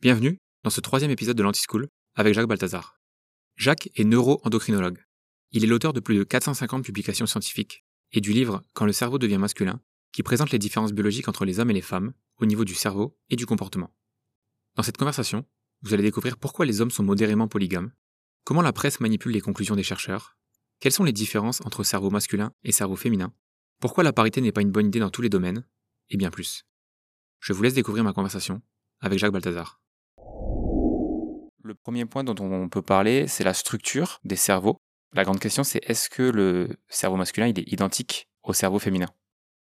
Bienvenue 0.00 0.38
dans 0.62 0.70
ce 0.70 0.80
troisième 0.80 1.10
épisode 1.10 1.36
de 1.36 1.42
l'Anti-School 1.42 1.88
avec 2.14 2.32
Jacques 2.32 2.46
Balthazar. 2.46 3.00
Jacques 3.56 3.90
est 3.96 4.04
neuro-endocrinologue. 4.04 5.04
Il 5.50 5.64
est 5.64 5.66
l'auteur 5.66 5.92
de 5.92 5.98
plus 5.98 6.16
de 6.16 6.22
450 6.22 6.84
publications 6.84 7.26
scientifiques 7.26 7.84
et 8.12 8.20
du 8.20 8.32
livre 8.32 8.62
Quand 8.74 8.86
le 8.86 8.92
cerveau 8.92 9.18
devient 9.18 9.38
masculin, 9.38 9.80
qui 10.12 10.22
présente 10.22 10.52
les 10.52 10.60
différences 10.60 10.92
biologiques 10.92 11.26
entre 11.26 11.44
les 11.44 11.58
hommes 11.58 11.72
et 11.72 11.74
les 11.74 11.80
femmes 11.80 12.12
au 12.36 12.46
niveau 12.46 12.64
du 12.64 12.74
cerveau 12.74 13.18
et 13.28 13.34
du 13.34 13.44
comportement. 13.44 13.92
Dans 14.76 14.84
cette 14.84 14.98
conversation, 14.98 15.44
vous 15.82 15.94
allez 15.94 16.04
découvrir 16.04 16.36
pourquoi 16.36 16.64
les 16.64 16.80
hommes 16.80 16.92
sont 16.92 17.02
modérément 17.02 17.48
polygames, 17.48 17.90
comment 18.44 18.62
la 18.62 18.72
presse 18.72 19.00
manipule 19.00 19.32
les 19.32 19.40
conclusions 19.40 19.74
des 19.74 19.82
chercheurs, 19.82 20.38
quelles 20.78 20.92
sont 20.92 21.02
les 21.02 21.12
différences 21.12 21.60
entre 21.62 21.82
cerveau 21.82 22.10
masculin 22.10 22.52
et 22.62 22.70
cerveau 22.70 22.94
féminin, 22.94 23.34
pourquoi 23.80 24.04
la 24.04 24.12
parité 24.12 24.40
n'est 24.42 24.52
pas 24.52 24.62
une 24.62 24.70
bonne 24.70 24.86
idée 24.86 25.00
dans 25.00 25.10
tous 25.10 25.22
les 25.22 25.28
domaines, 25.28 25.66
et 26.08 26.16
bien 26.16 26.30
plus. 26.30 26.66
Je 27.40 27.52
vous 27.52 27.64
laisse 27.64 27.74
découvrir 27.74 28.04
ma 28.04 28.12
conversation 28.12 28.62
avec 29.00 29.18
Jacques 29.18 29.32
Balthazar. 29.32 29.77
Le 31.64 31.74
premier 31.74 32.04
point 32.04 32.24
dont 32.24 32.36
on 32.38 32.68
peut 32.68 32.82
parler, 32.82 33.26
c'est 33.26 33.44
la 33.44 33.54
structure 33.54 34.20
des 34.24 34.36
cerveaux. 34.36 34.80
La 35.12 35.24
grande 35.24 35.40
question, 35.40 35.64
c'est 35.64 35.80
est-ce 35.84 36.08
que 36.08 36.22
le 36.22 36.68
cerveau 36.88 37.16
masculin 37.16 37.48
il 37.48 37.58
est 37.58 37.72
identique 37.72 38.28
au 38.42 38.52
cerveau 38.52 38.78
féminin? 38.78 39.08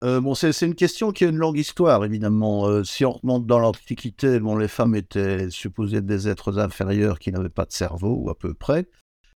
Euh, 0.04 0.20
bon, 0.20 0.34
c'est 0.34 0.66
une 0.66 0.76
question 0.76 1.12
qui 1.12 1.26
a 1.26 1.30
une 1.30 1.38
longue 1.38 1.58
histoire, 1.58 2.04
évidemment. 2.04 2.66
Euh, 2.66 2.84
si 2.84 3.06
on 3.06 3.12
remonte 3.12 3.46
dans 3.46 3.60
l'Antiquité, 3.60 4.40
bon, 4.40 4.56
les 4.56 4.68
femmes 4.68 4.96
étaient 4.96 5.50
supposées 5.52 6.02
des 6.02 6.28
êtres 6.28 6.58
inférieurs 6.58 7.20
qui 7.20 7.32
n'avaient 7.32 7.50
pas 7.50 7.66
de 7.66 7.72
cerveau, 7.72 8.16
ou 8.16 8.30
à 8.30 8.38
peu 8.38 8.54
près. 8.56 8.88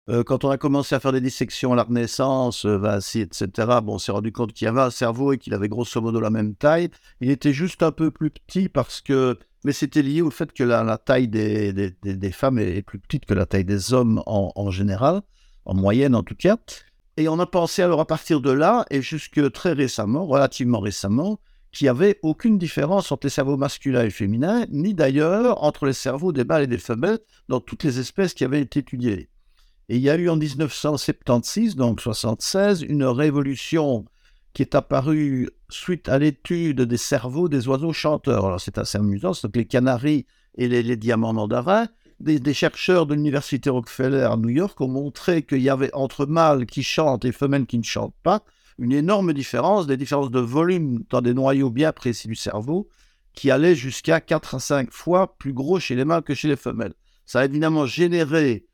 Euh, 0.08 0.22
quand 0.22 0.44
on 0.44 0.50
a 0.50 0.58
commencé 0.58 0.94
à 0.94 1.00
faire 1.00 1.12
des 1.12 1.20
dissections 1.20 1.74
à 1.74 1.76
la 1.76 1.82
Renaissance, 1.82 2.64
Vinci, 2.64 3.20
etc., 3.20 3.48
bon, 3.82 3.94
on 3.94 3.98
s'est 3.98 4.12
rendu 4.12 4.32
compte 4.32 4.52
qu'il 4.52 4.64
y 4.64 4.68
avait 4.68 4.80
un 4.80 4.90
cerveau 4.90 5.32
et 5.32 5.38
qu'il 5.38 5.52
avait 5.54 5.68
grosso 5.68 6.00
modo 6.00 6.18
la 6.18 6.30
même 6.30 6.54
taille. 6.54 6.90
Il 7.20 7.30
était 7.30 7.52
juste 7.52 7.82
un 7.82 7.92
peu 7.92 8.10
plus 8.10 8.30
petit 8.30 8.68
parce 8.70 9.02
que 9.02 9.38
mais 9.64 9.72
c'était 9.72 10.02
lié 10.02 10.20
au 10.20 10.30
fait 10.30 10.52
que 10.52 10.62
la, 10.62 10.98
taille 10.98 11.26
des, 11.28 11.72
des, 11.72 12.32
femmes 12.32 12.58
est, 12.58 12.82
plus 12.82 12.98
petite 12.98 13.24
que 13.24 13.34
la 13.34 13.46
taille 13.46 13.64
des 13.64 13.94
hommes 13.94 14.22
en, 14.26 14.70
général, 14.70 15.22
en 15.64 15.74
moyenne 15.74 16.14
en 16.14 16.22
tout 16.22 16.36
cas. 16.36 16.58
Et 17.16 17.28
on 17.28 17.38
a 17.38 17.46
pensé 17.46 17.82
alors 17.82 18.00
à 18.00 18.06
partir 18.06 18.40
de 18.40 18.50
là, 18.50 18.84
et 18.90 19.00
jusque 19.00 19.50
très 19.52 19.72
récemment, 19.72 20.26
relativement 20.26 20.80
récemment, 20.80 21.40
qu'il 21.72 21.86
n'y 21.86 21.90
avait 21.90 22.18
aucune 22.22 22.58
différence 22.58 23.10
entre 23.10 23.26
les 23.26 23.30
cerveaux 23.30 23.56
masculins 23.56 24.04
et 24.04 24.10
féminins, 24.10 24.66
ni 24.70 24.94
d'ailleurs 24.94 25.62
entre 25.64 25.86
les 25.86 25.92
cerveaux 25.92 26.32
des 26.32 26.44
mâles 26.44 26.64
et 26.64 26.68
des 26.68 26.78
femelles 26.78 27.18
dans 27.48 27.60
toutes 27.60 27.84
les 27.84 27.98
espèces 27.98 28.34
qui 28.34 28.44
avaient 28.44 28.60
été 28.60 28.80
étudiées. 28.80 29.28
Et 29.88 29.96
il 29.96 30.02
y 30.02 30.10
a 30.10 30.16
eu 30.16 30.28
en 30.28 30.36
1976, 30.36 31.76
donc 31.76 32.00
76, 32.00 32.82
une 32.82 33.04
révolution 33.04 34.04
qui 34.52 34.62
est 34.62 34.74
apparu 34.74 35.50
suite 35.74 36.08
à 36.08 36.18
l'étude 36.18 36.82
des 36.82 36.96
cerveaux 36.96 37.48
des 37.48 37.68
oiseaux 37.68 37.92
chanteurs. 37.92 38.46
Alors 38.46 38.60
c'est 38.60 38.78
assez 38.78 38.98
amusant, 38.98 39.34
c'est 39.34 39.54
les 39.54 39.66
canaris 39.66 40.26
et 40.56 40.68
les, 40.68 40.96
diamants 40.96 41.32
mandarins. 41.32 41.88
Des, 42.20 42.54
chercheurs 42.54 43.06
de 43.06 43.14
l'université 43.14 43.70
Rockefeller 43.70 44.22
à 44.22 44.36
New 44.36 44.50
York 44.50 44.80
ont 44.80 44.88
montré 44.88 45.42
qu'il 45.42 45.60
y 45.60 45.68
avait 45.68 45.92
entre 45.94 46.26
mâles 46.26 46.64
qui 46.66 46.82
chantent 46.82 47.24
et 47.24 47.32
femelles 47.32 47.66
qui 47.66 47.78
ne 47.78 47.84
chantent 47.84 48.14
pas 48.22 48.44
une 48.78 48.92
énorme 48.92 49.32
différence, 49.32 49.86
des 49.86 49.96
différences 49.96 50.30
de 50.30 50.40
volume 50.40 51.04
dans 51.10 51.20
des 51.20 51.34
noyaux 51.34 51.70
bien 51.70 51.92
précis 51.92 52.28
du 52.28 52.34
cerveau 52.34 52.88
qui 53.34 53.50
allaient 53.50 53.74
jusqu'à 53.74 54.20
4 54.20 54.54
à 54.54 54.58
5 54.60 54.92
fois 54.92 55.36
plus 55.38 55.52
gros 55.52 55.80
chez 55.80 55.96
les 55.96 56.04
mâles 56.04 56.22
que 56.22 56.34
chez 56.34 56.48
les 56.48 56.56
femelles. 56.56 56.94
Ça 57.26 57.40
a 57.40 57.44
évidemment 57.44 57.86
généré 57.86 58.66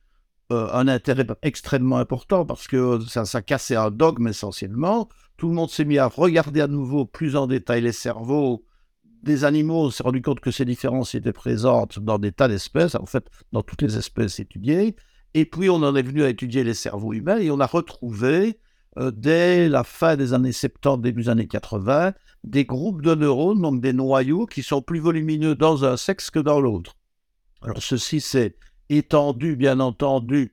euh, 0.52 0.68
un 0.72 0.88
intérêt 0.88 1.26
extrêmement 1.42 1.98
important 1.98 2.44
parce 2.44 2.66
que 2.66 3.00
ça, 3.08 3.24
ça 3.24 3.40
cassait 3.40 3.76
un 3.76 3.90
dogme 3.90 4.28
essentiellement 4.28 5.08
tout 5.40 5.48
le 5.48 5.54
monde 5.54 5.70
s'est 5.70 5.86
mis 5.86 5.96
à 5.96 6.06
regarder 6.06 6.60
à 6.60 6.66
nouveau 6.66 7.06
plus 7.06 7.34
en 7.34 7.46
détail 7.46 7.80
les 7.80 7.92
cerveaux 7.92 8.62
des 9.22 9.44
animaux. 9.44 9.86
On 9.86 9.90
s'est 9.90 10.02
rendu 10.02 10.20
compte 10.20 10.40
que 10.40 10.50
ces 10.50 10.66
différences 10.66 11.14
étaient 11.14 11.32
présentes 11.32 11.98
dans 11.98 12.18
des 12.18 12.30
tas 12.30 12.46
d'espèces, 12.46 12.94
en 12.94 13.06
fait, 13.06 13.24
dans 13.50 13.62
toutes 13.62 13.80
les 13.80 13.96
espèces 13.96 14.38
étudiées. 14.38 14.96
Et 15.32 15.46
puis, 15.46 15.70
on 15.70 15.76
en 15.76 15.96
est 15.96 16.02
venu 16.02 16.24
à 16.24 16.28
étudier 16.28 16.62
les 16.62 16.74
cerveaux 16.74 17.14
humains 17.14 17.38
et 17.38 17.50
on 17.50 17.58
a 17.58 17.64
retrouvé, 17.64 18.58
euh, 18.98 19.10
dès 19.10 19.70
la 19.70 19.82
fin 19.82 20.14
des 20.14 20.34
années 20.34 20.52
70, 20.52 21.00
début 21.00 21.22
des 21.22 21.28
années 21.30 21.48
80, 21.48 22.12
des 22.44 22.66
groupes 22.66 23.00
de 23.00 23.14
neurones, 23.14 23.62
donc 23.62 23.80
des 23.80 23.94
noyaux, 23.94 24.44
qui 24.44 24.62
sont 24.62 24.82
plus 24.82 25.00
volumineux 25.00 25.54
dans 25.54 25.86
un 25.86 25.96
sexe 25.96 26.30
que 26.30 26.38
dans 26.38 26.60
l'autre. 26.60 26.96
Alors, 27.62 27.82
ceci 27.82 28.20
s'est 28.20 28.56
étendu, 28.90 29.56
bien 29.56 29.80
entendu, 29.80 30.52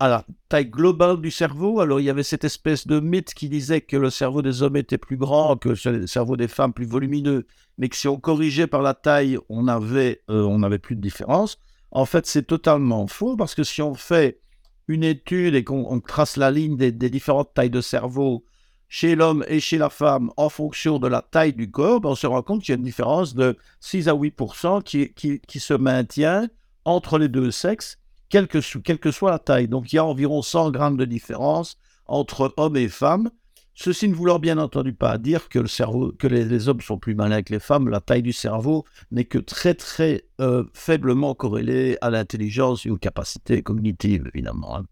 à 0.00 0.08
la 0.08 0.24
taille 0.48 0.66
globale 0.66 1.20
du 1.20 1.30
cerveau. 1.30 1.80
Alors 1.80 2.00
il 2.00 2.04
y 2.04 2.10
avait 2.10 2.22
cette 2.22 2.44
espèce 2.44 2.86
de 2.86 3.00
mythe 3.00 3.34
qui 3.34 3.48
disait 3.48 3.80
que 3.80 3.96
le 3.96 4.10
cerveau 4.10 4.42
des 4.42 4.62
hommes 4.62 4.76
était 4.76 4.98
plus 4.98 5.16
grand, 5.16 5.56
que 5.56 5.70
le 5.88 6.06
cerveau 6.06 6.36
des 6.36 6.48
femmes 6.48 6.72
plus 6.72 6.86
volumineux, 6.86 7.46
mais 7.78 7.88
que 7.88 7.96
si 7.96 8.08
on 8.08 8.18
corrigeait 8.18 8.66
par 8.66 8.82
la 8.82 8.94
taille, 8.94 9.38
on 9.48 9.68
avait, 9.68 10.22
euh, 10.30 10.42
on 10.42 10.58
n'avait 10.58 10.78
plus 10.78 10.96
de 10.96 11.00
différence. 11.00 11.58
En 11.90 12.04
fait, 12.04 12.26
c'est 12.26 12.46
totalement 12.46 13.06
faux 13.06 13.36
parce 13.36 13.54
que 13.54 13.64
si 13.64 13.82
on 13.82 13.94
fait 13.94 14.40
une 14.88 15.04
étude 15.04 15.54
et 15.54 15.64
qu'on 15.64 16.00
trace 16.00 16.36
la 16.36 16.50
ligne 16.50 16.76
des, 16.76 16.92
différentes 16.92 17.52
tailles 17.54 17.70
de 17.70 17.80
cerveau 17.80 18.44
chez 18.88 19.16
l'homme 19.16 19.44
et 19.48 19.60
chez 19.60 19.76
la 19.76 19.90
femme 19.90 20.30
en 20.38 20.48
fonction 20.48 20.98
de 20.98 21.08
la 21.08 21.20
taille 21.22 21.52
du 21.52 21.70
corps, 21.70 22.00
ben, 22.00 22.10
on 22.10 22.14
se 22.14 22.26
rend 22.26 22.42
compte 22.42 22.62
qu'il 22.62 22.72
y 22.72 22.76
a 22.76 22.78
une 22.78 22.84
différence 22.84 23.34
de 23.34 23.56
6 23.80 24.08
à 24.08 24.14
8 24.14 24.34
qui, 24.84 25.12
qui, 25.12 25.40
qui 25.40 25.60
se 25.60 25.74
maintient 25.74 26.48
entre 26.84 27.18
les 27.18 27.28
deux 27.28 27.50
sexes 27.50 27.98
quelle 28.28 28.48
que, 28.48 28.60
soit 29.10 29.30
la 29.30 29.38
taille. 29.38 29.68
Donc 29.68 29.92
il 29.92 29.96
y 29.96 29.98
a 29.98 30.04
environ 30.04 30.42
100 30.42 30.70
grammes 30.70 30.96
de 30.96 31.04
différence 31.04 31.78
entre 32.06 32.52
hommes 32.56 32.76
et 32.76 32.88
femmes. 32.88 33.30
Ceci 33.74 34.08
ne 34.08 34.14
voulant 34.14 34.40
bien 34.40 34.58
entendu 34.58 34.92
pas 34.92 35.18
dire 35.18 35.48
que, 35.48 35.60
les, 36.26 36.68
hommes 36.68 36.80
sont 36.80 36.98
plus 36.98 37.14
malins 37.14 37.42
que 37.42 37.52
les 37.52 37.60
femmes. 37.60 37.88
La 37.88 38.00
taille 38.00 38.22
du 38.22 38.32
cerveau 38.32 38.84
n'est 39.12 39.24
que 39.24 39.38
très 39.38 39.74
très 39.74 40.24
euh, 40.40 40.64
faiblement 40.74 41.34
corrélée 41.34 41.96
à 42.00 42.10
l'intelligence 42.10 42.86
et 42.86 42.90
aux 42.90 42.96
capacités 42.96 43.62
cognitives, 43.62 44.28
évidemment. 44.34 44.78
Hein. 44.78 44.86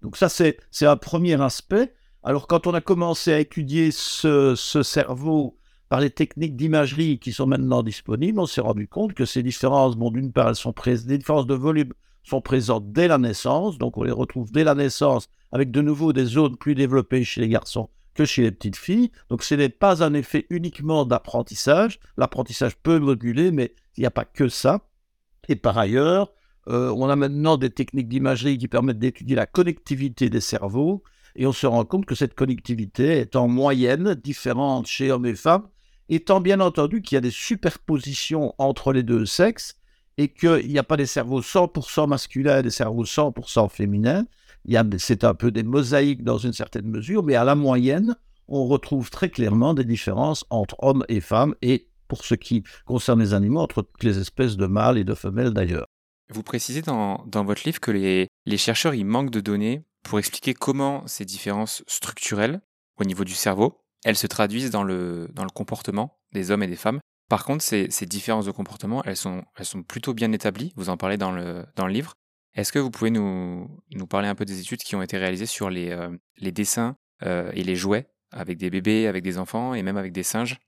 Donc 0.00 0.16
ça, 0.16 0.28
c'est 0.28 0.58
un 0.82 0.96
premier 0.96 1.40
aspect. 1.40 1.94
Alors 2.22 2.46
quand 2.46 2.66
on 2.66 2.72
a 2.72 2.80
commencé 2.80 3.32
à 3.32 3.40
étudier 3.40 3.90
ce, 3.90 4.54
cerveau 4.82 5.58
par 5.90 6.00
les 6.00 6.10
techniques 6.10 6.56
d'imagerie 6.56 7.18
qui 7.18 7.32
sont 7.32 7.46
maintenant 7.46 7.82
disponibles, 7.82 8.40
on 8.40 8.46
s'est 8.46 8.62
rendu 8.62 8.88
compte 8.88 9.12
que 9.12 9.26
ces 9.26 9.42
différences, 9.42 9.98
d'une 9.98 10.32
part, 10.32 10.48
elles 10.48 10.56
sont 10.56 10.74
des 10.84 11.18
différences 11.18 11.46
de 11.46 11.54
volume 11.54 11.92
sont 12.24 12.40
présentes 12.40 12.92
dès 12.92 13.06
la 13.06 13.18
naissance, 13.18 13.78
donc 13.78 13.96
on 13.96 14.02
les 14.02 14.10
retrouve 14.10 14.50
dès 14.50 14.64
la 14.64 14.74
naissance 14.74 15.28
avec 15.52 15.70
de 15.70 15.82
nouveau 15.82 16.12
des 16.12 16.24
zones 16.24 16.56
plus 16.56 16.74
développées 16.74 17.22
chez 17.22 17.40
les 17.40 17.48
garçons 17.48 17.88
que 18.14 18.24
chez 18.24 18.42
les 18.42 18.50
petites 18.50 18.76
filles. 18.76 19.10
Donc 19.28 19.42
ce 19.42 19.54
n'est 19.54 19.68
pas 19.68 20.02
un 20.02 20.14
effet 20.14 20.46
uniquement 20.50 21.04
d'apprentissage. 21.04 22.00
L'apprentissage 22.16 22.76
peut 22.76 22.98
moduler, 22.98 23.50
mais 23.50 23.74
il 23.96 24.00
n'y 24.00 24.06
a 24.06 24.10
pas 24.10 24.24
que 24.24 24.48
ça. 24.48 24.80
Et 25.48 25.56
par 25.56 25.76
ailleurs, 25.76 26.32
euh, 26.68 26.90
on 26.96 27.08
a 27.08 27.16
maintenant 27.16 27.56
des 27.56 27.70
techniques 27.70 28.08
d'imagerie 28.08 28.56
qui 28.56 28.68
permettent 28.68 28.98
d'étudier 28.98 29.36
la 29.36 29.46
connectivité 29.46 30.30
des 30.30 30.40
cerveaux. 30.40 31.02
Et 31.36 31.46
on 31.46 31.52
se 31.52 31.66
rend 31.66 31.84
compte 31.84 32.06
que 32.06 32.14
cette 32.14 32.34
connectivité 32.34 33.18
est 33.18 33.36
en 33.36 33.48
moyenne 33.48 34.14
différente 34.14 34.86
chez 34.86 35.10
hommes 35.10 35.26
et 35.26 35.34
femmes, 35.34 35.68
étant 36.08 36.40
bien 36.40 36.60
entendu 36.60 37.02
qu'il 37.02 37.16
y 37.16 37.18
a 37.18 37.20
des 37.20 37.32
superpositions 37.32 38.54
entre 38.58 38.92
les 38.92 39.02
deux 39.02 39.26
sexes 39.26 39.76
et 40.18 40.28
qu'il 40.28 40.68
n'y 40.68 40.78
a 40.78 40.82
pas 40.82 40.96
des 40.96 41.06
cerveaux 41.06 41.40
100% 41.40 42.08
masculins 42.08 42.58
et 42.58 42.62
des 42.62 42.70
cerveaux 42.70 43.04
100% 43.04 43.68
féminins. 43.68 44.24
C'est 44.98 45.24
un 45.24 45.34
peu 45.34 45.50
des 45.50 45.62
mosaïques 45.62 46.24
dans 46.24 46.38
une 46.38 46.52
certaine 46.52 46.88
mesure, 46.88 47.22
mais 47.22 47.34
à 47.34 47.44
la 47.44 47.54
moyenne, 47.54 48.16
on 48.48 48.66
retrouve 48.66 49.10
très 49.10 49.28
clairement 49.28 49.74
des 49.74 49.84
différences 49.84 50.44
entre 50.50 50.76
hommes 50.80 51.04
et 51.08 51.20
femmes, 51.20 51.54
et 51.62 51.88
pour 52.08 52.24
ce 52.24 52.34
qui 52.34 52.62
concerne 52.86 53.20
les 53.20 53.34
animaux, 53.34 53.60
entre 53.60 53.82
toutes 53.82 54.04
les 54.04 54.18
espèces 54.18 54.56
de 54.56 54.66
mâles 54.66 54.98
et 54.98 55.04
de 55.04 55.14
femelles 55.14 55.52
d'ailleurs. 55.52 55.86
Vous 56.30 56.42
précisez 56.42 56.80
dans, 56.80 57.26
votre 57.26 57.62
livre 57.64 57.80
que 57.80 57.90
les, 57.90 58.28
les 58.46 58.56
chercheurs 58.56 58.94
ils 58.94 59.04
manquent 59.04 59.30
de 59.30 59.40
données 59.40 59.84
pour 60.02 60.18
expliquer 60.18 60.54
comment 60.54 61.06
ces 61.06 61.24
différences 61.24 61.82
structurelles 61.86 62.60
au 62.98 63.04
niveau 63.04 63.24
du 63.24 63.34
cerveau, 63.34 63.80
elles 64.04 64.16
se 64.16 64.26
traduisent 64.26 64.70
dans 64.70 64.84
le, 64.84 65.28
dans 65.32 65.44
le 65.44 65.50
comportement 65.50 66.18
des 66.32 66.50
hommes 66.50 66.62
et 66.62 66.68
des 66.68 66.76
femmes. 66.76 67.00
Par 67.28 67.44
contre, 67.44 67.62
ces, 67.62 67.88
différences 68.06 68.46
de 68.46 68.50
comportement, 68.50 69.02
elles 69.04 69.16
sont, 69.16 69.44
plutôt 69.88 70.14
bien 70.14 70.32
établies. 70.32 70.72
Vous 70.76 70.90
en 70.90 70.96
parlez 70.96 71.16
dans 71.16 71.32
le, 71.32 71.64
livre. 71.88 72.14
Est-ce 72.54 72.72
que 72.72 72.78
vous 72.78 72.90
pouvez 72.90 73.10
nous, 73.10 73.68
parler 74.08 74.28
un 74.28 74.34
peu 74.34 74.44
des 74.44 74.60
études 74.60 74.82
qui 74.82 74.94
ont 74.94 75.02
été 75.02 75.16
réalisées 75.16 75.46
sur 75.46 75.70
les, 75.70 75.90
euh, 75.90 76.10
dessins 76.40 76.96
euh, 77.22 77.50
et 77.54 77.64
les 77.64 77.76
jouets 77.76 78.08
avec 78.30 78.58
des 78.58 78.70
bébés, 78.70 79.06
avec 79.06 79.22
des 79.22 79.38
enfants 79.38 79.74
et 79.74 79.82
même 79.82 79.96
avec 79.96 80.12
des 80.12 80.22
singes? 80.22 80.58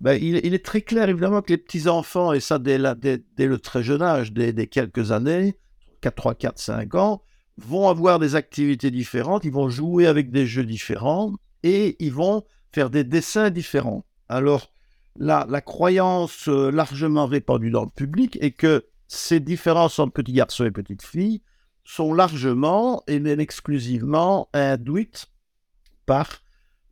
Ben, 0.00 0.18
il, 0.20 0.34
est 0.52 0.64
très 0.64 0.80
clair 0.80 1.08
évidemment 1.08 1.42
que 1.42 1.52
les 1.52 1.58
petits-enfants, 1.58 2.32
et 2.32 2.40
ça 2.40 2.58
dès, 2.58 2.76
dès, 2.96 3.46
le 3.46 3.58
très 3.58 3.84
jeune 3.84 4.02
âge, 4.02 4.32
dès, 4.32 4.52
dès 4.52 4.66
quelques 4.66 5.12
années, 5.12 5.56
4, 6.00 6.14
3, 6.16 6.34
4, 6.34 6.58
5 6.58 6.94
ans, 6.96 7.22
vont 7.56 7.88
avoir 7.88 8.18
des 8.18 8.34
activités 8.34 8.90
différentes, 8.90 9.44
ils 9.44 9.52
vont 9.52 9.68
jouer 9.68 10.08
avec 10.08 10.32
des 10.32 10.44
jeux 10.44 10.64
différents 10.64 11.32
et 11.62 11.96
ils 12.04 12.12
vont 12.12 12.42
faire 12.72 12.90
des 12.90 13.04
dessins 13.04 13.50
différents. 13.50 14.04
Alors, 14.28 14.72
la, 15.16 15.60
croyance 15.60 16.48
euh, 16.48 16.70
largement 16.70 17.26
répandue 17.26 17.70
dans 17.70 17.84
le 17.84 17.90
public 17.90 18.38
est 18.40 18.52
que 18.52 18.86
ces 19.08 19.40
différences 19.40 19.98
entre 19.98 20.12
petits 20.12 20.32
garçons 20.32 20.64
et 20.64 20.70
petites 20.70 21.04
filles 21.04 21.42
sont 21.84 22.14
largement 22.14 23.02
et 23.06 23.20
même 23.20 23.40
exclusivement 23.40 24.48
induites 24.52 25.26
par 26.06 26.42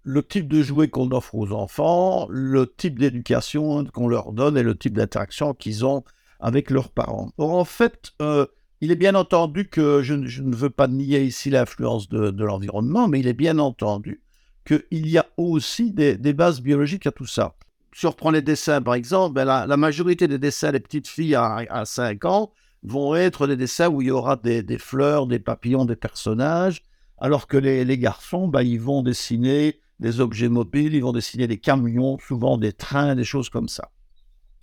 le 0.03 0.23
type 0.23 0.49
de 0.49 0.63
jouet 0.63 0.89
qu'on 0.89 1.11
offre 1.11 1.35
aux 1.35 1.53
enfants, 1.53 2.27
le 2.31 2.67
type 2.67 2.99
d'éducation 2.99 3.85
qu'on 3.85 4.09
leur 4.09 4.33
donne 4.33 4.57
et 4.57 4.63
le 4.63 4.77
type 4.77 4.95
d'interaction 4.95 5.55
qu'ils 5.55 5.85
ont 5.85 6.05
avec 6.41 6.71
leurs 6.71 6.91
parents. 6.91 7.33
Or, 7.39 7.55
en 7.55 7.65
fait, 7.65 8.13
euh, 8.23 8.47
il 8.81 8.91
est 8.91 8.97
bien 8.97 9.15
entendu 9.15 9.69
que 9.69 10.03
je, 10.03 10.15
ne 10.15 10.55
veux 10.57 10.71
pas 10.71 10.89
nier 10.89 11.23
ici 11.23 11.51
l'influence 11.51 12.09
de, 12.09 12.45
l'environnement, 12.45 13.09
mais 13.09 13.21
il 13.21 13.29
est 13.29 13.35
bien 13.35 13.59
entendu 13.59 14.23
qu'il 14.65 14.85
y 14.91 15.19
a 15.19 15.27
aussi 15.37 15.93
des, 15.93 16.17
bases 16.33 16.63
biologiques 16.63 17.07
à 17.07 17.13
tout 17.13 17.27
ça. 17.27 17.55
Si 17.93 18.07
on 18.07 18.11
reprend 18.11 18.31
les 18.31 18.43
dessins, 18.43 18.81
par 18.81 18.95
exemple, 18.95 19.35
ben 19.35 19.45
la, 19.45 19.77
majorité 19.77 20.29
des 20.29 20.39
dessins 20.39 20.73
des 20.73 20.81
petites 20.81 21.09
filles 21.09 21.35
à, 21.35 21.83
5 21.85 22.25
ans 22.25 22.53
vont 22.83 23.15
être 23.15 23.47
des 23.47 23.57
dessins 23.57 23.89
où 23.89 24.01
il 24.01 24.09
y 24.09 24.11
aura 24.11 24.37
des, 24.37 24.79
fleurs, 24.79 25.27
des 25.27 25.39
papillons, 25.39 25.85
des 25.85 25.97
personnages, 25.97 26.83
alors 27.19 27.47
que 27.47 27.57
les, 27.57 27.99
garçons, 27.99 28.49
ben, 28.49 28.63
ils 28.63 28.81
vont 28.81 29.03
dessiner 29.03 29.81
des 29.99 30.21
objets 30.21 30.49
mobiles, 30.49 30.95
ils 30.95 31.03
vont 31.03 31.13
dessiner 31.13 31.47
des 31.47 31.59
camions, 31.59 32.19
souvent 32.27 32.57
des 32.57 32.73
trains, 32.73 33.17
des 33.17 33.25
choses 33.25 33.51
comme 33.51 33.69
ça. 33.69 33.91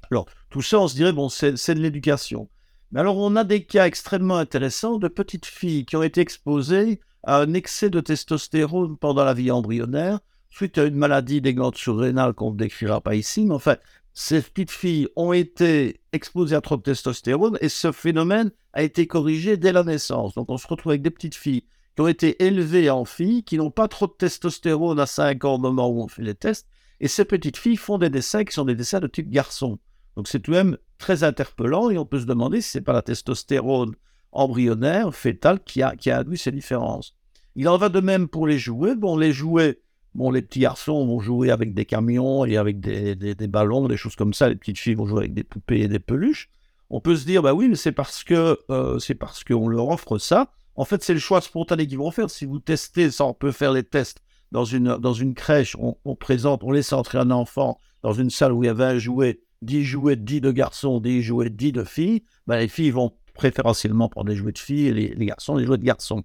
Alors, 0.10 0.26
tout 0.50 0.62
ça, 0.62 0.80
on 0.80 0.88
se 0.88 0.96
dirait, 0.96 1.14
bon, 1.14 1.30
c'est 1.30 1.76
de 1.76 1.80
l'éducation. 1.80 2.50
Mais 2.92 3.02
alors, 3.02 3.18
on 3.18 3.36
a 3.36 3.44
des 3.44 3.66
cas 3.66 3.86
extrêmement 3.86 4.38
intéressants 4.38 4.98
de 4.98 5.10
petites 5.10 5.46
filles 5.46 5.86
qui 5.86 5.98
ont 5.98 6.04
été 6.04 6.22
exposées 6.22 7.02
à 7.24 7.42
un 7.42 7.54
excès 7.54 7.90
de 7.90 8.00
testostérone 8.00 8.98
pendant 8.98 9.26
la 9.26 9.34
vie 9.34 9.52
embryonnaire, 9.52 10.20
suite 10.50 10.78
à 10.78 10.86
une 10.86 10.96
maladie 10.96 11.42
des 11.42 11.54
glandes 11.54 11.76
surrénales 11.76 12.34
qu'on 12.34 12.52
ne 12.52 12.58
décrira 12.58 13.02
pas 13.02 13.16
ici. 13.16 13.46
Mais 13.46 13.54
enfin, 13.54 13.78
ces 14.14 14.42
petites 14.42 14.72
filles 14.72 15.08
ont 15.16 15.34
été 15.34 16.02
exposées 16.12 16.56
à 16.56 16.62
trop 16.62 16.78
de 16.78 16.82
testostérone 16.82 17.58
et 17.62 17.70
ce 17.70 17.92
phénomène 17.92 18.52
a 18.74 18.84
été 18.84 19.08
corrigé 19.08 19.58
dès 19.58 19.72
la 19.72 19.84
naissance. 19.84 20.34
Donc, 20.34 20.50
on 20.50 20.58
se 20.58 20.68
retrouve 20.68 20.92
avec 20.92 21.02
des 21.02 21.12
petites 21.12 21.36
filles 21.36 21.64
qui 21.96 22.02
ont 22.02 22.08
été 22.08 22.44
élevées 22.46 22.90
en 22.90 23.06
filles, 23.06 23.44
qui 23.44 23.58
n'ont 23.58 23.72
pas 23.72 23.88
trop 23.88 24.08
de 24.08 24.14
testostérone 24.14 25.00
à 25.00 25.06
5 25.06 25.46
ans 25.46 25.56
au 25.56 25.60
moment 25.60 25.90
où 25.90 26.02
on 26.02 26.08
fait 26.08 26.24
les 26.24 26.36
tests. 26.36 26.68
Et 27.00 27.08
ces 27.08 27.26
petites 27.26 27.58
filles 27.58 27.78
font 27.78 27.98
des 27.98 28.10
dessins 28.10 28.44
qui 28.44 28.54
sont 28.54 28.66
des 28.66 28.76
dessins 28.76 29.00
de 29.00 29.08
type 29.08 29.30
garçon. 29.30 29.80
Donc 30.16 30.28
c'est 30.28 30.40
tout 30.40 30.52
de 30.52 30.58
même 30.58 30.78
très 30.98 31.24
interpellant 31.24 31.90
et 31.92 31.98
on 31.98 32.06
peut 32.06 32.20
se 32.20 32.26
demander 32.26 32.62
si 32.62 32.72
ce 32.72 32.78
n'est 32.78 32.84
pas 32.84 32.94
la 32.94 33.04
testostérone 33.04 33.94
embryonnaire, 34.32 35.14
fétale, 35.14 35.60
qui 35.64 35.82
a, 35.82 35.96
qui 35.96 36.10
a 36.10 36.20
induit 36.20 36.38
ces 36.38 36.52
différences. 36.52 37.16
Il 37.56 37.68
en 37.70 37.78
va 37.78 37.90
de 37.90 38.00
même 38.00 38.28
pour 38.28 38.48
les 38.48 38.60
jouets. 38.60 38.96
Bon, 38.96 39.18
les 39.18 39.32
jouets, 39.32 39.80
bon, 40.16 40.32
les 40.32 40.42
petits 40.42 40.60
garçons 40.60 41.06
vont 41.06 41.20
jouer 41.20 41.52
avec 41.52 41.74
des 41.74 41.86
camions 41.86 42.46
et 42.46 42.58
avec 42.58 42.80
des, 42.80 43.16
des, 43.16 43.48
ballons, 43.48 43.88
des 43.88 43.98
choses 43.98 44.16
comme 44.16 44.34
ça. 44.34 44.50
Les 44.50 44.56
petites 44.56 44.80
filles 44.80 44.96
vont 44.96 45.06
jouer 45.06 45.20
avec 45.20 45.34
des 45.34 45.44
poupées 45.44 45.82
et 45.82 45.88
des 45.88 46.00
peluches. 46.00 46.50
On 46.90 47.02
peut 47.02 47.16
se 47.16 47.26
dire, 47.26 47.42
bah 47.42 47.54
oui, 47.54 47.68
mais 47.68 47.76
c'est 47.76 47.92
parce 47.92 48.24
que 48.24 48.60
euh, 48.70 49.00
c'est 49.00 49.16
parce 49.16 49.44
qu'on 49.44 49.68
leur 49.68 49.90
offre 49.90 50.18
ça. 50.18 50.52
En 50.76 50.86
fait, 50.86 51.04
c'est 51.04 51.14
le 51.14 51.20
choix 51.20 51.42
spontané 51.42 51.88
qu'ils 51.88 51.98
vont 51.98 52.12
faire. 52.12 52.30
Si 52.30 52.46
vous 52.46 52.60
testez, 52.60 53.12
ça, 53.12 53.26
on 53.26 53.34
peut 53.34 53.52
faire 53.52 53.74
les 53.74 53.84
tests 53.84 54.22
dans 54.52 54.64
une, 54.64 55.34
crèche. 55.34 55.76
On, 55.80 56.16
présente, 56.16 56.64
on 56.64 56.72
laisse 56.72 56.94
entrer 56.94 57.18
un 57.18 57.32
enfant 57.32 57.80
dans 58.04 58.14
une 58.14 58.30
salle 58.30 58.54
où 58.54 58.64
il 58.64 58.68
y 58.68 58.70
avait 58.70 58.86
un 58.86 58.98
jouet 58.98 59.42
10 59.62 59.84
jouets, 59.84 60.16
10 60.16 60.42
de 60.42 60.52
garçons, 60.52 61.00
10 61.00 61.24
jouets, 61.24 61.50
10 61.50 61.72
de 61.72 61.84
filles, 61.84 62.24
ben, 62.46 62.58
les 62.58 62.68
filles 62.68 62.92
vont 62.92 63.14
préférentiellement 63.34 64.10
prendre 64.10 64.30
des 64.30 64.36
jouets 64.36 64.52
de 64.52 64.60
filles 64.60 64.88
et 64.88 64.94
les, 64.94 65.26
garçons 65.26 65.56
les 65.56 65.66
jouets 65.66 65.78
de 65.78 65.84
garçons. 65.84 66.24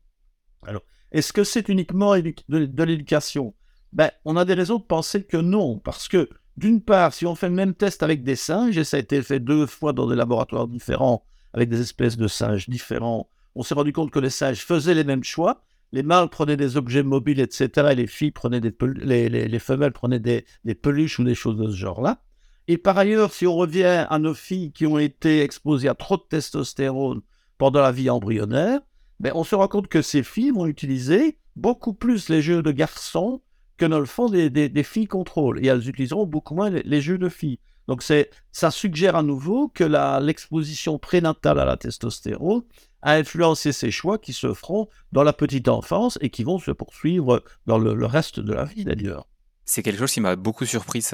Alors, 0.67 0.82
est-ce 1.11 1.32
que 1.32 1.44
c'est 1.44 1.69
uniquement 1.69 2.14
de, 2.17 2.85
l'éducation? 2.85 3.55
Ben, 3.93 4.11
On 4.25 4.37
a 4.37 4.44
des 4.44 4.55
raisons 4.55 4.79
de 4.79 4.85
penser 4.85 5.25
que 5.25 5.37
non, 5.37 5.79
parce 5.79 6.09
que 6.09 6.29
d'une 6.56 6.83
part, 6.83 7.15
si 7.15 7.27
on 7.27 7.35
fait 7.35 7.49
le 7.49 7.55
même 7.55 7.75
test 7.75 8.03
avec 8.03 8.23
des 8.23 8.37
singes, 8.37 8.77
et 8.77 8.85
ça 8.85 8.97
a 8.97 9.00
été 9.00 9.23
fait 9.23 9.41
deux 9.41 9.67
fois 9.67 9.93
dans 9.93 10.06
des 10.06 10.17
laboratoires 10.17 10.69
différents, 10.69 11.25
avec 11.55 11.69
des 11.69 11.81
espèces 11.81 12.17
de 12.17 12.29
singes 12.29 12.69
différents, 12.69 13.29
on 13.55 13.62
s'est 13.62 13.75
rendu 13.75 13.93
compte 13.93 14.11
que 14.11 14.19
les 14.19 14.31
singes 14.31 14.65
faisaient 14.65 14.94
les 14.94 15.05
mêmes 15.05 15.25
choix. 15.25 15.62
Les 15.93 16.03
mâles 16.03 16.29
prenaient 16.29 16.56
des 16.56 16.77
objets 16.77 17.03
mobiles, 17.03 17.41
etc., 17.41 17.89
et 17.91 17.94
les 17.94 18.06
filles 18.06 18.31
prenaient 18.31 18.61
des 18.61 18.75
les, 18.97 19.29
les, 19.29 19.59
femelles 19.59 19.93
prenaient 19.93 20.21
des, 20.21 20.47
des 20.65 20.75
peluches 20.75 21.19
ou 21.19 21.25
des 21.25 21.35
choses 21.35 21.56
de 21.56 21.71
ce 21.71 21.77
genre-là. 21.77 22.23
Et 22.69 22.79
par 22.79 22.97
ailleurs, 22.97 23.33
si 23.33 23.47
on 23.47 23.55
revient 23.55 24.06
à 24.09 24.19
nos 24.19 24.35
filles 24.35 24.73
qui 24.73 24.87
ont 24.87 24.99
été 24.99 25.43
exposées 25.43 25.88
à 25.88 25.95
trop 25.95 26.17
de 26.17 26.23
testostérone 26.23 27.21
pendant 27.59 27.83
la 27.83 27.93
vie 27.93 28.09
embryonnaire, 28.09 28.81
ben 29.21 29.33
on 29.35 29.45
se 29.45 29.55
rend 29.55 29.69
compte 29.69 29.88
que 29.88 30.00
ces 30.00 30.23
filles 30.23 30.50
vont 30.50 30.67
utiliser 30.67 31.38
beaucoup 31.56 31.93
plus 31.93 32.29
les 32.29 32.41
jeux 32.41 32.62
de 32.62 32.73
garçons 32.73 33.43
que 33.77 33.85
ne 33.85 33.99
le 33.99 34.07
font 34.07 34.29
des, 34.29 34.83
filles 34.83 35.07
contrôle. 35.07 35.65
Et 35.65 35.69
elles 35.69 35.89
utiliseront 35.89 36.27
beaucoup 36.27 36.55
moins 36.55 36.71
les, 36.71 37.01
jeux 37.01 37.19
de 37.19 37.29
filles. 37.29 37.59
Donc 37.89 38.03
ça 38.03 38.71
suggère 38.71 39.17
à 39.17 39.23
nouveau 39.23 39.69
que 39.69 39.85
l'exposition 40.23 40.99
prénatale 40.99 41.59
à 41.59 41.65
la 41.65 41.77
testostérone 41.77 42.63
a 43.03 43.15
influencé 43.15 43.73
ces 43.73 43.91
choix 43.91 44.19
qui 44.19 44.33
se 44.33 44.55
feront 44.55 44.89
dans 45.11 45.25
la 45.25 45.33
petite 45.33 45.67
enfance 45.69 46.17
et 46.21 46.31
qui 46.31 46.45
vont 46.45 46.59
se 46.59 46.71
poursuivre 46.71 47.43
dans 47.67 47.79
le 47.79 48.07
reste 48.07 48.39
de 48.39 48.53
la 48.53 48.65
vie 48.65 48.85
d'ailleurs. 48.85 49.27
C'est 49.65 49.83
quelque 49.83 49.99
chose 49.99 50.13
qui 50.13 50.21
m'a 50.21 50.37
beaucoup 50.37 50.67
surpris, 50.67 51.05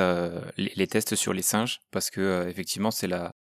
les, 0.57 0.87
tests 0.87 1.15
sur 1.15 1.33
les 1.33 1.43
singes, 1.43 1.81
parce 1.91 2.11
que 2.11 2.21
euh, 2.21 2.49
effectivement, 2.49 2.91
c'est 2.91 3.07
la, 3.07 3.33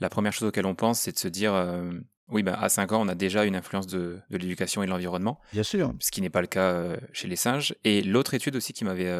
la 0.00 0.10
première 0.10 0.32
chose 0.32 0.48
auquel 0.48 0.66
on 0.66 0.74
pense, 0.74 1.00
c'est 1.00 1.12
de 1.12 1.18
se 1.18 1.28
dire, 1.28 1.54
euh, 1.54 1.90
oui, 2.32 2.42
bah, 2.42 2.58
à 2.60 2.68
5 2.68 2.92
ans, 2.92 3.02
on 3.02 3.08
a 3.08 3.14
déjà 3.14 3.44
une 3.44 3.56
influence 3.56 3.86
de, 3.86 4.18
de 4.30 4.36
l'éducation 4.36 4.82
et 4.82 4.86
de 4.86 4.90
l'environnement. 4.90 5.40
Bien 5.52 5.62
sûr. 5.62 5.92
Ce 6.00 6.10
qui 6.10 6.20
n'est 6.20 6.30
pas 6.30 6.40
le 6.40 6.46
cas 6.46 6.72
euh, 6.72 6.96
chez 7.12 7.28
les 7.28 7.36
singes. 7.36 7.74
Et 7.84 8.02
l'autre 8.02 8.34
étude 8.34 8.56
aussi 8.56 8.72
qui 8.72 8.84
m'avait, 8.84 9.10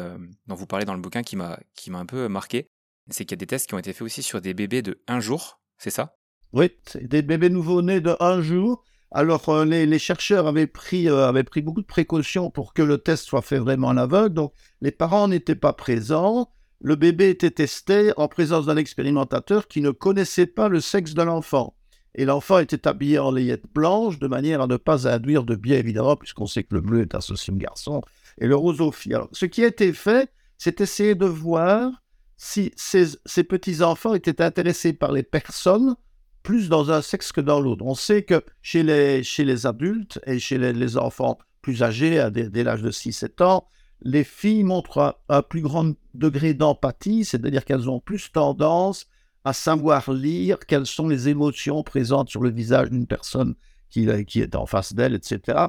dont 0.47 0.55
vous 0.55 0.67
parlez 0.67 0.85
dans 0.85 0.95
le 0.95 1.01
bouquin, 1.01 1.23
qui 1.23 1.35
m'a, 1.35 1.59
qui 1.75 1.91
m'a 1.91 1.99
un 1.99 2.05
peu 2.05 2.27
marqué, 2.27 2.67
c'est 3.09 3.25
qu'il 3.25 3.35
y 3.35 3.39
a 3.39 3.41
des 3.41 3.47
tests 3.47 3.67
qui 3.67 3.75
ont 3.75 3.79
été 3.79 3.93
faits 3.93 4.01
aussi 4.01 4.23
sur 4.23 4.41
des 4.41 4.53
bébés 4.53 4.81
de 4.81 5.01
1 5.07 5.19
jour, 5.19 5.61
c'est 5.77 5.89
ça? 5.89 6.15
Oui, 6.51 6.71
des 7.01 7.21
bébés 7.21 7.49
nouveau-nés 7.49 8.01
de 8.01 8.15
1 8.19 8.41
jour 8.41 8.83
alors, 9.15 9.47
euh, 9.49 9.63
les, 9.63 9.99
chercheurs 9.99 10.47
avaient 10.47 10.65
pris, 10.65 11.07
euh, 11.07 11.27
avaient 11.27 11.43
pris 11.43 11.61
beaucoup 11.61 11.81
de 11.81 11.87
précautions 11.87 12.49
pour 12.49 12.73
que 12.73 12.81
le 12.81 12.97
test 12.97 13.25
soit 13.25 13.43
fait 13.43 13.59
vraiment 13.59 13.89
à 13.89 13.93
l'aveugle. 13.93 14.33
Donc, 14.33 14.53
les 14.81 14.91
parents 14.91 15.27
n'étaient 15.27 15.55
pas 15.55 15.71
présents. 15.71 16.49
Le 16.81 16.95
bébé 16.95 17.29
était 17.29 17.51
testé 17.51 18.11
en 18.17 18.27
présence 18.27 18.65
d'un 18.65 18.75
expérimentateur 18.75 19.67
qui 19.67 19.81
ne 19.81 19.91
connaissait 19.91 20.47
pas 20.47 20.67
le 20.67 20.81
sexe 20.81 21.13
de 21.13 21.21
l'enfant. 21.21 21.75
Et 22.15 22.25
l'enfant 22.25 22.59
était 22.59 22.87
habillé 22.87 23.19
en 23.19 23.31
layette 23.31 23.65
blanche 23.73 24.19
de 24.19 24.27
manière 24.27 24.61
à 24.61 24.67
ne 24.67 24.77
pas 24.77 25.07
induire 25.07 25.43
de 25.43 25.55
biais, 25.55 25.79
évidemment, 25.79 26.15
puisqu'on 26.15 26.45
sait 26.45 26.63
que 26.63 26.75
le 26.75 26.81
bleu 26.81 27.01
est 27.01 27.15
associé 27.15 27.51
au 27.53 27.57
garçon 27.57 28.01
et 28.39 28.47
le 28.47 28.55
rose 28.55 28.81
aux 28.81 28.91
filles. 28.91 29.15
Alors, 29.15 29.29
ce 29.31 29.45
qui 29.45 29.63
a 29.63 29.67
été 29.67 29.93
fait, 29.93 30.31
c'est 30.57 30.81
essayer 30.81 31.15
de 31.15 31.25
voir 31.25 31.91
si 32.37 32.71
ces, 32.75 33.43
petits-enfants 33.43 34.13
étaient 34.13 34.41
intéressés 34.41 34.93
par 34.93 35.11
les 35.11 35.23
personnes 35.23 35.95
plus 36.41 36.67
dans 36.67 36.91
un 36.91 37.01
sexe 37.01 37.31
que 37.31 37.41
dans 37.41 37.61
l'autre. 37.61 37.85
On 37.85 37.95
sait 37.95 38.23
que 38.23 38.43
chez 38.61 38.83
les, 38.83 39.23
chez 39.23 39.45
les 39.45 39.65
adultes 39.65 40.19
et 40.25 40.39
chez 40.39 40.57
les, 40.57 40.97
enfants 40.97 41.37
plus 41.61 41.83
âgés, 41.83 42.27
dès, 42.31 42.63
l'âge 42.63 42.81
de 42.81 42.91
6-7 42.91 43.43
ans, 43.43 43.67
les 44.01 44.25
filles 44.25 44.63
montrent 44.63 45.17
un, 45.29 45.41
plus 45.41 45.61
grand 45.61 45.93
degré 46.13 46.53
d'empathie, 46.53 47.23
c'est-à-dire 47.23 47.63
qu'elles 47.63 47.89
ont 47.89 48.01
plus 48.01 48.31
tendance 48.31 49.07
à 49.45 49.53
savoir 49.53 50.11
lire 50.11 50.59
quelles 50.59 50.85
sont 50.85 51.07
les 51.07 51.29
émotions 51.29 51.83
présentes 51.83 52.29
sur 52.29 52.41
le 52.41 52.49
visage 52.49 52.89
d'une 52.89 53.07
personne 53.07 53.55
qui, 53.89 54.07
qui 54.25 54.41
est 54.41 54.55
en 54.55 54.65
face 54.65 54.93
d'elle, 54.93 55.13
etc. 55.13 55.67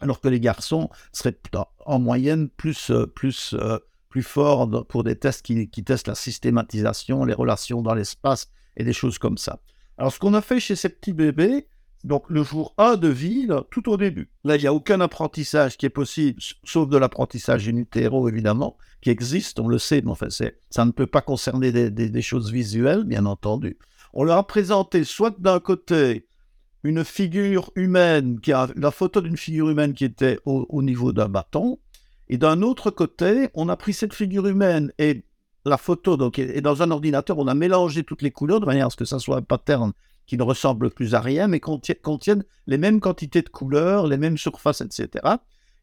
Alors 0.00 0.20
que 0.20 0.28
les 0.28 0.40
garçons 0.40 0.88
seraient 1.12 1.38
en 1.86 1.98
moyenne 1.98 2.48
plus, 2.48 2.90
plus, 3.14 3.54
plus 4.08 4.22
forts 4.22 4.86
pour 4.86 5.04
des 5.04 5.16
tests 5.16 5.44
qui, 5.44 5.68
qui 5.68 5.84
testent 5.84 6.08
la 6.08 6.14
systématisation, 6.14 7.24
les 7.24 7.34
relations 7.34 7.82
dans 7.82 7.94
l'espace 7.94 8.50
et 8.76 8.84
des 8.84 8.92
choses 8.92 9.18
comme 9.18 9.38
ça. 9.38 9.60
Alors, 9.98 10.12
ce 10.12 10.18
qu'on 10.18 10.34
a 10.34 10.40
fait 10.40 10.58
chez 10.58 10.74
ces 10.74 10.88
petits 10.88 11.12
bébés, 11.12 11.68
donc 12.04 12.24
le 12.28 12.42
jour 12.42 12.74
1 12.78 12.96
de 12.96 13.08
vie, 13.08 13.48
tout 13.70 13.88
au 13.88 13.96
début, 13.96 14.30
là, 14.44 14.56
il 14.56 14.60
n'y 14.60 14.66
a 14.66 14.74
aucun 14.74 15.00
apprentissage 15.00 15.76
qui 15.76 15.86
est 15.86 15.90
possible, 15.90 16.40
sauf 16.64 16.88
de 16.88 16.96
l'apprentissage 16.96 17.68
in 17.68 17.84
évidemment, 18.28 18.76
qui 19.00 19.10
existe, 19.10 19.60
on 19.60 19.68
le 19.68 19.78
sait, 19.78 20.02
mais 20.02 20.12
ça 20.70 20.84
ne 20.84 20.90
peut 20.90 21.06
pas 21.06 21.20
concerner 21.20 21.70
des, 21.72 22.22
choses 22.22 22.50
visuelles, 22.50 23.04
bien 23.04 23.26
entendu. 23.26 23.78
On 24.14 24.24
leur 24.24 24.38
a 24.38 24.46
présenté 24.46 25.04
soit 25.04 25.34
d'un 25.38 25.60
côté 25.60 26.26
une 26.82 27.04
figure 27.04 27.70
humaine, 27.76 28.40
qui 28.40 28.52
a 28.52 28.68
la 28.74 28.90
photo 28.90 29.20
d'une 29.20 29.36
figure 29.36 29.70
humaine 29.70 29.94
qui 29.94 30.04
était 30.04 30.38
au 30.44 30.82
niveau 30.82 31.12
d'un 31.12 31.28
bâton, 31.28 31.78
et 32.28 32.38
d'un 32.38 32.62
autre 32.62 32.90
côté, 32.90 33.48
on 33.54 33.68
a 33.68 33.76
pris 33.76 33.92
cette 33.92 34.14
figure 34.14 34.46
humaine 34.46 34.90
et 34.98 35.24
la 35.64 35.76
photo 35.76 36.16
donc, 36.16 36.38
est 36.38 36.60
dans 36.60 36.82
un 36.82 36.90
ordinateur, 36.90 37.38
on 37.38 37.46
a 37.46 37.54
mélangé 37.54 38.02
toutes 38.04 38.22
les 38.22 38.30
couleurs 38.30 38.58
de 38.58 38.66
manière 38.66 38.86
à 38.86 38.90
ce 38.90 38.96
que 38.96 39.04
ça 39.04 39.18
soit 39.18 39.36
un 39.36 39.42
pattern 39.42 39.92
qui 40.32 40.38
ne 40.38 40.44
ressemble 40.44 40.88
plus 40.88 41.14
à 41.14 41.20
rien, 41.20 41.46
mais 41.46 41.60
contienne 41.60 42.42
les 42.66 42.78
mêmes 42.78 43.00
quantités 43.00 43.42
de 43.42 43.50
couleurs, 43.50 44.06
les 44.06 44.16
mêmes 44.16 44.38
surfaces, 44.38 44.80
etc. 44.80 45.10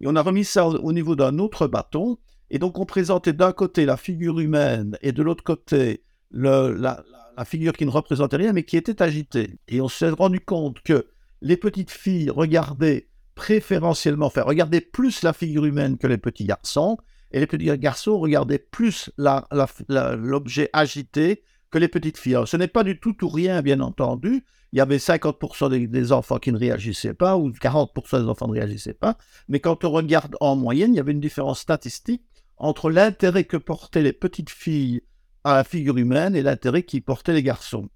Et 0.01 0.07
on 0.07 0.15
a 0.15 0.23
remis 0.23 0.43
ça 0.43 0.67
au, 0.67 0.91
niveau 0.91 1.15
d'un 1.15 1.37
autre 1.37 1.67
bâton. 1.67 2.17
Et 2.49 2.57
donc 2.57 2.79
on 2.79 2.85
présentait 2.87 3.31
d'un 3.31 3.51
côté 3.51 3.85
la 3.85 3.95
figure 3.95 4.39
humaine 4.39 4.97
et 5.03 5.11
de 5.11 5.21
l'autre 5.21 5.43
côté 5.43 6.01
la, 6.31 7.03
figure 7.45 7.73
qui 7.73 7.85
ne 7.85 7.91
représentait 7.91 8.37
rien, 8.37 8.51
mais 8.51 8.63
qui 8.63 8.75
était 8.75 9.03
agitée. 9.03 9.59
Et 9.67 9.81
on 9.81 9.87
s'est 9.87 10.09
rendu 10.09 10.39
compte 10.39 10.81
que 10.81 11.05
les 11.43 11.55
petites 11.55 11.91
filles 11.91 12.31
regardaient 12.31 13.07
préférentiellement, 13.35 14.25
enfin 14.25 14.41
regardaient 14.41 14.81
plus 14.81 15.21
la 15.21 15.33
figure 15.33 15.65
humaine 15.65 15.99
que 15.99 16.07
les 16.07 16.17
petits 16.17 16.45
garçons, 16.45 16.97
et 17.29 17.39
les 17.39 17.45
petits 17.45 17.69
garçons 17.77 18.17
regardaient 18.17 18.57
plus 18.57 19.11
l'objet 19.19 20.71
agité 20.73 21.43
que 21.71 21.77
les 21.77 21.87
petites 21.87 22.17
filles. 22.17 22.37
ce 22.45 22.57
n'est 22.57 22.67
pas 22.67 22.83
du 22.83 22.99
tout 22.99 23.23
ou 23.23 23.29
rien, 23.29 23.61
bien 23.61 23.79
entendu. 23.79 24.43
Il 24.71 24.77
y 24.77 24.81
avait 24.81 24.97
50% 24.97 25.87
des, 25.87 26.11
enfants 26.11 26.37
qui 26.37 26.51
ne 26.51 26.57
réagissaient 26.57 27.13
pas, 27.13 27.37
ou 27.37 27.49
40% 27.49 28.21
des 28.21 28.29
enfants 28.29 28.47
ne 28.47 28.53
réagissaient 28.53 28.93
pas. 28.93 29.17
Mais 29.47 29.59
quand 29.59 29.83
on 29.83 29.91
regarde 29.91 30.35
en 30.41 30.55
moyenne, 30.55 30.93
il 30.93 30.97
y 30.97 30.99
avait 30.99 31.11
une 31.11 31.19
différence 31.19 31.59
statistique 31.59 32.23
entre 32.57 32.89
l'intérêt 32.89 33.45
que 33.45 33.57
portaient 33.57 34.03
les 34.03 34.13
petites 34.13 34.49
filles 34.49 35.01
à 35.43 35.55
la 35.55 35.63
figure 35.63 35.97
humaine 35.97 36.35
et 36.35 36.41
l'intérêt 36.41 36.83
qu'ils 36.83 37.03
portaient 37.03 37.33
les 37.33 37.43
garçons. 37.43 37.89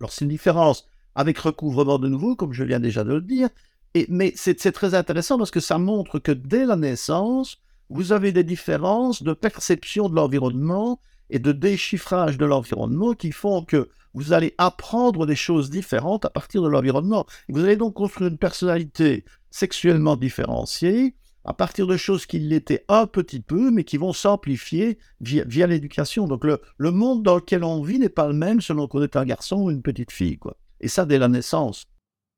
Alors 0.00 0.12
c'est 0.12 0.24
une 0.24 0.30
différence 0.30 0.86
avec 1.14 1.38
recouvrement 1.38 1.98
de 1.98 2.08
nouveau, 2.08 2.34
comme 2.34 2.52
je 2.52 2.64
viens 2.64 2.80
déjà 2.80 3.04
de 3.04 3.12
le 3.12 3.20
dire, 3.20 3.48
et, 3.94 4.06
mais 4.08 4.32
c'est 4.36 4.72
très 4.72 4.94
intéressant 4.94 5.38
parce 5.38 5.50
que 5.50 5.60
ça 5.60 5.78
montre 5.78 6.18
que 6.18 6.32
dès 6.32 6.66
la 6.66 6.76
naissance, 6.76 7.58
vous 7.90 8.12
avez 8.12 8.32
des 8.32 8.44
différences 8.44 9.22
de 9.22 9.32
perception 9.32 10.08
de 10.08 10.14
l'environnement 10.14 11.00
et 11.30 11.38
de 11.38 11.52
déchiffrage 11.52 12.38
de 12.38 12.46
l'environnement 12.46 13.14
qui 13.14 13.32
font 13.32 13.64
que 13.64 13.88
vous 14.14 14.32
allez 14.32 14.54
apprendre 14.58 15.26
des 15.26 15.36
choses 15.36 15.70
différentes 15.70 16.24
à 16.24 16.30
partir 16.30 16.62
de 16.62 16.68
l'environnement. 16.68 17.26
Vous 17.48 17.62
allez 17.64 17.76
donc 17.76 17.94
construire 17.94 18.30
une 18.30 18.38
personnalité 18.38 19.24
sexuellement 19.50 20.16
différenciée 20.16 21.14
à 21.44 21.54
partir 21.54 21.86
de 21.86 21.96
choses 21.96 22.26
qui 22.26 22.38
l'étaient 22.38 22.84
un 22.88 23.06
petit 23.06 23.40
peu, 23.40 23.70
mais 23.70 23.84
qui 23.84 23.96
vont 23.96 24.12
s'amplifier 24.12 24.98
via, 25.20 25.66
l'éducation. 25.66 26.26
Donc 26.26 26.44
le, 26.44 26.60
le, 26.76 26.90
monde 26.90 27.22
dans 27.22 27.36
lequel 27.36 27.64
on 27.64 27.82
vit 27.82 27.98
n'est 27.98 28.08
pas 28.10 28.26
le 28.26 28.34
même 28.34 28.60
selon 28.60 28.86
qu'on 28.86 29.02
est 29.02 29.16
un 29.16 29.24
garçon 29.24 29.56
ou 29.62 29.70
une 29.70 29.82
petite 29.82 30.12
fille. 30.12 30.36
Quoi. 30.36 30.56
Et 30.80 30.88
ça 30.88 31.06
dès 31.06 31.18
la 31.18 31.28
naissance. 31.28 31.86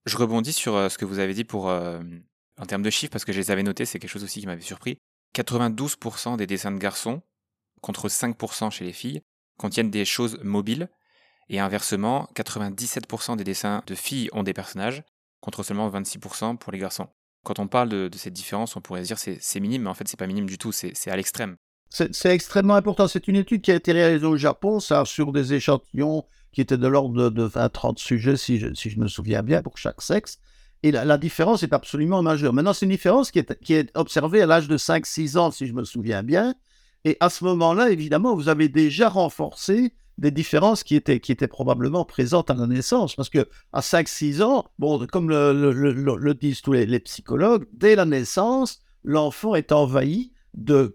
Je 0.06 0.16
rebondis 0.16 0.52
sur 0.52 0.76
euh, 0.76 0.88
ce 0.88 0.96
que 0.96 1.04
vous 1.04 1.18
avez 1.18 1.34
dit 1.34 1.44
pour, 1.44 1.68
euh, 1.68 2.00
en 2.58 2.66
termes 2.66 2.82
de 2.82 2.90
chiffres, 2.90 3.10
parce 3.10 3.24
que 3.24 3.32
je 3.32 3.38
les 3.38 3.50
avais 3.50 3.62
notés, 3.62 3.84
c'est 3.84 3.98
quelque 3.98 4.10
chose 4.10 4.24
aussi 4.24 4.40
qui 4.40 4.46
m'avait 4.46 4.60
surpris. 4.60 4.98
92% 5.34 6.36
des 6.36 6.46
dessins 6.46 6.72
de 6.72 6.78
garçons, 6.78 7.22
contre 7.80 8.08
5% 8.08 8.70
chez 8.70 8.84
les 8.84 8.92
filles, 8.92 9.22
contiennent 9.56 9.90
des 9.90 10.04
choses 10.04 10.38
mobiles, 10.42 10.88
et 11.48 11.58
inversement, 11.58 12.28
97% 12.36 13.36
des 13.36 13.44
dessins 13.44 13.82
de 13.86 13.94
filles 13.94 14.28
ont 14.32 14.44
des 14.44 14.54
personnages, 14.54 15.02
contre 15.40 15.62
seulement 15.62 15.90
26% 15.90 16.56
pour 16.56 16.72
les 16.72 16.78
garçons. 16.78 17.08
Quand 17.44 17.58
on 17.58 17.66
parle 17.66 17.88
de, 17.88 18.10
cette 18.16 18.32
différence, 18.32 18.76
on 18.76 18.80
pourrait 18.80 19.02
se 19.02 19.08
dire 19.08 19.18
c'est, 19.18 19.38
c'est 19.40 19.60
minime, 19.60 19.82
mais 19.82 19.90
en 19.90 19.94
fait 19.94 20.06
c'est 20.06 20.18
pas 20.18 20.26
minime 20.26 20.46
du 20.46 20.58
tout, 20.58 20.72
c'est, 20.72 20.94
à 21.08 21.16
l'extrême. 21.16 21.56
C'est, 21.88 22.26
extrêmement 22.26 22.76
important. 22.76 23.08
C'est 23.08 23.26
une 23.26 23.34
étude 23.34 23.62
qui 23.62 23.72
a 23.72 23.74
été 23.74 23.90
réalisée 23.90 24.26
au 24.26 24.36
Japon, 24.36 24.78
ça, 24.78 25.04
sur 25.04 25.32
des 25.32 25.54
échantillons 25.54 26.24
qui 26.52 26.60
étaient 26.60 26.78
de 26.78 26.86
l'ordre 26.86 27.30
de, 27.30 27.48
20-30 27.48 27.98
sujets, 27.98 28.36
si 28.36 28.58
je, 28.58 29.00
me 29.00 29.08
souviens 29.08 29.42
bien, 29.42 29.60
pour 29.60 29.76
chaque 29.76 30.02
sexe. 30.02 30.38
Et 30.84 30.92
la, 30.92 31.18
différence 31.18 31.64
est 31.64 31.72
absolument 31.72 32.22
majeure. 32.22 32.52
Maintenant, 32.52 32.72
c'est 32.72 32.86
une 32.86 32.92
différence 32.92 33.32
qui 33.32 33.40
est 33.40 33.90
observée 33.96 34.40
à 34.40 34.46
l'âge 34.46 34.68
de 34.68 34.78
5-6 34.78 35.36
ans, 35.36 35.50
si 35.50 35.66
je 35.66 35.72
me 35.72 35.82
souviens 35.82 36.22
bien. 36.22 36.54
Et 37.04 37.16
à 37.20 37.30
ce 37.30 37.44
moment-là, 37.44 37.90
évidemment, 37.90 38.34
vous 38.34 38.48
avez 38.48 38.68
déjà 38.68 39.08
renforcé 39.08 39.94
des 40.18 40.30
différences 40.30 40.84
qui 40.84 40.96
étaient, 40.96 41.18
qui 41.18 41.32
étaient 41.32 41.48
probablement 41.48 42.04
présentes 42.04 42.50
à 42.50 42.54
la 42.54 42.66
naissance. 42.66 43.16
Parce 43.16 43.30
que 43.30 43.48
à 43.72 43.80
5-6 43.80 44.42
ans, 44.42 44.66
bon, 44.78 45.06
comme 45.06 45.30
le, 45.30 46.34
disent 46.34 46.60
tous 46.60 46.72
les, 46.72 47.00
psychologues, 47.00 47.66
dès 47.72 47.96
la 47.96 48.04
naissance, 48.04 48.82
l'enfant 49.02 49.54
est 49.54 49.72
envahi 49.72 50.32
de 50.52 50.92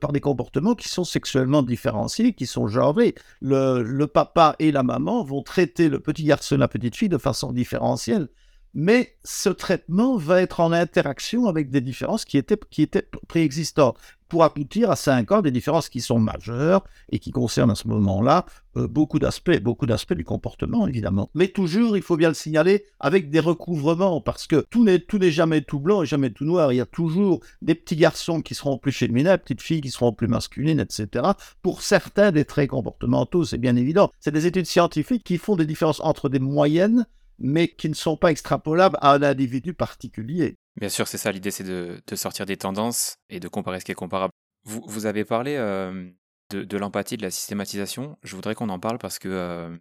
par 0.00 0.12
des 0.12 0.20
comportements 0.20 0.74
qui 0.74 0.88
sont 0.88 1.04
sexuellement 1.04 1.62
différenciés, 1.62 2.34
qui 2.34 2.46
sont 2.46 2.66
genrés. 2.66 3.14
Le, 3.40 3.82
le 3.82 4.06
papa 4.06 4.54
et 4.58 4.72
la 4.72 4.82
maman 4.82 5.22
vont 5.22 5.42
traiter 5.42 5.88
le 5.88 6.00
petit 6.00 6.24
garçon 6.24 6.56
et 6.56 6.58
la 6.58 6.68
petite 6.68 6.96
fille 6.96 7.08
de 7.08 7.16
façon 7.16 7.52
différentielle 7.52 8.28
mais 8.80 9.16
ce 9.24 9.48
traitement 9.48 10.16
va 10.16 10.40
être 10.40 10.60
en 10.60 10.70
interaction 10.70 11.48
avec 11.48 11.68
des 11.68 11.80
différences 11.80 12.24
qui 12.24 12.38
étaient, 12.38 12.56
qui 12.70 12.82
étaient 12.82 13.08
préexistantes, 13.26 13.98
pour 14.28 14.44
aboutir 14.44 14.88
à 14.92 14.94
5 14.94 15.32
ans 15.32 15.42
des 15.42 15.50
différences 15.50 15.88
qui 15.88 16.00
sont 16.00 16.20
majeures 16.20 16.84
et 17.10 17.18
qui 17.18 17.32
concernent 17.32 17.72
à 17.72 17.74
ce 17.74 17.88
moment-là 17.88 18.46
euh, 18.76 18.86
beaucoup 18.86 19.18
d'aspects, 19.18 19.58
beaucoup 19.60 19.86
d'aspects 19.86 20.14
du 20.14 20.22
comportement, 20.22 20.86
évidemment. 20.86 21.28
Mais 21.34 21.48
toujours, 21.48 21.96
il 21.96 22.04
faut 22.04 22.16
bien 22.16 22.28
le 22.28 22.34
signaler, 22.34 22.84
avec 23.00 23.30
des 23.30 23.40
recouvrements, 23.40 24.20
parce 24.20 24.46
que 24.46 24.64
tout 24.70 24.84
n'est, 24.84 25.00
tout 25.00 25.18
n'est 25.18 25.32
jamais 25.32 25.62
tout 25.62 25.80
blanc 25.80 26.04
et 26.04 26.06
jamais 26.06 26.30
tout 26.30 26.44
noir. 26.44 26.72
Il 26.72 26.76
y 26.76 26.80
a 26.80 26.86
toujours 26.86 27.40
des 27.62 27.74
petits 27.74 27.96
garçons 27.96 28.42
qui 28.42 28.54
seront 28.54 28.78
plus 28.78 28.92
féminins, 28.92 29.32
des 29.32 29.38
petites 29.38 29.62
filles 29.62 29.80
qui 29.80 29.90
seront 29.90 30.12
plus 30.12 30.28
masculines, 30.28 30.78
etc. 30.78 31.24
Pour 31.62 31.82
certains 31.82 32.30
des 32.30 32.44
traits 32.44 32.70
comportementaux, 32.70 33.44
c'est 33.44 33.58
bien 33.58 33.74
évident. 33.74 34.12
C'est 34.20 34.30
des 34.30 34.46
études 34.46 34.66
scientifiques 34.66 35.24
qui 35.24 35.36
font 35.36 35.56
des 35.56 35.66
différences 35.66 36.00
entre 36.00 36.28
des 36.28 36.38
moyennes 36.38 37.06
mais 37.38 37.68
qui 37.68 37.88
ne 37.88 37.94
sont 37.94 38.16
pas 38.16 38.30
extrapolables 38.30 38.98
à 39.00 39.12
un 39.12 39.22
individu 39.22 39.74
particulier. 39.74 40.56
Bien 40.76 40.88
sûr, 40.88 41.08
c'est 41.08 41.18
ça 41.18 41.32
l'idée, 41.32 41.50
c'est 41.50 41.64
de, 41.64 42.00
sortir 42.14 42.46
des 42.46 42.56
tendances 42.56 43.16
et 43.30 43.40
de 43.40 43.48
comparer 43.48 43.80
ce 43.80 43.84
qui 43.84 43.92
est 43.92 43.96
comparable. 43.96 44.32
Vous, 44.64 45.06
avez 45.06 45.24
parlé 45.24 45.56
euh, 45.56 46.10
de, 46.50 46.76
l'empathie, 46.76 47.16
de 47.16 47.22
la 47.22 47.30
systématisation. 47.30 48.18
Je 48.22 48.36
voudrais 48.36 48.54
qu'on 48.54 48.68
en 48.68 48.78
parle 48.78 48.98
parce 48.98 49.18
que 49.18 49.28
euh, 49.28 49.76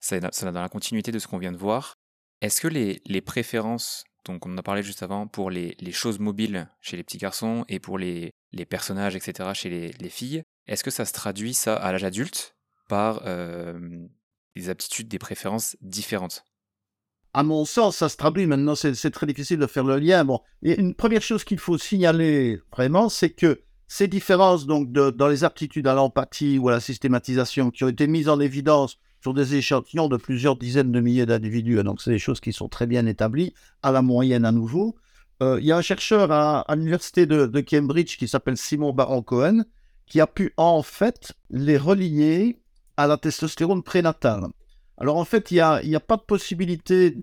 ça, 0.00 0.18
ça 0.32 0.50
dans 0.50 0.62
la 0.62 0.68
continuité 0.68 1.12
de 1.12 1.18
ce 1.18 1.28
qu'on 1.28 1.38
vient 1.38 1.52
de 1.52 1.56
voir. 1.56 1.94
Est-ce 2.40 2.60
que 2.60 2.68
les, 2.68 3.00
les, 3.06 3.20
préférences, 3.20 4.04
donc 4.24 4.44
on 4.44 4.52
en 4.52 4.58
a 4.58 4.62
parlé 4.62 4.82
juste 4.82 5.02
avant, 5.02 5.26
pour 5.26 5.50
les, 5.50 5.76
les 5.78 5.92
choses 5.92 6.18
mobiles 6.18 6.68
chez 6.80 6.96
les 6.96 7.04
petits 7.04 7.18
garçons 7.18 7.64
et 7.68 7.78
pour 7.78 7.98
les, 7.98 8.32
les 8.52 8.66
personnages, 8.66 9.16
etc., 9.16 9.50
chez 9.54 9.70
les, 9.70 9.92
les 9.92 10.10
filles, 10.10 10.42
est-ce 10.66 10.82
que 10.82 10.90
ça 10.90 11.04
se 11.04 11.12
traduit, 11.12 11.54
ça, 11.54 11.76
à 11.76 11.92
l'âge 11.92 12.04
adulte, 12.04 12.56
par 12.88 13.22
euh, 13.24 14.06
des 14.56 14.68
aptitudes, 14.68 15.08
des 15.08 15.18
préférences 15.18 15.76
différentes? 15.80 16.44
À 17.36 17.42
mon 17.42 17.66
sens, 17.66 17.96
ça 17.98 18.08
se 18.08 18.16
traduit 18.16 18.46
maintenant, 18.46 18.74
c'est 18.74 19.10
très 19.10 19.26
difficile 19.26 19.58
de 19.58 19.66
faire 19.66 19.84
le 19.84 19.98
lien. 19.98 20.24
Bon, 20.24 20.40
une 20.62 20.94
première 20.94 21.20
chose 21.20 21.44
qu'il 21.44 21.58
faut 21.58 21.76
signaler 21.76 22.58
vraiment, 22.74 23.10
c'est 23.10 23.28
que 23.28 23.60
ces 23.88 24.08
différences 24.08 24.64
donc 24.64 24.90
dans 24.90 25.28
les 25.28 25.44
aptitudes 25.44 25.86
à 25.86 25.92
l'empathie 25.92 26.56
ou 26.58 26.70
à 26.70 26.72
la 26.72 26.80
systématisation 26.80 27.70
qui 27.70 27.84
ont 27.84 27.88
été 27.88 28.06
mises 28.06 28.30
en 28.30 28.40
évidence 28.40 28.96
sur 29.20 29.34
des 29.34 29.54
échantillons 29.54 30.08
de 30.08 30.16
plusieurs 30.16 30.56
dizaines 30.56 30.92
de 30.92 31.00
milliers 31.00 31.26
d'individus, 31.26 31.84
donc 31.84 32.00
c'est 32.00 32.10
des 32.10 32.18
choses 32.18 32.40
qui 32.40 32.54
sont 32.54 32.70
très 32.70 32.86
bien 32.86 33.04
établies, 33.04 33.52
à 33.82 33.92
la 33.92 34.00
moyenne 34.00 34.46
à 34.46 34.52
nouveau. 34.52 34.96
Euh, 35.42 35.58
il 35.60 35.66
y 35.66 35.72
a 35.72 35.76
un 35.76 35.82
chercheur 35.82 36.32
à, 36.32 36.64
l'université 36.74 37.26
de, 37.26 37.44
de, 37.44 37.60
Cambridge 37.60 38.16
qui 38.16 38.28
s'appelle 38.28 38.56
Simon 38.56 38.94
Baron-Cohen 38.94 39.64
qui 40.06 40.22
a 40.22 40.26
pu 40.26 40.54
en 40.56 40.82
fait 40.82 41.34
les 41.50 41.76
relier 41.76 42.62
à 42.96 43.06
la 43.06 43.18
testostérone 43.18 43.82
prénatale. 43.82 44.46
Alors 44.98 45.16
en 45.16 45.24
fait, 45.24 45.50
il 45.50 45.54
n'y 45.54 45.96
a, 45.96 46.00
pas 46.00 46.16
de 46.16 46.22
possibilité, 46.22 47.16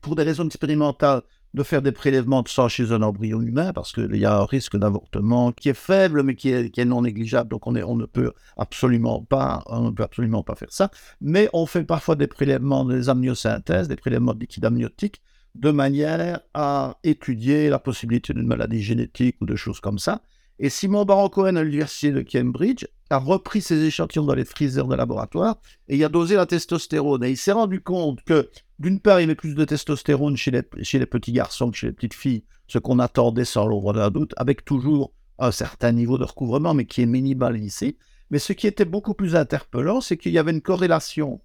pour 0.00 0.16
des 0.16 0.22
raisons 0.22 0.46
expérimentales, 0.46 1.22
de 1.54 1.62
faire 1.62 1.80
des 1.80 1.92
prélèvements 1.92 2.42
de 2.42 2.48
sang 2.48 2.68
chez 2.68 2.92
un 2.92 3.00
embryon 3.00 3.40
humain 3.40 3.72
parce 3.72 3.92
qu'il 3.92 4.14
y 4.16 4.26
a 4.26 4.40
un 4.40 4.44
risque 4.44 4.76
d'avortement 4.76 5.52
qui 5.52 5.70
est 5.70 5.74
faible 5.74 6.22
mais 6.22 6.34
qui 6.34 6.50
est, 6.50 6.84
non 6.84 7.02
négligeable. 7.02 7.48
Donc 7.48 7.66
on, 7.66 7.72
ne 7.72 8.04
peut 8.04 8.32
absolument 8.58 9.22
pas, 9.22 9.62
on 9.66 9.86
ne 9.86 9.90
peut 9.90 10.02
absolument 10.02 10.42
pas 10.42 10.54
faire 10.54 10.72
ça. 10.72 10.90
Mais 11.22 11.48
on 11.54 11.64
fait 11.64 11.84
parfois 11.84 12.14
des 12.14 12.26
prélèvements 12.26 12.84
des 12.84 13.08
amniosynthèses, 13.08 13.88
des 13.88 13.96
prélèvements 13.96 14.34
de 14.34 14.40
liquide 14.40 14.66
amniotique, 14.66 15.22
de 15.54 15.70
manière 15.70 16.40
à 16.52 16.98
étudier 17.04 17.70
la 17.70 17.78
possibilité 17.78 18.34
d'une 18.34 18.46
maladie 18.46 18.82
génétique 18.82 19.36
ou 19.40 19.46
de 19.46 19.56
choses 19.56 19.80
comme 19.80 19.98
ça. 19.98 20.20
Et 20.58 20.68
Simon 20.68 21.06
Baron-Cohen 21.06 21.56
à 21.56 21.62
l'université 21.62 22.12
de 22.12 22.20
Cambridge 22.20 22.84
a 23.10 23.18
repris 23.18 23.60
ses 23.60 23.84
échantillons 23.84 24.24
dans 24.24 24.34
les 24.34 24.44
freezers 24.44 24.86
de 24.86 24.94
laboratoire 24.94 25.56
et 25.88 25.96
il 25.96 26.04
a 26.04 26.08
dosé 26.08 26.34
la 26.34 26.46
testostérone. 26.46 27.24
Et 27.24 27.30
il 27.30 27.36
s'est 27.36 27.52
rendu 27.52 27.80
compte 27.80 28.22
que, 28.24 28.50
d'une 28.78 29.00
part, 29.00 29.20
il 29.20 29.22
y 29.22 29.26
avait 29.26 29.34
plus 29.34 29.54
de 29.54 29.64
testostérone 29.64 30.36
chez 30.36 30.50
les, 30.50 30.62
petits 31.06 31.32
garçons 31.32 31.70
que 31.70 31.76
chez 31.76 31.86
les 31.88 31.92
petites 31.92 32.14
filles, 32.14 32.44
ce 32.66 32.78
qu'on 32.78 32.98
attendait 32.98 33.44
sans 33.44 33.66
l'ombre 33.66 33.92
d'un 33.92 34.10
doute, 34.10 34.34
avec 34.36 34.64
toujours 34.64 35.12
un 35.38 35.52
certain 35.52 35.92
niveau 35.92 36.18
de 36.18 36.24
recouvrement, 36.24 36.74
mais 36.74 36.86
qui 36.86 37.02
est 37.02 37.06
minimal 37.06 37.58
ici. 37.58 37.96
Mais 38.30 38.38
ce 38.38 38.52
qui 38.52 38.66
était 38.66 38.84
beaucoup 38.84 39.14
plus 39.14 39.36
interpellant, 39.36 40.00
c'est 40.00 40.16
qu'il 40.16 40.32
y 40.32 40.38
avait 40.38 40.50
une 40.50 40.62
corrélation 40.62 41.40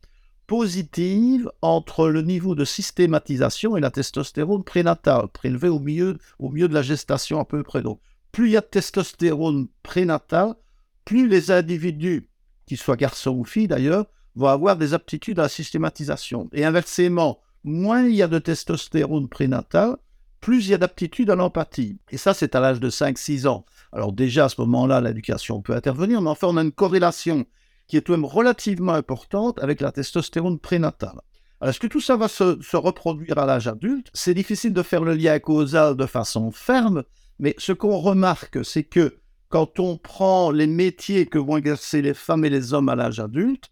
positive 0.47 1.49
entre 1.61 2.09
le 2.09 2.23
niveau 2.23 2.55
de 2.55 2.65
systématisation 2.65 3.77
et 3.77 3.79
la 3.79 3.91
testostérone 3.91 4.63
prénatale, 4.63 5.27
prélevée 5.29 5.69
au 5.69 5.79
milieu, 5.79 6.17
au 6.39 6.49
milieu 6.49 6.67
de 6.67 6.73
la 6.73 6.81
gestation 6.81 7.39
à 7.39 7.45
peu 7.45 7.63
près. 7.63 7.81
Donc, 7.81 8.01
plus 8.31 8.49
il 8.49 8.51
y 8.53 8.57
a 8.57 8.61
de 8.61 8.65
testostérone 8.65 9.67
prénatale, 9.83 10.55
plus 11.05 11.27
les 11.27 11.51
individus, 11.51 12.29
qu'ils 12.65 12.77
soient 12.77 12.95
garçons 12.95 13.31
ou 13.31 13.43
filles 13.43 13.67
d'ailleurs, 13.67 14.05
vont 14.35 14.47
avoir 14.47 14.77
des 14.77 14.93
aptitudes 14.93 15.39
à 15.39 15.43
la 15.43 15.49
systématisation. 15.49 16.49
Et 16.53 16.65
inversement, 16.65 17.39
moins 17.63 18.03
il 18.03 18.15
y 18.15 18.23
a 18.23 18.27
de 18.27 18.39
testostérone 18.39 19.27
prénatal, 19.27 19.97
plus 20.39 20.65
il 20.65 20.71
y 20.71 20.73
a 20.73 20.77
d'aptitudes 20.77 21.29
à 21.29 21.35
l'empathie. 21.35 21.99
Et 22.09 22.17
ça, 22.17 22.33
c'est 22.33 22.55
à 22.55 22.59
l'âge 22.59 22.79
de 22.79 22.89
5-6 22.89 23.47
ans. 23.47 23.65
Alors 23.91 24.11
déjà, 24.11 24.45
à 24.45 24.49
ce 24.49 24.59
moment-là, 24.61 25.01
l'éducation 25.01 25.61
peut 25.61 25.75
intervenir, 25.75 26.21
mais 26.21 26.29
enfin, 26.29 26.47
on 26.47 26.57
a 26.57 26.63
une 26.63 26.71
corrélation 26.71 27.45
qui 27.87 27.97
est 27.97 28.01
tout 28.01 28.13
de 28.13 28.17
même 28.17 28.25
relativement 28.25 28.93
importante 28.93 29.59
avec 29.59 29.81
la 29.81 29.91
testostérone 29.91 30.59
prénatale. 30.59 31.19
Alors, 31.59 31.69
est-ce 31.69 31.79
que 31.79 31.87
tout 31.87 32.01
ça 32.01 32.15
va 32.15 32.27
se, 32.27 32.59
se 32.61 32.77
reproduire 32.77 33.37
à 33.37 33.45
l'âge 33.45 33.67
adulte? 33.67 34.09
C'est 34.13 34.33
difficile 34.33 34.73
de 34.73 34.81
faire 34.81 35.03
le 35.03 35.13
lien 35.13 35.37
causal 35.39 35.95
de 35.95 36.05
façon 36.07 36.51
ferme, 36.51 37.03
mais 37.37 37.53
ce 37.57 37.71
qu'on 37.71 37.97
remarque, 37.97 38.65
c'est 38.65 38.83
que 38.83 39.20
quand 39.51 39.79
on 39.79 39.97
prend 39.97 40.49
les 40.49 40.65
métiers 40.65 41.27
que 41.27 41.37
vont 41.37 41.57
exercer 41.57 42.01
les 42.01 42.13
femmes 42.13 42.45
et 42.45 42.49
les 42.49 42.73
hommes 42.73 42.89
à 42.89 42.95
l'âge 42.95 43.19
adulte, 43.19 43.69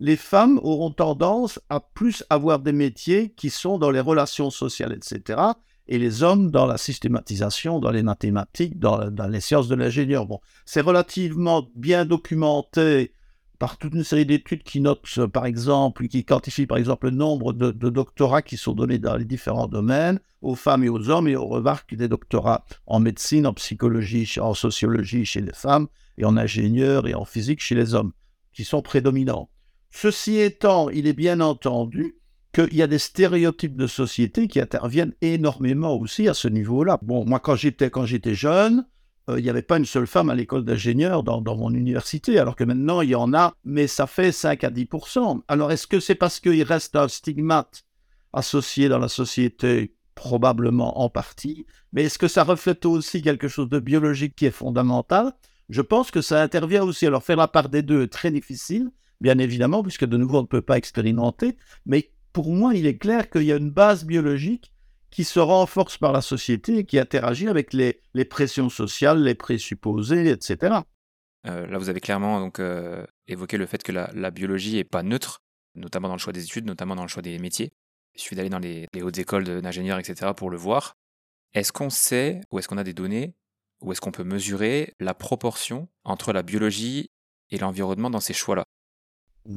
les 0.00 0.16
femmes 0.16 0.58
auront 0.62 0.90
tendance 0.90 1.60
à 1.68 1.80
plus 1.80 2.24
avoir 2.30 2.60
des 2.60 2.72
métiers 2.72 3.34
qui 3.36 3.50
sont 3.50 3.78
dans 3.78 3.90
les 3.90 4.00
relations 4.00 4.50
sociales, 4.50 4.92
etc. 4.92 5.40
Et 5.86 5.98
les 5.98 6.22
hommes 6.22 6.50
dans 6.50 6.66
la 6.66 6.78
systématisation, 6.78 7.78
dans 7.78 7.90
les 7.90 8.02
mathématiques, 8.02 8.78
dans, 8.78 9.10
les 9.28 9.40
sciences 9.40 9.68
de 9.68 9.74
l'ingénieur. 9.74 10.26
Bon, 10.26 10.40
c'est 10.64 10.80
relativement 10.80 11.68
bien 11.74 12.04
documenté 12.04 13.12
par 13.58 13.76
toute 13.76 13.94
une 13.94 14.04
série 14.04 14.26
d'études 14.26 14.62
qui 14.62 14.80
notent, 14.80 15.26
par 15.26 15.46
exemple, 15.46 16.06
qui 16.06 16.24
quantifient, 16.24 16.66
par 16.66 16.78
exemple, 16.78 17.06
le 17.06 17.16
nombre 17.16 17.52
de, 17.52 17.70
doctorats 17.90 18.42
qui 18.42 18.56
sont 18.56 18.72
donnés 18.72 18.98
dans 18.98 19.16
les 19.16 19.24
différents 19.24 19.66
domaines, 19.66 20.20
aux 20.42 20.54
femmes 20.54 20.84
et 20.84 20.88
aux 20.88 21.10
hommes, 21.10 21.26
et 21.26 21.36
on 21.36 21.48
remarque 21.48 21.94
des 21.94 22.08
doctorats 22.08 22.64
en 22.86 23.00
médecine, 23.00 23.46
en 23.46 23.54
psychologie, 23.54 24.32
en 24.40 24.54
sociologie 24.54 25.24
chez 25.24 25.40
les 25.40 25.52
femmes, 25.52 25.88
et 26.16 26.24
en 26.24 26.36
ingénieur 26.36 27.08
et 27.08 27.14
en 27.14 27.24
physique 27.24 27.60
chez 27.60 27.74
les 27.74 27.94
hommes, 27.94 28.12
qui 28.52 28.64
sont 28.64 28.82
prédominants. 28.82 29.50
Ceci 29.90 30.38
étant, 30.38 30.90
il 30.90 31.06
est 31.06 31.12
bien 31.12 31.40
entendu 31.40 32.16
qu'il 32.52 32.74
y 32.74 32.82
a 32.82 32.86
des 32.86 32.98
stéréotypes 32.98 33.76
de 33.76 33.86
société 33.86 34.48
qui 34.48 34.60
interviennent 34.60 35.14
énormément 35.20 35.96
aussi 35.96 36.28
à 36.28 36.34
ce 36.34 36.48
niveau-là. 36.48 36.98
Bon, 37.02 37.24
moi, 37.24 37.40
quand 37.40 37.56
j'étais, 37.56 37.90
quand 37.90 38.04
j'étais 38.04 38.34
jeune, 38.34 38.78
euh, 38.80 38.82
il 39.36 39.42
n'y 39.42 39.50
avait 39.50 39.62
pas 39.62 39.78
une 39.78 39.84
seule 39.84 40.06
femme 40.06 40.30
à 40.30 40.34
l'école 40.34 40.64
d'ingénieur 40.64 41.22
dans, 41.22 41.40
dans, 41.40 41.56
mon 41.56 41.72
université, 41.72 42.38
alors 42.38 42.56
que 42.56 42.64
maintenant, 42.64 43.00
il 43.00 43.10
y 43.10 43.14
en 43.14 43.34
a, 43.34 43.54
mais 43.64 43.86
ça 43.86 44.06
fait 44.06 44.32
5 44.32 44.64
à 44.64 44.70
10% 44.70 45.42
Alors, 45.48 45.70
est-ce 45.72 45.86
que 45.86 46.00
c'est 46.00 46.14
parce 46.14 46.40
qu'il 46.40 46.62
reste 46.62 46.96
un 46.96 47.08
stigmate 47.08 47.84
associé 48.32 48.88
dans 48.88 48.98
la 48.98 49.08
société? 49.08 49.94
Probablement 50.14 51.00
en 51.00 51.10
partie. 51.10 51.64
Mais 51.92 52.04
est-ce 52.04 52.18
que 52.18 52.26
ça 52.26 52.42
reflète 52.42 52.84
aussi 52.86 53.22
quelque 53.22 53.46
chose 53.46 53.68
de 53.68 53.78
biologique 53.78 54.34
qui 54.34 54.46
est 54.46 54.50
fondamental? 54.50 55.32
Je 55.68 55.82
pense 55.82 56.10
que 56.10 56.22
ça 56.22 56.42
intervient 56.42 56.82
aussi. 56.82 57.06
Alors, 57.06 57.22
faire 57.22 57.36
la 57.36 57.46
part 57.46 57.68
des 57.68 57.82
deux 57.82 58.02
est 58.02 58.12
très 58.12 58.30
difficile, 58.30 58.90
bien 59.20 59.38
évidemment, 59.38 59.82
puisque 59.82 60.06
de 60.06 60.16
nouveau, 60.16 60.38
on 60.38 60.42
ne 60.42 60.46
peut 60.46 60.62
pas 60.62 60.78
expérimenter. 60.78 61.56
Mais 61.86 62.10
pour 62.32 62.50
moi, 62.52 62.74
il 62.74 62.86
est 62.86 62.98
clair 62.98 63.30
qu'il 63.30 63.42
y 63.42 63.52
a 63.52 63.56
une 63.56 63.70
base 63.70 64.04
biologique 64.04 64.72
qui 65.10 65.24
se 65.24 65.40
renforce 65.40 65.98
par 65.98 66.12
la 66.12 66.20
société 66.20 66.78
et 66.78 66.84
qui 66.84 66.98
interagit 66.98 67.48
avec 67.48 67.72
les, 67.72 68.00
pressions 68.24 68.68
sociales, 68.68 69.22
les 69.22 69.34
présupposés, 69.34 70.30
etc. 70.30 70.76
Euh, 71.46 71.66
là, 71.66 71.78
vous 71.78 71.88
avez 71.88 72.00
clairement 72.00 72.40
donc, 72.40 72.60
euh, 72.60 73.04
évoqué 73.26 73.56
le 73.56 73.66
fait 73.66 73.82
que 73.82 73.92
la, 73.92 74.30
biologie 74.30 74.76
n'est 74.76 74.84
pas 74.84 75.02
neutre, 75.02 75.40
notamment 75.74 76.08
dans 76.08 76.14
le 76.14 76.20
choix 76.20 76.32
des 76.32 76.44
études, 76.44 76.66
notamment 76.66 76.94
dans 76.94 77.02
le 77.02 77.08
choix 77.08 77.22
des 77.22 77.38
métiers. 77.38 77.72
Il 78.14 78.20
suffit 78.20 78.34
d'aller 78.34 78.50
dans 78.50 78.58
les, 78.58 78.86
hautes 79.00 79.18
écoles 79.18 79.62
d'ingénieurs, 79.62 79.98
etc., 79.98 80.32
pour 80.36 80.50
le 80.50 80.56
voir. 80.56 80.96
Est-ce 81.54 81.72
qu'on 81.72 81.90
sait, 81.90 82.40
ou 82.50 82.58
est-ce 82.58 82.68
qu'on 82.68 82.78
a 82.78 82.84
des 82.84 82.92
données, 82.92 83.34
ou 83.80 83.92
est-ce 83.92 84.00
qu'on 84.00 84.12
peut 84.12 84.24
mesurer 84.24 84.94
la 85.00 85.14
proportion 85.14 85.88
entre 86.04 86.32
la 86.32 86.42
biologie 86.42 87.10
et 87.50 87.58
l'environnement 87.58 88.10
dans 88.10 88.20
ces 88.20 88.34
choix-là? 88.34 88.64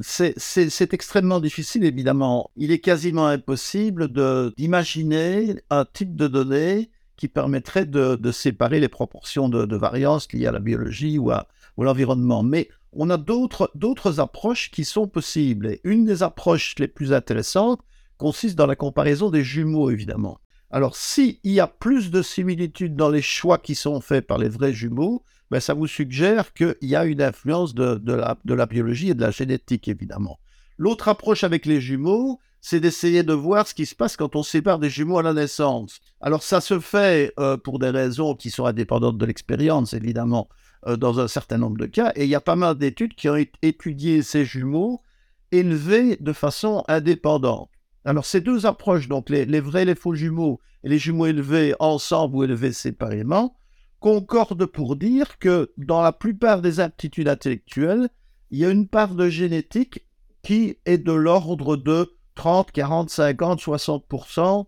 C'est 0.00 0.94
extrêmement 0.94 1.40
difficile, 1.40 1.84
évidemment. 1.84 2.50
Il 2.56 2.72
est 2.72 2.78
quasiment 2.78 3.26
impossible 3.26 4.08
d'imaginer 4.56 5.56
un 5.70 5.84
type 5.84 6.16
de 6.16 6.28
données 6.28 6.90
qui 7.16 7.28
permettrait 7.28 7.86
de, 7.86 8.32
séparer 8.32 8.80
les 8.80 8.88
proportions 8.88 9.48
de, 9.48 9.76
variance 9.76 10.32
liées 10.32 10.46
à 10.46 10.52
la 10.52 10.60
biologie 10.60 11.18
ou 11.18 11.30
à, 11.30 11.46
l'environnement. 11.78 12.42
Mais 12.42 12.68
on 12.92 13.10
a 13.10 13.16
d'autres 13.16 14.20
approches 14.20 14.70
qui 14.70 14.84
sont 14.84 15.08
possibles. 15.08 15.66
Et 15.68 15.80
une 15.84 16.04
des 16.04 16.22
approches 16.22 16.74
les 16.78 16.88
plus 16.88 17.12
intéressantes 17.12 17.80
consiste 18.18 18.56
dans 18.56 18.66
la 18.66 18.76
comparaison 18.76 19.30
des 19.30 19.44
jumeaux, 19.44 19.90
évidemment. 19.90 20.38
Alors, 20.70 20.96
s'il 20.96 21.38
y 21.44 21.60
a 21.60 21.66
plus 21.66 22.10
de 22.10 22.22
similitudes 22.22 22.96
dans 22.96 23.10
les 23.10 23.20
choix 23.20 23.58
qui 23.58 23.74
sont 23.74 24.00
faits 24.00 24.26
par 24.26 24.38
les 24.38 24.48
vrais 24.48 24.72
jumeaux, 24.72 25.22
ben, 25.52 25.60
ça 25.60 25.74
vous 25.74 25.86
suggère 25.86 26.54
qu'il 26.54 26.74
y 26.80 26.96
a 26.96 27.04
une 27.04 27.20
influence 27.20 27.74
de, 27.74 28.00
la, 28.06 28.38
de, 28.42 28.54
la, 28.54 28.64
biologie 28.64 29.10
et 29.10 29.14
de 29.14 29.20
la 29.20 29.30
génétique, 29.30 29.86
évidemment. 29.86 30.38
L'autre 30.78 31.08
approche 31.08 31.44
avec 31.44 31.66
les 31.66 31.78
jumeaux, 31.78 32.40
c'est 32.62 32.80
d'essayer 32.80 33.22
de 33.22 33.34
voir 33.34 33.68
ce 33.68 33.74
qui 33.74 33.84
se 33.84 33.94
passe 33.94 34.16
quand 34.16 34.34
on 34.34 34.42
sépare 34.42 34.78
des 34.78 34.88
jumeaux 34.88 35.18
à 35.18 35.22
la 35.22 35.34
naissance. 35.34 36.00
Alors 36.22 36.42
ça 36.42 36.62
se 36.62 36.80
fait 36.80 37.34
euh, 37.38 37.58
pour 37.58 37.78
des 37.78 37.90
raisons 37.90 38.34
qui 38.34 38.50
sont 38.50 38.64
indépendantes 38.64 39.18
de 39.18 39.26
l'expérience, 39.26 39.92
évidemment, 39.92 40.48
euh, 40.86 40.96
dans 40.96 41.20
un 41.20 41.28
certain 41.28 41.58
nombre 41.58 41.76
de 41.76 41.84
cas, 41.84 42.12
et 42.16 42.24
il 42.24 42.30
y 42.30 42.34
a 42.34 42.40
pas 42.40 42.56
mal 42.56 42.78
d'études 42.78 43.14
qui 43.14 43.28
ont 43.28 43.44
étudié 43.60 44.22
ces 44.22 44.46
jumeaux 44.46 45.02
élevés 45.50 46.16
de 46.18 46.32
façon 46.32 46.82
indépendante. 46.88 47.68
Alors 48.06 48.24
ces 48.24 48.40
deux 48.40 48.64
approches, 48.64 49.06
donc 49.06 49.28
les, 49.28 49.44
les 49.44 49.60
vrais 49.60 49.82
et 49.82 49.84
les 49.84 49.94
faux 49.94 50.14
jumeaux, 50.14 50.60
et 50.82 50.88
les 50.88 50.98
jumeaux 50.98 51.26
élevés 51.26 51.74
ensemble 51.78 52.36
ou 52.36 52.42
élevés 52.42 52.72
séparément, 52.72 53.54
concorde 54.02 54.66
pour 54.66 54.96
dire 54.96 55.38
que 55.38 55.72
dans 55.78 56.02
la 56.02 56.12
plupart 56.12 56.60
des 56.60 56.80
aptitudes 56.80 57.28
intellectuelles, 57.28 58.08
il 58.50 58.58
y 58.58 58.64
a 58.64 58.70
une 58.70 58.88
part 58.88 59.14
de 59.14 59.28
génétique 59.28 60.04
qui 60.42 60.76
est 60.84 60.98
de 60.98 61.12
l'ordre 61.12 61.76
de 61.76 62.12
30, 62.34 62.72
40, 62.72 63.08
50, 63.08 63.60
60% 63.60 64.66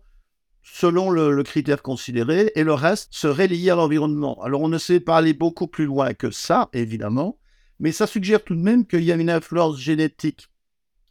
selon 0.63 1.11
le, 1.11 1.43
critère 1.43 1.83
considéré, 1.83 2.51
et 2.55 2.63
le 2.63 2.73
reste 2.73 3.13
serait 3.13 3.47
lié 3.47 3.69
à 3.69 3.75
l'environnement. 3.75 4.41
Alors 4.41 4.61
on 4.61 4.69
ne 4.69 4.79
sait 4.79 4.99
pas 4.99 5.17
aller 5.17 5.33
beaucoup 5.33 5.67
plus 5.67 5.85
loin 5.85 6.13
que 6.13 6.31
ça, 6.31 6.69
évidemment, 6.73 7.37
mais 7.79 7.91
ça 7.91 8.07
suggère 8.07 8.43
tout 8.43 8.55
de 8.55 8.61
même 8.61 8.87
qu'il 8.87 9.03
y 9.03 9.11
a 9.11 9.15
une 9.15 9.29
influence 9.29 9.77
génétique 9.77 10.47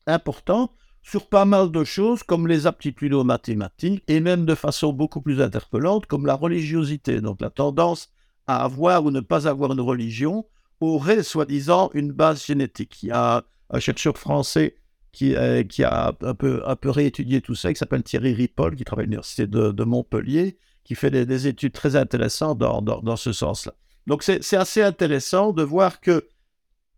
importante 0.07 0.73
sur 1.05 1.29
pas 1.29 1.45
mal 1.45 1.71
de 1.71 1.85
choses 1.85 2.23
comme 2.23 2.49
les 2.49 2.67
aptitudes 2.67 3.13
aux 3.13 3.25
mathématiques 3.25 4.03
et 4.09 4.21
même 4.21 4.47
de 4.47 4.55
façon 4.55 4.93
beaucoup 4.93 5.21
plus 5.21 5.41
interpellante 5.43 6.07
comme 6.07 6.25
la 6.25 6.35
religiosité, 6.35 7.21
donc 7.21 7.41
la 7.43 7.51
tendance 7.51 8.09
à 8.47 8.65
avoir 8.65 9.05
ou 9.05 9.11
ne 9.11 9.21
pas 9.21 9.47
avoir 9.47 9.73
une 9.73 9.83
religion 9.83 10.47
aurait 10.81 11.23
soi-disant 11.23 11.91
une 11.93 12.11
base 12.11 12.45
génétique. 12.45 13.03
Il 13.03 13.11
y 13.11 13.13
a 13.13 13.45
un 13.71 13.81
chercheur 13.81 14.17
français 14.17 14.77
qui, 15.13 15.37
euh, 15.37 15.63
qui 15.63 15.85
a 15.85 16.15
un 16.23 16.35
peu, 16.35 16.63
un 16.67 16.75
peu 16.75 16.91
réétudié 16.91 17.43
tout 17.43 17.55
ça, 17.55 17.73
qui 17.73 17.79
s'appelle 17.79 18.03
Thierry 18.03 18.33
Ripoll, 18.33 18.75
qui 18.75 18.85
travaille 18.85 19.05
à 19.05 19.07
l'université 19.07 19.47
de, 19.47 19.85
Montpellier, 19.85 20.57
qui 20.85 20.95
fait 20.95 21.11
des, 21.11 21.47
études 21.47 21.73
très 21.73 21.97
intéressantes 21.97 22.59
dans, 22.59 22.81
dans, 22.81 23.17
ce 23.17 23.33
sens-là. 23.33 23.75
Donc 24.07 24.23
c'est 24.23 24.57
assez 24.57 24.83
intéressant 24.83 25.53
de 25.53 25.63
voir 25.63 26.01
que 26.01 26.29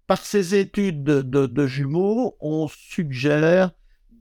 par 0.07 0.25
ces 0.25 0.55
études 0.55 1.03
de, 1.03 1.23
de 1.23 1.67
jumeaux, 1.67 2.37
on 2.41 2.69
suggère 2.69 3.73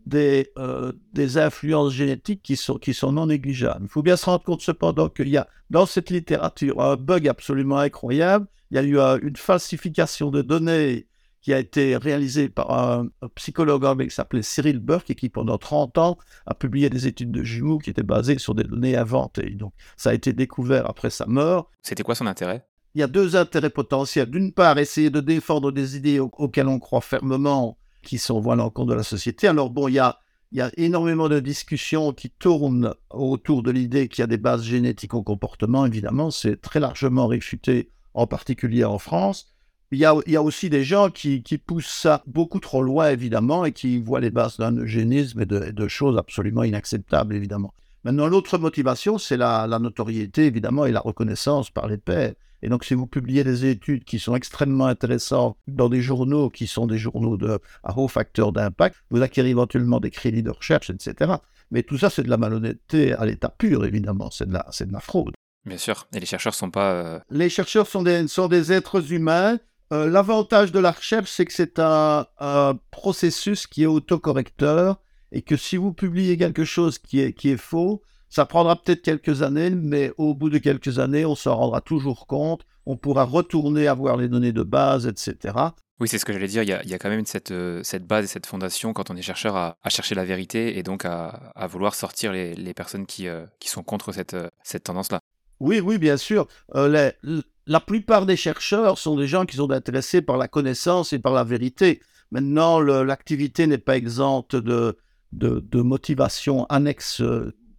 des, 0.06 0.52
euh, 0.58 0.92
des 1.14 1.38
influences 1.38 1.94
génétiques 1.94 2.42
qui 2.44 2.56
sont, 2.56 2.76
qui 2.76 2.94
sont 2.94 3.12
non 3.12 3.28
négligeables. 3.28 3.86
Il 3.86 3.90
faut 3.90 4.04
bien 4.04 4.18
se 4.18 4.26
rendre 4.26 4.44
compte 4.44 4.62
cependant 4.62 5.10
qu'il 5.10 5.30
y 5.30 5.38
a 5.38 5.48
dans 5.70 5.86
cette 5.86 6.10
littérature 6.10 6.82
un 6.82 6.96
bug 6.96 7.28
absolument 7.28 7.78
incroyable. 7.78 8.48
Il 8.72 8.76
y 8.76 8.80
a 8.80 8.84
eu 8.84 8.98
euh, 9.00 9.20
une 9.22 9.36
falsification 9.36 10.32
de 10.32 10.42
données 10.42 11.08
qui 11.42 11.54
a 11.54 11.60
été 11.60 11.96
réalisée 11.96 12.50
par 12.50 12.72
un, 12.72 13.08
psychologue 13.36 13.86
anglais 13.86 14.08
qui 14.08 14.16
s'appelait 14.16 14.42
Cyril 14.42 14.80
Burke 14.80 15.12
et 15.12 15.16
qui 15.16 15.30
pendant 15.30 15.60
30 15.60 16.00
ans 16.00 16.18
a 16.48 16.56
publié 16.56 16.90
des 16.90 17.06
études 17.06 17.32
de 17.32 17.44
jumeaux 17.44 17.78
qui 17.78 17.92
étaient 17.92 18.02
basées 18.02 18.40
sur 18.40 18.56
des 18.56 18.64
données 18.64 18.98
inventées. 18.98 19.52
Donc 19.52 19.72
ça 19.96 20.10
a 20.10 20.14
été 20.16 20.34
découvert 20.34 20.90
après 20.90 21.12
sa 21.12 21.28
mort. 21.28 21.70
C'était 21.84 22.02
quoi 22.02 22.16
son 22.16 22.26
intérêt? 22.26 22.66
Il 22.96 23.02
y 23.02 23.04
a 23.04 23.08
deux 23.08 23.36
intérêts 23.36 23.70
potentiels. 23.70 24.32
D'une 24.32 24.54
part, 24.54 24.80
essayer 24.80 25.12
de 25.12 25.20
défendre 25.20 25.72
des 25.72 25.96
idées 25.96 26.20
auxquelles 26.20 26.68
on 26.68 26.80
croit 26.80 27.02
fermement 27.02 27.78
qui 28.06 28.18
sont 28.18 28.40
voilà, 28.40 28.64
en 28.64 28.70
compte 28.70 28.88
de 28.88 28.94
la 28.94 29.04
société. 29.04 29.48
Alors 29.48 29.70
bon, 29.70 29.90
il 29.90 29.96
y 29.96 30.00
a, 30.00 30.20
y 30.54 30.62
a 30.62 30.72
énormément 30.78 31.28
de 31.28 31.42
discussions 31.42 32.14
qui 32.14 32.30
tournent 32.30 32.94
autour 33.10 33.64
de 33.64 33.72
l'idée 33.72 34.08
qu'il 34.08 34.22
y 34.22 34.24
a 34.24 34.28
des 34.28 34.38
bases 34.38 34.64
génétiques 34.64 35.14
au 35.14 35.24
comportement, 35.24 35.86
évidemment, 35.86 36.32
c'est 36.32 36.62
très 36.62 36.80
largement 36.80 37.28
réfuté, 37.28 37.90
en 38.14 38.28
particulier 38.28 38.86
en 38.86 39.00
France. 39.00 39.52
Il 39.92 40.00
y 40.00 40.06
a, 40.06 40.16
il 40.26 40.34
y 40.34 40.36
a 40.36 40.42
aussi 40.42 40.70
des 40.70 40.84
gens 40.84 41.10
qui, 41.10 41.44
qui, 41.44 41.58
poussent 41.58 41.86
ça 41.86 42.24
beaucoup 42.26 42.60
trop 42.60 42.82
loin, 42.82 43.10
évidemment, 43.10 43.66
et 43.66 43.72
qui 43.72 44.00
voient 44.00 44.20
les 44.20 44.32
bases 44.32 44.58
d'un 44.58 44.76
eugénisme 44.76 45.42
et 45.42 45.46
de, 45.46 45.72
de, 45.72 45.88
choses 45.88 46.18
absolument 46.18 46.64
inacceptables, 46.64 47.36
évidemment. 47.36 47.74
Maintenant, 48.04 48.28
l'autre 48.28 48.58
motivation, 48.58 49.18
c'est 49.18 49.38
la, 49.38 49.68
la, 49.68 49.80
notoriété, 49.80 50.46
évidemment, 50.46 50.86
et 50.86 50.92
la 50.92 51.00
reconnaissance 51.00 51.70
par 51.70 51.88
les 51.88 51.98
pairs. 51.98 52.34
Et 52.62 52.70
donc, 52.70 52.84
si 52.84 52.94
vous 52.94 53.08
publiez 53.08 53.44
des 53.44 53.66
études 53.66 54.04
qui 54.04 54.20
sont 54.20 54.36
extrêmement 54.36 54.88
intéressantes 54.88 55.58
dans 55.68 55.90
des 55.90 56.02
journaux 56.02 56.50
qui 56.50 56.68
sont 56.68 56.88
des 56.88 56.98
journaux 56.98 57.38
de, 57.38 57.60
à 57.84 57.98
haut 57.98 58.08
facteur 58.08 58.52
d'impact, 58.52 58.96
vous 59.10 59.22
acquérez 59.22 59.50
éventuellement 59.50 60.00
des 60.00 60.12
crédits 60.12 60.44
de 60.44 60.52
recherche, 60.52 60.90
etc. 60.90 61.36
Mais 61.72 61.84
tout 61.84 61.98
ça, 61.98 62.10
c'est 62.10 62.24
de 62.24 62.30
la 62.30 62.38
malhonnêteté 62.38 63.14
à 63.14 63.26
l'état 63.26 63.50
pur, 63.50 63.86
évidemment. 63.86 64.30
C'est 64.32 64.48
de 64.48 64.54
la, 64.54 64.66
de 64.80 64.94
la 64.94 65.00
fraude. 65.00 65.34
Bien 65.66 65.78
sûr. 65.78 66.08
Et 66.14 66.20
les 66.20 66.26
chercheurs 66.26 66.54
sont 66.54 66.70
pas. 66.70 66.92
Euh, 66.92 67.20
les 67.30 67.50
chercheurs 67.50 67.88
sont 67.88 68.04
des, 68.04 68.28
sont 68.28 68.48
des 68.48 68.72
êtres 68.72 69.12
humains. 69.12 69.58
Euh, 69.94 70.10
l'avantage 70.10 70.72
de 70.72 70.80
la 70.80 70.92
recherche, 70.92 71.30
c'est 71.30 71.46
que 71.46 71.54
c'est 71.54 71.80
un, 71.80 72.26
un, 72.40 72.80
processus 72.92 73.68
qui 73.68 73.84
est 73.84 73.88
autocorrecteur 73.88 75.00
et 75.32 75.42
que 75.42 75.58
si 75.58 75.78
vous 75.78 75.94
publiez 75.94 76.38
quelque 76.38 76.66
chose 76.66 76.98
qui 76.98 77.20
est, 77.20 77.34
qui 77.34 77.50
est 77.50 77.58
faux, 77.58 78.02
ça 78.30 78.46
prendra 78.46 78.76
peut-être 78.76 79.02
quelques 79.02 79.42
années, 79.42 79.70
mais 79.70 80.12
au 80.18 80.34
bout 80.34 80.50
de 80.50 80.58
quelques 80.58 81.00
années, 81.00 81.26
on 81.26 81.36
s'en 81.36 81.56
rendra 81.56 81.82
toujours 81.82 82.28
compte. 82.28 82.64
On 82.86 82.98
pourra 82.98 83.24
retourner 83.24 83.88
à 83.88 83.94
voir 83.94 84.18
les 84.18 84.28
données 84.28 84.52
de 84.52 84.64
base, 84.64 85.08
etc. 85.08 85.54
Oui, 86.00 86.10
c'est 86.10 86.18
ce 86.18 86.26
que 86.26 86.34
j'allais 86.34 86.48
dire. 86.48 86.64
Il 86.64 86.70
y, 86.70 86.74
a, 86.74 86.84
il 86.84 86.90
y, 86.90 86.94
a, 86.94 87.00
quand 87.00 87.10
même 87.10 87.26
cette, 87.26 87.52
euh, 87.52 87.82
cette 87.84 88.06
base 88.06 88.26
et 88.26 88.28
cette 88.28 88.46
fondation 88.46 88.92
quand 88.92 89.10
on 89.10 89.16
est 89.16 89.22
chercheur 89.22 89.56
à, 89.56 89.78
chercher 89.88 90.14
la 90.14 90.26
vérité 90.26 90.78
et 90.78 90.84
donc 90.84 91.06
à, 91.06 91.28
à 91.56 91.68
vouloir 91.68 91.96
sortir 91.96 92.34
les, 92.34 92.54
les 92.54 92.74
personnes 92.74 93.06
qui, 93.06 93.28
euh, 93.28 93.46
qui, 93.60 93.70
sont 93.70 93.82
contre 93.82 94.12
cette, 94.12 94.34
euh, 94.34 94.50
cette 94.62 94.84
tendance-là. 94.84 95.20
Oui, 95.62 95.80
oui, 95.80 95.98
bien 95.98 96.18
sûr. 96.18 96.48
la 96.74 97.80
plupart 97.80 98.26
des 98.26 98.36
chercheurs 98.36 98.98
sont 98.98 99.16
des 99.16 99.28
gens 99.28 99.46
qui 99.46 99.56
sont 99.56 99.72
intéressés 99.72 100.22
par 100.22 100.38
la 100.38 100.50
connaissance 100.50 101.14
et 101.14 101.20
par 101.20 101.32
la 101.32 101.46
vérité. 101.46 102.02
Maintenant, 102.32 102.82
l'activité 102.82 103.66
n'est 103.66 103.78
pas 103.78 103.96
exempte 103.96 104.58
de, 104.58 104.98
de, 105.32 105.62
de 105.62 105.82
motivations 105.82 106.66
annexes 106.66 107.22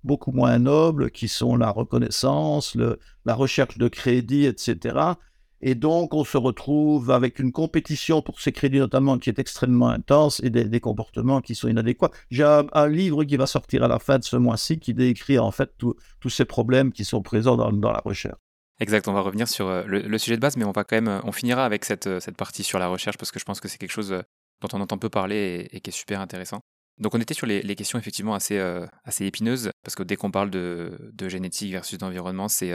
beaucoup 0.07 0.33
moins 0.33 0.59
nobles, 0.59 1.11
qui 1.11 1.29
sont 1.29 1.57
la 1.57 1.71
reconnaissance, 1.71 2.77
la 3.25 3.35
recherche 3.35 3.77
de 3.77 3.89
crédit, 3.89 4.47
etc. 4.47 5.17
Et 5.63 5.75
donc, 5.75 6.13
on 6.13 6.25
se 6.25 6.37
retrouve 6.37 7.11
avec 7.11 7.39
une 7.39 7.51
compétition 7.51 8.21
pour 8.21 8.41
ces 8.41 8.53
crédits 8.53 8.79
notamment 8.79 9.19
qui 9.19 9.31
est 9.31 9.39
extrêmement 9.39 9.89
intense 9.89 10.41
et 10.45 10.51
des, 10.51 10.81
comportements 10.81 11.41
qui 11.41 11.55
sont 11.55 11.69
inadéquats. 11.69 12.11
J'ai 12.31 12.45
un, 12.45 12.89
livre 12.89 13.25
qui 13.25 13.37
va 13.37 13.47
sortir 13.47 13.83
à 13.83 13.89
la 13.89 13.99
fin 13.99 14.19
de 14.19 14.25
ce 14.25 14.37
mois-ci 14.37 14.79
qui 14.79 14.93
décrit 14.93 15.39
en 15.39 15.51
fait 15.51 15.73
tous 15.79 16.31
ces 16.31 16.45
problèmes 16.45 16.93
qui 16.93 17.05
sont 17.05 17.23
présents 17.23 17.57
dans, 17.57 17.91
la 17.91 18.03
recherche. 18.05 18.37
Exact, 18.79 19.09
on 19.09 19.15
va 19.15 19.23
revenir 19.23 19.49
sur 19.49 19.69
euh, 19.69 19.85
le, 19.87 20.19
sujet 20.19 20.37
de 20.37 20.43
base, 20.43 20.59
mais 20.59 20.65
on 20.65 20.73
va 20.73 20.85
quand 20.85 21.01
même, 21.01 21.23
on 21.25 21.33
finira 21.33 21.65
avec 21.65 21.91
euh, 21.91 22.21
cette 22.21 22.37
partie 22.37 22.63
sur 22.63 22.79
la 22.79 22.89
recherche 22.89 23.17
parce 23.17 23.33
que 23.33 23.39
je 23.39 23.45
pense 23.47 23.59
que 23.59 23.69
c'est 23.69 23.79
quelque 23.79 23.91
chose 23.91 24.23
dont 24.61 24.69
on 24.75 24.81
entend 24.83 24.99
peu 24.99 25.09
parler 25.09 25.67
et, 25.73 25.81
qui 25.81 25.89
est 25.89 25.93
super 25.93 26.21
intéressant. 26.21 26.61
Donc 26.99 27.15
on 27.15 27.21
était 27.21 27.35
sur 27.35 27.47
les, 27.47 27.63
questions 27.75 27.99
effectivement 27.99 28.35
assez, 28.35 28.59
assez 29.05 29.27
épineuses, 29.27 29.71
parce 29.83 29.95
que 29.95 30.03
dès 30.03 30.17
qu'on 30.17 30.31
parle 30.31 30.51
de, 30.51 31.13
génétique 31.29 31.73
versus 31.73 31.99
d'environnement, 31.99 32.49
c'est 32.49 32.75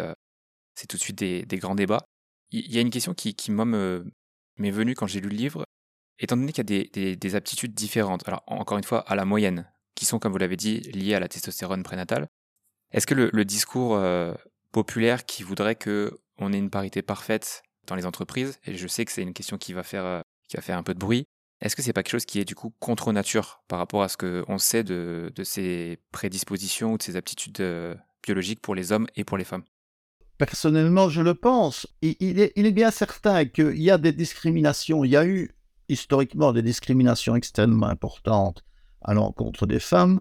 c'est 0.75 0.87
tout 0.87 0.97
de 0.97 1.01
suite 1.01 1.19
des, 1.19 1.57
grands 1.57 1.75
débats. 1.75 2.05
Il 2.51 2.71
y, 2.71 2.77
a 2.77 2.81
une 2.81 2.89
question 2.89 3.13
qui, 3.13 3.35
m'est 3.51 4.71
venue 4.71 4.95
quand 4.95 5.07
j'ai 5.07 5.21
lu 5.21 5.29
le 5.29 5.35
livre, 5.35 5.65
étant 6.19 6.35
donné 6.35 6.51
qu'il 6.51 6.69
y 6.69 7.11
a 7.11 7.15
des, 7.15 7.35
aptitudes 7.35 7.73
différentes, 7.73 8.27
alors 8.27 8.43
encore 8.47 8.77
une 8.77 8.83
fois, 8.83 8.99
à 9.01 9.15
la 9.15 9.25
moyenne, 9.25 9.71
qui 9.95 10.05
sont, 10.05 10.19
comme 10.19 10.31
vous 10.31 10.37
l'avez 10.37 10.57
dit, 10.57 10.79
liées 10.79 11.15
à 11.15 11.19
la 11.19 11.27
testostérone 11.27 11.83
prénatale, 11.83 12.27
est-ce 12.91 13.07
que 13.07 13.13
le, 13.13 13.45
discours 13.45 13.95
euh, 13.95 14.33
populaire 14.71 15.25
qui 15.25 15.43
voudrait 15.43 15.75
qu'on 15.75 16.53
ait 16.53 16.57
une 16.57 16.69
parité 16.69 17.01
parfaite 17.01 17.63
dans 17.87 17.95
les 17.95 18.05
entreprises, 18.05 18.59
et 18.65 18.75
je 18.75 18.87
sais 18.87 19.05
que 19.05 19.11
c'est 19.11 19.23
une 19.23 19.33
question 19.33 19.57
qui 19.57 19.73
va 19.73 19.83
faire, 19.83 20.05
euh, 20.05 20.21
qui 20.47 20.57
va 20.57 20.61
faire 20.61 20.77
un 20.77 20.83
peu 20.83 20.93
de 20.93 20.99
bruit, 20.99 21.25
est-ce 21.61 21.75
que 21.75 21.81
c'est 21.81 21.93
pas 21.93 22.01
quelque 22.03 22.13
chose 22.13 22.25
qui 22.25 22.39
est 22.39 22.45
du 22.45 22.55
coup 22.55 22.73
contre 22.79 23.11
nature 23.13 23.61
par 23.67 23.79
rapport 23.79 24.01
à 24.01 24.09
ce 24.09 24.17
qu'on 24.17 24.57
sait 24.57 24.83
de, 24.83 25.31
ces 25.43 25.99
prédispositions 26.11 26.93
ou 26.93 26.97
de 26.97 27.03
ces 27.03 27.15
aptitudes 27.15 27.59
euh, 27.61 27.95
biologiques 28.23 28.61
pour 28.61 28.75
les 28.75 28.91
hommes 28.91 29.07
et 29.15 29.23
pour 29.23 29.37
les 29.37 29.43
femmes? 29.43 29.63
Personnellement, 30.37 31.09
je 31.09 31.21
le 31.21 31.35
pense. 31.35 31.85
Il, 32.01 32.39
est, 32.39 32.51
il 32.55 32.65
est, 32.65 32.71
bien 32.71 32.89
certain 32.89 33.45
qu'il 33.45 33.79
y 33.79 33.91
a 33.91 33.99
des 33.99 34.11
discriminations. 34.11 35.05
Il 35.05 35.11
y 35.11 35.15
a 35.15 35.25
eu 35.25 35.51
historiquement 35.87 36.51
des 36.51 36.63
discriminations 36.63 37.35
extrêmement 37.35 37.87
importantes 37.87 38.63
à 39.03 39.13
l'encontre 39.13 39.67
des 39.67 39.79
femmes, 39.79 40.19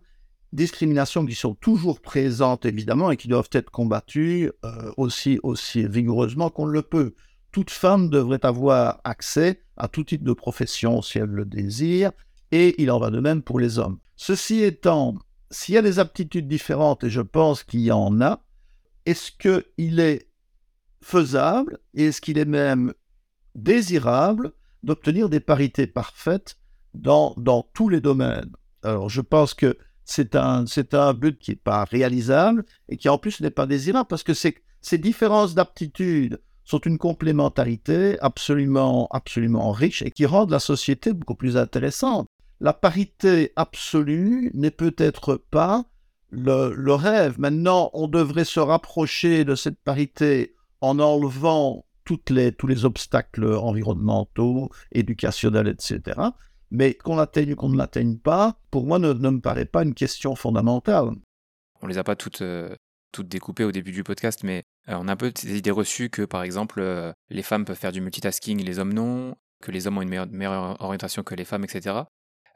discriminations 0.52 1.24
qui 1.24 1.34
sont 1.34 1.54
toujours 1.54 2.00
présentes 2.00 2.66
évidemment 2.66 3.10
et 3.10 3.16
qui 3.16 3.28
doivent 3.28 3.48
être 3.52 3.70
combattues 3.70 4.50
euh, 4.64 4.92
aussi, 4.98 5.38
aussi 5.42 5.86
vigoureusement 5.86 6.50
qu'on 6.50 6.66
le 6.66 6.82
peut. 6.82 7.14
Toute 7.52 7.70
femme 7.70 8.10
devrait 8.10 8.44
avoir 8.44 9.00
accès 9.04 9.62
à 9.76 9.88
tout 9.88 10.04
type 10.04 10.22
de 10.22 10.32
profession 10.32 11.02
si 11.02 11.18
elle 11.18 11.30
le 11.30 11.44
désire, 11.44 12.12
et 12.52 12.80
il 12.82 12.90
en 12.90 12.98
va 12.98 13.10
de 13.10 13.20
même 13.20 13.42
pour 13.42 13.58
les 13.58 13.78
hommes. 13.78 13.98
Ceci 14.16 14.62
étant, 14.62 15.14
s'il 15.50 15.74
y 15.74 15.78
a 15.78 15.82
des 15.82 15.98
aptitudes 15.98 16.48
différentes, 16.48 17.04
et 17.04 17.10
je 17.10 17.20
pense 17.20 17.64
qu'il 17.64 17.80
y 17.80 17.92
en 17.92 18.20
a, 18.20 18.44
est-ce 19.06 19.32
qu'il 19.32 20.00
est 20.00 20.28
faisable 21.02 21.78
et 21.94 22.06
est-ce 22.06 22.20
qu'il 22.20 22.38
est 22.38 22.44
même 22.44 22.92
désirable 23.54 24.52
d'obtenir 24.82 25.28
des 25.28 25.40
parités 25.40 25.86
parfaites 25.86 26.58
dans, 26.94 27.34
tous 27.74 27.88
les 27.88 28.00
domaines? 28.00 28.52
Alors, 28.82 29.08
je 29.08 29.20
pense 29.20 29.54
que 29.54 29.78
c'est 30.04 30.36
un, 30.36 30.64
but 31.14 31.38
qui 31.38 31.52
n'est 31.52 31.56
pas 31.56 31.84
réalisable 31.84 32.64
et 32.88 32.96
qui 32.96 33.08
en 33.08 33.18
plus 33.18 33.40
n'est 33.40 33.50
pas 33.50 33.66
désirable 33.66 34.08
parce 34.08 34.22
que 34.22 34.34
ces, 34.34 34.56
ces 34.80 34.98
différences 34.98 35.54
d'aptitude 35.54 36.40
sont 36.64 36.80
une 36.80 36.98
complémentarité 36.98 38.18
absolument, 38.20 39.08
absolument 39.10 39.72
riche 39.72 40.02
et 40.02 40.10
qui 40.10 40.26
rendent 40.26 40.50
la 40.50 40.60
société 40.60 41.12
beaucoup 41.12 41.34
plus 41.34 41.56
intéressante. 41.56 42.26
La 42.60 42.72
parité 42.72 43.52
absolue 43.56 44.50
n'est 44.54 44.70
peut-être 44.70 45.36
pas 45.36 45.84
le, 46.30 46.92
rêve. 46.92 47.40
Maintenant, 47.40 47.90
on 47.94 48.06
devrait 48.06 48.44
se 48.44 48.60
rapprocher 48.60 49.44
de 49.44 49.54
cette 49.54 49.80
parité 49.80 50.54
en 50.80 50.98
enlevant 50.98 51.84
toutes 52.04 52.30
les, 52.30 52.52
tous 52.52 52.66
les 52.66 52.84
obstacles 52.84 53.54
environnementaux, 53.54 54.70
éducationnels, 54.92 55.68
etc. 55.68 56.20
Mais 56.70 56.94
qu'on 56.94 57.16
l'atteigne 57.16 57.54
ou 57.54 57.56
qu'on 57.56 57.68
ne 57.68 57.78
l'atteigne 57.78 58.18
pas, 58.18 58.56
pour 58.70 58.86
moi, 58.86 58.98
ne, 58.98 59.12
me 59.12 59.40
paraît 59.40 59.64
pas 59.64 59.82
une 59.82 59.94
question 59.94 60.34
fondamentale. 60.34 61.10
On 61.82 61.86
les 61.86 61.98
a 61.98 62.04
pas 62.04 62.16
toutes, 62.16 62.42
euh, 62.42 62.74
toutes 63.12 63.28
découpées 63.28 63.64
au 63.64 63.72
début 63.72 63.92
du 63.92 64.04
podcast, 64.04 64.42
mais 64.42 64.64
euh, 64.88 64.96
on 64.98 65.08
a 65.08 65.12
un 65.12 65.16
peu 65.16 65.30
des 65.30 65.56
idées 65.56 65.70
reçues 65.70 66.10
que, 66.10 66.22
par 66.22 66.42
exemple, 66.42 66.80
euh, 66.80 67.12
les 67.28 67.42
femmes 67.42 67.64
peuvent 67.64 67.78
faire 67.78 67.92
du 67.92 68.00
multitasking, 68.00 68.62
les 68.62 68.78
hommes 68.78 68.92
non, 68.92 69.36
que 69.60 69.70
les 69.70 69.86
hommes 69.86 69.98
ont 69.98 70.02
une 70.02 70.08
meilleure, 70.08 70.80
orientation 70.80 71.22
que 71.22 71.34
les 71.34 71.44
femmes, 71.44 71.64
etc. 71.64 71.96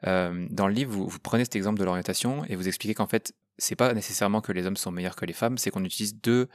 dans 0.03 0.67
le 0.67 0.73
livre, 0.73 0.91
vous, 0.91 1.19
prenez 1.19 1.45
cet 1.45 1.55
exemple 1.55 1.79
de 1.79 1.83
l'orientation 1.83 2.45
et 2.45 2.55
vous 2.55 2.67
expliquez 2.67 2.93
qu'en 2.93 3.07
fait, 3.07 3.33
c'est 3.57 3.75
pas 3.75 3.93
nécessairement 3.93 4.41
que 4.41 4.51
les 4.51 4.65
hommes 4.65 4.77
sont 4.77 4.91
meilleurs 4.91 5.15
que 5.15 5.25
les 5.25 5.33
femmes, 5.33 5.57
c'est 5.57 5.71
qu'on 5.71 5.83
utilise 5.83 6.19
deux 6.19 6.47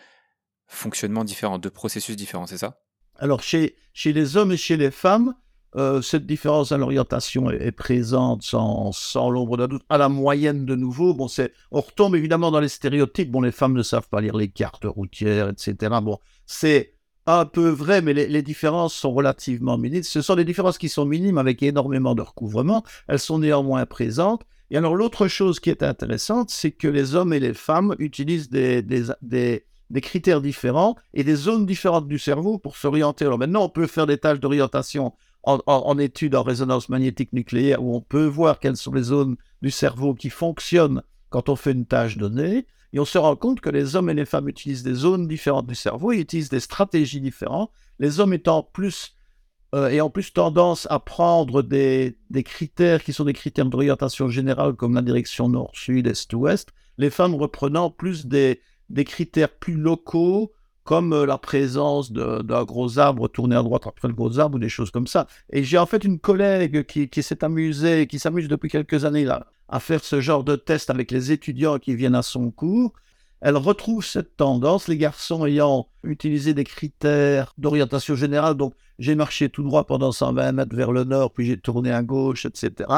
fonctionnements 0.66 1.24
différents, 1.24 1.58
deux 1.58 1.70
processus 1.70 2.16
différents, 2.16 2.46
c'est 2.46 2.58
ça? 2.58 2.80
Alors, 3.16 3.42
chez 3.42 3.74
les 4.04 4.36
hommes 4.36 4.52
et 4.52 4.56
chez 4.56 4.76
les 4.76 4.90
femmes, 4.90 5.34
euh, 5.76 6.02
cette 6.02 6.26
différence 6.26 6.72
à 6.72 6.78
l'orientation 6.78 7.50
est, 7.50 7.70
présente 7.70 8.42
sans, 8.42 8.92
sans 8.92 9.30
l'ombre 9.30 9.56
d'un 9.56 9.68
doute. 9.68 9.82
À 9.88 9.98
la 9.98 10.08
moyenne, 10.08 10.66
de 10.66 10.74
nouveau, 10.74 11.14
bon, 11.14 11.28
c'est, 11.28 11.52
on 11.70 11.80
retombe 11.80 12.16
évidemment 12.16 12.50
dans 12.50 12.60
les 12.60 12.68
stéréotypes. 12.68 13.30
Bon, 13.30 13.40
les 13.40 13.52
femmes 13.52 13.74
ne 13.74 13.82
savent 13.82 14.08
pas 14.08 14.20
lire 14.20 14.36
les 14.36 14.48
cartes 14.48 14.84
routières, 14.84 15.48
etc. 15.48 15.76
Bon, 16.02 16.18
c'est 16.46 16.94
un 17.26 17.44
peu 17.44 17.68
vrai, 17.68 18.02
mais 18.02 18.14
les, 18.14 18.26
les, 18.26 18.42
différences 18.42 18.94
sont 18.94 19.12
relativement 19.12 19.78
minimes. 19.78 20.02
Ce 20.02 20.22
sont 20.22 20.34
des 20.34 20.44
différences 20.44 20.78
qui 20.78 20.88
sont 20.88 21.04
minimes 21.04 21.38
avec 21.38 21.62
énormément 21.62 22.16
de 22.16 22.22
recouvrement. 22.22 22.82
Elles 23.06 23.20
sont 23.20 23.38
néanmoins 23.38 23.86
présentes. 23.86 24.42
Et 24.72 24.76
alors, 24.76 24.96
l'autre 24.96 25.28
chose 25.28 25.60
qui 25.60 25.70
est 25.70 25.82
intéressante, 25.82 26.50
c'est 26.50 26.72
que 26.72 26.88
les 26.88 27.14
hommes 27.14 27.32
et 27.32 27.40
les 27.40 27.54
femmes 27.54 27.94
utilisent 27.98 28.50
des, 28.50 28.82
des, 28.82 29.04
des 29.22 29.64
des 29.90 30.00
critères 30.00 30.40
différents 30.40 30.96
et 31.12 31.24
des 31.24 31.34
zones 31.34 31.66
différentes 31.66 32.08
du 32.08 32.18
cerveau 32.18 32.58
pour 32.58 32.76
s'orienter. 32.76 33.26
Alors 33.26 33.38
maintenant, 33.38 33.64
on 33.64 33.68
peut 33.68 33.86
faire 33.86 34.06
des 34.06 34.18
tâches 34.18 34.40
d'orientation 34.40 35.12
en, 35.42 35.60
en, 35.66 35.98
études 35.98 36.34
en 36.34 36.42
résonance 36.42 36.88
magnétique 36.88 37.32
nucléaire 37.32 37.82
où 37.82 37.94
on 37.94 38.00
peut 38.00 38.26
voir 38.26 38.60
quelles 38.60 38.76
sont 38.76 38.92
les 38.92 39.04
zones 39.04 39.36
du 39.62 39.70
cerveau 39.70 40.14
qui 40.14 40.30
fonctionnent 40.30 41.02
quand 41.30 41.48
on 41.48 41.56
fait 41.56 41.72
une 41.72 41.86
tâche 41.86 42.16
donnée. 42.16 42.66
Et 42.92 42.98
on 42.98 43.04
se 43.04 43.18
rend 43.18 43.36
compte 43.36 43.60
que 43.60 43.70
les 43.70 43.96
hommes 43.96 44.10
et 44.10 44.14
les 44.14 44.24
femmes 44.24 44.48
utilisent 44.48 44.82
des 44.82 44.94
zones 44.94 45.28
différentes 45.28 45.66
du 45.66 45.74
cerveau, 45.74 46.12
ils 46.12 46.20
utilisent 46.20 46.48
des 46.48 46.60
stratégies 46.60 47.20
différentes. 47.20 47.70
Les 47.98 48.18
hommes 48.18 48.32
étant 48.32 48.62
plus 48.62 49.16
euh, 49.74 49.88
et 49.88 50.00
en 50.00 50.10
plus 50.10 50.32
tendance 50.32 50.88
à 50.90 50.98
prendre 50.98 51.62
des, 51.62 52.18
des 52.30 52.42
critères 52.42 53.04
qui 53.04 53.12
sont 53.12 53.24
des 53.24 53.32
critères 53.32 53.66
d'orientation 53.66 54.28
générale 54.28 54.74
comme 54.74 54.94
la 54.94 55.02
direction 55.02 55.48
nord-sud, 55.48 56.08
est-ouest, 56.08 56.70
les 56.98 57.10
femmes 57.10 57.36
reprenant 57.36 57.90
plus 57.90 58.26
des, 58.26 58.60
des 58.88 59.04
critères 59.04 59.50
plus 59.50 59.74
locaux, 59.74 60.52
comme 60.84 61.12
euh, 61.12 61.26
la 61.26 61.38
présence 61.38 62.12
d'un 62.12 62.64
gros 62.64 62.98
arbre 62.98 63.28
tourné 63.28 63.56
à 63.56 63.62
droite 63.62 63.86
après 63.86 64.08
le 64.08 64.14
gros 64.14 64.38
arbre 64.38 64.56
ou 64.56 64.58
des 64.58 64.68
choses 64.68 64.90
comme 64.90 65.06
ça. 65.06 65.26
Et 65.52 65.64
j'ai 65.64 65.78
en 65.78 65.86
fait 65.86 66.04
une 66.04 66.18
collègue 66.18 66.84
qui, 66.84 67.22
s'est 67.22 67.44
amusée, 67.44 68.06
qui 68.06 68.18
s'amuse 68.18 68.48
depuis 68.48 68.68
quelques 68.68 69.04
années 69.04 69.24
là, 69.24 69.46
à 69.68 69.80
faire 69.80 70.02
ce 70.02 70.20
genre 70.20 70.44
de 70.44 70.56
test 70.56 70.90
avec 70.90 71.10
les 71.10 71.32
étudiants 71.32 71.78
qui 71.78 71.94
viennent 71.94 72.14
à 72.14 72.22
son 72.22 72.50
cours. 72.50 72.92
Elle 73.40 73.56
retrouve 73.56 74.04
cette 74.04 74.36
tendance, 74.36 74.86
les 74.86 74.98
garçons 74.98 75.46
ayant 75.46 75.88
utilisé 76.04 76.52
des 76.52 76.64
critères 76.64 77.54
d'orientation 77.56 78.14
générale, 78.14 78.54
donc 78.54 78.74
j'ai 78.98 79.14
marché 79.14 79.48
tout 79.48 79.62
droit 79.62 79.84
pendant 79.84 80.12
120 80.12 80.52
mètres 80.52 80.76
vers 80.76 80.92
le 80.92 81.04
nord, 81.04 81.32
puis 81.32 81.46
j'ai 81.46 81.56
tourné 81.56 81.90
à 81.90 82.02
gauche, 82.02 82.44
etc. 82.44 82.90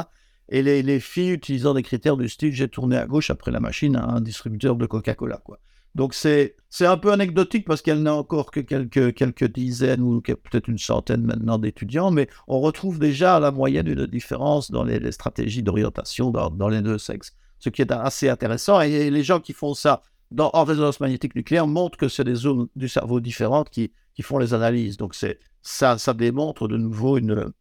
Et 0.49 0.63
les, 0.63 0.83
les 0.83 0.99
filles 0.99 1.31
utilisant 1.31 1.75
des 1.75 1.85
critères 1.85 2.17
du 2.17 2.29
style, 2.29 2.53
j'ai 2.53 2.69
tourné 2.69 2.97
à 2.97 3.07
gauche 3.07 3.31
après 3.31 3.53
la 3.53 3.61
machine 3.61 3.95
à 3.95 4.05
un 4.05 4.21
distributeur 4.21 4.75
de 4.75 4.87
Coca-Cola. 4.87 5.37
quoi. 5.45 5.61
Donc 5.95 6.15
c'est 6.15 6.57
un 6.81 6.97
peu 6.97 7.13
anecdotique 7.13 7.67
parce 7.67 7.83
qu'elle 7.83 8.03
n'a 8.03 8.15
encore 8.15 8.51
que 8.51 8.61
quelques, 8.61 9.15
quelques 9.15 9.53
dizaines 9.53 10.01
ou 10.01 10.23
peut-être 10.23 10.69
une 10.69 10.79
centaine 10.79 11.23
maintenant 11.23 11.59
d'étudiants, 11.59 12.11
mais 12.11 12.29
on 12.49 12.61
retrouve 12.61 12.99
déjà 12.99 13.39
la 13.41 13.51
moyenne 13.51 13.89
une 13.89 14.07
différence 14.07 14.71
dans 14.71 14.85
les, 14.85 15.13
stratégies 15.13 15.63
d'orientation 15.63 16.31
dans, 16.31 16.49
dans, 16.49 16.69
les 16.69 16.81
deux 16.81 16.97
sexes, 16.97 17.37
ce 17.59 17.69
qui 17.69 17.83
est 17.83 17.93
assez 17.93 18.31
intéressant. 18.31 18.81
Et 18.81 19.11
les 19.11 19.23
gens 19.23 19.41
qui 19.41 19.53
font 19.53 19.75
ça 19.75 20.03
dans, 20.31 20.51
en 20.55 20.65
résonance 20.65 21.01
magnétique 21.01 21.35
nucléaire 21.35 21.67
montrent 21.67 21.99
que 21.99 22.09
c'est 22.09 22.25
des 22.25 22.35
zones 22.35 22.69
du 22.75 22.89
cerveau 22.89 23.21
différentes 23.21 23.69
qui, 23.69 23.93
qui 24.15 24.23
font 24.23 24.39
les 24.39 24.55
analyses. 24.55 24.97
Donc 24.97 25.15
ça, 25.15 25.99
ça 25.99 26.15
démontre 26.15 26.69
de 26.69 26.79
nouveau 26.79 27.19
une, 27.19 27.53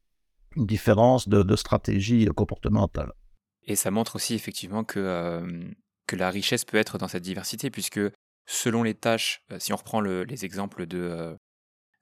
différence 0.58 1.30
de, 1.30 1.44
de, 1.44 1.56
stratégie 1.56 2.26
comportementale. 2.36 3.14
Et 3.64 3.78
ça 3.78 3.90
montre 3.90 4.18
aussi 4.18 4.34
effectivement 4.34 4.84
que, 4.84 5.00
euh, 5.00 5.64
que 6.08 6.16
la 6.16 6.30
richesse 6.30 6.66
peut 6.66 6.78
être 6.78 6.98
dans 6.98 7.08
cette 7.08 7.24
diversité, 7.24 7.70
puisque 7.70 8.00
selon 8.46 8.84
les 8.84 8.94
tâches, 8.94 9.44
euh, 9.52 9.60
si 9.60 9.74
on 9.74 9.78
reprend 9.78 10.02
les 10.02 10.46
exemples 10.46 10.86
euh, 10.94 11.36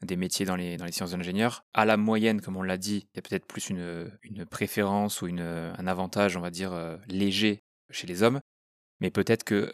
des 0.01 0.15
métiers 0.15 0.45
dans 0.45 0.55
les, 0.55 0.77
sciences 0.91 1.11
de 1.11 1.17
l'ingénieur, 1.17 1.63
à 1.73 1.85
la 1.85 1.97
moyenne, 1.97 2.41
comme 2.41 2.57
on 2.57 2.63
l'a 2.63 2.77
dit, 2.77 3.07
il 3.13 3.17
y 3.17 3.19
a 3.19 3.21
peut-être 3.21 3.45
plus 3.45 3.69
une, 3.69 4.45
préférence 4.49 5.21
ou 5.21 5.27
une, 5.27 5.41
un 5.41 5.87
avantage, 5.87 6.37
on 6.37 6.41
va 6.41 6.51
dire, 6.51 6.73
euh, 6.73 6.97
léger 7.07 7.61
chez 7.91 8.07
les 8.07 8.23
hommes, 8.23 8.39
mais 8.99 9.11
peut-être 9.11 9.43
que 9.43 9.71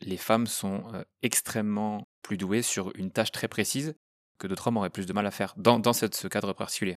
les 0.00 0.16
femmes 0.16 0.46
sont 0.46 0.84
extrêmement 1.22 2.06
plus 2.22 2.36
douées 2.36 2.62
sur 2.62 2.92
une 2.94 3.10
tâche 3.10 3.32
très 3.32 3.48
précise 3.48 3.94
que 4.38 4.46
d'autres 4.46 4.68
hommes 4.68 4.76
auraient 4.76 4.88
plus 4.88 5.06
de 5.06 5.12
mal 5.12 5.26
à 5.26 5.32
faire 5.32 5.54
dans, 5.56 5.92
ce 5.92 6.28
cadre 6.28 6.52
particulier. 6.52 6.96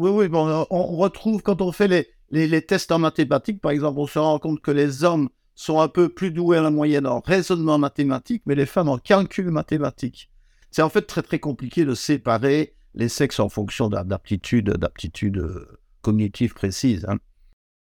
Oui, 0.00 0.08
oui, 0.08 0.28
bon, 0.28 0.66
on 0.70 0.96
retrouve 0.96 1.42
quand 1.42 1.60
on 1.60 1.72
fait 1.72 1.86
les, 1.86 2.08
les, 2.30 2.48
les 2.48 2.62
tests 2.62 2.90
en 2.90 2.98
mathématiques, 2.98 3.60
par 3.60 3.70
exemple, 3.70 3.98
on 3.98 4.06
se 4.06 4.18
rend 4.18 4.38
compte 4.38 4.62
que 4.62 4.70
les 4.70 5.04
hommes 5.04 5.28
sont 5.54 5.78
un 5.78 5.88
peu 5.88 6.08
plus 6.08 6.30
doués 6.30 6.56
à 6.56 6.62
la 6.62 6.70
moyenne 6.70 7.06
en 7.06 7.20
raisonnement 7.20 7.76
mathématique, 7.76 8.42
mais 8.46 8.54
les 8.54 8.64
femmes 8.64 8.88
en 8.88 8.96
calcul 8.96 9.50
mathématique. 9.50 10.30
C'est 10.70 10.80
en 10.80 10.88
fait 10.88 11.02
très 11.02 11.20
très 11.20 11.38
compliqué 11.38 11.84
de 11.84 11.94
séparer 11.94 12.74
les 12.94 13.10
sexes 13.10 13.40
en 13.40 13.50
fonction 13.50 13.90
d'aptitudes 13.90 14.70
d'aptitude 14.70 15.36
euh, 15.36 15.78
cognitives 16.00 16.54
précises. 16.54 17.04
Hein. 17.06 17.18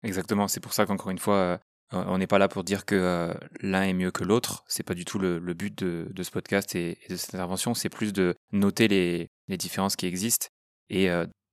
Exactement, 0.02 0.48
c'est 0.48 0.58
pour 0.58 0.72
ça 0.72 0.86
qu'encore 0.86 1.10
une 1.10 1.20
fois, 1.20 1.36
euh, 1.36 1.58
on 1.92 2.18
n'est 2.18 2.26
pas 2.26 2.38
là 2.38 2.48
pour 2.48 2.64
dire 2.64 2.84
que 2.84 2.96
euh, 2.96 3.32
l'un 3.60 3.82
est 3.82 3.94
mieux 3.94 4.10
que 4.10 4.24
l'autre. 4.24 4.64
C'est 4.66 4.82
pas 4.82 4.94
du 4.94 5.04
tout 5.04 5.20
le, 5.20 5.38
but 5.54 5.84
de, 5.84 6.22
ce 6.24 6.32
podcast 6.32 6.74
et, 6.74 6.98
de 7.08 7.14
cette 7.14 7.36
intervention. 7.36 7.74
C'est 7.74 7.90
plus 7.90 8.12
de 8.12 8.34
noter 8.50 8.88
les, 8.88 9.56
différences 9.56 9.94
qui 9.94 10.06
existent 10.06 10.48
et 10.90 11.08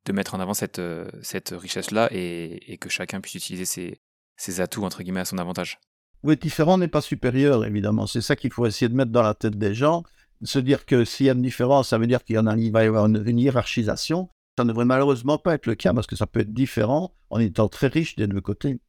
de 0.05 0.13
mettre 0.13 0.35
en 0.35 0.39
avant 0.39 0.53
cette, 0.53 0.81
cette 1.21 1.49
richesse-là 1.49 2.09
et, 2.11 2.77
que 2.79 2.89
chacun 2.89 3.21
puisse 3.21 3.35
utiliser 3.35 3.65
ses, 3.65 3.99
ses 4.37 4.61
atouts, 4.61 4.83
entre 4.83 5.03
guillemets, 5.03 5.21
à 5.21 5.25
son 5.25 5.37
avantage. 5.37 5.79
Oui, 6.23 6.37
différent 6.37 6.77
n'est 6.77 6.87
pas 6.87 7.01
supérieur, 7.01 7.65
évidemment. 7.65 8.07
C'est 8.07 8.21
ça 8.21 8.35
qu'il 8.35 8.51
faut 8.51 8.65
essayer 8.65 8.89
de 8.89 8.95
mettre 8.95 9.11
dans 9.11 9.21
la 9.21 9.35
tête 9.35 9.57
des 9.57 9.75
gens. 9.75 10.03
Se 10.43 10.59
dire 10.59 10.85
que 10.85 11.05
s'il 11.05 11.27
y 11.27 11.29
a 11.29 11.33
une 11.33 11.41
différence, 11.41 11.89
ça 11.89 11.97
veut 11.97 12.07
dire 12.07 12.23
qu'il 12.23 12.35
y 12.35 12.39
en 12.39 12.47
a, 12.47 12.55
il 12.55 12.71
va 12.71 12.83
y 12.83 12.87
avoir 12.87 13.05
une, 13.05 13.39
hiérarchisation. 13.39 14.29
Ça 14.57 14.63
ne 14.63 14.69
devrait 14.69 14.85
malheureusement 14.85 15.37
pas 15.37 15.53
être 15.53 15.67
le 15.67 15.75
cas 15.75 15.93
parce 15.93 16.07
que 16.07 16.15
ça 16.15 16.25
peut 16.25 16.39
être 16.39 16.53
différent 16.53 17.15
en 17.29 17.39
étant 17.39 17.67
très 17.67 17.87
riche 17.87 18.15
des 18.15 18.27
deux 18.27 18.41
côtés. 18.41 18.79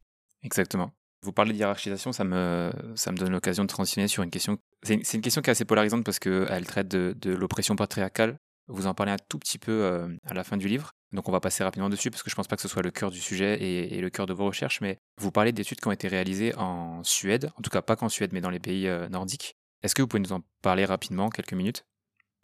Exactement. 0.42 0.92
Vous 1.22 1.32
parlez 1.32 1.52
de 1.52 1.58
hiérarchisation, 1.58 2.12
ça 2.12 2.24
me, 2.24 2.70
ça 2.94 3.12
me 3.12 3.16
donne 3.16 3.32
l'occasion 3.32 3.64
de 3.64 3.68
transitionner 3.68 4.08
sur 4.08 4.22
une 4.22 4.30
question. 4.30 4.58
C'est 4.82 4.94
une, 4.94 5.20
question 5.20 5.42
qui 5.42 5.50
est 5.50 5.52
assez 5.52 5.64
polarisante 5.64 6.04
parce 6.04 6.18
qu'elle 6.18 6.66
traite 6.66 6.88
de, 6.88 7.14
de 7.20 7.32
l'oppression 7.32 7.76
patriarcale. 7.76 8.36
Vous 8.68 8.86
en 8.86 8.94
parlez 8.94 9.12
un 9.12 9.18
tout 9.28 9.38
petit 9.38 9.58
peu 9.58 9.72
euh, 9.72 10.08
à 10.24 10.34
la 10.34 10.42
fin 10.42 10.56
du 10.56 10.68
livre. 10.68 10.92
Donc 11.16 11.28
on 11.30 11.32
va 11.32 11.40
passer 11.40 11.64
rapidement 11.64 11.88
dessus 11.88 12.10
parce 12.10 12.22
que 12.22 12.28
je 12.30 12.34
pense 12.36 12.46
pas 12.46 12.56
que 12.56 12.62
ce 12.62 12.68
soit 12.68 12.82
le 12.82 12.90
cœur 12.90 13.10
du 13.10 13.20
sujet 13.20 13.60
et, 13.62 14.00
le 14.00 14.10
cœur 14.10 14.26
de 14.26 14.34
vos 14.34 14.44
recherches, 14.44 14.82
mais 14.82 14.98
vous 15.18 15.32
parlez 15.32 15.50
d'études 15.50 15.80
qui 15.80 15.88
ont 15.88 15.92
été 15.92 16.08
réalisées 16.08 16.54
en 16.56 17.02
Suède, 17.02 17.50
en 17.56 17.62
tout 17.62 17.70
cas 17.70 17.80
pas 17.80 17.96
qu'en 17.96 18.10
Suède, 18.10 18.30
mais 18.34 18.42
dans 18.42 18.50
les 18.50 18.60
pays 18.60 18.86
euh, 18.86 19.08
nordiques. 19.08 19.56
Est-ce 19.82 19.94
que 19.94 20.02
vous 20.02 20.08
pouvez 20.08 20.20
nous 20.20 20.32
en 20.32 20.42
parler 20.60 20.84
rapidement, 20.84 21.30
quelques 21.30 21.54
minutes? 21.54 21.86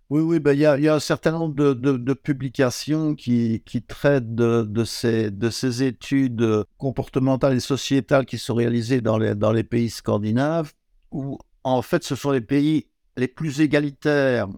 Oui, 0.09 0.23
oui, 0.23 0.41
ben, 0.41 0.53
il 0.53 0.61
y, 0.61 0.67
a, 0.67 0.95
un 0.95 1.01
certain 1.01 1.33
nombre 1.33 1.55
de, 1.55 2.13
publications 2.15 3.15
qui, 3.15 3.63
traitent 3.87 4.35
de, 4.35 4.85
ces, 4.85 5.31
de 5.31 5.51
ces 5.51 5.83
études 5.83 6.65
comportementales 6.79 7.57
et 7.57 7.61
sociétales 7.61 8.27
qui 8.27 8.39
sont 8.39 8.55
réalisées 8.55 9.01
dans 9.01 9.19
les, 9.19 9.35
dans 9.35 9.53
les 9.53 9.65
pays 9.65 9.91
scandinaves, 9.91 10.73
où 11.11 11.39
en 11.65 11.83
fait 11.83 12.05
ce 12.05 12.15
sont 12.15 12.31
les 12.31 12.41
pays 12.41 12.87
les 13.17 13.29
plus 13.29 13.61
égalitaires 13.61 14.49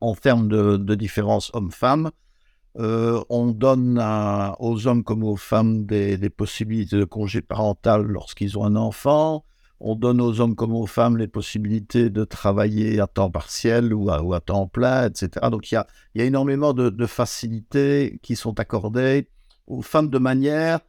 en 0.00 0.14
termes 0.14 0.48
de, 0.48 0.76
de 0.76 0.94
différence 0.94 1.50
hommes-femmes, 1.54 2.10
euh, 2.76 3.22
on 3.28 3.52
donne 3.52 4.02
aux 4.58 4.86
hommes 4.86 5.04
comme 5.04 5.22
aux 5.22 5.36
femmes 5.36 5.86
des, 5.86 6.30
possibilités 6.30 6.96
de 6.96 7.04
congé 7.04 7.40
parental 7.40 8.02
lorsqu'ils 8.02 8.58
ont 8.58 8.64
un 8.64 8.76
enfant. 8.76 9.44
On 9.80 9.96
donne 9.96 10.20
aux 10.20 10.40
hommes 10.40 10.56
comme 10.56 10.74
aux 10.74 10.86
femmes 10.86 11.16
les 11.16 11.28
possibilités 11.28 12.10
de 12.10 12.24
travailler 12.24 13.00
à 13.00 13.06
temps 13.06 13.30
partiel 13.30 13.92
ou 13.92 14.10
à, 14.10 14.40
temps 14.40 14.66
plein, 14.66 15.06
etc. 15.06 15.28
Donc 15.50 15.70
il 15.70 15.74
y 15.74 15.78
a, 15.78 15.86
énormément 16.24 16.72
de, 16.72 17.06
facilités 17.06 18.18
qui 18.22 18.34
sont 18.34 18.58
accordées 18.58 19.28
aux 19.66 19.82
femmes 19.82 20.10
de 20.10 20.18
manière, 20.18 20.80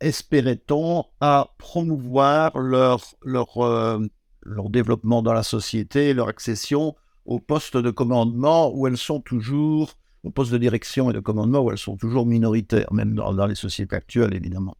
espérait-on, 0.00 1.04
à 1.20 1.50
promouvoir 1.58 2.58
leur, 2.58 3.04
leur, 3.22 3.58
euh, 3.58 4.04
leur 4.42 4.70
développement 4.70 5.22
dans 5.22 5.32
la 5.32 5.42
société, 5.42 6.14
leur 6.14 6.28
accession 6.28 6.96
aux 7.24 7.38
postes 7.38 7.76
de 7.76 7.90
commandement 7.90 8.72
où 8.74 8.86
elles 8.86 8.96
sont 8.96 9.20
toujours 9.20 9.94
au 10.24 10.30
poste 10.30 10.52
de 10.52 10.58
direction 10.58 11.10
et 11.10 11.12
de 11.12 11.20
commandement 11.20 11.60
où 11.60 11.70
elles 11.70 11.78
sont 11.78 11.96
toujours 11.96 12.26
minoritaires, 12.26 12.92
même 12.92 13.14
dans, 13.14 13.46
les 13.46 13.54
sociétés 13.54 13.96
actuelles, 13.96 14.34
évidemment. 14.34 14.76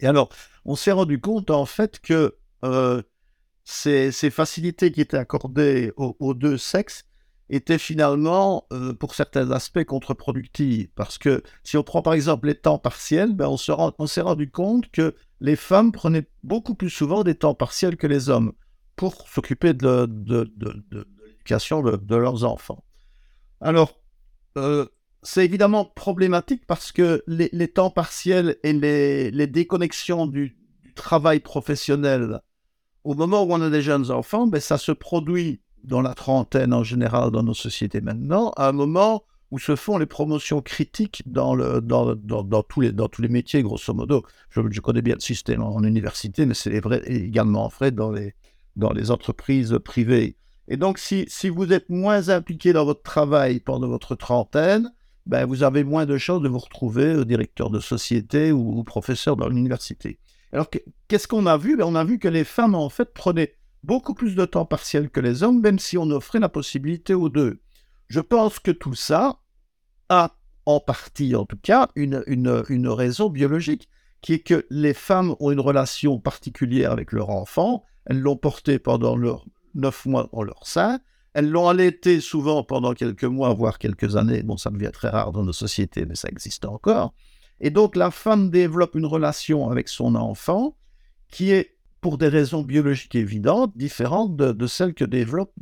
Et 0.00 0.06
alors, 0.06 0.28
on 0.64 0.76
s'est 0.76 0.92
rendu 0.92 1.20
compte, 1.20 1.50
en 1.50 1.66
fait, 1.66 2.00
que 2.00 2.36
euh, 2.64 3.02
ces, 3.64 4.30
facilités 4.30 4.92
qui 4.92 5.00
étaient 5.00 5.16
accordées 5.16 5.92
aux, 5.96 6.34
deux 6.34 6.58
sexes 6.58 7.04
étaient 7.48 7.78
finalement, 7.78 8.66
euh, 8.72 8.92
pour 8.92 9.14
certains 9.14 9.50
aspects, 9.52 9.84
contre-productives. 9.84 10.88
Parce 10.96 11.16
que 11.16 11.42
si 11.62 11.76
on 11.76 11.84
prend 11.84 12.02
par 12.02 12.14
exemple 12.14 12.48
les 12.48 12.56
temps 12.56 12.78
partiels, 12.78 13.34
ben 13.34 13.48
on, 13.48 14.06
s'est 14.06 14.20
rendu 14.20 14.50
compte 14.50 14.90
que 14.90 15.14
les 15.40 15.56
femmes 15.56 15.92
prenaient 15.92 16.28
beaucoup 16.42 16.74
plus 16.74 16.90
souvent 16.90 17.22
des 17.22 17.36
temps 17.36 17.54
partiels 17.54 17.96
que 17.96 18.08
les 18.08 18.28
hommes 18.30 18.52
pour 18.96 19.28
s'occuper 19.28 19.74
de, 19.74 20.06
de, 20.06 20.50
de 20.56 21.06
l'éducation 21.26 21.82
de, 21.82 22.16
leurs 22.16 22.44
enfants. 22.44 22.82
Alors, 23.60 24.00
euh, 24.56 24.86
c'est 25.22 25.44
évidemment 25.44 25.84
problématique 25.84 26.62
parce 26.66 26.92
que 26.92 27.22
les, 27.26 27.68
temps 27.68 27.90
partiels 27.90 28.56
et 28.62 28.72
les, 28.72 29.46
déconnexions 29.46 30.26
du, 30.26 30.56
travail 30.94 31.40
professionnel, 31.40 32.40
au 33.04 33.14
moment 33.14 33.42
où 33.42 33.52
on 33.52 33.60
a 33.60 33.68
des 33.68 33.82
jeunes 33.82 34.10
enfants, 34.10 34.46
ben, 34.46 34.60
ça 34.60 34.78
se 34.78 34.92
produit 34.92 35.60
dans 35.84 36.00
la 36.00 36.14
trentaine 36.14 36.72
en 36.72 36.82
général 36.82 37.30
dans 37.30 37.42
nos 37.42 37.54
sociétés 37.54 38.00
maintenant, 38.00 38.50
à 38.56 38.68
un 38.68 38.72
moment 38.72 39.24
où 39.50 39.58
se 39.58 39.76
font 39.76 39.98
les 39.98 40.06
promotions 40.06 40.62
critiques 40.62 41.22
dans, 41.26 41.54
tous, 42.62 42.80
les, 42.80 43.28
métiers, 43.28 43.62
grosso 43.62 43.92
modo. 43.92 44.24
Je, 44.48 44.80
connais 44.80 45.02
bien 45.02 45.14
le 45.14 45.20
système 45.20 45.62
en, 45.62 45.82
université, 45.82 46.46
mais 46.46 46.54
c'est 46.54 46.80
également 47.04 47.68
vrai 47.68 47.90
dans 47.90 48.10
les 48.10 49.10
entreprises 49.10 49.78
privées. 49.84 50.36
Et 50.68 50.76
donc, 50.76 50.98
si, 50.98 51.26
vous 51.48 51.72
êtes 51.72 51.88
moins 51.90 52.28
impliqué 52.28 52.72
dans 52.72 52.84
votre 52.84 53.02
travail 53.02 53.60
pendant 53.60 53.88
votre 53.88 54.14
trentaine, 54.14 54.92
ben, 55.26 55.44
vous 55.44 55.62
avez 55.62 55.84
moins 55.84 56.06
de 56.06 56.18
chances 56.18 56.42
de 56.42 56.48
vous 56.48 56.58
retrouver 56.58 57.04
euh, 57.04 57.24
directeur 57.24 57.70
de 57.70 57.80
société 57.80 58.52
ou, 58.52 58.82
professeur 58.84 59.36
dans 59.36 59.48
l'université. 59.48 60.18
Alors, 60.52 60.68
qu'est-ce 61.08 61.28
qu'on 61.28 61.46
a 61.46 61.56
vu? 61.56 61.76
Ben, 61.76 61.84
On 61.84 61.94
a 61.94 62.04
vu 62.04 62.18
que 62.18 62.28
les 62.28 62.44
femmes, 62.44 62.74
en 62.74 62.88
fait, 62.88 63.12
prenaient 63.12 63.54
beaucoup 63.82 64.14
plus 64.14 64.34
de 64.34 64.44
temps 64.44 64.64
partiel 64.64 65.10
que 65.10 65.20
les 65.20 65.42
hommes, 65.42 65.60
même 65.60 65.78
si 65.78 65.98
on 65.98 66.10
offrait 66.10 66.40
la 66.40 66.48
possibilité 66.48 67.14
aux 67.14 67.28
deux. 67.28 67.60
Je 68.08 68.20
pense 68.20 68.58
que 68.58 68.70
tout 68.70 68.94
ça 68.94 69.40
a, 70.08 70.36
en 70.64 70.80
partie 70.80 71.34
en 71.34 71.44
tout 71.44 71.58
cas, 71.60 71.88
une, 71.94 72.22
une, 72.26 72.64
une 72.68 72.88
raison 72.88 73.28
biologique, 73.28 73.88
qui 74.22 74.34
est 74.34 74.40
que 74.40 74.66
les 74.70 74.94
femmes 74.94 75.36
ont 75.38 75.52
une 75.52 75.60
relation 75.60 76.18
particulière 76.18 76.90
avec 76.90 77.12
leur 77.12 77.30
enfant, 77.30 77.84
elles 78.06 78.20
l'ont 78.20 78.36
porté 78.36 78.78
pendant 78.78 79.16
leur 79.16 79.44
neuf 79.76 80.06
mois 80.06 80.28
dans 80.32 80.42
leur 80.42 80.66
sein. 80.66 81.00
Elles 81.34 81.50
l'ont 81.50 81.68
allaité 81.68 82.20
souvent 82.20 82.62
pendant 82.62 82.94
quelques 82.94 83.24
mois, 83.24 83.52
voire 83.52 83.78
quelques 83.78 84.16
années. 84.16 84.42
Bon, 84.42 84.56
ça 84.56 84.70
devient 84.70 84.90
très 84.92 85.10
rare 85.10 85.32
dans 85.32 85.44
nos 85.44 85.52
sociétés, 85.52 86.06
mais 86.06 86.14
ça 86.14 86.28
existe 86.30 86.64
encore. 86.64 87.12
Et 87.60 87.70
donc, 87.70 87.96
la 87.96 88.10
femme 88.10 88.50
développe 88.50 88.94
une 88.94 89.06
relation 89.06 89.70
avec 89.70 89.88
son 89.88 90.14
enfant 90.14 90.76
qui 91.30 91.50
est, 91.50 91.76
pour 92.00 92.18
des 92.18 92.28
raisons 92.28 92.62
biologiques 92.62 93.14
évidentes, 93.14 93.76
différente 93.76 94.36
de, 94.36 94.66
celle 94.66 94.94
que 94.94 95.04
développe, 95.04 95.52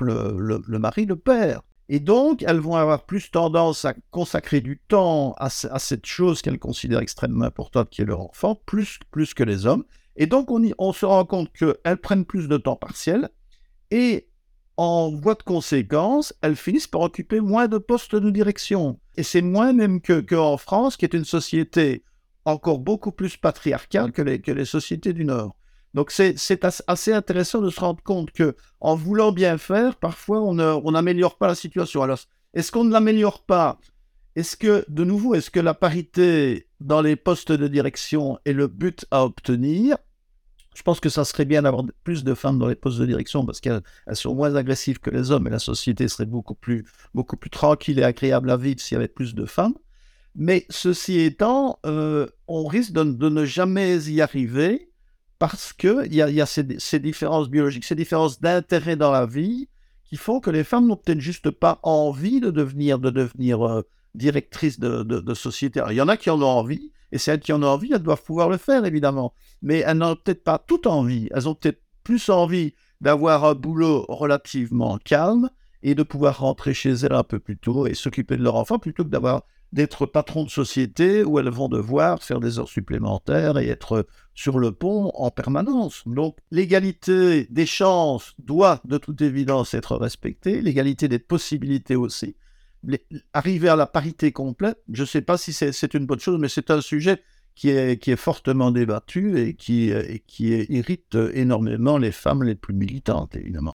le, 0.00 0.78
mari, 0.78 1.06
le 1.06 1.16
père. 1.16 1.62
Et 1.88 2.00
donc, 2.00 2.42
elles 2.46 2.60
vont 2.60 2.76
avoir 2.76 3.04
plus 3.04 3.30
tendance 3.30 3.84
à 3.84 3.94
consacrer 4.10 4.60
du 4.60 4.78
temps 4.78 5.34
à, 5.38 5.50
cette 5.50 6.06
chose 6.06 6.40
qu'elles 6.40 6.58
considèrent 6.58 7.00
extrêmement 7.00 7.44
importante, 7.44 7.90
qui 7.90 8.02
est 8.02 8.04
leur 8.04 8.20
enfant, 8.20 8.54
plus, 8.54 8.98
plus 9.10 9.34
que 9.34 9.42
les 9.42 9.66
hommes. 9.66 9.84
Et 10.16 10.26
donc, 10.26 10.48
on 10.50 10.92
se 10.92 11.04
rend 11.04 11.24
compte 11.24 11.52
qu'elles 11.52 11.96
prennent 11.98 12.24
plus 12.24 12.48
de 12.48 12.56
temps 12.56 12.76
partiel, 12.76 13.28
et 13.90 14.28
en 14.76 15.10
voie 15.14 15.34
de 15.34 15.42
conséquence, 15.42 16.32
elles 16.40 16.56
finissent 16.56 16.86
par 16.86 17.02
occuper 17.02 17.40
moins 17.40 17.68
de 17.68 17.78
postes 17.78 18.16
de 18.16 18.30
direction. 18.30 18.98
Et 19.16 19.22
c'est 19.22 19.42
moins 19.42 19.72
même 19.72 20.00
qu'en 20.00 20.56
France, 20.56 20.96
qui 20.96 21.04
est 21.04 21.12
une 21.12 21.24
société 21.24 22.02
encore 22.46 22.78
beaucoup 22.78 23.12
plus 23.12 23.36
patriarcale 23.36 24.12
que 24.12 24.22
les, 24.22 24.40
que 24.40 24.52
les 24.52 24.64
sociétés 24.64 25.12
du 25.12 25.24
Nord. 25.24 25.54
Donc 25.92 26.10
c'est 26.12 26.64
assez 26.86 27.12
intéressant 27.12 27.60
de 27.60 27.68
se 27.68 27.80
rendre 27.80 28.02
compte 28.02 28.30
que 28.30 28.56
en 28.80 28.94
voulant 28.94 29.32
bien 29.32 29.58
faire, 29.58 29.96
parfois 29.96 30.40
on 30.40 30.54
n'améliore 30.92 31.36
pas 31.36 31.48
la 31.48 31.54
situation. 31.54 32.02
Alors, 32.02 32.20
est-ce 32.54 32.72
qu'on 32.72 32.84
ne 32.84 32.92
l'améliore 32.92 33.44
pas? 33.44 33.78
Est-ce 34.36 34.56
que, 34.56 34.84
de 34.88 35.04
nouveau, 35.04 35.34
est-ce 35.34 35.50
que 35.50 35.60
la 35.60 35.74
parité 35.74 36.68
dans 36.80 37.02
les 37.02 37.16
postes 37.16 37.52
de 37.52 37.66
direction 37.66 38.38
est 38.44 38.52
le 38.52 38.68
but 38.68 39.04
à 39.10 39.24
obtenir? 39.24 39.96
Je 40.74 40.82
pense 40.82 41.00
que 41.00 41.08
ça 41.08 41.24
serait 41.24 41.44
bien 41.44 41.62
d'avoir 41.62 41.84
plus 42.04 42.22
de 42.24 42.34
femmes 42.34 42.58
dans 42.58 42.68
les 42.68 42.74
postes 42.74 42.98
de 42.98 43.06
direction 43.06 43.44
parce 43.44 43.60
qu'elles 43.60 43.82
sont 44.12 44.34
moins 44.34 44.54
agressives 44.54 45.00
que 45.00 45.10
les 45.10 45.30
hommes 45.30 45.46
et 45.46 45.50
la 45.50 45.58
société 45.58 46.06
serait 46.08 46.26
beaucoup 46.26 46.54
plus, 46.54 46.86
beaucoup 47.12 47.36
plus 47.36 47.50
tranquille 47.50 47.98
et 47.98 48.04
agréable 48.04 48.50
à 48.50 48.56
vivre 48.56 48.80
s'il 48.80 48.94
y 48.94 48.98
avait 48.98 49.08
plus 49.08 49.34
de 49.34 49.44
femmes. 49.46 49.74
Mais 50.36 50.66
ceci 50.70 51.18
étant, 51.20 51.80
euh, 51.86 52.26
on 52.46 52.66
risque 52.66 52.92
de, 52.92 53.02
ne 53.02 53.44
jamais 53.44 53.98
y 54.04 54.20
arriver 54.20 54.92
parce 55.40 55.72
qu'il 55.72 56.14
y 56.14 56.22
a, 56.22 56.30
y 56.30 56.40
a 56.40 56.46
ces, 56.46 56.62
différences 57.00 57.48
biologiques, 57.48 57.84
ces 57.84 57.96
différences 57.96 58.40
d'intérêt 58.40 58.94
dans 58.94 59.10
la 59.10 59.26
vie 59.26 59.68
qui 60.04 60.16
font 60.16 60.38
que 60.38 60.50
les 60.50 60.64
femmes 60.64 60.86
n'ont 60.86 60.96
peut-être 60.96 61.20
juste 61.20 61.50
pas 61.50 61.80
envie 61.82 62.40
de 62.40 62.50
devenir, 62.50 62.98
de 63.00 63.28
euh, 63.40 63.82
directrices 64.14 64.78
de 64.78 65.34
société. 65.34 65.82
il 65.90 65.96
y 65.96 66.00
en 66.00 66.08
a 66.08 66.16
qui 66.16 66.30
en 66.30 66.40
ont 66.42 66.46
envie, 66.46 66.92
et 67.12 67.18
celles 67.18 67.40
qui 67.40 67.52
en 67.52 67.62
ont 67.62 67.66
envie, 67.66 67.92
elles 67.92 68.02
doivent 68.02 68.22
pouvoir 68.22 68.48
le 68.48 68.56
faire, 68.56 68.84
évidemment. 68.84 69.34
Mais 69.62 69.78
elles 69.78 69.98
n'ont 69.98 70.16
peut-être 70.16 70.44
pas 70.44 70.58
tout 70.58 70.86
envie. 70.88 71.28
Elles 71.32 71.48
ont 71.48 71.54
peut-être 71.54 71.82
plus 72.04 72.28
envie 72.28 72.74
d'avoir 73.00 73.44
un 73.44 73.54
boulot 73.54 74.04
relativement 74.08 74.98
calme 74.98 75.50
et 75.82 75.94
de 75.94 76.02
pouvoir 76.02 76.40
rentrer 76.40 76.74
chez 76.74 76.92
elles 76.92 77.12
un 77.12 77.24
peu 77.24 77.38
plus 77.38 77.56
tôt 77.56 77.86
et 77.86 77.94
s'occuper 77.94 78.36
de 78.36 78.42
leur 78.42 78.56
enfant 78.56 78.78
plutôt 78.78 79.04
que 79.04 79.08
d'avoir 79.08 79.42
d'être 79.72 80.04
patron 80.04 80.44
de 80.44 80.50
société 80.50 81.22
où 81.22 81.38
elles 81.38 81.48
vont 81.48 81.68
devoir 81.68 82.22
faire 82.22 82.40
des 82.40 82.58
heures 82.58 82.68
supplémentaires 82.68 83.56
et 83.56 83.68
être 83.68 84.06
sur 84.34 84.58
le 84.58 84.72
pont 84.72 85.12
en 85.14 85.30
permanence. 85.30 86.02
Donc 86.06 86.38
l'égalité 86.50 87.46
des 87.50 87.66
chances 87.66 88.34
doit 88.38 88.80
de 88.84 88.98
toute 88.98 89.20
évidence 89.22 89.74
être 89.74 89.96
respectée, 89.96 90.60
l'égalité 90.60 91.06
des 91.06 91.20
possibilités 91.20 91.96
aussi 91.96 92.34
arriver 93.32 93.68
à 93.68 93.76
la 93.76 93.86
parité 93.86 94.32
complète, 94.32 94.78
je 94.92 95.02
ne 95.02 95.06
sais 95.06 95.22
pas 95.22 95.36
si 95.38 95.52
c'est 95.52 95.94
une 95.94 96.06
bonne 96.06 96.20
chose, 96.20 96.38
mais 96.38 96.48
c'est 96.48 96.70
un 96.70 96.80
sujet 96.80 97.22
qui 97.54 97.70
est, 97.70 98.00
qui 98.02 98.10
est 98.10 98.16
fortement 98.16 98.70
débattu 98.70 99.38
et 99.38 99.54
qui, 99.54 99.90
et 99.90 100.22
qui 100.26 100.48
irrite 100.48 101.16
énormément 101.34 101.98
les 101.98 102.12
femmes 102.12 102.42
les 102.42 102.54
plus 102.54 102.74
militantes, 102.74 103.36
évidemment. 103.36 103.74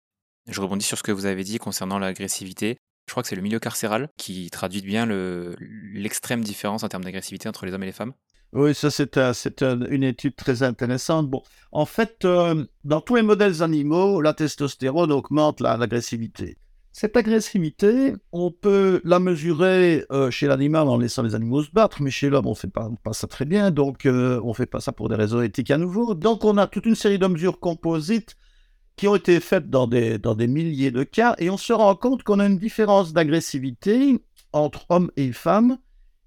Je 0.48 0.60
rebondis 0.60 0.86
sur 0.86 0.98
ce 0.98 1.04
que 1.04 1.12
vous 1.12 1.26
avez 1.26 1.44
dit 1.44 1.58
concernant 1.58 2.00
l'agressivité. 2.00 2.78
Je 3.08 3.14
crois 3.14 3.24
que 3.24 3.30
c'est 3.30 3.36
le 3.36 3.42
milieu 3.42 3.60
carcéral 3.60 4.10
qui 4.18 4.50
traduit 4.50 4.82
bien 4.82 5.06
l'extrême 5.06 6.44
différence 6.44 6.84
en 6.84 6.88
termes 6.88 7.04
d'agressivité 7.04 7.50
entre 7.50 7.66
les 7.66 7.74
hommes 7.74 7.84
et 7.84 7.88
les 7.88 7.92
femmes. 7.92 8.14
Oui, 8.54 8.76
ça 8.76 8.92
c'est 8.92 9.64
une 9.64 10.04
étude 10.04 10.36
très 10.36 10.62
intéressante. 10.62 11.30
Bon, 11.30 11.42
en 11.72 11.86
fait, 11.86 12.26
euh, 12.26 12.66
dans 12.84 13.00
tous 13.00 13.16
les 13.16 13.22
modèles 13.22 13.64
animaux, 13.64 14.20
la 14.20 14.34
testostérone 14.34 15.12
augmente 15.12 15.62
l'agressivité. 15.62 16.58
Cette 16.94 17.16
agressivité, 17.16 18.14
on 18.34 18.52
peut 18.52 19.02
la 19.06 19.20
mesurer 19.20 20.06
euh, 20.12 20.30
chez 20.30 20.48
l'animal 20.48 20.90
en 20.90 20.98
laissant 20.98 21.24
les 21.24 21.36
animaux 21.36 21.64
se 21.64 21.72
battre, 21.72 22.02
mais 22.02 22.12
chez 22.12 22.30
l'homme, 22.30 22.48
on 22.48 22.52
ne 22.52 22.56
fait 22.56 22.68
pas, 22.68 22.90
ça 23.14 23.28
très 23.28 23.46
bien, 23.46 23.72
donc 23.72 24.06
euh, 24.06 24.42
on 24.44 24.50
ne 24.50 24.54
fait 24.54 24.66
pas 24.66 24.82
ça 24.82 24.92
pour 24.92 25.08
des 25.08 25.16
raisons 25.16 25.42
éthiques 25.42 25.72
à 25.72 25.78
nouveau. 25.78 26.16
Donc 26.16 26.44
on 26.44 26.58
a 26.58 26.68
toute 26.68 26.86
une 26.86 26.96
série 26.96 27.18
de 27.18 27.28
mesures 27.28 27.62
composites 27.62 28.36
qui 28.98 29.08
ont 29.08 29.16
été 29.16 29.40
faites 29.40 29.70
dans 29.70 29.88
des, 29.88 30.18
dans 30.18 30.36
des 30.36 30.48
milliers 30.48 30.92
de 30.92 31.04
cas, 31.04 31.36
et 31.38 31.50
on 31.50 31.58
se 31.58 31.72
rend 31.72 31.96
compte 31.96 32.24
qu'on 32.24 32.40
a 32.40 32.46
une 32.46 32.60
différence 32.60 33.14
d'agressivité 33.14 34.22
entre 34.52 34.86
hommes 34.90 35.12
et 35.16 35.32
femmes 35.32 35.78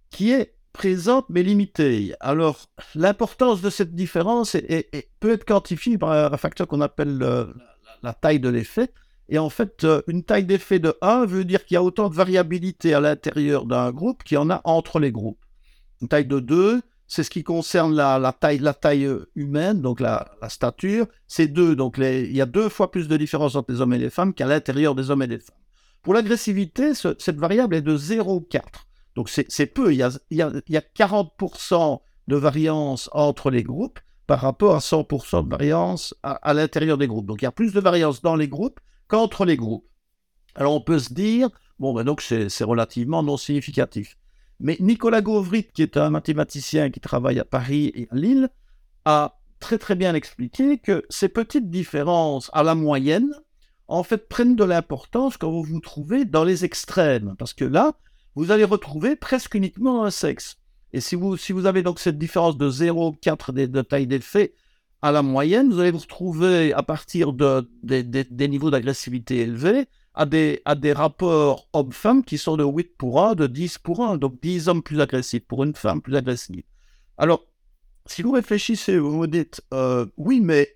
qui 0.09 0.33
est 0.33 0.55
présente 0.73 1.27
mais 1.29 1.43
limitée. 1.43 2.15
Alors 2.21 2.71
l'importance 2.95 3.61
de 3.61 3.69
cette 3.69 3.95
différence 3.95 4.57
peut 5.21 5.33
être 5.33 5.45
quantifiée 5.45 5.99
par 5.99 6.33
un 6.33 6.37
facteur 6.39 6.67
qu'on 6.67 6.81
appelle 6.81 7.19
la 8.03 8.15
taille 8.15 8.41
de 8.41 8.49
l'effet. 8.49 8.91
Et 9.29 9.39
en 9.39 9.49
fait, 9.49 9.85
euh, 9.85 10.03
une 10.07 10.23
taille 10.23 10.45
d'effet 10.45 10.79
de 10.79 10.95
1 11.01 11.27
veut 11.27 11.45
dire 11.45 11.65
qu'il 11.65 11.75
y 11.75 11.79
a 11.79 11.83
autant 11.83 12.09
de 12.09 12.15
variabilité 12.15 12.95
à 12.95 13.01
l'intérieur 13.01 13.65
d'un 13.65 13.91
groupe 13.91 14.23
qu'il 14.23 14.35
y 14.35 14.39
en 14.39 14.51
a 14.51 14.61
entre 14.65 14.99
les 14.99 15.13
groupes. 15.13 15.39
Une 16.03 16.09
taille 16.09 16.27
de 16.27 16.41
2, 16.41 16.83
c'est 17.07 17.23
ce 17.23 17.31
qui 17.31 17.43
concerne 17.43 17.95
la, 17.95 18.35
taille, 18.39 18.59
la 18.59 18.75
taille 18.75 19.07
euh, 19.07 19.31
humaine, 19.35 19.81
donc 19.81 20.01
la, 20.01 20.31
stature. 20.49 21.07
C'est 21.27 21.49
2, 21.49 21.77
donc 21.77 21.97
il 21.99 22.37
y 22.37 22.41
a 22.41 22.47
deux 22.47 22.69
fois 22.69 22.91
plus 22.91 23.09
de 23.09 23.17
différence 23.17 23.55
entre 23.55 23.73
les 23.73 23.81
hommes 23.81 23.95
et 23.95 23.99
les 23.99 24.11
femmes 24.11 24.35
qu'à 24.35 24.47
l'intérieur 24.47 24.95
des 24.95 25.11
hommes 25.11 25.23
et 25.23 25.27
des 25.27 25.39
femmes. 25.39 25.57
Pour 26.03 26.13
l'agressivité, 26.13 26.93
cette 26.95 27.39
variable 27.39 27.75
est 27.75 27.83
de 27.83 27.97
0,4. 27.97 28.61
Donc 29.15 29.31
c'est 29.31 29.67
peu, 29.67 29.93
il 29.93 29.97
y, 29.97 30.03
a, 30.03 30.11
il, 30.31 30.37
y 30.37 30.43
a, 30.77 30.81
40% 30.81 32.01
de 32.27 32.37
variance 32.37 33.09
entre 33.13 33.51
les 33.51 33.63
groupes 33.63 34.01
par 34.27 34.41
rapport 34.41 34.75
à 34.75 34.81
100% 34.81 35.45
de 35.45 35.51
variance 35.51 36.15
à 36.23 36.53
l'intérieur 36.53 36.99
des 36.99 37.07
groupes. 37.07 37.27
Donc 37.27 37.41
il 37.41 37.45
y 37.45 37.49
a 37.49 37.53
plus 37.53 37.73
de 37.73 37.81
variance 37.81 38.23
dans 38.23 38.37
les 38.37 38.49
groupes 38.49 38.81
qu'entre 39.09 39.45
les 39.45 39.57
groupes. 39.57 39.87
Alors 40.55 40.75
on 40.75 40.81
peut 40.81 40.99
se 40.99 41.13
dire, 41.13 41.51
bon, 41.79 41.93
ben 41.95 42.05
donc 42.05 42.23
c'est 42.23 42.65
relativement 42.65 43.23
non 43.23 43.37
significatif. 43.37 44.17
Mais 44.61 44.77
Nicolas 44.81 45.21
Gauvrit, 45.21 45.65
qui 45.65 45.83
est 45.83 45.97
un 45.97 46.11
mathématicien 46.11 46.91
qui 46.91 47.01
travaille 47.01 47.41
à 47.41 47.45
Paris 47.45 47.93
et 47.95 48.09
à 48.11 48.15
Lille, 48.15 48.49
a 49.05 49.39
très 49.61 49.79
très 49.79 49.95
bien 49.95 50.15
expliqué 50.15 50.79
que 50.79 51.05
ces 51.09 51.29
petites 51.29 51.71
différences 51.71 52.51
à 52.53 52.63
la 52.63 52.75
moyenne, 52.75 53.33
en 53.89 54.03
fait, 54.03 54.29
prennent 54.29 54.57
de 54.57 54.65
l'importance 54.65 55.37
quand 55.37 55.51
vous 55.51 55.63
vous 55.63 55.81
trouvez 55.81 56.25
dans 56.25 56.45
les 56.45 56.65
extrêmes. 56.65 57.35
Parce 57.39 57.53
que 57.53 57.65
là, 57.65 57.95
vous 58.35 58.51
allez 58.51 58.65
retrouver 58.65 59.17
presque 59.17 59.55
uniquement 59.55 60.05
un 60.05 60.11
sexe. 60.11 60.57
Et 60.93 61.01
si 61.01 61.17
vous, 61.17 61.37
si 61.37 61.53
vous 61.53 61.67
avez 61.67 61.83
donc 61.83 61.99
cette 61.99 62.19
différence 62.19 62.57
de 62.57 62.71
0,4 62.71 63.53
de, 63.53 63.67
de 63.67 63.83
taille 63.83 64.07
d'effet 64.07 64.55
à 65.05 65.13
la 65.13 65.21
moyenne, 65.21 65.71
vous 65.71 65.81
allez 65.81 65.91
vous 65.91 65.99
retrouver 65.99 66.73
à 66.73 66.83
partir 66.83 67.35
de, 67.35 67.69
des 67.83 68.49
niveaux 68.49 68.71
d'agressivité 68.71 69.41
élevés 69.41 69.85
à 70.15 70.25
des, 70.25 70.63
à 70.65 70.75
des 70.75 70.95
rapports 70.95 71.69
hommes-femmes 71.75 72.25
qui 72.25 72.39
sont 72.39 72.57
de 72.57 72.65
8 72.65 72.97
pour 72.97 73.23
1, 73.23 73.35
de 73.35 73.47
10 73.47 73.77
pour 73.81 74.03
1, 74.03 74.17
donc 74.17 74.41
10 74.41 74.69
hommes 74.69 74.83
plus 74.83 75.03
agressifs 75.03 75.45
pour 75.47 75.63
une 75.63 75.75
femme 75.75 76.01
plus 76.01 76.17
agressive. 76.17 76.63
Alors, 77.19 77.45
si 78.07 78.23
vous 78.23 78.31
réfléchissez, 78.31 78.99
vous 78.99 79.13
vous 79.13 79.27
dites, 79.27 79.61
euh, 79.75 80.07
oui, 80.17 80.41
mais 80.41 80.75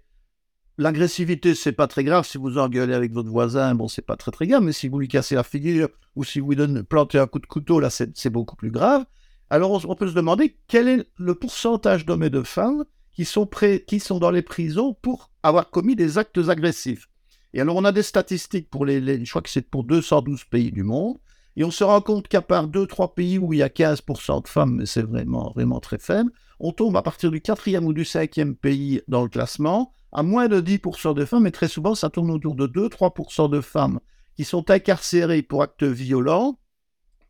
l'agressivité, 0.77 1.55
c'est 1.55 1.73
pas 1.73 1.87
très 1.87 2.05
grave. 2.05 2.27
Si 2.27 2.37
vous 2.37 2.59
engueulez 2.59 2.93
avec 2.93 3.13
votre 3.13 3.31
voisin, 3.31 3.75
bon, 3.75 3.89
c'est 3.89 4.03
pas 4.03 4.17
très 4.17 4.31
très 4.31 4.47
grave, 4.47 4.63
mais 4.63 4.73
si 4.73 4.89
vous 4.89 4.99
lui 4.99 5.09
cassez 5.09 5.37
la 5.37 5.43
figure 5.43 5.89
ou 6.17 6.25
si 6.25 6.41
vous 6.41 6.51
lui 6.51 6.83
plantez 6.83 7.19
un 7.19 7.27
coup 7.27 7.39
de 7.39 7.47
couteau, 7.47 7.81
là, 7.81 7.89
c'est 7.89 8.31
beaucoup 8.31 8.57
plus 8.57 8.71
grave. 8.71 9.07
Alors, 9.49 9.83
on, 9.89 9.95
peut 9.95 10.09
se 10.09 10.15
demander 10.15 10.59
quel 10.67 10.87
est 10.87 11.09
le 11.17 11.35
pourcentage 11.35 12.05
d'hommes 12.05 12.25
et 12.25 12.31
de 12.31 12.43
femmes 12.43 12.85
qui 13.19 13.25
sont, 13.25 13.47
prêts, 13.47 13.83
qui 13.85 13.99
sont 13.99 14.21
dans 14.21 14.31
les 14.31 14.43
prisons 14.43 14.95
pour 14.95 15.33
avoir 15.43 15.71
commis 15.71 15.97
des 15.97 16.19
actes 16.19 16.39
agressifs. 16.49 17.09
Et 17.53 17.61
alors, 17.61 17.75
on 17.75 17.85
a 17.85 17.91
des 17.91 18.05
statistiques 18.05 18.71
pour 18.71 18.87
les, 18.87 19.25
je 19.25 19.29
crois 19.29 19.43
que 19.43 19.51
c'est 19.51 19.69
pour 19.69 19.83
212 19.83 20.45
pays 20.45 20.71
du 20.71 20.85
monde, 20.85 21.19
et 21.57 21.65
on 21.65 21.73
se 21.73 21.83
rend 21.83 22.01
compte 22.01 22.29
qu'à 22.29 22.43
part 22.43 22.69
2-3 22.69 23.15
pays 23.15 23.37
où 23.37 23.53
il 23.53 23.59
y 23.59 23.63
a 23.65 23.69
15% 23.69 24.45
de 24.45 24.47
femmes, 24.47 24.77
mais 24.77 24.87
c'est 24.87 25.03
vraiment, 25.03 25.51
vraiment 25.53 25.81
très 25.81 25.99
faible, 25.99 26.31
on 26.61 26.71
tombe 26.71 26.97
à 26.97 27.03
partir 27.03 27.33
du 27.33 27.41
quatrième 27.41 27.87
ou 27.87 27.93
du 27.93 28.05
cinquième 28.05 28.55
pays 28.55 29.03
dans 29.09 29.25
le 29.25 29.29
classement 29.29 29.93
à 30.13 30.23
moins 30.23 30.47
de 30.47 30.61
10% 30.61 31.13
de 31.17 31.25
femmes, 31.25 31.49
et 31.49 31.51
très 31.51 31.67
souvent, 31.67 31.97
ça 31.97 32.11
tourne 32.11 32.31
autour 32.31 32.55
de 32.55 32.69
2-3% 32.69 33.51
de 33.51 33.61
femmes 33.61 33.99
qui 34.37 34.45
sont 34.45 34.71
incarcérées 34.71 35.43
pour 35.43 35.65
actes 35.65 35.83
violents, 35.83 36.61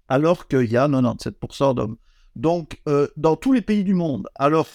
alors 0.06 0.48
qu'il 0.48 0.70
y 0.70 0.76
a 0.76 0.86
97% 0.86 1.74
d'hommes. 1.76 1.96
Donc, 2.36 2.82
euh, 2.88 3.08
dans 3.16 3.36
tous 3.36 3.54
les 3.54 3.62
pays 3.62 3.84
du 3.84 3.94
monde. 3.94 4.28
Alors, 4.34 4.68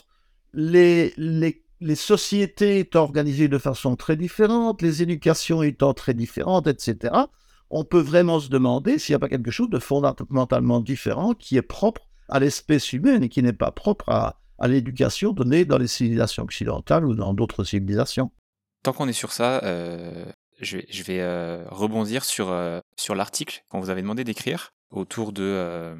les, 0.53 1.55
sociétés 1.95 2.79
étant 2.79 3.03
organisées 3.03 3.47
de 3.47 3.57
façon 3.57 3.95
très 3.95 4.15
différente, 4.15 4.81
les 4.81 5.01
éducations 5.01 5.63
étant 5.63 5.93
très 5.93 6.13
différentes, 6.13 6.67
etc., 6.67 7.13
on 7.69 7.83
peut 7.83 7.99
vraiment 7.99 8.39
se 8.39 8.49
demander 8.49 8.99
s'il 8.99 9.13
n'y 9.13 9.17
a 9.17 9.19
pas 9.19 9.29
quelque 9.29 9.49
chose 9.49 9.69
de 9.69 9.79
fondamentalement 9.79 10.79
différent 10.79 11.33
qui 11.33 11.57
est 11.57 11.63
propre 11.63 12.07
à 12.29 12.39
l'espèce 12.39 12.93
humaine 12.93 13.23
et 13.23 13.29
qui 13.29 13.41
n'est 13.41 13.51
pas 13.51 13.71
propre 13.71 14.09
à, 14.09 14.39
l'éducation 14.65 15.33
donnée 15.33 15.65
dans 15.65 15.77
les 15.77 15.87
civilisations 15.87 16.43
occidentales 16.43 17.05
ou 17.05 17.15
dans 17.15 17.33
d'autres 17.33 17.65
civilisations. 17.65 18.31
Tant 18.83 18.93
qu'on 18.93 19.09
est 19.09 19.13
sur 19.13 19.33
ça, 19.33 19.61
euh, 19.63 20.25
je 20.61 20.77
vais, 21.03 21.19
euh, 21.19 21.65
rebondir 21.69 22.23
sur, 22.23 22.49
euh, 22.49 22.79
sur 22.97 23.13
l'article 23.13 23.65
qu'on 23.67 23.81
vous 23.81 23.89
avait 23.89 24.03
demandé 24.03 24.23
d'écrire 24.23 24.71
autour 24.89 25.33
de, 25.33 25.97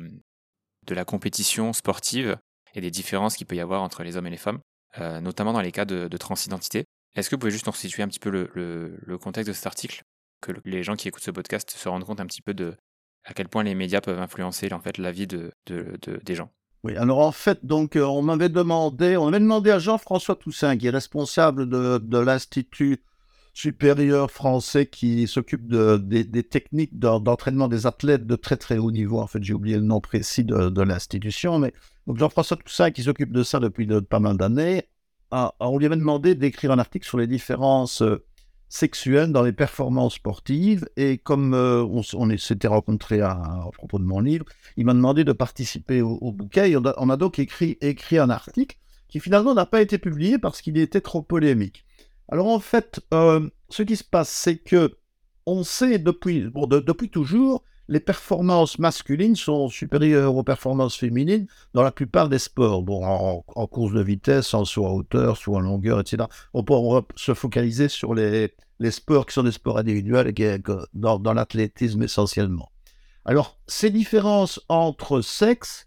de 0.85 0.95
la 0.95 1.03
compétition 1.03 1.73
sportive 1.73 2.37
et 2.73 2.81
des 2.81 2.91
différences 2.91 3.35
qu'il 3.35 3.47
peut 3.47 3.55
y 3.55 3.59
avoir 3.59 3.81
entre 3.81 4.03
les 4.03 4.17
hommes 4.17 4.27
et 4.27 4.31
les 4.31 4.37
femmes, 4.37 4.59
euh, 4.99 5.21
notamment 5.21 5.53
dans 5.53 5.61
les 5.61 5.71
cas 5.71 5.85
de, 5.85 6.17
transidentité. 6.17 6.85
Est-ce 7.15 7.29
que 7.29 7.35
vous 7.35 7.39
pouvez 7.39 7.51
juste 7.51 7.67
nous 7.67 7.73
situer 7.73 8.03
un 8.03 8.07
petit 8.07 8.19
peu 8.19 8.29
le, 8.29 9.17
contexte 9.17 9.47
de 9.47 9.53
cet 9.53 9.67
article, 9.67 10.01
que 10.41 10.51
les 10.65 10.83
gens 10.83 10.95
qui 10.95 11.07
écoutent 11.07 11.23
ce 11.23 11.31
podcast 11.31 11.71
se 11.71 11.89
rendent 11.89 12.05
compte 12.05 12.19
un 12.19 12.25
petit 12.25 12.41
peu 12.41 12.53
de 12.53 12.75
à 13.25 13.33
quel 13.33 13.47
point 13.47 13.63
les 13.63 13.73
médias 13.73 14.01
peuvent 14.01 14.19
influencer 14.19 14.73
en 14.73 14.81
fait 14.81 14.97
la 14.97 15.11
vie 15.11 15.27
de, 15.27 15.51
des 15.65 16.35
gens? 16.35 16.49
Oui, 16.83 16.97
alors 16.97 17.19
en 17.19 17.31
fait, 17.31 17.65
donc, 17.65 17.95
euh, 17.95 18.03
on 18.03 18.21
m'avait 18.21 18.49
demandé, 18.49 19.15
on 19.15 19.27
avait 19.27 19.39
demandé 19.39 19.71
à 19.71 19.79
Jean-François 19.79 20.35
Toussaint, 20.35 20.75
qui 20.75 20.87
est 20.87 20.89
responsable 20.89 21.69
de, 21.69 22.17
l'Institut 22.17 22.97
supérieur 23.53 24.31
français 24.31 24.87
qui 24.87 25.27
s'occupe 25.27 25.67
des, 25.67 26.43
techniques 26.43 26.99
d'entraînement 26.99 27.69
des 27.69 27.85
athlètes 27.85 28.27
de 28.27 28.35
très 28.35 28.57
très 28.57 28.79
haut 28.79 28.91
niveau. 28.91 29.19
En 29.19 29.27
fait, 29.27 29.41
j'ai 29.43 29.53
oublié 29.53 29.77
le 29.77 29.83
nom 29.83 30.01
précis 30.01 30.43
de, 30.43 30.81
l'institution, 30.81 31.57
mais 31.57 31.73
donc 32.07 32.17
Jean-François 32.17 32.57
Toussaint, 32.57 32.91
qui 32.91 33.03
s'occupe 33.03 33.31
de 33.31 33.43
ça 33.43 33.59
depuis 33.59 33.87
pas 34.09 34.19
mal 34.19 34.37
d'années, 34.37 34.87
on 35.59 35.77
lui 35.77 35.85
avait 35.85 35.97
demandé 35.97 36.35
d'écrire 36.35 36.71
un 36.71 36.79
article 36.79 37.07
sur 37.07 37.17
les 37.17 37.27
différences 37.27 38.01
euh, 38.01 38.23
sexuelles 38.69 39.31
dans 39.31 39.41
les 39.41 39.53
performances 39.53 40.15
sportives. 40.15 40.87
Et 40.95 41.17
comme 41.17 41.53
euh, 41.53 41.83
on, 41.83 42.37
s'était 42.37 42.67
rencontré 42.67 43.21
à, 43.21 43.41
propos 43.73 43.99
de 43.99 44.03
mon 44.03 44.19
livre, 44.19 44.45
il 44.77 44.85
m'a 44.85 44.93
demandé 44.93 45.23
de 45.23 45.31
participer 45.31 46.01
au, 46.01 46.31
bouquet. 46.31 46.75
on, 46.75 47.09
a, 47.09 47.17
donc 47.17 47.39
écrit, 47.39 47.77
un 48.11 48.29
article 48.29 48.77
qui 49.07 49.19
finalement 49.19 49.53
n'a 49.53 49.65
pas 49.65 49.81
été 49.81 49.97
publié 49.97 50.37
parce 50.37 50.61
qu'il 50.61 50.77
était 50.77 51.01
trop 51.01 51.21
polémique. 51.21 51.85
Alors 52.29 52.47
en 52.47 52.59
fait, 52.59 53.01
euh, 53.13 53.49
ce 53.69 53.83
qui 53.83 53.95
se 53.95 54.03
passe, 54.03 54.29
c'est 54.29 54.57
que 54.57 54.97
on 55.45 55.63
sait 55.63 55.99
depuis 55.99 57.09
toujours 57.11 57.63
les 57.93 57.99
performances 57.99 58.79
masculines 58.79 59.35
sont 59.35 59.69
supérieures 59.69 60.35
aux 60.35 60.41
performances 60.41 60.97
féminines 60.97 61.45
dans 61.75 61.83
la 61.83 61.91
plupart 61.91 62.27
des 62.27 62.39
sports. 62.39 62.81
Bon, 62.81 63.05
en, 63.05 63.67
course 63.67 63.93
de 63.93 64.01
vitesse, 64.01 64.55
en 64.55 64.65
saut 64.65 64.87
à 64.87 64.89
hauteur, 64.91 65.37
soit 65.37 65.57
en 65.57 65.59
longueur, 65.59 65.99
etc. 65.99 66.23
On 66.55 66.63
peut, 66.63 66.73
se 67.15 67.35
focaliser 67.35 67.89
sur 67.89 68.15
les, 68.15 68.51
sports 68.89 69.27
qui 69.27 69.35
sont 69.35 69.43
des 69.43 69.51
sports 69.51 69.77
individuels 69.77 70.33
et 70.35 70.59
dans, 70.95 71.19
dans 71.19 71.33
l'athlétisme 71.33 72.01
essentiellement. 72.01 72.71
Alors, 73.25 73.59
ces 73.67 73.91
différences 73.91 74.59
entre 74.69 75.21
sexes 75.21 75.85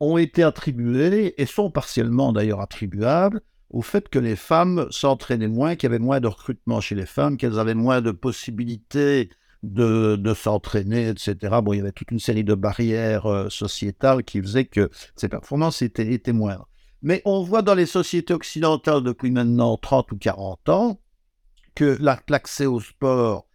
ont 0.00 0.16
été 0.16 0.42
attribuées 0.42 1.34
et 1.36 1.44
sont 1.44 1.70
partiellement 1.70 2.32
d'ailleurs 2.32 2.62
attribuables 2.62 3.42
au 3.68 3.82
fait 3.82 4.08
que 4.08 4.18
les 4.18 4.36
femmes 4.36 4.86
s'entraînaient 4.88 5.48
moins, 5.48 5.76
qu'il 5.76 5.90
y 5.90 5.92
avait 5.92 5.98
moins 5.98 6.20
de 6.20 6.28
recrutement 6.28 6.80
chez 6.80 6.94
les 6.94 7.06
femmes, 7.06 7.36
qu'elles 7.36 7.58
avaient 7.58 7.74
moins 7.74 8.00
de 8.00 8.10
possibilités 8.10 9.28
de, 9.62 10.34
s'entraîner, 10.34 11.08
etc. 11.08 11.36
Bon, 11.62 11.72
il 11.72 11.78
y 11.78 11.80
avait 11.80 11.92
toute 11.92 12.10
une 12.10 12.18
série 12.18 12.44
de 12.44 12.54
barrières 12.54 13.26
euh, 13.26 13.48
sociétales 13.48 14.24
qui 14.24 14.40
faisaient 14.40 14.64
que 14.64 14.90
ces 15.16 15.28
performances 15.28 15.82
étaient, 15.82 16.12
étaient 16.12 16.32
moindres. 16.32 16.68
Mais 17.02 17.22
on 17.24 17.42
voit 17.42 17.62
dans 17.62 17.74
les 17.74 17.86
sociétés 17.86 18.34
occidentales 18.34 19.02
depuis 19.02 19.30
maintenant 19.30 19.76
30 19.76 20.12
ou 20.12 20.16
40 20.16 20.68
ans 20.68 21.00
que 21.74 21.96
l'accès 22.00 22.66
au 22.66 22.80
sport 22.80 23.46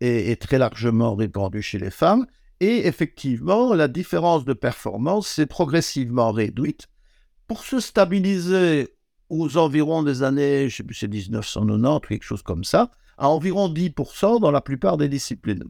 est, 0.00 0.40
très 0.40 0.58
largement 0.58 1.14
répandu 1.14 1.62
chez 1.62 1.78
les 1.78 1.90
femmes. 1.90 2.26
Et 2.60 2.86
effectivement, 2.86 3.74
la 3.74 3.88
différence 3.88 4.44
de 4.44 4.52
performance 4.52 5.28
s'est 5.28 5.46
progressivement 5.46 6.30
réduite 6.30 6.88
pour 7.46 7.64
se 7.64 7.80
stabiliser 7.80 8.94
aux 9.28 9.56
environs 9.56 10.02
des 10.02 10.22
années, 10.22 10.68
je 10.68 10.76
sais 10.76 10.82
plus, 10.82 10.94
c'est 10.94 11.08
1990 11.08 11.96
ou 11.96 12.00
quelque 12.00 12.22
chose 12.22 12.42
comme 12.42 12.64
ça, 12.64 12.90
à 13.18 13.28
environ 13.28 13.68
10% 13.68 14.40
dans 14.40 14.50
la 14.50 14.60
plupart 14.60 14.96
des 14.96 15.08
disciplines. 15.08 15.64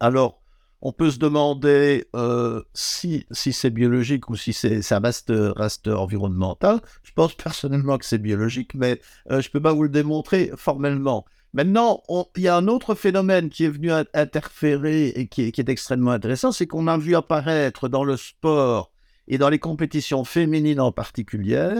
Alors, 0.00 0.42
On 0.84 0.92
peut 0.92 1.12
se 1.12 1.18
demander 1.20 2.08
euh, 2.16 2.60
si, 2.74 3.24
si 3.30 3.52
c'est 3.52 3.70
biologique 3.70 4.28
ou 4.30 4.36
si 4.36 4.52
c'est, 4.52 4.82
ça 4.82 4.98
reste, 4.98 5.32
reste 5.32 5.86
environnemental. 5.86 6.80
Je 7.04 7.12
pense 7.12 7.34
personnellement 7.34 7.98
que 7.98 8.04
c'est 8.04 8.18
biologique, 8.18 8.74
mais 8.74 9.00
euh, 9.30 9.40
je 9.40 9.48
ne 9.48 9.52
peux 9.52 9.62
pas 9.62 9.72
vous 9.72 9.84
le 9.84 9.88
démontrer 9.88 10.50
formellement. 10.56 11.24
Maintenant, 11.52 12.02
il 12.36 12.42
y 12.42 12.48
a 12.48 12.56
un 12.56 12.66
autre 12.66 12.96
phénomène 12.96 13.48
qui 13.48 13.64
est 13.64 13.68
venu 13.68 13.92
interférer 14.12 15.08
et 15.08 15.28
qui 15.28 15.42
est, 15.42 15.52
qui 15.52 15.60
est 15.60 15.68
extrêmement 15.68 16.10
intéressant, 16.10 16.50
c'est 16.50 16.66
qu'on 16.66 16.88
a 16.88 16.98
vu 16.98 17.14
apparaître 17.14 17.88
dans 17.88 18.02
le 18.02 18.16
sport 18.16 18.90
et 19.28 19.38
dans 19.38 19.50
les 19.50 19.60
compétitions 19.60 20.24
féminines 20.24 20.80
en 20.80 20.90
particulier, 20.90 21.74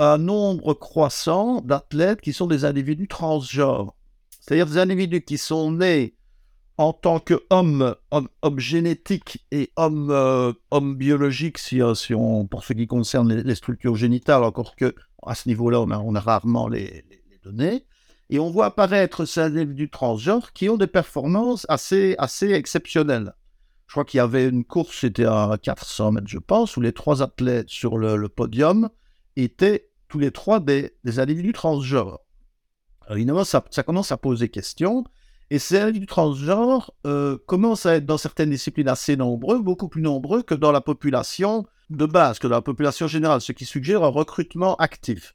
un 0.00 0.16
nombre 0.16 0.72
croissant 0.72 1.60
d'athlètes 1.60 2.22
qui 2.22 2.32
sont 2.32 2.46
des 2.46 2.64
individus 2.64 3.06
transgenres. 3.06 3.94
C'est-à-dire 4.40 4.66
des 4.66 4.78
individus 4.78 5.20
qui 5.20 5.36
sont 5.36 5.72
nés 5.72 6.16
en 6.78 6.94
tant 6.94 7.20
qu'hommes 7.20 7.94
homme, 8.10 8.28
homme 8.40 8.58
génétiques 8.58 9.44
et 9.52 9.70
hommes 9.76 10.10
euh, 10.10 10.54
homme 10.70 10.96
biologiques, 10.96 11.58
si, 11.58 11.82
euh, 11.82 11.94
si, 11.94 12.14
on, 12.14 12.46
pour 12.46 12.64
ce 12.64 12.72
qui 12.72 12.86
concerne 12.86 13.30
les, 13.30 13.54
structures 13.54 13.96
génitales, 13.96 14.42
encore 14.42 14.74
que 14.74 14.94
à 15.26 15.34
ce 15.34 15.46
niveau-là, 15.46 15.82
on 15.82 15.90
a, 15.90 15.98
on 15.98 16.14
a, 16.14 16.20
rarement 16.20 16.66
les, 16.66 17.04
les, 17.10 17.38
données. 17.44 17.84
Et 18.30 18.38
on 18.38 18.48
voit 18.48 18.66
apparaître 18.66 19.26
ces 19.26 19.40
individus 19.40 19.90
transgenres 19.90 20.54
qui 20.54 20.70
ont 20.70 20.78
des 20.78 20.86
performances 20.86 21.66
assez, 21.68 22.14
assez 22.16 22.52
exceptionnelles. 22.52 23.34
Je 23.86 23.92
crois 23.92 24.06
qu'il 24.06 24.18
y 24.18 24.22
avait 24.22 24.48
une 24.48 24.64
course, 24.64 25.00
c'était 25.00 25.26
à 25.26 25.58
400 25.62 26.12
mètres, 26.12 26.28
je 26.28 26.38
pense, 26.38 26.78
où 26.78 26.80
les 26.80 26.92
trois 26.92 27.22
athlètes 27.22 27.68
sur 27.68 27.98
le 27.98 28.28
podium 28.30 28.88
étaient 29.36 29.89
tous 30.10 30.18
les 30.18 30.30
trois 30.30 30.60
des, 30.60 30.92
des 31.04 31.18
individus 31.18 31.52
transgenres. 31.52 32.20
Alors 33.02 33.16
évidemment, 33.16 33.44
ça, 33.44 33.62
commence 33.84 34.12
à 34.12 34.16
poser 34.16 34.48
question. 34.48 35.04
Et 35.50 35.58
ces 35.58 35.78
individus 35.78 36.06
transgenres 36.06 36.92
euh, 37.06 37.38
commencent 37.46 37.86
à 37.86 37.96
être 37.96 38.06
dans 38.06 38.18
certaines 38.18 38.50
disciplines 38.50 38.88
assez 38.88 39.16
nombreux, 39.16 39.60
beaucoup 39.60 39.88
plus 39.88 40.02
nombreux 40.02 40.42
que 40.42 40.54
dans 40.54 40.70
la 40.70 40.80
population 40.80 41.66
de 41.88 42.06
base, 42.06 42.38
que 42.38 42.46
dans 42.46 42.54
la 42.54 42.62
population 42.62 43.08
générale, 43.08 43.40
ce 43.40 43.50
qui 43.50 43.64
suggère 43.64 44.04
un 44.04 44.08
recrutement 44.08 44.76
actif. 44.76 45.34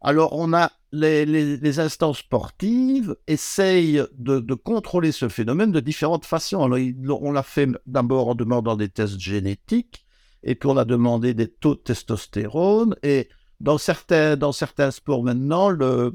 Alors, 0.00 0.32
on 0.32 0.52
a 0.52 0.72
les, 0.90 1.26
les, 1.26 1.56
les 1.56 1.80
instances 1.80 2.18
sportives 2.18 3.16
essayent 3.26 4.02
de, 4.16 4.40
de, 4.40 4.54
contrôler 4.54 5.12
ce 5.12 5.28
phénomène 5.28 5.70
de 5.70 5.80
différentes 5.80 6.24
façons. 6.24 6.64
Alors, 6.64 6.78
on 7.22 7.30
l'a 7.32 7.42
fait 7.42 7.68
d'abord 7.86 8.28
en 8.28 8.34
demandant 8.34 8.76
des 8.76 8.88
tests 8.88 9.20
génétiques, 9.20 10.06
et 10.42 10.54
puis 10.54 10.68
on 10.68 10.76
a 10.76 10.84
demandé 10.84 11.34
des 11.34 11.48
taux 11.48 11.74
de 11.74 11.80
testostérone, 11.80 12.96
et 13.02 13.28
dans 13.60 13.78
certains, 13.78 14.36
dans 14.36 14.52
certains 14.52 14.90
sports 14.90 15.22
maintenant, 15.22 15.70
le, 15.70 16.12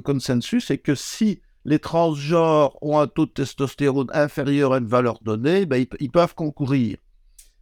consensus 0.00 0.70
est 0.70 0.78
que 0.78 0.94
si 0.94 1.40
les 1.64 1.78
transgenres 1.78 2.76
ont 2.82 2.98
un 2.98 3.06
taux 3.06 3.26
de 3.26 3.30
testostérone 3.30 4.10
inférieur 4.12 4.72
à 4.72 4.78
une 4.78 4.86
valeur 4.86 5.20
donnée, 5.22 5.64
ben, 5.64 5.76
ils, 5.76 5.88
ils, 6.00 6.10
peuvent 6.10 6.34
concourir. 6.34 6.98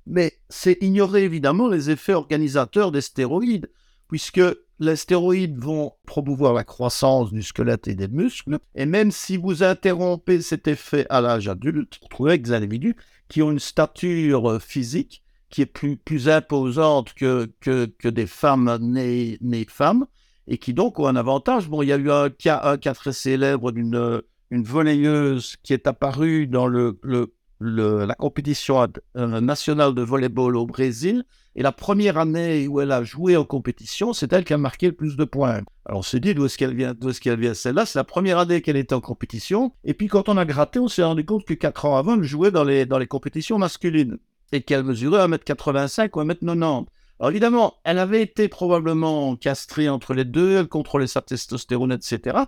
Mais 0.06 0.32
c'est 0.48 0.78
ignorer 0.80 1.24
évidemment 1.24 1.68
les 1.68 1.90
effets 1.90 2.14
organisateurs 2.14 2.90
des 2.90 3.02
stéroïdes, 3.02 3.70
puisque 4.08 4.40
les 4.80 4.96
stéroïdes 4.96 5.58
vont 5.58 5.92
promouvoir 6.06 6.54
la 6.54 6.64
croissance 6.64 7.30
du 7.30 7.42
squelette 7.42 7.86
et 7.86 7.94
des 7.94 8.08
muscles, 8.08 8.58
et 8.74 8.86
même 8.86 9.10
si 9.10 9.36
vous 9.36 9.62
interrompez 9.62 10.40
cet 10.40 10.66
effet 10.66 11.06
à 11.10 11.20
l'âge 11.20 11.48
adulte, 11.48 11.98
vous 12.00 12.08
trouvez 12.08 12.38
des 12.38 12.52
individus 12.52 12.96
qui 13.28 13.42
ont 13.42 13.52
une 13.52 13.58
stature 13.58 14.60
physique 14.60 15.22
qui 15.50 15.62
est 15.62 15.66
plus, 15.66 15.96
plus 15.96 16.28
imposante 16.28 17.12
que, 17.14 17.50
que, 17.60 17.86
que 17.86 18.08
des 18.08 18.26
femmes 18.26 18.78
nées, 18.80 19.38
femmes, 19.68 20.06
et 20.46 20.58
qui 20.58 20.74
donc 20.74 20.98
ont 20.98 21.06
un 21.06 21.16
avantage. 21.16 21.68
Bon, 21.68 21.82
il 21.82 21.88
y 21.88 21.92
a 21.92 21.96
eu 21.96 22.10
un 22.10 22.30
cas, 22.30 22.60
un 22.64 22.78
cas 22.78 22.94
très 22.94 23.12
célèbre 23.12 23.72
d'une 23.72 24.22
une 24.52 24.64
volleyeuse 24.64 25.54
qui 25.62 25.72
est 25.72 25.86
apparue 25.86 26.48
dans 26.48 26.66
le, 26.66 26.98
le, 27.04 27.32
le, 27.60 28.04
la 28.04 28.16
compétition 28.16 28.84
nationale 29.14 29.94
de 29.94 30.02
volleyball 30.02 30.56
au 30.56 30.66
Brésil, 30.66 31.22
et 31.54 31.62
la 31.62 31.70
première 31.70 32.18
année 32.18 32.66
où 32.66 32.80
elle 32.80 32.90
a 32.90 33.04
joué 33.04 33.36
en 33.36 33.44
compétition, 33.44 34.12
c'est 34.12 34.32
elle 34.32 34.44
qui 34.44 34.52
a 34.52 34.58
marqué 34.58 34.86
le 34.86 34.92
plus 34.92 35.16
de 35.16 35.24
points. 35.24 35.60
Alors 35.84 36.00
on 36.00 36.02
s'est 36.02 36.18
dit 36.18 36.34
d'où 36.34 36.46
est-ce 36.46 36.58
qu'elle 36.58 36.74
vient, 36.74 36.94
est-ce 36.94 37.30
vient 37.36 37.54
celle-là? 37.54 37.86
C'est 37.86 37.98
la 37.98 38.04
première 38.04 38.38
année 38.38 38.60
qu'elle 38.60 38.76
était 38.76 38.94
en 38.94 39.00
compétition. 39.00 39.72
Et 39.84 39.94
puis 39.94 40.08
quand 40.08 40.28
on 40.28 40.36
a 40.36 40.44
gratté, 40.44 40.80
on 40.80 40.88
s'est 40.88 41.04
rendu 41.04 41.24
compte 41.24 41.44
que 41.44 41.54
quatre 41.54 41.84
ans 41.84 41.96
avant, 41.96 42.16
elle 42.16 42.24
jouait 42.24 42.50
dans 42.50 42.64
les, 42.64 42.86
dans 42.86 42.98
les 42.98 43.06
compétitions 43.06 43.58
masculines 43.58 44.18
et 44.52 44.62
qu'elle 44.62 44.84
mesurait 44.84 45.26
1m85 45.26 46.10
ou 46.14 46.22
1m90. 46.22 46.86
Alors 47.20 47.30
évidemment, 47.30 47.74
elle 47.84 47.98
avait 47.98 48.22
été 48.22 48.48
probablement 48.48 49.36
castrée 49.36 49.88
entre 49.88 50.14
les 50.14 50.24
deux, 50.24 50.56
elle 50.56 50.68
contrôlait 50.68 51.06
sa 51.06 51.20
testostérone, 51.20 51.92
etc. 51.92 52.38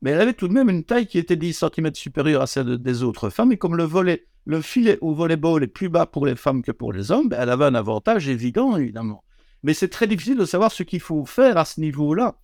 Mais 0.00 0.10
elle 0.10 0.20
avait 0.20 0.32
tout 0.32 0.48
de 0.48 0.52
même 0.52 0.70
une 0.70 0.84
taille 0.84 1.06
qui 1.06 1.18
était 1.18 1.36
10 1.36 1.52
cm 1.52 1.94
supérieure 1.94 2.42
à 2.42 2.46
celle 2.46 2.78
des 2.78 3.02
autres 3.02 3.30
femmes. 3.30 3.52
Et 3.52 3.56
comme 3.56 3.76
le, 3.76 4.62
filet 4.62 4.98
au 5.00 5.14
volleyball 5.14 5.62
est 5.62 5.68
plus 5.68 5.88
bas 5.88 6.06
pour 6.06 6.26
les 6.26 6.34
femmes 6.34 6.62
que 6.62 6.72
pour 6.72 6.92
les 6.92 7.12
hommes, 7.12 7.28
elle 7.38 7.50
avait 7.50 7.66
un 7.66 7.74
avantage 7.74 8.28
évident, 8.28 8.76
évidemment. 8.76 9.22
Mais 9.62 9.74
c'est 9.74 9.88
très 9.88 10.08
difficile 10.08 10.38
de 10.38 10.44
savoir 10.44 10.72
ce 10.72 10.82
qu'il 10.82 11.00
faut 11.00 11.24
faire 11.24 11.56
à 11.56 11.64
ce 11.64 11.80
niveau-là. 11.80 12.34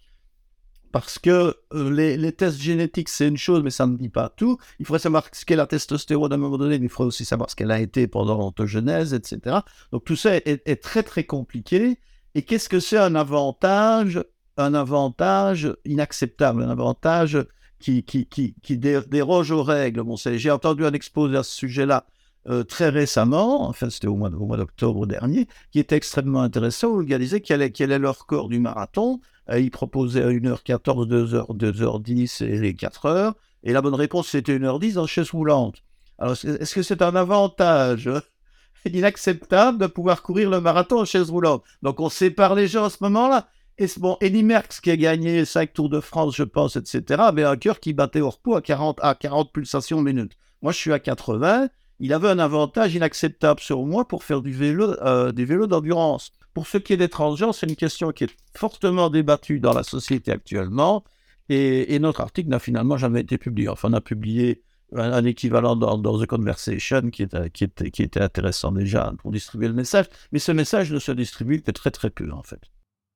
Parce 0.93 1.19
que 1.19 1.55
euh, 1.75 1.91
les, 1.91 2.33
tests 2.33 2.61
génétiques, 2.61 3.09
c'est 3.09 3.29
une 3.29 3.37
chose, 3.37 3.63
mais 3.63 3.71
ça 3.71 3.87
ne 3.87 3.97
dit 3.97 4.09
pas 4.09 4.29
tout. 4.29 4.59
Il 4.79 4.87
faudrait 4.87 5.01
savoir 5.01 5.25
ce 5.33 5.45
qu'est 5.45 5.57
la 5.57 5.67
testostérone 5.67 6.33
à 6.33 6.37
un 6.37 6.39
moment 6.39 6.59
donné, 6.59 6.79
mais 6.79 6.87
il 6.87 6.89
faudrait 6.89 7.09
aussi 7.09 7.25
savoir 7.25 7.51
ce 7.51 7.57
qu'elle 7.57 7.71
a 7.71 7.81
été 7.81 8.07
pendant 8.07 8.39
l'ontogenèse, 8.39 9.13
etc. 9.15 9.59
Donc 9.93 10.05
tout 10.05 10.17
ça 10.17 10.37
est, 10.37 10.83
très 10.83 11.03
très 11.03 11.25
compliqué. 11.25 11.99
Et 12.35 12.43
qu'est-ce 12.43 12.69
que 12.69 12.81
c'est 12.81 12.99
un 12.99 13.15
avantage? 13.15 14.23
Un 14.57 14.75
avantage 14.75 15.73
inacceptable, 15.85 16.63
un 16.63 16.71
avantage 16.71 17.39
qui, 17.79 18.03
qui, 18.03 18.27
qui, 18.27 18.55
qui 18.63 18.79
déroge 18.79 19.51
aux 19.51 19.63
règles. 19.63 20.03
Bon, 20.03 20.17
J'ai 20.17 20.51
entendu 20.51 20.85
un 20.85 20.93
exposé 20.93 21.37
à 21.37 21.43
ce 21.43 21.55
sujet-là 21.55 22.07
euh, 22.49 22.65
très 22.65 22.89
récemment, 22.89 23.69
enfin 23.69 23.91
c'était 23.91 24.07
au 24.07 24.17
mois, 24.17 24.31
d'octobre 24.31 25.07
dernier, 25.07 25.47
qui 25.71 25.81
était 25.81 25.97
extrêmement 25.97 26.41
intéressant, 26.41 26.89
où 26.89 27.01
le 27.01 27.19
disait 27.19 27.41
quel 27.41 27.61
est, 27.61 27.73
quel 27.73 27.93
est 27.93 27.99
le 27.99 28.09
record 28.09 28.49
du 28.49 28.59
marathon. 28.59 29.21
Euh, 29.51 29.61
il 29.61 29.71
proposait 29.71 30.25
1h14, 30.25 31.07
2h, 31.09 31.57
2h10 31.57 32.45
et 32.45 32.59
les 32.59 32.73
4h. 32.73 33.35
Et 33.65 33.73
la 33.73 33.83
bonne 33.83 33.95
réponse, 33.95 34.29
c'était 34.29 34.59
1h10 34.59 34.99
en 34.99 35.07
chaise 35.07 35.31
roulante. 35.31 35.83
Alors, 36.19 36.35
est-ce 36.43 36.75
que 36.75 36.83
c'est 36.83 37.03
un 37.03 37.15
avantage 37.15 38.11
inacceptable 38.87 39.79
de 39.79 39.87
pouvoir 39.87 40.23
courir 40.23 40.49
le 40.49 40.61
marathon 40.61 41.01
en 41.01 41.05
chaise 41.05 41.31
roulante 41.31 41.65
Donc, 41.83 42.01
on 42.01 42.09
sépare 42.09 42.55
les 42.55 42.67
gens 42.67 42.85
à 42.85 42.91
ce 42.91 42.99
moment-là. 43.03 43.49
Et 43.77 43.87
bon, 43.99 44.17
Eddie 44.21 44.43
Merckx, 44.43 44.81
qui 44.83 44.91
a 44.91 44.97
gagné 44.97 45.45
5 45.45 45.73
Tours 45.73 45.89
de 45.89 46.01
France, 46.01 46.35
je 46.37 46.43
pense, 46.45 46.77
etc., 46.77 47.21
avait 47.23 47.45
un 47.45 47.57
cœur 47.57 47.79
qui 47.79 47.93
battait 47.93 48.21
au 48.21 48.31
repos 48.31 48.57
à 48.57 48.63
40, 48.63 48.99
à 49.03 49.15
40 49.15 49.53
pulsations 49.53 50.01
minute. 50.01 50.33
Moi, 50.63 50.73
je 50.73 50.79
suis 50.79 50.93
à 50.93 50.99
80. 50.99 51.69
Il 52.01 52.13
avait 52.13 52.29
un 52.29 52.39
avantage 52.39 52.95
inacceptable 52.95 53.61
sur 53.61 53.85
moi 53.85 54.07
pour 54.07 54.23
faire 54.23 54.41
du 54.41 54.53
vélo, 54.53 54.95
euh, 55.03 55.33
des 55.33 55.45
vélos 55.45 55.67
d'endurance. 55.67 56.33
Pour 56.55 56.67
ce 56.67 56.79
qui 56.79 56.93
est 56.93 56.97
des 56.97 57.09
transgenres, 57.09 57.55
c'est 57.55 57.69
une 57.69 57.77
question 57.77 58.13
qui 58.13 58.25
est 58.25 58.37
fortement 58.57 59.11
débattue 59.11 59.59
dans 59.59 59.73
la 59.73 59.83
société 59.83 60.31
actuellement. 60.31 61.05
Et, 61.49 61.99
notre 61.99 62.21
article 62.21 62.51
n'a 62.51 62.59
finalement 62.59 62.99
jamais 62.99 63.21
été 63.21 63.39
publié. 63.39 63.69
Enfin, 63.69 63.89
on 63.91 63.95
a 63.95 64.01
publié 64.01 64.63
un, 64.95 65.25
équivalent 65.25 65.77
dans, 65.77 66.21
The 66.21 66.27
Conversation 66.27 67.11
qui 67.11 67.23
était, 67.23 68.23
intéressant 68.23 68.73
déjà 68.73 69.13
pour 69.19 69.33
distribuer 69.33 69.69
le 69.69 69.75
message. 69.75 70.07
Mais 70.31 70.39
ce 70.39 70.53
message 70.53 70.93
ne 70.93 70.99
se 70.99 71.13
distribue 71.13 71.63
que 71.63 71.71
très 71.71 71.91
très 71.91 72.11
peu, 72.11 72.31
en 72.33 72.43
fait. 72.43 72.61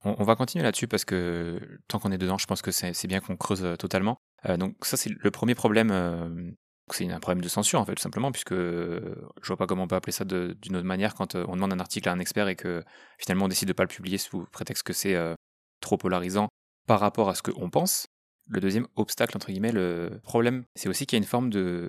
On, 0.04 0.24
va 0.24 0.34
continuer 0.34 0.64
là-dessus 0.64 0.88
parce 0.88 1.04
que 1.04 1.60
tant 1.86 2.00
qu'on 2.00 2.10
est 2.10 2.18
dedans, 2.18 2.38
je 2.38 2.46
pense 2.46 2.62
que 2.62 2.72
c'est 2.72 3.06
bien 3.06 3.20
qu'on 3.20 3.36
creuse 3.36 3.64
euh, 3.64 3.76
totalement. 3.76 4.20
Euh, 4.46 4.56
donc 4.56 4.74
ça, 4.82 4.96
c'est 4.96 5.10
le 5.16 5.30
premier 5.30 5.54
problème 5.54 5.92
c'est 6.94 7.10
un 7.10 7.20
problème 7.20 7.42
de 7.42 7.48
censure 7.48 7.80
en 7.80 7.84
fait 7.84 7.94
tout 7.94 8.02
simplement 8.02 8.32
puisque 8.32 8.54
je 8.54 9.46
vois 9.46 9.56
pas 9.56 9.66
comment 9.66 9.84
on 9.84 9.88
peut 9.88 9.96
appeler 9.96 10.12
ça 10.12 10.24
d'une 10.24 10.76
autre 10.76 10.86
manière 10.86 11.14
quand 11.14 11.34
on 11.34 11.54
demande 11.54 11.72
un 11.72 11.80
article 11.80 12.08
à 12.08 12.12
un 12.12 12.18
expert 12.18 12.48
et 12.48 12.56
que 12.56 12.82
finalement 13.18 13.46
on 13.46 13.48
décide 13.48 13.68
de 13.68 13.72
pas 13.72 13.84
le 13.84 13.88
publier 13.88 14.18
sous 14.18 14.46
prétexte 14.52 14.82
que 14.82 14.92
c'est 14.92 15.14
euh, 15.14 15.34
trop 15.80 15.96
polarisant 15.96 16.48
par 16.86 17.00
rapport 17.00 17.28
à 17.28 17.34
ce 17.34 17.42
qu'on 17.42 17.70
pense. 17.70 18.06
Le 18.48 18.60
deuxième 18.60 18.86
obstacle 18.96 19.36
entre 19.36 19.48
guillemets, 19.48 19.72
le 19.72 20.20
problème, 20.22 20.64
c'est 20.74 20.88
aussi 20.88 21.06
qu'il 21.06 21.16
y 21.16 21.20
a 21.20 21.22
une 21.22 21.28
forme 21.28 21.50
de, 21.50 21.88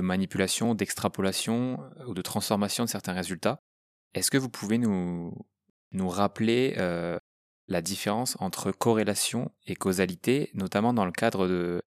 manipulation, 0.00 0.74
d'extrapolation 0.74 1.78
ou 2.06 2.14
de 2.14 2.22
transformation 2.22 2.84
de 2.84 2.88
certains 2.88 3.12
résultats. 3.12 3.58
Est-ce 4.14 4.30
que 4.30 4.38
vous 4.38 4.48
pouvez 4.48 4.78
nous, 4.78 5.34
nous 5.92 6.08
rappeler 6.08 6.74
euh, 6.78 7.18
la 7.68 7.82
différence 7.82 8.36
entre 8.40 8.72
corrélation 8.72 9.50
et 9.66 9.74
causalité, 9.74 10.50
notamment 10.54 10.94
dans 10.94 11.04
le 11.04 11.12
cadre 11.12 11.46
de 11.46 11.82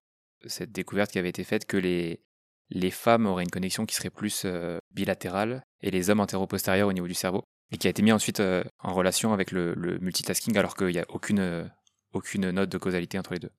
cette 0.46 0.72
découverte 0.72 1.12
qui 1.12 1.20
avait 1.20 1.30
été 1.30 1.44
faite 1.44 1.66
que 1.66 1.78
les, 1.78 2.25
les 2.70 2.92
femmes 2.92 3.26
auraient 3.26 3.44
une 3.44 3.52
connexion 3.52 3.86
qui 3.86 3.96
serait 3.96 4.10
plus 4.10 4.44
euh, 4.46 4.78
bilatérale 4.92 5.64
et 5.82 5.92
les 5.92 6.10
hommes 6.10 6.20
antéro-postérieurs 6.20 6.88
au 6.88 6.94
niveau 6.94 7.08
du 7.08 7.14
cerveau, 7.14 7.44
et 7.72 7.78
qui 7.78 7.88
a 7.88 7.90
été 7.90 8.02
mis 8.02 8.12
ensuite 8.12 8.40
euh, 8.40 8.64
en 8.80 8.94
relation 8.94 9.34
avec 9.34 9.52
le, 9.52 9.76
multitasking 10.02 10.58
alors 10.58 10.76
qu'il 10.76 10.88
n'y 10.88 11.00
a 11.00 11.06
aucune, 11.10 11.40
euh, 11.40 11.66
aucune 12.14 12.50
note 12.52 12.70
de 12.70 12.78
causalité 12.78 13.20
entre 13.20 13.34
les 13.34 13.40
deux. 13.40 13.52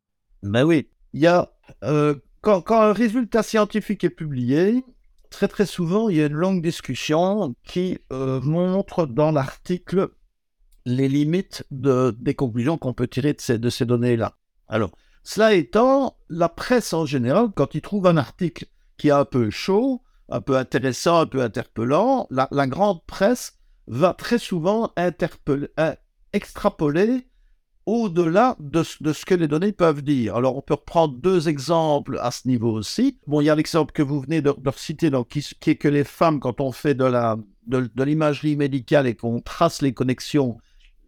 Ben 0.42 0.64
oui, 0.64 0.88
il 1.12 1.20
y 1.20 1.26
a 1.26 1.52
quand, 2.40 2.70
un 2.70 2.92
résultat 2.92 3.42
scientifique 3.42 4.04
est 4.04 4.10
publié, 4.10 4.84
très 5.30 5.48
très 5.48 5.66
souvent 5.66 6.08
il 6.08 6.16
y 6.16 6.22
a 6.22 6.26
une 6.26 6.34
longue 6.34 6.62
discussion 6.62 7.54
qui 7.64 7.98
montre 8.10 9.06
dans 9.06 9.32
l'article 9.32 10.10
les 10.84 11.08
limites 11.08 11.64
de, 11.70 12.16
des 12.20 12.34
conclusions 12.34 12.78
qu'on 12.78 12.92
peut 12.92 13.08
tirer 13.08 13.32
de 13.32 13.40
ces, 13.40 13.58
de 13.58 13.70
ces 13.70 13.86
données-là. 13.86 14.36
Alors, 14.68 14.92
cela 15.24 15.54
étant, 15.54 16.16
la 16.28 16.48
presse 16.48 16.92
en 16.92 17.06
général, 17.06 17.48
quand 17.56 17.74
il 17.74 17.80
trouve 17.80 18.06
un 18.06 18.16
article 18.16 18.66
qui 18.96 19.08
est 19.08 19.12
un 19.12 19.24
peu 19.24 19.50
chaud, 19.50 20.02
un 20.28 20.40
peu 20.40 20.56
intéressant, 20.56 21.20
un 21.20 21.26
peu 21.26 21.42
interpellant, 21.42 22.26
la, 22.30 22.66
grande 22.66 23.04
presse 23.06 23.58
va 23.86 24.14
très 24.14 24.38
souvent 24.38 24.92
euh, 24.98 25.94
extrapoler 26.32 27.28
au-delà 27.86 28.56
de, 28.58 28.82
ce 28.82 29.24
que 29.24 29.34
les 29.34 29.46
données 29.46 29.72
peuvent 29.72 30.02
dire. 30.02 30.34
Alors, 30.34 30.56
on 30.56 30.60
peut 30.60 30.74
reprendre 30.74 31.16
deux 31.18 31.48
exemples 31.48 32.18
à 32.20 32.32
ce 32.32 32.48
niveau 32.48 32.72
aussi. 32.72 33.20
Bon, 33.28 33.40
il 33.40 33.44
y 33.44 33.50
a 33.50 33.54
l'exemple 33.54 33.92
que 33.92 34.02
vous 34.02 34.20
venez 34.20 34.42
de, 34.42 34.52
citer, 34.76 35.10
donc, 35.10 35.28
qui, 35.28 35.70
est 35.70 35.76
que 35.76 35.86
les 35.86 36.02
femmes, 36.02 36.40
quand 36.40 36.60
on 36.60 36.72
fait 36.72 36.94
de, 36.94 37.08
de, 37.68 38.02
l'imagerie 38.02 38.56
médicale 38.56 39.06
et 39.06 39.14
qu'on 39.14 39.40
trace 39.40 39.82
les 39.82 39.94
connexions 39.94 40.58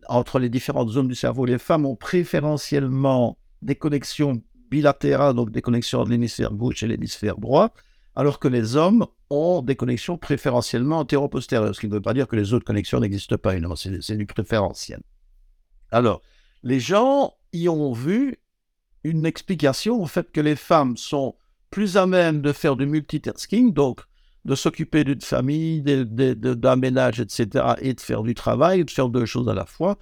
entre 0.09 0.39
les 0.39 0.49
différentes 0.49 0.91
zones 0.91 1.09
du 1.09 1.17
cerveau, 1.17 1.45
les 1.45 1.59
femmes 1.59 1.85
ont 1.85 1.97
préférentiellement 1.97 3.37
des 3.61 3.75
connexions 3.75 4.41
bilatérales, 4.71 5.35
donc 5.35 5.51
des 5.51 5.63
connexions 5.63 6.05
de 6.05 6.11
l'hémisphère 6.11 6.53
gauche 6.53 6.83
et 6.83 6.87
l'hémisphère 6.87 7.37
droit, 7.39 7.73
alors 8.15 8.39
que 8.39 8.49
les 8.49 8.77
hommes 8.77 9.07
ont 9.31 9.63
des 9.63 9.77
connexions 9.77 10.19
préférentiellement 10.19 10.99
antéro-postérieures, 10.99 11.75
ce 11.75 11.81
qui 11.81 11.89
ne 11.89 11.95
veut 11.95 12.01
pas 12.01 12.15
dire 12.15 12.27
que 12.27 12.37
les 12.37 12.53
autres 12.53 12.65
connexions 12.65 13.01
n'existent 13.01 13.37
pas, 13.39 13.55
c'est 13.77 14.17
du 14.17 14.27
préférentiel. 14.27 15.01
Alors, 15.91 16.23
les 16.63 16.81
gens 16.81 17.35
y 17.53 17.69
ont 17.69 17.93
vu 17.93 18.39
une 19.05 19.25
explication 19.25 20.03
au 20.03 20.07
fait 20.07 20.33
que 20.33 20.41
les 20.41 20.57
femmes 20.57 20.97
sont 20.97 21.37
plus 21.71 21.97
à 21.97 22.07
même 22.07 22.41
de 22.41 22.53
faire 22.53 22.77
du 22.77 22.87
multitasking, 22.87 23.73
donc 23.73 24.01
de 24.45 24.55
s'occuper 24.55 25.05
d'une 25.05 25.21
famille, 25.21 25.83
d'un 25.83 26.77
ménage, 26.77 27.21
etc., 27.21 27.75
et 27.81 27.95
de 27.95 28.01
faire 28.01 28.23
du 28.23 28.35
travail, 28.35 28.85
de 28.85 28.91
faire 28.91 29.09
deux 29.09 29.27
choses 29.27 29.49
à 29.49 29.55
la 29.55 29.67
fois, 29.67 29.99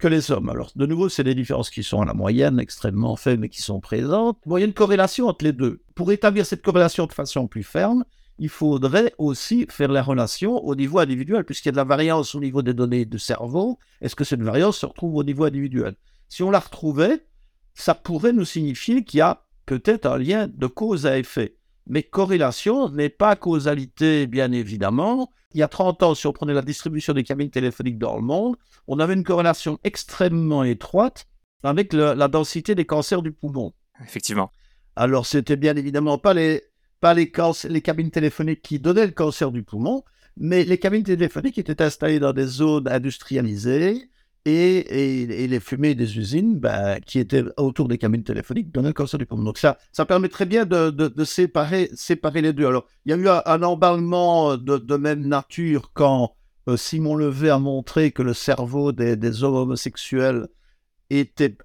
que 0.00 0.08
les 0.08 0.32
hommes. 0.32 0.48
Alors, 0.48 0.72
de 0.74 0.86
nouveau, 0.86 1.08
c'est 1.08 1.22
des 1.22 1.34
différences 1.34 1.70
qui 1.70 1.84
sont 1.84 2.00
à 2.00 2.04
la 2.04 2.14
moyenne, 2.14 2.58
extrêmement 2.58 3.14
faibles, 3.14 3.42
mais 3.42 3.48
qui 3.48 3.62
sont 3.62 3.80
présentes. 3.80 4.38
Bon, 4.46 4.56
il 4.56 4.60
y 4.60 4.64
a 4.64 4.66
une 4.66 4.72
corrélation 4.72 5.28
entre 5.28 5.44
les 5.44 5.52
deux. 5.52 5.82
Pour 5.94 6.10
établir 6.10 6.44
cette 6.44 6.62
corrélation 6.62 7.06
de 7.06 7.12
façon 7.12 7.46
plus 7.46 7.62
ferme, 7.62 8.04
il 8.38 8.48
faudrait 8.48 9.14
aussi 9.18 9.66
faire 9.68 9.92
la 9.92 10.02
relation 10.02 10.56
au 10.64 10.74
niveau 10.74 10.98
individuel, 10.98 11.44
puisqu'il 11.44 11.68
y 11.68 11.70
a 11.70 11.72
de 11.72 11.76
la 11.76 11.84
variance 11.84 12.34
au 12.34 12.40
niveau 12.40 12.62
des 12.62 12.74
données 12.74 13.04
du 13.04 13.18
cerveau. 13.18 13.78
Est-ce 14.00 14.16
que 14.16 14.24
cette 14.24 14.42
variance 14.42 14.78
se 14.78 14.86
retrouve 14.86 15.14
au 15.16 15.22
niveau 15.22 15.44
individuel? 15.44 15.94
Si 16.28 16.42
on 16.42 16.50
la 16.50 16.60
retrouvait, 16.60 17.26
ça 17.74 17.94
pourrait 17.94 18.32
nous 18.32 18.46
signifier 18.46 19.04
qu'il 19.04 19.18
y 19.18 19.20
a 19.20 19.44
peut-être 19.66 20.06
un 20.06 20.18
lien 20.18 20.48
de 20.48 20.66
cause 20.66 21.06
à 21.06 21.18
effet. 21.18 21.56
Mais 21.86 22.02
corrélation 22.02 22.88
n'est 22.88 23.08
pas 23.08 23.36
causalité, 23.36 24.26
bien 24.26 24.52
évidemment. 24.52 25.32
Il 25.52 25.60
y 25.60 25.62
a 25.62 25.68
30 25.68 26.02
ans, 26.02 26.14
si 26.14 26.26
on 26.26 26.32
prenait 26.32 26.54
la 26.54 26.62
distribution 26.62 27.12
des 27.12 27.24
cabines 27.24 27.50
téléphoniques 27.50 27.98
dans 27.98 28.16
le 28.16 28.22
monde, 28.22 28.56
on 28.86 29.00
avait 29.00 29.14
une 29.14 29.24
corrélation 29.24 29.78
extrêmement 29.82 30.62
étroite 30.62 31.26
avec 31.62 31.92
la 31.92 32.28
densité 32.28 32.74
des 32.74 32.86
cancers 32.86 33.22
du 33.22 33.32
poumon. 33.32 33.72
Effectivement. 34.02 34.52
Alors, 34.96 35.26
c'était 35.26 35.56
bien 35.56 35.76
évidemment 35.76 36.18
pas 36.18 36.34
les 36.34 36.62
pas 37.00 37.14
les, 37.14 37.32
les 37.68 37.80
cabines 37.80 38.10
téléphoniques 38.10 38.60
qui 38.60 38.78
donnaient 38.78 39.06
le 39.06 39.12
cancer 39.12 39.50
du 39.50 39.62
poumon, 39.62 40.04
mais 40.36 40.64
les 40.64 40.78
cabines 40.78 41.02
téléphoniques 41.02 41.58
étaient 41.58 41.82
installées 41.82 42.20
dans 42.20 42.34
des 42.34 42.46
zones 42.46 42.88
industrialisées 42.88 44.09
et, 44.46 45.46
les 45.46 45.60
fumées 45.60 45.94
des 45.94 46.18
usines 46.18 46.58
ben, 46.58 46.98
qui 47.00 47.18
étaient 47.18 47.44
autour 47.56 47.88
des 47.88 47.98
cabines 47.98 48.22
téléphoniques 48.22 48.72
donnaient 48.72 48.88
le 48.88 48.94
cancer 48.94 49.18
du 49.18 49.26
poumon. 49.26 49.44
Donc 49.44 49.58
ça, 49.58 49.78
ça 49.92 50.06
permet 50.06 50.28
très 50.28 50.46
bien 50.46 50.64
de, 50.64 51.24
séparer, 51.24 51.90
les 52.34 52.52
deux. 52.52 52.66
Alors, 52.66 52.86
il 53.04 53.10
y 53.10 53.14
a 53.14 53.16
eu 53.16 53.28
un, 53.28 53.62
emballement 53.62 54.56
de, 54.56 54.78
de, 54.78 54.96
même 54.96 55.26
nature 55.26 55.90
quand 55.92 56.34
euh, 56.68 56.76
Simon 56.76 57.16
Levé 57.16 57.50
a 57.50 57.58
montré 57.58 58.12
que 58.12 58.22
le 58.22 58.34
cerveau 58.34 58.92
des, 58.92 59.16
des 59.16 59.44
homosexuels 59.44 60.48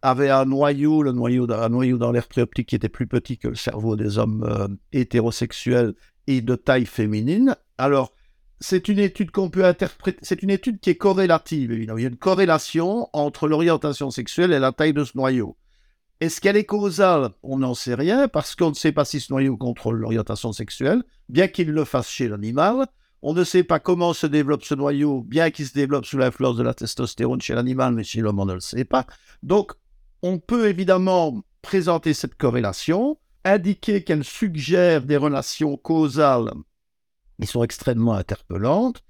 avait 0.01 0.29
un 0.29 0.45
noyau, 0.45 1.03
le 1.03 1.11
noyau, 1.11 1.51
un 1.51 1.69
noyau 1.69 1.97
dans 1.97 2.11
l'air 2.11 2.27
préoptique 2.27 2.69
qui 2.69 2.75
était 2.75 2.89
plus 2.89 3.07
petit 3.07 3.37
que 3.37 3.47
le 3.47 3.55
cerveau 3.55 3.95
des 3.95 4.17
hommes 4.17 4.43
euh, 4.43 4.67
hétérosexuels 4.91 5.93
et 6.27 6.41
de 6.41 6.55
taille 6.55 6.87
féminine. 6.87 7.55
Alors, 7.77 8.11
c'est 8.59 8.87
une 8.87 8.99
étude 8.99 9.31
qu'on 9.31 9.49
peut 9.49 9.65
interpréter, 9.65 10.19
c'est 10.21 10.41
une 10.41 10.49
étude 10.49 10.79
qui 10.79 10.89
est 10.89 10.95
corrélative, 10.95 11.71
évidemment. 11.71 11.97
Il 11.97 12.03
y 12.03 12.05
a 12.05 12.09
une 12.09 12.17
corrélation 12.17 13.09
entre 13.13 13.47
l'orientation 13.47 14.11
sexuelle 14.11 14.53
et 14.53 14.59
la 14.59 14.71
taille 14.71 14.93
de 14.93 15.03
ce 15.03 15.17
noyau. 15.17 15.57
Est-ce 16.21 16.39
qu'elle 16.39 16.55
est 16.55 16.65
causale? 16.65 17.31
On 17.43 17.59
n'en 17.59 17.73
sait 17.73 17.95
rien, 17.95 18.27
parce 18.29 18.55
qu'on 18.55 18.69
ne 18.69 18.75
sait 18.75 18.93
pas 18.93 19.03
si 19.03 19.19
ce 19.19 19.33
noyau 19.33 19.57
contrôle 19.57 19.97
l'orientation 19.97 20.53
sexuelle, 20.53 21.03
bien 21.27 21.47
qu'il 21.47 21.71
le 21.71 21.83
fasse 21.83 22.07
chez 22.07 22.29
l'animal. 22.29 22.87
On 23.21 23.33
ne 23.33 23.43
sait 23.43 23.63
pas 23.63 23.79
comment 23.79 24.13
se 24.13 24.27
développe 24.27 24.63
ce 24.63 24.75
noyau, 24.75 25.21
bien 25.21 25.51
qu'il 25.51 25.65
se 25.65 25.73
développe 25.73 26.05
sous 26.05 26.17
l'influence 26.17 26.55
de 26.55 26.63
la 26.63 26.73
testostérone 26.73 27.41
chez 27.41 27.55
l'animal, 27.55 27.93
mais 27.93 28.03
chez 28.03 28.21
l'homme, 28.21 28.39
on 28.39 28.45
ne 28.45 28.53
le 28.53 28.59
sait 28.61 28.85
pas. 28.85 29.05
Donc, 29.43 29.73
on 30.21 30.39
peut 30.39 30.69
évidemment 30.69 31.43
présenter 31.61 32.13
cette 32.13 32.35
corrélation, 32.35 33.17
indiquer 33.43 34.03
qu'elle 34.03 34.23
suggère 34.23 35.01
des 35.01 35.17
relations 35.17 35.75
causales 35.75 36.51
qui 37.39 37.47
sont 37.47 37.63
extrêmement 37.63 38.13
interpellantes, 38.13 39.03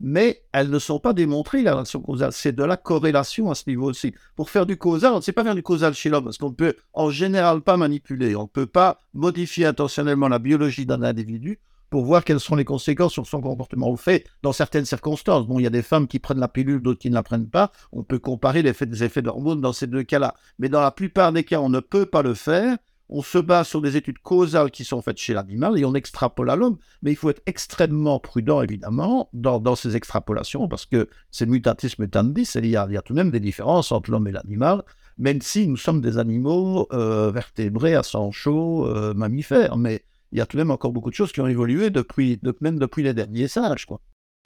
mais 0.00 0.42
elles 0.52 0.68
ne 0.68 0.78
sont 0.78 0.98
pas 0.98 1.12
démontrées, 1.12 1.62
la 1.62 1.74
relation 1.74 2.00
causale. 2.00 2.32
C'est 2.32 2.52
de 2.52 2.64
la 2.64 2.76
corrélation 2.76 3.50
à 3.50 3.54
ce 3.54 3.64
niveau 3.68 3.88
aussi. 3.88 4.14
Pour 4.34 4.50
faire 4.50 4.66
du 4.66 4.76
causal, 4.76 5.12
on 5.12 5.16
ne 5.16 5.20
sait 5.20 5.32
pas 5.32 5.44
faire 5.44 5.54
du 5.54 5.62
causal 5.62 5.94
chez 5.94 6.10
l'homme, 6.10 6.24
parce 6.24 6.38
qu'on 6.38 6.50
ne 6.50 6.54
peut 6.54 6.74
en 6.92 7.10
général 7.10 7.60
pas 7.60 7.76
manipuler. 7.76 8.34
On 8.34 8.42
ne 8.42 8.48
peut 8.48 8.66
pas 8.66 8.98
modifier 9.14 9.64
intentionnellement 9.64 10.28
la 10.28 10.40
biologie 10.40 10.86
d'un 10.86 11.02
individu 11.02 11.60
pour 11.88 12.04
voir 12.04 12.24
quelles 12.24 12.40
sont 12.40 12.56
les 12.56 12.64
conséquences 12.64 13.12
sur 13.12 13.26
son 13.26 13.40
comportement. 13.40 13.88
On 13.88 13.92
le 13.92 13.96
fait 13.98 14.26
dans 14.42 14.52
certaines 14.52 14.86
circonstances. 14.86 15.46
Bon, 15.46 15.60
il 15.60 15.62
y 15.62 15.66
a 15.66 15.70
des 15.70 15.82
femmes 15.82 16.08
qui 16.08 16.18
prennent 16.18 16.40
la 16.40 16.48
pilule, 16.48 16.80
d'autres 16.80 16.98
qui 16.98 17.10
ne 17.10 17.14
la 17.14 17.22
prennent 17.22 17.50
pas. 17.50 17.70
On 17.92 18.02
peut 18.02 18.18
comparer 18.18 18.62
l'effet 18.62 18.86
des 18.86 19.04
effets 19.04 19.22
d'hormones 19.22 19.60
dans 19.60 19.74
ces 19.74 19.86
deux 19.86 20.02
cas-là. 20.02 20.34
Mais 20.58 20.70
dans 20.70 20.80
la 20.80 20.90
plupart 20.90 21.32
des 21.32 21.44
cas, 21.44 21.60
on 21.60 21.68
ne 21.68 21.80
peut 21.80 22.06
pas 22.06 22.22
le 22.22 22.34
faire. 22.34 22.78
On 23.08 23.22
se 23.22 23.38
base 23.38 23.68
sur 23.68 23.82
des 23.82 23.96
études 23.96 24.18
causales 24.18 24.70
qui 24.70 24.84
sont 24.84 25.02
faites 25.02 25.18
chez 25.18 25.34
l'animal 25.34 25.78
et 25.78 25.84
on 25.84 25.94
extrapole 25.94 26.48
à 26.50 26.56
l'homme. 26.56 26.78
Mais 27.02 27.10
il 27.10 27.16
faut 27.16 27.30
être 27.30 27.42
extrêmement 27.46 28.18
prudent, 28.18 28.62
évidemment, 28.62 29.28
dans, 29.32 29.76
ces 29.76 29.96
extrapolations 29.96 30.68
parce 30.68 30.86
que 30.86 31.08
c'est 31.30 31.46
mutatis 31.46 31.94
mutandis. 31.98 32.48
Il 32.54 32.66
y, 32.66 32.76
a, 32.76 32.86
il 32.88 32.94
y 32.94 32.96
a 32.96 33.02
tout 33.02 33.12
de 33.12 33.18
même 33.18 33.30
des 33.30 33.40
différences 33.40 33.92
entre 33.92 34.10
l'homme 34.10 34.28
et 34.28 34.32
l'animal, 34.32 34.82
même 35.18 35.42
si 35.42 35.66
nous 35.66 35.76
sommes 35.76 36.00
des 36.00 36.18
animaux 36.18 36.88
euh, 36.92 37.30
vertébrés 37.30 37.94
à 37.94 38.02
sang 38.02 38.30
chaud, 38.30 38.86
euh, 38.86 39.12
mammifères. 39.14 39.76
Mais 39.76 40.04
il 40.30 40.38
y 40.38 40.40
a 40.40 40.46
tout 40.46 40.56
de 40.56 40.62
même 40.62 40.70
encore 40.70 40.92
beaucoup 40.92 41.10
de 41.10 41.14
choses 41.14 41.32
qui 41.32 41.40
ont 41.40 41.46
évolué 41.46 41.90
depuis, 41.90 42.40
même 42.60 42.78
depuis 42.78 43.02
les 43.02 43.12
derniers 43.12 43.48
sages. 43.48 43.86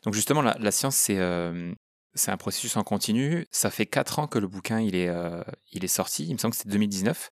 Donc 0.05 0.15
justement, 0.15 0.43
la, 0.43 0.71
science, 0.73 0.97
c'est 0.97 1.19
euh, 1.19 1.73
c'est 2.15 2.31
un 2.33 2.37
processus 2.37 2.77
en 2.77 2.83
continu. 2.83 3.47
Ça 3.53 3.71
fait 3.71 3.87
4 3.87 4.19
ans 4.19 4.27
que 4.27 4.39
le 4.39 4.49
bouquin 4.49 4.81
il 4.81 4.97
est, 4.97 5.11
il 5.73 5.85
est 5.85 5.89
sorti. 5.89 6.27
Il 6.27 6.33
me 6.33 6.39
semble 6.39 6.53
que 6.53 6.59
c'est 6.59 6.69
2019. 6.69 7.31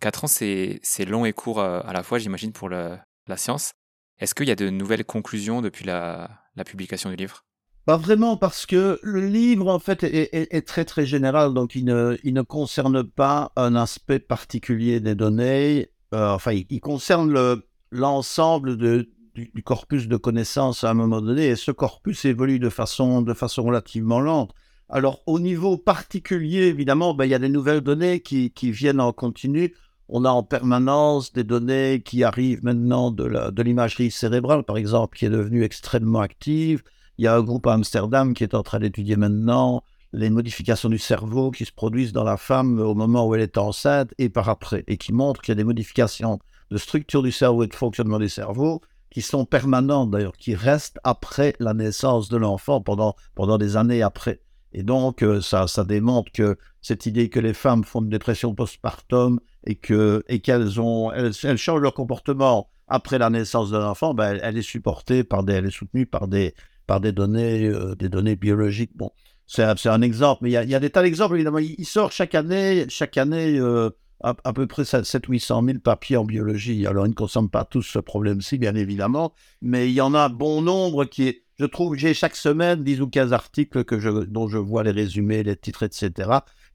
4 0.00 0.24
ans, 0.24 0.28
c'est 0.28 1.04
long 1.06 1.24
et 1.24 1.32
court 1.32 1.60
euh, 1.60 1.80
à 1.84 1.92
la 1.92 2.02
fois, 2.02 2.18
j'imagine, 2.18 2.52
pour 2.52 2.68
la 2.68 3.04
science. 3.36 3.72
Est-ce 4.18 4.34
qu'il 4.34 4.48
y 4.48 4.50
a 4.50 4.56
de 4.56 4.70
nouvelles 4.70 5.04
conclusions 5.04 5.60
depuis 5.60 5.84
la, 5.84 6.42
publication 6.64 7.10
du 7.10 7.16
livre? 7.16 7.44
Pas 7.84 7.96
vraiment, 7.96 8.36
parce 8.36 8.66
que 8.66 8.98
le 9.02 9.26
livre, 9.26 9.68
en 9.68 9.78
fait, 9.78 10.02
est, 10.02 10.66
très, 10.66 10.84
très 10.84 11.06
général, 11.06 11.54
donc 11.54 11.74
il 11.74 11.84
ne, 11.84 12.16
il 12.24 12.34
ne, 12.34 12.42
concerne 12.42 13.04
pas 13.04 13.52
un 13.56 13.76
aspect 13.76 14.18
particulier 14.18 15.00
des 15.00 15.14
données. 15.14 15.90
enfin, 16.12 16.52
il 16.52 16.80
concerne 16.80 17.30
le, 17.32 17.68
l'ensemble 17.90 18.76
du, 18.76 19.62
corpus 19.64 20.08
de 20.08 20.16
connaissances 20.16 20.84
à 20.84 20.90
un 20.90 20.94
moment 20.94 21.20
donné, 21.20 21.48
et 21.48 21.56
ce 21.56 21.70
corpus 21.70 22.24
évolue 22.24 22.58
de 22.58 22.70
façon, 22.70 23.22
de 23.22 23.34
façon 23.34 23.64
relativement 23.64 24.20
lente. 24.20 24.52
Alors, 24.88 25.20
au 25.26 25.40
niveau 25.40 25.76
particulier, 25.76 26.66
évidemment, 26.66 27.12
ben, 27.12 27.24
il 27.24 27.30
y 27.30 27.34
a 27.34 27.40
des 27.40 27.48
nouvelles 27.48 27.80
données 27.80 28.20
qui, 28.20 28.52
viennent 28.70 29.00
en 29.00 29.12
continu. 29.12 29.74
On 30.08 30.24
a 30.24 30.30
en 30.30 30.42
permanence 30.42 31.32
des 31.32 31.42
données 31.42 32.00
qui 32.04 32.22
arrivent 32.22 32.62
maintenant 32.62 33.10
de 33.10 33.62
l'imagerie 33.62 34.10
cérébrale, 34.10 34.62
par 34.62 34.76
exemple, 34.76 35.18
qui 35.18 35.26
est 35.26 35.30
devenue 35.30 35.64
extrêmement 35.64 36.20
active. 36.20 36.82
Il 37.18 37.24
y 37.24 37.28
a 37.28 37.34
un 37.34 37.42
groupe 37.42 37.66
à 37.66 37.72
Amsterdam 37.72 38.34
qui 38.34 38.44
est 38.44 38.54
en 38.54 38.62
train 38.62 38.78
d'étudier 38.78 39.16
maintenant 39.16 39.82
les 40.12 40.30
modifications 40.30 40.88
du 40.88 40.98
cerveau 40.98 41.50
qui 41.50 41.64
se 41.64 41.72
produisent 41.72 42.12
dans 42.12 42.24
la 42.24 42.36
femme 42.36 42.78
au 42.78 42.94
moment 42.94 43.26
où 43.26 43.34
elle 43.34 43.40
est 43.40 43.58
enceinte 43.58 44.14
et 44.18 44.28
par 44.28 44.48
après, 44.48 44.84
et 44.86 44.96
qui 44.96 45.12
montrent 45.12 45.42
qu'il 45.42 45.52
y 45.52 45.56
a 45.56 45.56
des 45.56 45.64
modifications 45.64 46.38
de 46.70 46.78
structure 46.78 47.22
du 47.22 47.32
cerveau 47.32 47.64
et 47.64 47.66
de 47.66 47.74
fonctionnement 47.74 48.18
du 48.18 48.28
cerveau 48.28 48.80
qui 49.10 49.22
sont 49.22 49.44
permanentes 49.44 50.10
d'ailleurs, 50.10 50.36
qui 50.36 50.54
restent 50.54 50.98
après 51.04 51.54
la 51.58 51.74
naissance 51.74 52.28
de 52.28 52.36
l'enfant, 52.36 52.80
pendant, 52.80 53.14
pendant 53.34 53.58
des 53.58 53.76
années 53.76 54.02
après. 54.02 54.40
Et 54.72 54.82
donc, 54.82 55.22
euh, 55.22 55.40
ça, 55.40 55.66
ça 55.66 55.84
démontre 55.84 56.30
que 56.32 56.56
cette 56.82 57.06
idée 57.06 57.28
que 57.28 57.40
les 57.40 57.54
femmes 57.54 57.84
font 57.84 58.02
une 58.02 58.08
dépression 58.08 58.54
postpartum 58.54 59.40
et 59.66 59.76
que 59.76 60.22
et 60.28 60.40
qu'elles 60.40 60.70
elles, 61.14 61.58
changent 61.58 61.80
leur 61.80 61.94
comportement 61.94 62.68
après 62.88 63.18
la 63.18 63.30
naissance 63.30 63.70
de 63.70 63.78
l'enfant, 63.78 64.14
ben, 64.14 64.38
elle, 64.42 64.56
est 64.56 64.62
supportée 64.62 65.24
par 65.24 65.42
des, 65.42 65.54
elle 65.54 65.66
est 65.66 65.70
soutenue 65.70 66.06
par 66.06 66.28
des, 66.28 66.54
par 66.86 67.00
des 67.00 67.12
données, 67.12 67.66
euh, 67.66 67.96
des 67.96 68.08
données 68.08 68.36
biologiques. 68.36 68.92
Bon, 68.94 69.10
c'est 69.46 69.86
un 69.86 70.02
exemple, 70.02 70.40
mais 70.42 70.50
il 70.50 70.52
y 70.52 70.56
a, 70.56 70.64
y 70.64 70.74
a, 70.74 70.80
des 70.80 70.90
tas 70.90 71.02
d'exemples 71.02 71.34
évidemment. 71.34 71.58
Il, 71.58 71.86
sort 71.86 72.12
chaque 72.12 72.34
année, 72.34 72.86
chaque 72.88 73.16
année. 73.16 73.58
Euh, 73.58 73.90
à, 74.22 74.52
peu 74.52 74.66
près 74.66 74.82
700-800 74.82 75.66
000 75.66 75.78
papiers 75.80 76.16
en 76.16 76.24
biologie. 76.24 76.86
Alors, 76.86 77.06
ils 77.06 77.10
ne 77.10 77.14
consomment 77.14 77.50
pas 77.50 77.64
tous 77.64 77.82
ce 77.82 77.98
problème-ci, 77.98 78.58
bien 78.58 78.74
évidemment, 78.74 79.34
mais 79.60 79.88
il 79.88 79.92
y 79.92 80.00
en 80.00 80.14
a 80.14 80.28
bon 80.28 80.62
nombre 80.62 81.04
qui 81.04 81.28
est, 81.28 81.42
je 81.58 81.64
trouve, 81.64 81.96
j'ai 81.96 82.14
chaque 82.14 82.36
semaine 82.36 82.82
10 82.82 83.00
ou 83.00 83.08
15 83.08 83.32
articles 83.32 83.84
que 83.84 84.24
dont 84.24 84.48
je 84.48 84.58
vois 84.58 84.82
les 84.82 84.90
résumés, 84.90 85.42
les 85.42 85.56
titres, 85.56 85.82
etc., 85.82 86.30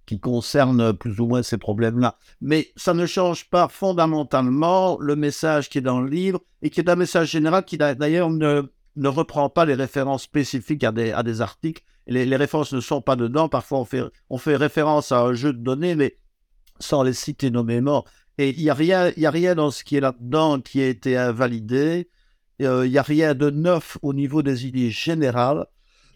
qui 0.06 0.20
concernent 0.20 0.94
plus 0.94 1.20
ou 1.20 1.28
moins 1.28 1.44
ces 1.44 1.58
problèmes-là. 1.58 2.18
Mais 2.42 2.72
ça 2.76 2.94
ne 2.94 3.06
change 3.06 3.50
pas 3.50 3.68
fondamentalement 3.68 4.98
le 5.00 5.16
message 5.16 5.70
qui 5.70 5.78
est 5.78 5.82
dans 5.82 6.02
le 6.02 6.10
livre 6.10 6.40
et 6.62 6.70
qui 6.70 6.80
est 6.80 6.90
un 6.90 6.96
message 6.96 7.30
général 7.30 7.64
qui 7.64 7.78
d'ailleurs 7.78 8.32
ne, 8.32 8.64
ne 8.96 9.08
reprend 9.08 9.50
pas 9.50 9.66
les 9.66 9.76
références 9.76 10.24
spécifiques 10.24 10.84
à 10.84 10.92
des, 10.92 11.42
articles. 11.42 11.84
Les, 12.08 12.36
références 12.36 12.74
ne 12.74 12.82
sont 12.82 13.02
pas 13.02 13.16
dedans. 13.16 13.50
Parfois, 13.50 13.80
on 13.80 13.86
fait, 13.86 14.04
on 14.30 14.38
fait 14.38 14.56
référence 14.56 15.12
à 15.12 15.22
un 15.22 15.34
jeu 15.34 15.54
de 15.54 15.60
données, 15.60 15.96
mais 15.96 16.18
sans 16.80 17.04
les 17.04 17.14
citer 17.14 17.52
nommément. 17.52 18.06
Et 18.38 18.50
il 18.50 18.64
n'y 18.64 18.70
a, 18.70 18.74
rien, 18.74 19.12
a 19.16 19.30
rien 19.30 19.56
dans 19.56 19.72
ce 19.72 19.84
qui 19.84 19.98
est 19.98 20.02
là-dedans 20.02 20.60
qui 20.60 20.82
a 20.82 20.88
été 20.88 21.16
invalidé. 21.16 22.10
Euh, 22.62 22.86
il 22.86 22.92
n'y 22.92 22.98
a 22.98 23.04
rien 23.04 23.34
de 23.34 23.50
neuf 23.50 23.98
au 24.02 24.14
niveau 24.14 24.42
des 24.42 24.68
idées 24.68 24.92
générales 24.92 25.66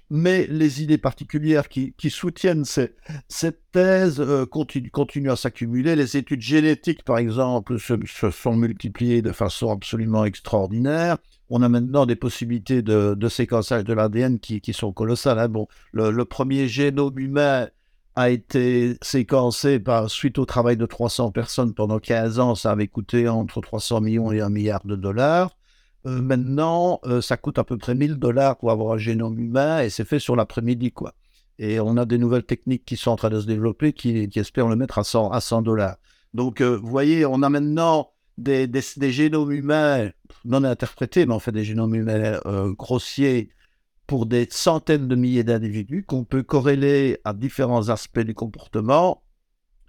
mais 0.09 0.45
les 0.47 0.83
idées 0.83 0.97
particulières 0.97 1.67
qui, 1.67 1.93
soutiennent 2.09 2.65
cette 2.65 3.61
thèse 3.71 4.19
euh, 4.19 4.45
continuent, 4.45 5.31
à 5.31 5.35
s'accumuler. 5.35 5.95
Les 5.95 6.17
études 6.17 6.41
génétiques, 6.41 7.03
par 7.03 7.17
exemple, 7.17 7.79
se, 7.79 7.95
sont 8.31 8.55
multipliées 8.55 9.21
de 9.21 9.31
façon 9.31 9.71
absolument 9.71 10.25
extraordinaire. 10.25 11.17
On 11.49 11.61
a 11.61 11.69
maintenant 11.69 12.05
des 12.05 12.15
possibilités 12.15 12.81
de, 12.81 13.29
séquençage 13.29 13.83
de 13.83 13.93
l'ADN 13.93 14.39
qui, 14.39 14.73
sont 14.73 14.93
colossales. 14.93 15.39
Hein. 15.39 15.49
Bon, 15.49 15.67
le, 15.91 16.23
premier 16.23 16.67
génome 16.67 17.17
humain 17.17 17.67
a 18.15 18.29
été 18.29 18.97
séquencé 19.01 19.79
par, 19.79 20.09
suite 20.09 20.37
au 20.37 20.45
travail 20.45 20.77
de 20.77 20.85
300 20.85 21.31
personnes 21.31 21.73
pendant 21.73 21.99
15 21.99 22.39
ans. 22.39 22.55
Ça 22.55 22.71
avait 22.71 22.87
coûté 22.87 23.27
entre 23.27 23.59
300 23.59 24.01
millions 24.01 24.31
et 24.31 24.39
1 24.39 24.49
milliard 24.49 24.85
de 24.85 24.95
dollars. 24.95 25.55
Euh, 26.05 26.21
maintenant, 26.21 26.99
euh, 27.05 27.21
ça 27.21 27.37
coûte 27.37 27.57
à 27.57 27.63
peu 27.63 27.77
près 27.77 27.95
1000 27.95 28.15
dollars 28.15 28.57
pour 28.57 28.71
avoir 28.71 28.93
un 28.93 28.97
génome 28.97 29.39
humain 29.39 29.81
et 29.81 29.89
c'est 29.89 30.05
fait 30.05 30.19
sur 30.19 30.35
l'après-midi, 30.35 30.91
quoi. 30.91 31.13
Et 31.57 31.79
on 31.79 31.97
a 31.97 32.05
des 32.05 32.17
nouvelles 32.17 32.43
techniques 32.43 32.85
qui 32.85 32.97
sont 32.97 33.11
en 33.11 33.15
train 33.15 33.29
de 33.29 33.39
se 33.39 33.47
développer 33.47 33.93
qui, 33.93 34.29
espèrent 34.35 34.67
le 34.67 34.75
mettre 34.75 34.99
à 34.99 35.03
100 35.03 35.31
à 35.31 35.41
100 35.41 35.61
dollars. 35.63 35.97
Donc, 36.33 36.61
euh, 36.61 36.77
vous 36.77 36.89
voyez, 36.89 37.25
on 37.25 37.41
a 37.41 37.49
maintenant 37.49 38.11
des, 38.37 38.67
des, 38.67 39.11
génomes 39.11 39.51
humains 39.51 40.11
non 40.43 40.63
interprétés, 40.63 41.25
mais 41.25 41.33
en 41.33 41.39
fait 41.39 41.53
des 41.53 41.63
génomes 41.63 41.95
humains 41.95 42.39
grossiers 42.77 43.49
pour 44.05 44.25
des 44.25 44.47
centaines 44.51 45.07
de 45.07 45.15
milliers 45.15 45.45
d'individus 45.45 46.03
qu'on 46.03 46.25
peut 46.25 46.43
corréler 46.43 47.19
à 47.23 47.33
différents 47.33 47.89
aspects 47.89 48.19
du 48.19 48.35
comportement 48.35 49.23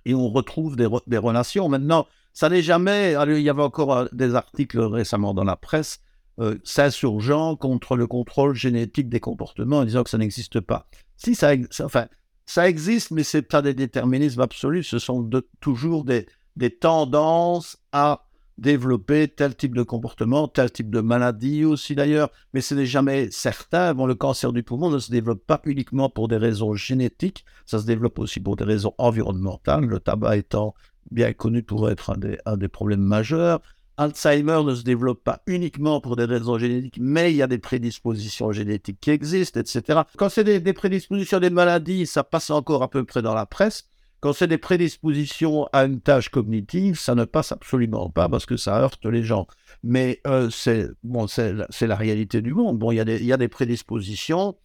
et 0.04 0.14
on 0.14 0.28
retrouve 0.28 0.76
des, 0.76 0.88
des 1.08 1.18
relations. 1.18 1.68
Maintenant, 1.68 2.06
ça 2.32 2.48
n'est 2.48 2.62
jamais. 2.62 3.16
Il 3.26 3.40
y 3.40 3.50
avait 3.50 3.62
encore 3.62 4.08
des 4.12 4.36
articles 4.36 4.78
récemment 4.78 5.34
dans 5.34 5.44
la 5.44 5.56
presse 5.56 6.00
euh, 6.39 6.57
s'insurgeant 6.64 7.57
contre 7.57 7.97
le 7.97 8.07
contrôle 8.07 8.55
génétique 8.55 9.09
des 9.09 9.20
comportements 9.20 9.78
en 9.78 9.84
disant 9.84 10.05
que 10.05 10.11
ça 10.11 10.18
n'existe 10.18 10.61
pas. 10.61 10.89
Si 11.16 11.34
ça, 11.34 11.53
enfin, 11.82 12.07
ça 12.45 12.68
existe, 12.68 13.11
mais 13.11 13.22
c'est 13.22 13.43
pas 13.43 13.62
des 13.62 13.74
déterminismes 13.74 14.43
absolus, 14.43 14.84
ce 14.84 14.99
sont 14.99 15.28
toujours 15.61 16.05
des, 16.05 16.26
des 16.57 16.70
tendances 16.70 17.78
à 17.93 18.26
développer 18.59 19.28
tel 19.28 19.55
type 19.55 19.74
de 19.74 19.82
comportement, 19.82 20.49
tel 20.49 20.70
type 20.70 20.91
de 20.91 21.01
maladie 21.01 21.64
aussi 21.64 21.95
d'ailleurs, 21.95 22.30
mais 22.55 22.61
ce 22.61 22.74
n'est 22.74 22.87
jamais 22.87 23.30
certain. 23.30 23.95
Bon, 23.95 24.07
le 24.07 24.14
cancer 24.14 24.53
du 24.53 24.62
poumon 24.62 24.91
ne 24.91 24.99
se 24.99 25.11
développe 25.11 25.45
pas 25.47 25.61
uniquement 25.64 26.09
pour 26.09 26.28
des 26.28 26.39
raisons 26.39 26.74
génétiques, 26.74 27.45
ça 27.66 27.78
se 27.78 27.87
développe 27.87 28.18
aussi 28.18 28.41
pour 28.41 28.57
des 28.57 28.64
raisons 28.64 28.95
environnementales, 28.99 29.84
le 29.84 30.01
tabac 30.01 30.37
étant 30.37 30.74
bien 31.11 31.32
connu 31.32 31.62
pour 31.62 31.91
être 31.91 32.16
un 32.47 32.57
des 32.57 32.68
problèmes 32.68 33.01
majeurs. 33.01 33.61
Alzheimer 33.97 34.62
ne 34.64 34.74
se 34.74 34.82
développe 34.82 35.24
pas 35.24 35.42
uniquement 35.47 36.01
pour 36.01 36.16
des 36.16 36.24
raisons 36.24 36.59
génétiques, 36.59 36.99
mais 37.01 37.32
il 37.32 37.36
y 37.36 37.42
a 37.42 37.47
des 37.47 37.59
prédispositions 37.59 38.53
génétiques 38.53 38.99
qui 39.01 39.11
existent, 39.11 39.59
etc. 39.59 40.01
Quand 40.16 40.28
c'est 40.28 40.44
des, 40.44 40.72
prédispositions 40.72 41.40
des 41.40 41.51
maladies, 41.51 42.07
ça 42.07 42.22
passe 42.22 42.51
encore 42.51 42.82
à 42.82 42.90
peu 42.90 43.05
près 43.05 43.22
dans 43.22 43.34
la 43.34 43.47
presse. 43.47 43.88
Quand 44.20 44.32
c'est 44.32 44.49
des 44.49 44.59
prédispositions 44.59 45.68
à 45.72 45.84
une 45.84 46.01
tâche 46.01 46.30
cognitive, 46.30 46.99
ça 46.99 47.14
ne 47.14 47.24
passe 47.24 47.53
absolument 47.53 48.11
pas 48.11 48.28
parce 48.28 48.47
que 48.47 48.57
ça 48.57 48.78
heurte 48.80 49.05
les 49.07 49.22
gens. 49.22 49.47
Mais 49.82 50.20
euh, 50.26 50.51
c'est 50.51 50.88
bon, 51.03 51.26
la 51.36 51.97
réalité 51.97 52.42
du 52.42 52.53
monde. 52.53 52.78
Bon, 52.78 52.92
il 52.92 52.97
y, 52.97 53.01
a 53.01 53.05
des, 53.05 53.16
il 53.16 53.26
y 53.26 53.32
a 53.32 53.36
des 53.36 53.49
prédispositions. 53.49 54.57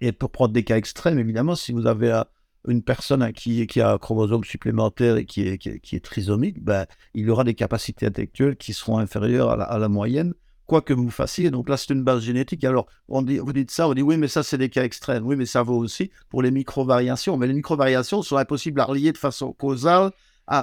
Et 0.00 0.12
pour 0.12 0.30
prendre 0.30 0.52
des 0.52 0.64
cas 0.64 0.76
extrêmes, 0.76 1.18
évidemment, 1.18 1.54
si 1.54 1.72
vous 1.72 1.86
avez 1.86 2.10
un, 2.10 2.26
une 2.68 2.82
personne 2.82 3.32
qui, 3.32 3.80
a 3.80 3.92
un 3.92 3.98
chromosome 3.98 4.44
supplémentaire 4.44 5.16
et 5.16 5.24
qui 5.24 5.42
est, 5.42 5.58
qui, 5.58 5.96
est 5.96 6.04
trisomique, 6.04 6.62
ben, 6.62 6.86
il 7.14 7.28
aura 7.30 7.44
des 7.44 7.54
capacités 7.54 8.06
intellectuelles 8.06 8.56
qui 8.56 8.72
seront 8.72 8.98
inférieures 8.98 9.50
à 9.50 9.78
la, 9.78 9.88
moyenne, 9.88 10.34
quoi 10.66 10.80
que 10.80 10.92
vous 10.92 11.10
fassiez. 11.10 11.50
Donc 11.50 11.68
là, 11.68 11.76
c'est 11.76 11.90
une 11.90 12.04
base 12.04 12.22
génétique. 12.22 12.64
Alors, 12.64 12.86
on 13.08 13.22
dit, 13.22 13.38
vous 13.38 13.52
dites 13.52 13.70
ça, 13.70 13.88
on 13.88 13.94
dit 13.94 14.02
oui, 14.02 14.16
mais 14.16 14.28
ça, 14.28 14.42
c'est 14.42 14.58
des 14.58 14.68
cas 14.68 14.84
extrêmes. 14.84 15.26
Oui, 15.26 15.36
mais 15.36 15.46
ça 15.46 15.62
vaut 15.62 15.76
aussi 15.76 16.10
pour 16.28 16.42
les 16.42 16.50
micro-variations. 16.50 17.36
Mais 17.36 17.46
les 17.46 17.54
micro-variations 17.54 18.22
sont 18.22 18.36
impossibles 18.36 18.80
à 18.80 18.84
relier 18.84 19.12
de 19.12 19.18
façon 19.18 19.52
causale 19.52 20.12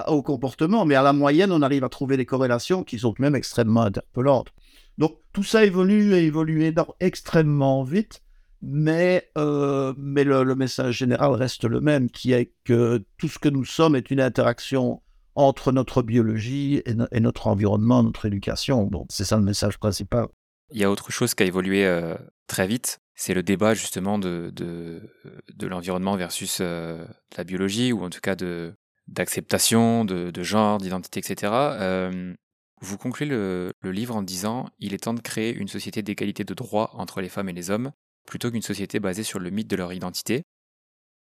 au 0.06 0.22
comportement. 0.22 0.86
Mais 0.86 0.94
à 0.94 1.02
la 1.02 1.12
moyenne, 1.12 1.52
on 1.52 1.62
arrive 1.62 1.84
à 1.84 1.88
trouver 1.88 2.16
des 2.16 2.26
corrélations 2.26 2.82
qui 2.82 2.98
sont 2.98 3.14
même 3.18 3.34
extrêmement 3.34 3.82
interpellantes. 3.82 4.52
Donc, 4.96 5.18
tout 5.32 5.42
ça 5.42 5.64
évolue 5.64 6.14
et 6.14 6.24
évolue 6.24 6.74
extrêmement 7.00 7.82
vite 7.84 8.22
mais, 8.62 9.30
euh, 9.38 9.94
mais 9.96 10.24
le, 10.24 10.54
message 10.54 10.98
général 10.98 11.32
reste 11.32 11.64
le 11.64 11.80
même, 11.80 12.10
qui 12.10 12.32
est 12.32 12.52
que 12.64 13.02
tout 13.18 13.28
ce 13.28 13.38
que 13.38 13.48
nous 13.48 13.64
sommes 13.64 13.96
est 13.96 14.10
une 14.10 14.20
interaction 14.20 15.02
entre 15.34 15.72
notre 15.72 16.02
biologie 16.02 16.82
et, 16.84 17.20
notre 17.20 17.46
environnement, 17.46 18.02
notre 18.02 18.26
éducation. 18.26 18.86
Donc 18.86 19.06
c'est 19.10 19.24
ça 19.24 19.36
le 19.36 19.42
message 19.42 19.78
principal. 19.78 20.26
Il 20.72 20.78
y 20.78 20.84
a 20.84 20.90
autre 20.90 21.10
chose 21.10 21.34
qui 21.34 21.42
a 21.42 21.46
évolué 21.46 21.84
euh, 21.86 22.14
très 22.46 22.66
vite, 22.66 23.00
c'est 23.14 23.34
le 23.34 23.42
débat 23.42 23.74
justement 23.74 24.18
de, 24.18 24.52
de, 24.54 25.66
l'environnement 25.66 26.16
versus 26.16 26.58
euh, 26.60 27.04
la 27.36 27.44
biologie, 27.44 27.92
ou 27.92 28.04
en 28.04 28.10
tout 28.10 28.20
cas 28.20 28.36
d'acceptation, 29.08 30.04
de, 30.04 30.30
de 30.30 30.42
genre, 30.42 30.78
d'identité, 30.78 31.20
etc. 31.20 31.52
vous 32.80 32.98
concluez 32.98 33.26
le, 33.26 33.72
le 33.80 33.92
livre 33.92 34.16
en 34.16 34.22
disant 34.22 34.68
Il 34.78 34.94
est 34.94 35.04
temps 35.04 35.14
de 35.14 35.20
créer 35.20 35.54
une 35.54 35.68
société 35.68 36.02
d'égalité 36.02 36.44
de 36.44 36.54
droits 36.54 36.90
entre 36.94 37.20
les 37.20 37.28
femmes 37.28 37.48
et 37.48 37.52
les 37.52 37.70
hommes, 37.70 37.92
plutôt 38.26 38.50
qu'une 38.50 38.62
société 38.62 39.00
basée 39.00 39.22
sur 39.22 39.38
le 39.38 39.50
mythe 39.50 39.68
de 39.68 39.76
leur 39.76 39.92
identité. 39.92 40.42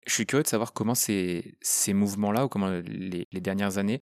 Je 0.07 0.15
suis 0.15 0.27
curieux 0.27 0.43
de 0.43 0.49
savoir 0.49 0.73
comment 0.73 0.95
ces, 0.95 1.57
ces 1.61 1.93
mouvements-là, 1.93 2.47
ou 2.47 2.49
comment 2.49 2.81
les, 2.85 3.27
dernières 3.33 3.79
années, 3.79 4.01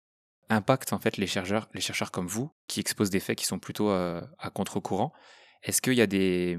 impactent 0.48 0.92
en 0.92 0.98
fait 0.98 1.16
les 1.16 1.26
chercheurs, 1.26 1.68
les 1.72 1.80
comme 2.12 2.26
vous, 2.26 2.50
qui 2.68 2.80
exposent 2.80 3.10
des 3.10 3.20
faits 3.20 3.38
qui 3.38 3.46
sont 3.46 3.58
plutôt 3.58 3.90
euh, 3.90 4.20
à 4.38 4.50
contre-courant. 4.50 5.12
Est-ce 5.62 5.80
qu'il 5.80 5.94
y 5.94 6.02
a 6.02 6.06
des, 6.06 6.58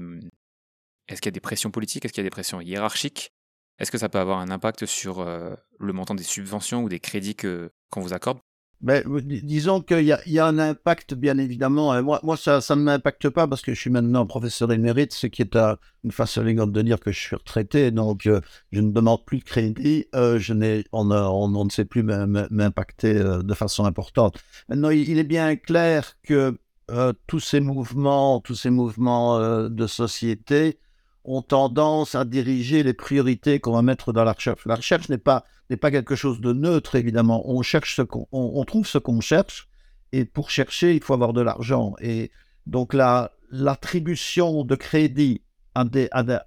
est-ce 1.08 1.20
qu'il 1.20 1.30
y 1.30 1.34
a 1.34 1.38
des 1.38 1.40
pressions 1.40 1.70
politiques, 1.70 2.04
est-ce 2.04 2.12
qu'il 2.12 2.22
y 2.22 2.26
a 2.26 2.28
des 2.28 2.30
pressions 2.30 2.60
hiérarchiques? 2.60 3.30
Est-ce 3.78 3.90
que 3.90 3.98
ça 3.98 4.08
peut 4.08 4.18
avoir 4.18 4.38
un 4.38 4.50
impact 4.50 4.86
sur 4.86 5.20
euh, 5.20 5.54
le 5.78 5.92
montant 5.92 6.14
des 6.14 6.24
subventions 6.24 6.82
ou 6.82 6.88
des 6.88 7.00
crédits 7.00 7.36
qu'on 7.36 8.00
vous 8.00 8.14
accorde? 8.14 8.38
Ben, 8.82 9.02
disons 9.42 9.80
qu'il 9.80 10.02
y, 10.02 10.38
a 10.38 10.46
un 10.46 10.58
impact, 10.58 11.14
bien 11.14 11.38
évidemment. 11.38 12.00
Moi, 12.02 12.20
moi 12.22 12.36
ça, 12.36 12.60
ne 12.70 12.82
m'impacte 12.82 13.28
pas 13.30 13.48
parce 13.48 13.62
que 13.62 13.72
je 13.72 13.80
suis 13.80 13.90
maintenant 13.90 14.26
professeur 14.26 14.70
émérite, 14.70 15.14
ce 15.14 15.26
qui 15.26 15.42
est 15.42 15.56
une 16.04 16.12
façon 16.12 16.42
élégante 16.42 16.72
de 16.72 16.82
dire 16.82 17.00
que 17.00 17.10
je 17.10 17.18
suis 17.18 17.36
retraité. 17.36 17.90
Donc, 17.90 18.26
euh, 18.26 18.40
je 18.72 18.80
ne 18.80 18.92
demande 18.92 19.24
plus 19.24 19.38
de 19.38 19.44
crédit. 19.44 20.06
Euh, 20.14 20.38
je 20.38 20.52
n'ai, 20.52 20.84
on, 20.92 21.10
on, 21.10 21.64
ne 21.64 21.70
sait 21.70 21.86
plus 21.86 22.02
m'impacter 22.02 23.16
euh, 23.16 23.42
de 23.42 23.54
façon 23.54 23.86
importante. 23.86 24.38
Maintenant, 24.68 24.90
il, 24.90 25.18
est 25.18 25.24
bien 25.24 25.56
clair 25.56 26.14
que 26.22 26.58
tous 27.26 27.40
ces 27.40 27.60
mouvements, 27.60 28.40
tous 28.40 28.54
ces 28.54 28.70
mouvements 28.70 29.40
de 29.68 29.86
société 29.86 30.78
ont 31.26 31.42
tendance 31.42 32.14
à 32.14 32.24
diriger 32.24 32.82
les 32.82 32.94
priorités 32.94 33.58
qu'on 33.58 33.72
va 33.72 33.82
mettre 33.82 34.12
dans 34.12 34.24
la 34.24 34.32
recherche. 34.32 34.64
La 34.64 34.76
recherche 34.76 35.08
n'est 35.08 35.18
pas, 35.18 35.44
pas 35.80 35.90
quelque 35.90 36.14
chose 36.14 36.40
de 36.40 36.52
neutre, 36.52 36.94
évidemment. 36.94 37.42
On, 37.50 37.62
cherche 37.62 37.96
ce 37.96 38.02
qu'on, 38.02 38.26
on, 38.32 38.64
trouve 38.64 38.86
ce 38.86 38.98
qu'on 38.98 39.20
cherche, 39.20 39.68
et 40.12 40.24
pour 40.24 40.50
chercher, 40.50 40.94
il 40.94 41.02
faut 41.02 41.14
avoir 41.14 41.32
de 41.32 41.40
l'argent. 41.40 41.94
Et 42.00 42.30
donc, 42.66 42.94
la, 42.94 43.32
l'attribution 43.50 44.64
de 44.64 44.76
crédit 44.76 45.42
à, 45.74 45.84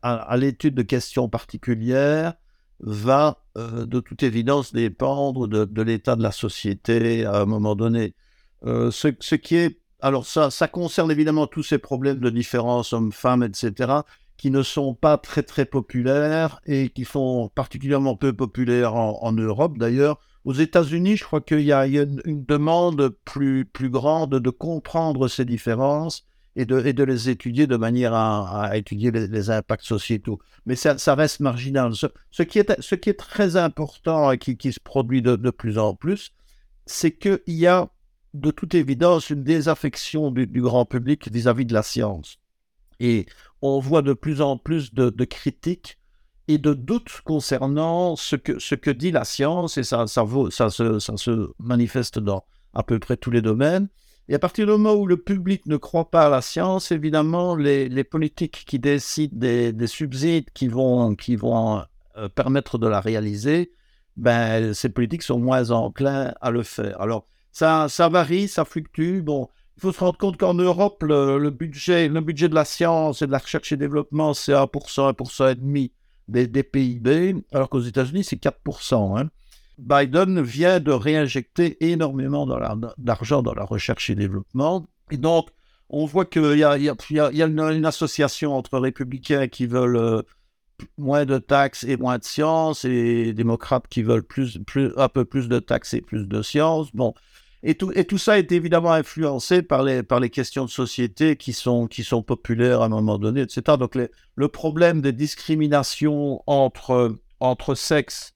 à, 0.02 0.38
l'étude 0.38 0.76
de 0.76 0.82
questions 0.82 1.28
particulières 1.30 2.34
va 2.80 3.44
euh, 3.58 3.86
de 3.86 4.00
toute 4.00 4.24
évidence 4.24 4.72
dépendre 4.72 5.48
de, 5.48 5.82
l'état 5.82 6.16
de 6.16 6.24
la 6.24 6.32
société 6.32 7.26
à 7.26 7.42
un 7.42 7.46
moment 7.46 7.76
donné. 7.76 8.16
Euh, 8.66 8.92
ce, 8.92 9.10
ce, 9.20 9.36
qui 9.36 9.56
est 9.58 9.80
alors 10.02 10.26
ça, 10.26 10.50
ça 10.50 10.70
concerne 10.70 11.12
évidemment 11.12 11.46
tous 11.46 11.64
ces 11.64 11.78
problèmes 11.78 12.20
de 12.20 12.30
différence 12.30 12.94
hommes-femmes, 12.94 13.44
etc 13.44 14.02
qui 14.40 14.52
ne 14.52 14.64
sont 14.64 14.94
pas 14.94 15.18
très 15.18 15.44
très 15.44 15.66
populaires 15.66 16.62
et 16.66 16.88
qui 16.90 17.04
sont 17.04 17.52
particulièrement 17.54 18.16
peu 18.16 18.32
populaires 18.32 18.96
en, 18.96 19.34
Europe 19.34 19.78
d'ailleurs. 19.78 20.18
Aux 20.46 20.54
États-Unis, 20.54 21.18
je 21.18 21.26
crois 21.26 21.42
qu'il 21.42 21.60
y 21.60 21.74
a, 21.74 21.86
une, 21.86 22.46
demande 22.46 23.10
plus, 23.26 23.66
plus 23.66 23.90
grande 23.90 24.40
de 24.40 24.50
comprendre 24.50 25.28
ces 25.28 25.44
différences 25.44 26.24
et 26.56 26.66
de, 26.66 26.80
et 26.86 26.94
de 26.94 27.04
les 27.04 27.30
étudier 27.30 27.68
de 27.68 27.76
manière 27.76 28.14
à, 28.14 28.78
étudier 28.78 29.12
les, 29.12 29.50
impacts 29.50 29.84
sociétaux. 29.84 30.40
Mais 30.66 30.78
ça, 30.78 31.16
reste 31.16 31.42
marginal. 31.42 31.92
Ce, 32.32 32.44
qui 32.44 32.60
est, 32.60 32.82
ce 32.82 32.96
qui 32.96 33.10
est 33.10 33.20
très 33.20 33.58
important 33.58 34.32
et 34.32 34.38
qui, 34.38 34.56
qui 34.56 34.72
se 34.72 34.80
produit 34.80 35.22
de, 35.22 35.36
de 35.36 35.50
plus 35.50 35.78
en 35.78 35.96
plus, 35.96 36.32
c'est 36.86 37.12
qu'il 37.12 37.42
y 37.48 37.68
a 37.68 37.90
de 38.34 38.52
toute 38.52 38.74
évidence 38.74 39.32
une 39.32 39.44
désaffection 39.44 40.32
du, 40.32 40.48
du 40.48 40.62
grand 40.62 40.86
public 40.86 41.30
vis-à-vis 41.30 41.66
-vis 41.66 41.68
de 41.68 41.74
la 41.74 41.84
science. 41.84 42.40
Et 43.00 43.26
on 43.62 43.80
voit 43.80 44.02
de 44.02 44.14
plus 44.14 44.42
en 44.42 44.58
plus 44.58 44.94
de, 44.94 45.26
critiques 45.26 45.98
et 46.48 46.58
de 46.58 46.74
doute 46.74 47.22
concernant 47.24 48.16
ce 48.16 48.36
que, 48.36 48.60
ce 48.60 48.76
que 48.76 48.90
dit 48.92 49.12
la 49.12 49.24
science, 49.24 49.78
et 49.78 49.84
ça, 49.84 50.08
ça 50.08 50.26
se 50.26 51.52
manifeste 51.60 52.20
dans 52.20 52.44
à 52.74 52.84
peu 52.84 53.00
près 53.00 53.18
tous 53.18 53.32
les 53.32 53.42
domaines. 53.42 53.90
Et 54.28 54.36
à 54.36 54.40
partir 54.40 54.68
du 54.68 54.72
moment 54.72 54.94
où 54.94 55.08
le 55.08 55.18
public 55.18 55.66
ne 55.66 55.76
croit 55.76 56.12
pas 56.12 56.28
à 56.28 56.30
la 56.30 56.42
science, 56.42 56.92
évidemment, 56.92 57.56
les, 57.56 57.90
les 57.90 58.04
politiques 58.04 58.64
qui 58.68 58.78
décident 58.78 59.36
des, 59.36 59.74
des, 59.74 59.88
subsides 59.88 60.52
qui 60.54 60.68
vont, 60.68 61.16
qui 61.16 61.36
vont 61.36 61.82
euh, 62.16 62.30
permettre 62.30 62.78
de 62.78 62.88
la 62.88 63.02
réaliser, 63.02 63.72
ben, 64.18 64.74
ces 64.76 64.90
politiques 64.90 65.24
sont 65.24 65.40
moins 65.40 65.72
enclins 65.72 66.34
à 66.42 66.52
le 66.52 66.62
faire. 66.62 67.02
Alors, 67.02 67.26
ça, 67.52 67.90
ça 67.90 68.08
varie, 68.08 68.48
ça 68.48 68.66
fluctue. 68.66 69.22
Bon, 69.22 69.50
il 69.80 69.82
faut 69.82 69.94
se 69.94 70.00
rendre 70.02 70.18
compte 70.18 70.36
qu'en 70.36 70.56
Europe, 70.56 71.04
le, 71.04 71.50
budget, 71.52 72.10
le 72.10 72.20
budget 72.20 72.50
de 72.50 72.54
la 72.54 72.66
science 72.66 73.22
et 73.22 73.28
de 73.28 73.32
la 73.32 73.38
recherche 73.38 73.72
et 73.72 73.78
développement, 73.78 74.34
c'est 74.34 74.52
1%, 74.52 74.68
1% 74.68 75.52
et 75.54 75.56
demi 75.56 75.94
des, 76.28 76.48
des 76.48 76.64
PIB, 76.64 77.36
alors 77.54 77.70
qu'aux 77.70 77.80
États-Unis, 77.80 78.26
c'est 78.26 78.44
4%. 78.44 79.18
Hein. 79.18 79.30
Biden 79.78 80.42
vient 80.42 80.82
de 80.82 80.92
réinjecter 80.92 81.78
énormément 81.92 82.46
d'argent 82.98 83.42
dans 83.42 83.54
la 83.54 83.64
recherche 83.64 84.10
et 84.10 84.16
développement. 84.16 84.86
Et 85.12 85.18
donc, 85.18 85.48
on 85.90 86.06
voit 86.06 86.26
qu'il 86.26 86.58
y 86.58 86.64
a, 86.66 86.76
une, 86.76 87.86
association 87.86 88.58
entre 88.58 88.80
républicains 88.80 89.48
qui 89.48 89.66
veulent 89.66 89.96
euh, 89.96 90.24
moins 90.98 91.24
de 91.24 91.38
taxes 91.38 91.86
et 91.86 91.96
moins 91.96 92.18
de 92.18 92.26
sciences, 92.26 92.84
et 92.84 93.32
démocrates 93.32 93.88
qui 93.88 94.04
veulent 94.04 94.28
un 94.98 95.08
peu 95.08 95.24
plus 95.24 95.48
de 95.48 95.60
taxes 95.60 95.94
et 95.94 96.02
plus 96.02 96.28
de 96.28 96.42
sciences. 96.42 96.94
Bon. 96.94 97.14
Et 97.62 97.76
tout, 97.76 97.92
et 97.94 98.06
tout 98.06 98.18
ça 98.18 98.40
est 98.40 98.52
évidemment 98.54 98.94
influencé 98.94 99.62
par 99.62 99.84
les, 99.84 100.02
par 100.02 100.22
les 100.22 100.30
questions 100.30 100.64
de 100.64 100.70
société 100.70 101.36
qui 101.36 101.52
sont, 101.52 101.88
qui 101.88 102.04
sont 102.06 102.24
populaires 102.24 102.82
à 102.82 102.86
un 102.86 102.90
moment 102.90 103.18
donné, 103.18 103.42
etc. 103.42 103.78
Donc, 103.78 103.98
le 104.36 104.48
problème 104.48 105.02
des 105.02 105.12
discriminations 105.12 106.42
entre, 106.48 107.16
entre 107.42 107.76
sexes 107.76 108.34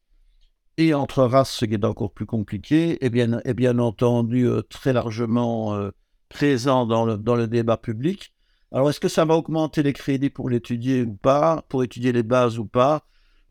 et 0.78 0.94
entre 0.94 1.24
races, 1.24 1.52
ce 1.52 1.66
qui 1.66 1.76
est 1.76 1.86
encore 1.86 2.12
plus 2.12 2.26
compliqué, 2.26 3.04
est 3.06 3.10
bien, 3.10 3.40
est 3.46 3.54
bien 3.54 3.80
entendu 3.80 4.46
euh, 4.48 4.62
très 4.64 4.92
largement 4.92 5.74
euh, 5.76 5.92
présent 6.28 6.86
dans 6.86 7.06
le, 7.06 7.18
dans 7.18 7.36
le 7.36 7.48
débat 7.48 7.78
public. 7.78 8.34
Alors, 8.74 8.90
est-ce 8.90 9.00
que 9.00 9.08
ça 9.08 9.24
va 9.24 9.36
augmenter 9.36 9.84
les 9.84 9.94
crédits 9.94 10.32
pour 10.32 10.50
l'étudier 10.50 11.04
ou 11.04 11.14
pas, 11.14 11.64
pour 11.70 11.84
étudier 11.84 12.12
les 12.12 12.24
bases 12.24 12.58
ou 12.58 12.66
pas? 12.66 13.06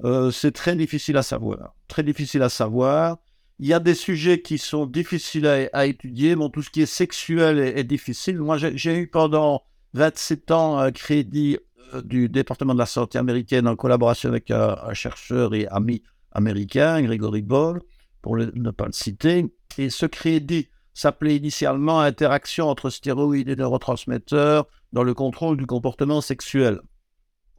Euh, 0.05 0.31
C'est 0.33 0.53
très 0.53 0.75
difficile 0.77 1.17
à 1.17 1.23
savoir. 1.23 1.75
Très 1.87 2.03
difficile 2.03 2.43
à 2.43 2.49
savoir. 2.49 3.19
Il 3.59 3.67
y 3.67 3.73
a 3.73 3.81
des 3.81 3.95
sujets 3.95 4.41
qui 4.41 4.59
sont 4.59 4.87
difficiles 4.87 5.47
à, 5.47 5.87
étudier. 5.87 6.35
Bon, 6.35 6.49
tout 6.49 6.63
ce 6.63 6.71
qui 6.71 6.83
est 6.83 6.87
sexuel 6.87 7.59
est, 7.59 7.85
difficile. 7.85 8.39
Moi, 8.39 8.57
j'ai 8.59 8.99
eu 8.99 9.07
pendant 9.07 9.63
27 9.95 10.51
ans 10.51 10.79
un 10.79 10.91
crédit 10.91 11.59
du 12.05 12.29
département 12.29 12.75
de 12.75 12.79
la 12.79 12.87
santé 12.87 13.19
américaine 13.19 13.69
en 13.69 13.77
collaboration 13.77 14.31
avec 14.31 14.51
un, 14.51 14.77
un 14.83 14.95
chercheur 14.95 15.55
et 15.55 15.69
ami 15.69 16.03
américain, 16.33 17.03
Gregory 17.03 17.43
Ball, 17.43 17.81
pour 18.23 18.37
ne 18.37 18.71
pas 18.71 18.87
le 18.87 18.93
citer. 18.93 19.53
Et 19.79 19.91
ce 19.91 20.07
crédit 20.07 20.69
s'appelait 20.95 21.37
initialement 21.37 22.01
Interaction 22.01 22.69
entre 22.69 22.91
stéroïdes 22.91 23.49
et 23.49 23.57
neurotransmetteurs 23.57 24.67
dans 24.93 25.03
le 25.03 25.15
contrôle 25.15 25.57
du 25.57 25.67
comportement 25.67 26.21
sexuel. 26.21 26.81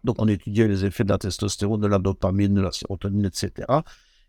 Donc 0.04 0.22
on 0.22 0.28
étudiait 0.28 0.68
les 0.68 0.86
effets 0.86 1.04
de 1.04 1.10
la 1.10 1.18
testostérone, 1.18 1.82
de 1.82 1.88
la 1.88 2.00
dopamine, 2.00 2.54
de 2.54 2.62
la 2.62 2.72
sérotonine, 2.72 3.26
etc. 3.26 3.68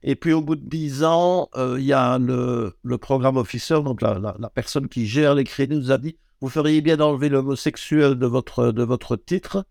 Et 0.06 0.16
puis 0.16 0.34
au 0.34 0.42
bout 0.42 0.54
de 0.54 0.68
dix 0.68 1.02
ans, 1.02 1.48
euh, 1.56 1.76
il 1.78 1.86
y 1.86 1.94
a 1.94 2.18
le, 2.18 2.74
programme 2.98 3.38
officer, 3.38 3.82
donc 3.82 4.02
la, 4.02 4.36
personne 4.54 4.86
qui 4.86 5.06
gère 5.06 5.34
les 5.34 5.44
crédits, 5.44 5.76
nous 5.76 5.92
a 5.92 5.96
dit, 5.96 6.18
vous 6.42 6.50
feriez 6.50 6.82
bien 6.82 6.98
d'enlever 6.98 7.30
l'homosexuel 7.30 8.16
de 8.16 8.26
votre, 8.26 8.70
de 8.70 8.82
votre 8.82 9.16
titre. 9.16 9.64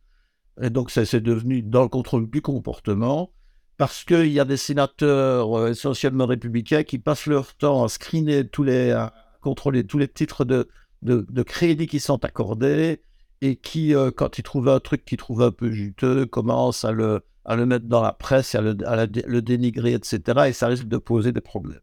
Et 0.60 0.72
donc 0.72 0.90
ça 0.90 1.06
c'est 1.06 1.22
devenu 1.22 1.62
dans 1.62 1.84
le 1.84 1.88
contrôle 1.88 2.28
du 2.30 2.42
comportement 2.42 3.32
parce 3.78 4.04
qu'il 4.04 4.32
y 4.32 4.40
a 4.40 4.46
des 4.46 4.58
sénateurs 4.58 5.56
euh, 5.58 5.70
essentiellement 5.70 6.26
républicains 6.26 6.84
qui 6.84 6.98
passent 6.98 7.28
leur 7.28 7.54
temps 7.56 7.84
à 7.84 7.90
screener 7.90 8.48
tous 8.48 8.64
les, 8.64 9.08
contrôler 9.42 9.86
tous 9.86 10.00
les 10.00 10.08
titres 10.08 10.46
de, 10.46 10.68
de, 11.04 11.44
crédit 11.44 11.86
qui 11.86 12.00
sont 12.00 12.24
accordés 12.26 13.02
et 13.42 13.56
qui, 13.56 13.94
euh, 13.94 14.10
quand 14.10 14.40
ils 14.40 14.44
trouvent 14.44 14.70
un 14.70 14.80
truc 14.80 15.06
qu'ils 15.06 15.18
trouvent 15.18 15.44
un 15.44 15.52
peu 15.52 15.72
juteux, 15.72 16.26
commencent 16.26 16.86
à 16.86 16.92
le, 16.92 17.22
à 17.46 17.56
le 17.56 17.66
mettre 17.66 17.86
dans 17.86 18.02
la 18.02 18.14
presse, 18.14 18.56
à 18.56 18.62
le, 18.62 19.42
dénigrer, 19.42 19.94
etc. 19.94 20.22
Et 20.48 20.54
ça 20.54 20.68
risque 20.68 20.88
de 20.88 20.98
poser 20.98 21.32
des 21.32 21.42
problèmes. 21.42 21.80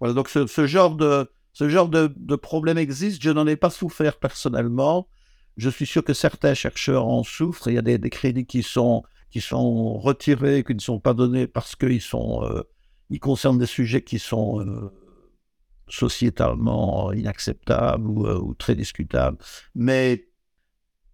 Voilà, 0.00 0.14
donc 0.14 0.28
ce, 0.28 0.66
genre, 0.66 0.94
de, 0.94 1.30
ce 1.52 1.68
genre 1.68 1.88
de, 1.88 2.12
de 2.16 2.36
problème 2.36 2.78
existe. 2.78 3.22
Je 3.22 3.30
n'en 3.30 3.46
ai 3.46 3.56
pas 3.56 3.70
souffert 3.70 4.18
personnellement. 4.18 5.08
Je 5.56 5.70
suis 5.70 5.86
sûr 5.86 6.04
que 6.04 6.14
certains 6.14 6.54
chercheurs 6.54 7.06
en 7.06 7.24
souffrent. 7.24 7.68
Il 7.68 7.74
y 7.74 7.78
a 7.78 7.82
des, 7.82 7.98
crédits 8.10 8.46
qui 8.46 8.62
sont 8.62 9.02
qui 9.30 9.40
sont 9.42 9.98
retirés, 9.98 10.64
qui 10.64 10.74
ne 10.74 10.80
sont 10.80 11.00
pas 11.00 11.12
donnés 11.12 11.46
parce 11.46 11.76
qu'ils 11.76 12.00
sont, 12.00 12.42
euh, 12.44 12.62
ils 13.10 13.20
concernent 13.20 13.58
des 13.58 13.66
sujets 13.66 14.02
qui 14.02 14.18
sont 14.18 14.60
euh, 14.60 14.90
sociétalement 15.88 17.12
inacceptables 17.12 18.08
euh, 18.26 18.38
ou, 18.38 18.54
très 18.54 18.74
discutables. 18.74 19.36
Mais 19.74 20.28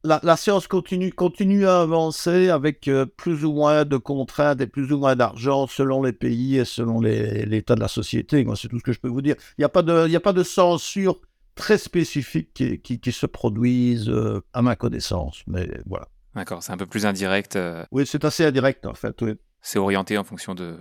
la, 0.04 0.36
science 0.36 0.68
continue, 0.68 1.12
continue 1.12 1.66
à 1.66 1.80
avancer 1.80 2.50
avec 2.50 2.88
plus 3.16 3.44
ou 3.44 3.52
moins 3.52 3.84
de 3.84 3.96
contraintes 3.96 4.60
et 4.60 4.66
plus 4.66 4.92
ou 4.92 4.98
moins 4.98 5.16
d'argent 5.16 5.66
selon 5.66 6.02
les 6.02 6.12
pays 6.12 6.58
et 6.58 6.64
selon 6.64 7.00
l'état 7.00 7.74
de 7.74 7.80
la 7.80 7.88
société. 7.88 8.44
Moi, 8.44 8.54
c'est 8.56 8.68
tout 8.68 8.78
ce 8.78 8.84
que 8.84 8.92
je 8.92 9.00
peux 9.00 9.08
vous 9.08 9.22
dire. 9.22 9.36
Il 9.58 9.62
n'y 9.62 9.64
a, 9.64 9.68
pas 9.68 9.82
de, 9.82 10.06
il 10.06 10.14
a 10.14 10.20
pas 10.20 10.32
de 10.32 10.42
censure 10.42 11.20
très 11.54 11.78
spécifique 11.78 12.52
qui, 12.52 12.80
qui, 12.80 13.00
qui 13.00 13.12
se 13.12 13.26
produise 13.26 14.12
à 14.52 14.62
ma 14.62 14.76
connaissance. 14.76 15.42
Mais 15.46 15.68
voilà. 15.86 16.08
D'accord, 16.34 16.62
c'est 16.62 16.72
un 16.72 16.76
peu 16.76 16.86
plus 16.86 17.06
indirect. 17.06 17.56
Euh. 17.56 17.84
Oui, 17.92 18.06
c'est 18.06 18.24
assez 18.24 18.44
indirect 18.44 18.86
en 18.86 18.94
fait. 18.94 19.20
Oui. 19.22 19.34
C'est 19.60 19.78
orienté 19.78 20.18
en 20.18 20.24
fonction 20.24 20.54
de, 20.54 20.78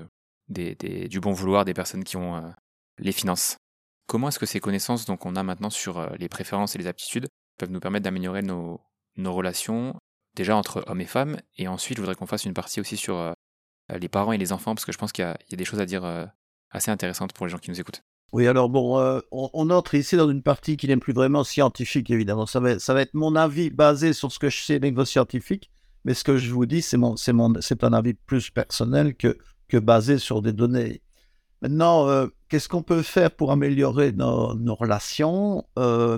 des, 0.50 0.76
du 1.08 1.20
bon 1.20 1.32
vouloir 1.32 1.64
des 1.64 1.74
personnes 1.74 2.04
qui 2.04 2.18
ont 2.18 2.36
euh, 2.36 2.50
les 2.98 3.12
finances. 3.12 3.58
Comment 4.08 4.30
est-ce 4.30 4.40
que 4.40 4.46
ces 4.46 4.60
connaissances 4.60 5.06
donc 5.06 5.26
on 5.26 5.36
a 5.36 5.44
maintenant 5.44 5.70
sur 5.70 6.00
euh, 6.00 6.10
les 6.18 6.28
préférences 6.28 6.76
et 6.76 6.80
les 6.80 6.88
aptitudes 6.88 7.28
peuvent 7.58 7.72
nous 7.72 7.80
permettre 7.80 8.04
d'améliorer 8.04 8.42
nos, 8.42 8.82
nos 9.18 9.34
relations 9.34 9.96
déjà 10.36 10.56
entre 10.56 10.84
hommes 10.88 11.02
et 11.02 11.06
femmes 11.06 11.38
et 11.58 11.68
ensuite 11.68 11.98
je 11.98 12.02
voudrais 12.02 12.16
qu'on 12.16 12.26
fasse 12.26 12.46
une 12.46 12.54
partie 12.54 12.82
aussi 12.82 12.98
sur 12.98 13.34
les 13.90 14.10
parents 14.10 14.32
et 14.32 14.38
les 14.38 14.52
enfants 14.52 14.74
parce 14.74 14.86
que 14.86 14.92
je 14.92 14.98
pense 14.98 15.12
qu'il 15.12 15.24
y, 15.24 15.54
a 15.54 15.58
des 15.58 15.66
choses 15.66 15.80
à 15.80 15.86
dire 15.86 16.04
assez 16.72 16.90
intéressantes 16.90 17.34
pour 17.34 17.46
les 17.46 17.52
gens 17.52 17.60
qui 17.60 17.70
nous 17.70 17.80
écoutent. 17.80 18.04
Oui, 18.34 18.48
alors 18.48 18.68
bon, 18.68 18.98
euh, 18.98 19.20
on, 19.32 19.70
entre 19.70 19.94
ici 19.94 20.18
dans 20.18 20.28
une 20.28 20.42
partie 20.42 20.76
qui 20.76 20.88
n'est 20.88 20.98
plus 20.98 21.14
vraiment 21.14 21.44
scientifique, 21.44 22.10
évidemment. 22.10 22.48
Ça 22.48 22.60
va, 22.60 22.80
ça 22.80 22.96
va 22.96 23.02
être 23.02 23.14
mon 23.14 23.36
avis 23.36 23.70
basé 23.70 24.12
sur 24.12 24.32
ce 24.32 24.40
que 24.40 24.50
je 24.50 24.60
sais 24.60 24.80
niveau 24.80 25.06
scientifique, 25.06 25.70
mais 26.04 26.16
ce 26.16 26.24
que 26.24 26.38
je 26.38 26.52
vous 26.52 26.66
dis, 26.66 26.82
c'est 26.82 26.98
un 27.84 27.94
avis 27.94 28.16
plus 28.16 28.50
personnel 28.50 29.16
que, 29.16 29.38
que 29.68 29.78
basé 29.78 30.18
sur 30.18 30.42
des 30.42 30.52
données. 30.52 31.04
Maintenant, 31.62 32.10
euh, 32.10 32.26
qu'est-ce 32.50 32.68
qu'on 32.68 32.82
peut 32.82 33.04
faire 33.04 33.30
pour 33.30 33.52
améliorer 33.52 34.12
nos, 34.14 34.76
relations? 34.76 35.64
Euh, 35.78 36.18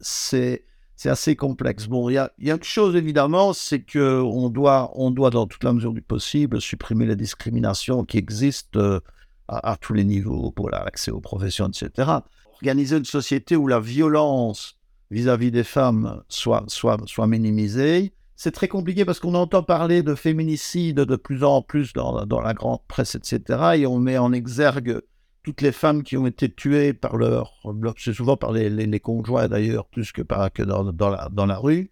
c'est, 0.00 0.64
c'est 0.96 1.10
assez 1.10 1.36
complexe. 1.36 1.86
Bon, 1.86 2.08
il 2.08 2.14
y 2.14 2.18
a, 2.18 2.32
y 2.38 2.50
a 2.50 2.54
une 2.54 2.62
chose 2.62 2.96
évidemment, 2.96 3.52
c'est 3.52 3.80
que 3.80 4.20
on 4.22 4.48
doit, 4.48 4.92
on 4.94 5.10
doit, 5.10 5.30
dans 5.30 5.46
toute 5.46 5.64
la 5.64 5.72
mesure 5.72 5.92
du 5.92 6.02
possible, 6.02 6.60
supprimer 6.60 7.06
les 7.06 7.16
discriminations 7.16 8.04
qui 8.04 8.18
existent 8.18 9.00
à, 9.48 9.76
tous 9.80 9.92
les 9.92 10.04
niveaux 10.04 10.50
pour 10.50 10.70
l'accès 10.70 11.10
aux 11.10 11.20
professions, 11.20 11.68
etc. 11.68 12.10
Organiser 12.54 12.96
une 12.96 13.04
société 13.04 13.56
où 13.56 13.66
la 13.66 13.80
violence 13.80 14.78
vis-à-vis 15.10 15.50
des 15.50 15.64
femmes 15.64 16.22
soit, 16.28 16.64
soit, 16.68 16.98
soit 17.06 17.26
minimisée, 17.26 18.14
c'est 18.36 18.50
très 18.50 18.68
compliqué 18.68 19.04
parce 19.04 19.20
qu'on 19.20 19.34
entend 19.34 19.62
parler 19.62 20.02
de 20.02 20.14
féminicide 20.14 20.96
de 20.96 21.16
plus 21.16 21.44
en 21.44 21.62
plus 21.62 21.92
dans, 21.92 22.24
la 22.42 22.54
grande 22.54 22.80
presse, 22.88 23.14
etc. 23.14 23.76
Et 23.76 23.86
on 23.86 23.98
met 23.98 24.18
en 24.18 24.32
exergue 24.32 25.00
toutes 25.44 25.60
les 25.60 25.72
femmes 25.72 26.02
qui 26.02 26.16
ont 26.16 26.26
été 26.26 26.52
tuées 26.52 26.94
par 26.94 27.16
leur, 27.16 27.52
c'est 27.98 28.14
souvent 28.14 28.36
par 28.36 28.50
les, 28.50 29.00
conjoints 29.00 29.46
d'ailleurs, 29.46 29.86
plus 29.86 30.10
que, 30.10 30.22
par, 30.22 30.50
que 30.50 30.62
dans, 30.62 31.46
la, 31.46 31.58
rue. 31.58 31.90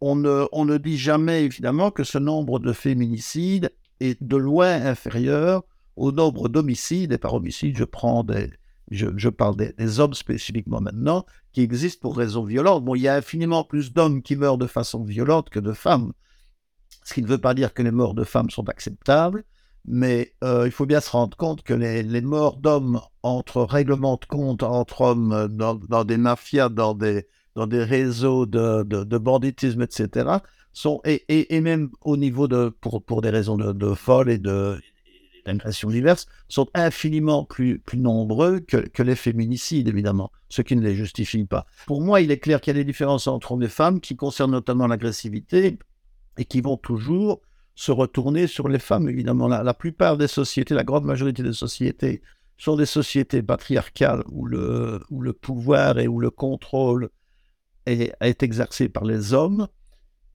On 0.00 0.14
ne, 0.14 0.78
dit 0.78 0.96
jamais 0.96 1.44
évidemment 1.44 1.90
que 1.90 2.04
ce 2.04 2.18
nombre 2.18 2.60
de 2.60 2.72
féminicides 2.72 3.72
est 4.00 4.22
de 4.22 4.36
loin 4.36 4.86
inférieur 4.86 5.64
au 5.96 6.12
nombre 6.12 6.48
d'homicides, 6.48 7.12
et 7.12 7.18
par 7.18 7.34
homicide, 7.34 7.76
je 7.76 7.84
prends 7.84 8.22
des, 8.22 8.50
je, 8.90 9.28
parle 9.28 9.56
des, 9.56 10.00
hommes 10.00 10.14
spécifiquement 10.14 10.80
maintenant, 10.80 11.26
qui 11.52 11.62
existent 11.62 12.00
pour 12.00 12.16
raisons 12.16 12.44
violentes. 12.44 12.84
Bon, 12.84 12.94
il 12.94 13.02
y 13.02 13.08
a 13.08 13.16
infiniment 13.16 13.64
plus 13.64 13.92
d'hommes 13.92 14.22
qui 14.22 14.36
meurent 14.36 14.58
de 14.58 14.66
façon 14.68 15.02
violente 15.02 15.50
que 15.50 15.60
de 15.60 15.72
femmes, 15.72 16.12
ce 17.04 17.14
qui 17.14 17.22
ne 17.22 17.26
veut 17.26 17.38
pas 17.38 17.54
dire 17.54 17.74
que 17.74 17.82
les 17.82 17.90
morts 17.90 18.14
de 18.14 18.24
femmes 18.24 18.50
sont 18.50 18.68
acceptables, 18.68 19.44
mais 19.84 20.32
euh, 20.44 20.62
il 20.66 20.72
faut 20.72 20.86
bien 20.86 21.00
se 21.00 21.10
rendre 21.10 21.36
compte 21.36 21.62
que 21.62 21.74
les, 21.74 22.20
morts 22.20 22.56
d'hommes 22.56 23.00
entre 23.22 23.62
règlements 23.62 24.18
de 24.20 24.26
compte 24.26 24.62
entre 24.62 25.00
hommes 25.00 25.48
dans, 25.50 26.04
des 26.04 26.16
mafias, 26.16 26.68
dans 26.68 26.94
des, 26.94 27.26
dans 27.54 27.66
des 27.66 27.82
réseaux 27.82 28.46
de, 28.46 28.82
de, 28.82 29.18
banditisme, 29.18 29.82
etc., 29.82 30.36
sont, 30.72 31.00
et, 31.04 31.54
et, 31.54 31.60
même 31.60 31.90
au 32.00 32.16
niveau 32.16 32.48
de, 32.48 32.72
pour, 32.80 33.02
pour 33.02 33.20
des 33.20 33.30
raisons 33.30 33.56
de, 33.56 33.72
de 33.72 33.92
folle 33.92 34.30
et 34.30 34.38
de, 34.38 34.78
d'agressions 35.44 35.90
diverses 35.90 36.26
sont 36.48 36.68
infiniment 36.74 37.44
plus, 37.44 37.78
plus 37.78 37.98
nombreux 37.98 38.60
que, 38.60 38.76
que, 38.76 39.02
les 39.02 39.16
féminicides, 39.16 39.88
évidemment, 39.88 40.30
ce 40.48 40.62
qui 40.62 40.76
ne 40.76 40.80
les 40.80 40.94
justifie 40.94 41.44
pas. 41.44 41.66
Pour 41.86 42.00
moi, 42.00 42.20
il 42.20 42.30
est 42.30 42.38
clair 42.38 42.60
qu'il 42.60 42.74
y 42.74 42.76
a 42.76 42.80
des 42.80 42.84
différences 42.84 43.26
entre 43.26 43.52
hommes 43.52 43.62
et 43.62 43.68
femmes 43.68 44.00
qui 44.00 44.16
concernent 44.16 44.52
notamment 44.52 44.86
l'agressivité 44.86 45.78
et 46.38 46.44
qui 46.44 46.60
vont 46.60 46.76
toujours 46.76 47.40
se 47.74 47.92
retourner 47.92 48.46
sur 48.46 48.68
les 48.68 48.78
femmes, 48.78 49.08
évidemment. 49.08 49.48
La, 49.48 49.74
plupart 49.74 50.16
des 50.16 50.28
sociétés, 50.28 50.74
la 50.74 50.84
grande 50.84 51.04
majorité 51.04 51.42
des 51.42 51.52
sociétés, 51.52 52.22
sont 52.58 52.76
des 52.76 52.86
sociétés 52.86 53.42
patriarcales 53.42 54.22
où 54.30 54.46
le, 54.46 55.00
où 55.10 55.20
le 55.20 55.32
pouvoir 55.32 55.98
et 55.98 56.06
où 56.06 56.20
le 56.20 56.30
contrôle 56.30 57.10
est, 57.86 58.42
exercé 58.42 58.88
par 58.88 59.04
les 59.04 59.32
hommes. 59.32 59.66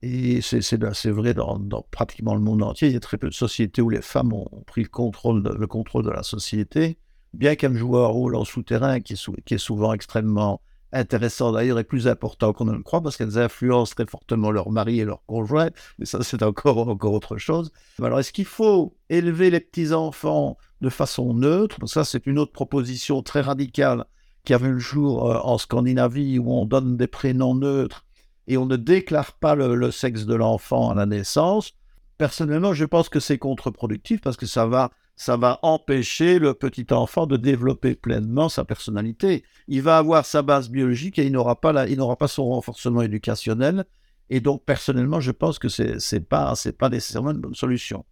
Et 0.02 0.40
c'est 0.42 1.10
vrai 1.10 1.34
dans, 1.34 1.58
dans, 1.58 1.82
pratiquement 1.90 2.34
le 2.34 2.40
monde 2.40 2.62
entier. 2.62 2.88
Il 2.88 2.94
y 2.94 2.96
a 2.96 3.00
très 3.00 3.18
peu 3.18 3.28
de 3.28 3.34
sociétés 3.34 3.82
où 3.82 3.88
les 3.88 4.02
femmes 4.02 4.32
ont 4.32 4.62
pris 4.66 4.82
le 4.82 4.88
contrôle 4.88 5.42
de, 5.42 5.50
le 5.50 5.66
contrôle 5.66 6.04
de 6.04 6.10
la 6.10 6.22
société, 6.22 6.98
bien 7.32 7.56
qu'elles 7.56 7.76
jouent 7.76 7.98
un 7.98 8.06
rôle 8.06 8.36
en 8.36 8.44
souterrain 8.44 9.00
qui 9.00 9.14
est, 9.14 9.44
qui 9.44 9.54
est 9.54 9.58
souvent 9.58 9.92
extrêmement 9.92 10.60
intéressant 10.92 11.52
d'ailleurs 11.52 11.78
et 11.78 11.84
plus 11.84 12.08
important 12.08 12.52
qu'on 12.52 12.64
ne 12.64 12.72
le 12.72 12.82
croit 12.82 13.02
parce 13.02 13.16
qu'elles 13.16 13.38
influencent 13.38 13.94
très 13.94 14.06
fortement 14.06 14.50
leur 14.50 14.70
mari 14.70 15.00
et 15.00 15.04
leur 15.04 15.24
conjoint, 15.26 15.70
mais 15.98 16.06
ça 16.06 16.22
c'est 16.22 16.42
encore, 16.42 16.88
encore 16.88 17.12
autre 17.12 17.36
chose. 17.36 17.72
Alors 18.02 18.20
est-ce 18.20 18.32
qu'il 18.32 18.46
faut 18.46 18.96
élever 19.10 19.50
les 19.50 19.60
petits-enfants 19.60 20.56
de 20.80 20.88
façon 20.88 21.34
neutre? 21.34 21.78
Ça 21.86 22.04
c'est 22.04 22.26
une 22.26 22.38
autre 22.38 22.52
proposition 22.52 23.22
très 23.22 23.40
radicale 23.40 24.04
qui 24.44 24.54
a 24.54 24.58
vu 24.58 24.72
le 24.72 24.78
jour 24.78 25.30
euh, 25.30 25.38
en 25.42 25.58
Scandinavie 25.58 26.38
où 26.38 26.52
on 26.52 26.64
donne 26.64 26.96
des 26.96 27.06
prénoms 27.06 27.54
neutres 27.54 28.06
et 28.46 28.56
on 28.56 28.66
ne 28.66 28.76
déclare 28.76 29.34
pas 29.34 29.54
le, 29.54 29.90
sexe 29.90 30.24
de 30.24 30.34
l'enfant 30.34 30.90
à 30.90 30.94
la 30.94 31.06
naissance. 31.06 31.72
Personnellement, 32.16 32.72
je 32.72 32.86
pense 32.86 33.10
que 33.10 33.20
c'est 33.20 33.38
contre-productif 33.38 34.22
parce 34.22 34.38
que 34.38 34.46
ça 34.46 34.66
va, 34.66 34.90
ça 35.18 35.36
va 35.36 35.58
empêcher 35.62 36.38
le 36.38 36.54
petit 36.54 36.86
enfant 36.90 37.26
de 37.26 37.36
développer 37.36 37.96
pleinement 37.96 38.48
sa 38.48 38.64
personnalité. 38.64 39.42
Il 39.66 39.82
va 39.82 39.98
avoir 39.98 40.24
sa 40.24 40.42
base 40.42 40.70
biologique 40.70 41.18
et 41.18 41.26
il 41.26 41.32
n'aura 41.32 41.60
pas, 41.60 41.88
il 41.88 41.98
n'aura 41.98 42.14
pas 42.16 42.28
son 42.28 42.46
renforcement 42.46 43.02
éducationnel. 43.02 43.84
Et 44.30 44.38
donc, 44.40 44.64
personnellement, 44.64 45.18
je 45.18 45.32
pense 45.32 45.58
que 45.58 45.68
c'est 45.68 45.96
n'est 46.12 46.20
pas, 46.20 46.54
pas 46.78 46.88
nécessairement 46.88 47.32
une 47.32 47.40
bonne 47.40 47.56
solution. 47.56 48.04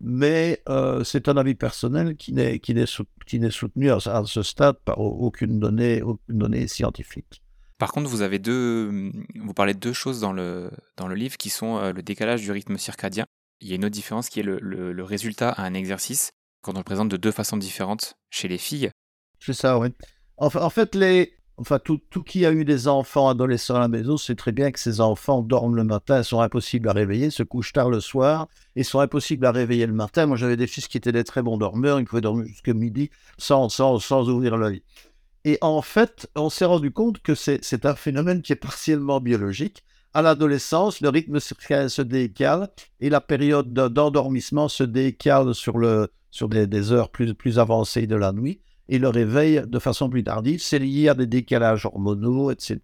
Mais 0.00 0.62
euh, 0.70 1.04
c'est 1.04 1.28
un 1.28 1.36
avis 1.36 1.54
personnel 1.54 2.16
qui 2.16 2.32
n'est 2.32 2.86
soutenu 2.86 3.90
à, 3.90 4.00
ce 4.24 4.42
stade 4.42 4.76
par 4.86 4.98
aucune 4.98 5.60
donnée, 5.60 6.00
aucune 6.00 6.38
donnée 6.38 6.66
scientifique. 6.66 7.42
Par 7.76 7.92
contre, 7.92 8.08
vous 8.08 8.22
avez 8.22 8.38
deux, 8.38 9.12
vous 9.38 9.52
parlez 9.52 9.74
de 9.74 9.80
deux 9.80 9.92
choses 9.92 10.18
dans 10.18 10.32
le, 10.32 10.70
dans 10.96 11.08
le 11.08 11.14
livre 11.14 11.36
qui 11.36 11.50
sont 11.50 11.76
euh, 11.76 11.92
le 11.92 12.02
décalage 12.02 12.40
du 12.40 12.50
rythme 12.50 12.78
circadien. 12.78 13.26
Il 13.60 13.68
y 13.68 13.72
a 13.72 13.74
une 13.74 13.84
autre 13.84 13.94
différence 13.94 14.30
qui 14.30 14.40
est 14.40 14.44
le, 14.44 14.58
le, 14.60 15.04
résultat 15.04 15.50
à 15.50 15.64
un 15.64 15.74
exercice 15.74 16.30
quand 16.64 16.74
on 16.74 16.78
le 16.78 16.84
présente 16.84 17.10
de 17.10 17.16
deux 17.16 17.30
façons 17.30 17.56
différentes 17.56 18.16
chez 18.30 18.48
les 18.48 18.58
filles. 18.58 18.90
C'est 19.38 19.52
ça, 19.52 19.78
oui. 19.78 19.88
En 20.36 20.70
fait, 20.70 20.94
les, 20.94 21.34
enfin, 21.58 21.78
tout, 21.78 22.00
tout, 22.10 22.22
qui 22.22 22.44
a 22.44 22.52
eu 22.52 22.64
des 22.64 22.88
enfants 22.88 23.28
adolescents 23.28 23.76
à 23.76 23.80
la 23.80 23.88
maison 23.88 24.16
sait 24.16 24.34
très 24.34 24.50
bien 24.50 24.72
que 24.72 24.80
ces 24.80 25.00
enfants 25.00 25.42
dorment 25.42 25.76
le 25.76 25.84
matin, 25.84 26.22
sont 26.22 26.40
impossibles 26.40 26.88
à 26.88 26.92
réveiller, 26.92 27.30
se 27.30 27.42
couchent 27.42 27.72
tard 27.72 27.90
le 27.90 28.00
soir 28.00 28.48
et 28.74 28.82
sont 28.82 28.98
impossibles 28.98 29.46
à 29.46 29.52
réveiller 29.52 29.86
le 29.86 29.92
matin. 29.92 30.26
Moi, 30.26 30.36
j'avais 30.36 30.56
des 30.56 30.66
fils 30.66 30.88
qui 30.88 30.96
étaient 30.96 31.12
des 31.12 31.22
très 31.22 31.42
bons 31.42 31.58
dormeurs, 31.58 32.00
ils 32.00 32.06
pouvaient 32.06 32.22
dormir 32.22 32.46
jusqu'à 32.46 32.74
midi 32.74 33.10
sans, 33.38 33.68
sans, 33.68 33.98
sans 34.00 34.28
ouvrir 34.28 34.56
l'œil. 34.56 34.82
Et 35.44 35.58
en 35.60 35.82
fait, 35.82 36.28
on 36.34 36.48
s'est 36.48 36.64
rendu 36.64 36.90
compte 36.90 37.20
que 37.20 37.34
c'est 37.34 37.84
un 37.84 37.94
phénomène 37.94 38.40
qui 38.40 38.52
est 38.52 38.56
partiellement 38.56 39.20
biologique. 39.20 39.84
À 40.14 40.22
l'adolescence, 40.22 41.00
le 41.00 41.10
rythme 41.10 41.38
se 41.38 42.02
décale 42.02 42.70
et 43.00 43.10
la 43.10 43.20
période 43.20 43.74
d'endormissement 43.74 44.68
se 44.68 44.84
décale 44.84 45.54
sur, 45.54 45.76
le, 45.76 46.08
sur 46.34 46.48
des, 46.48 46.90
heures 46.90 47.10
plus, 47.10 47.32
plus 47.32 47.60
avancées 47.60 48.08
de 48.08 48.16
la 48.16 48.32
nuit 48.32 48.60
et 48.88 48.98
le 48.98 49.08
réveil 49.08 49.62
de 49.64 49.78
façon 49.78 50.10
plus 50.10 50.24
tardive. 50.24 50.60
C'est 50.60 50.80
lié 50.80 51.08
à 51.08 51.14
des 51.14 51.28
décalages 51.28 51.86
hormonaux, 51.86 52.50
etc. 52.50 52.80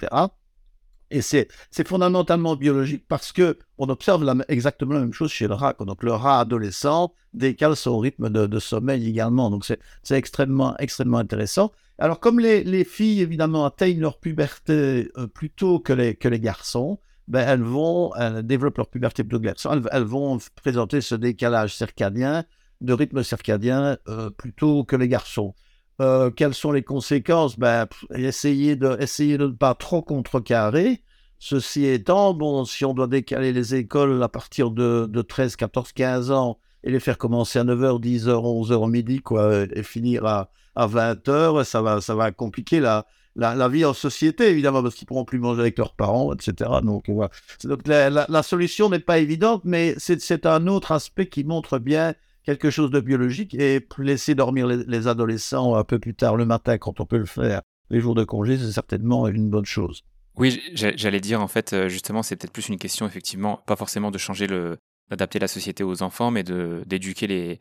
Et 1.11 1.21
c'est 1.21 1.49
fondamentalement 1.85 2.55
biologique 2.55 3.07
parce 3.09 3.33
que 3.33 3.59
on 3.77 3.89
observe 3.89 4.25
exactement 4.47 4.95
la 4.95 5.01
même 5.01 5.13
chose 5.13 5.33
chez 5.33 5.49
le 5.49 5.55
rat. 5.55 5.75
Donc 5.81 6.05
le 6.05 6.13
rat 6.13 6.39
adolescent 6.39 7.13
décale 7.35 7.75
son 7.75 7.99
rythme 7.99 8.31
de, 8.31 8.59
sommeil 8.61 9.09
également. 9.09 9.51
Donc 9.51 9.65
c'est 9.65 10.17
extrêmement, 10.17 10.77
extrêmement 10.79 11.19
intéressant. 11.19 11.73
Alors, 11.99 12.21
comme 12.21 12.39
les, 12.39 12.85
filles, 12.85 13.21
évidemment, 13.21 13.67
atteignent 13.67 14.01
leur 14.01 14.21
puberté 14.21 15.11
euh, 15.19 15.27
plus 15.27 15.51
tôt 15.51 15.81
que 15.81 15.93
les, 15.93 16.15
que 16.15 16.29
les 16.29 16.41
garçons, 16.41 17.01
ben, 17.27 17.47
elles 17.47 17.63
vont, 17.63 18.15
elles 18.15 18.47
développent 18.47 18.79
leur 18.79 18.89
puberté 18.89 19.25
plutôt 19.25 19.39
que 19.39 19.43
les 19.43 19.49
garçons, 19.49 19.83
elles, 19.91 20.05
vont 20.05 20.39
présenter 20.55 21.01
ce 21.01 21.17
décalage 21.17 21.75
circadien, 21.75 22.45
de 22.81 22.93
rythme 22.93 23.23
circadien, 23.23 23.99
euh, 24.09 24.31
plutôt 24.31 24.85
que 24.85 24.97
les 24.97 25.09
garçons. 25.09 25.55
Euh, 26.01 26.31
quelles 26.31 26.55
sont 26.55 26.73
les 26.73 26.83
conséquences? 26.83 27.59
Ben, 27.59 27.87
Essayer 28.15 28.77
de, 28.77 28.97
essayer 29.01 29.37
de 29.37 29.47
ne 29.47 29.53
pas 29.53 29.75
trop 29.75 30.03
contrecarrer. 30.03 31.03
Ceci 31.39 31.87
étant, 31.87 32.35
bon, 32.35 32.65
si 32.65 32.85
on 32.85 32.95
doit 32.95 33.07
décaler 33.07 33.53
les 33.53 33.75
écoles 33.75 34.23
à 34.23 34.29
partir 34.29 34.71
de, 34.71 35.07
de 35.11 35.23
13, 35.23 35.57
14, 35.57 35.93
15 35.93 36.31
ans 36.31 36.59
et 36.85 36.91
les 36.91 37.01
faire 37.01 37.19
commencer 37.19 37.59
à 37.59 37.65
9h, 37.65 38.01
10h, 38.01 38.29
11h 38.29 38.91
midi, 38.91 39.21
quoi, 39.21 39.65
et 39.75 39.83
finir 39.83 40.25
à, 40.27 40.51
à 40.75 40.87
20 40.87 41.29
heures, 41.29 41.67
ça 41.67 41.83
va, 41.83 42.01
ça 42.01 42.15
va 42.15 42.31
compliquer 42.31 42.81
la, 42.81 43.07
la, 43.37 43.69
vie 43.69 43.85
en 43.85 43.95
société, 43.95 44.49
évidemment, 44.49 44.83
parce 44.83 44.95
qu'ils 44.95 45.07
pourront 45.07 45.25
plus 45.25 45.39
manger 45.39 45.61
avec 45.61 45.79
leurs 45.79 45.95
parents, 45.95 46.33
etc. 46.35 46.71
Donc, 46.83 47.09
voilà. 47.09 47.31
Donc 47.65 47.87
la, 47.87 48.11
la, 48.11 48.43
solution 48.43 48.89
n'est 48.89 48.99
pas 48.99 49.19
évidente, 49.19 49.63
mais 49.65 49.95
c'est 49.99 50.47
un 50.47 50.67
autre 50.67 50.93
aspect 50.93 51.29
qui 51.29 51.45
montre 51.45 51.79
bien 51.79 52.15
quelque 52.45 52.71
chose 52.71 52.91
de 52.91 53.01
biologique 53.01 53.55
et 53.55 53.87
laisser 53.99 54.35
dormir 54.35 54.67
les, 54.67 55.07
adolescents 55.09 55.75
un 55.75 55.85
peu 55.85 55.99
plus 55.99 56.15
tard 56.15 56.37
le 56.37 56.45
matin 56.45 56.79
quand 56.79 57.01
on 57.01 57.07
peut 57.07 57.19
le 57.19 57.27
faire 57.27 57.63
les 57.91 58.01
jours 58.01 58.15
de 58.15 58.25
congé, 58.25 58.57
c'est 58.57 58.73
certainement 58.73 59.27
une 59.29 59.51
bonne 59.51 59.67
chose. 59.67 60.05
Oui, 60.37 60.63
j'allais 60.75 61.21
dire 61.21 61.43
en 61.43 61.49
fait, 61.49 61.73
euh, 61.73 61.89
justement, 61.89 62.23
c'est 62.23 62.37
peut-être 62.37 62.53
plus 62.53 62.69
une 62.69 62.79
question, 62.79 63.07
effectivement, 63.07 63.63
pas 63.67 63.77
forcément 63.77 64.11
de 64.11 64.19
changer 64.19 64.47
le, 64.47 64.79
d'adapter 65.11 65.39
la 65.39 65.49
société 65.49 65.83
aux 65.83 66.03
enfants, 66.03 66.31
mais 66.31 66.45
de 66.45 66.83
d'éduquer 66.87 67.27
les, 67.27 67.59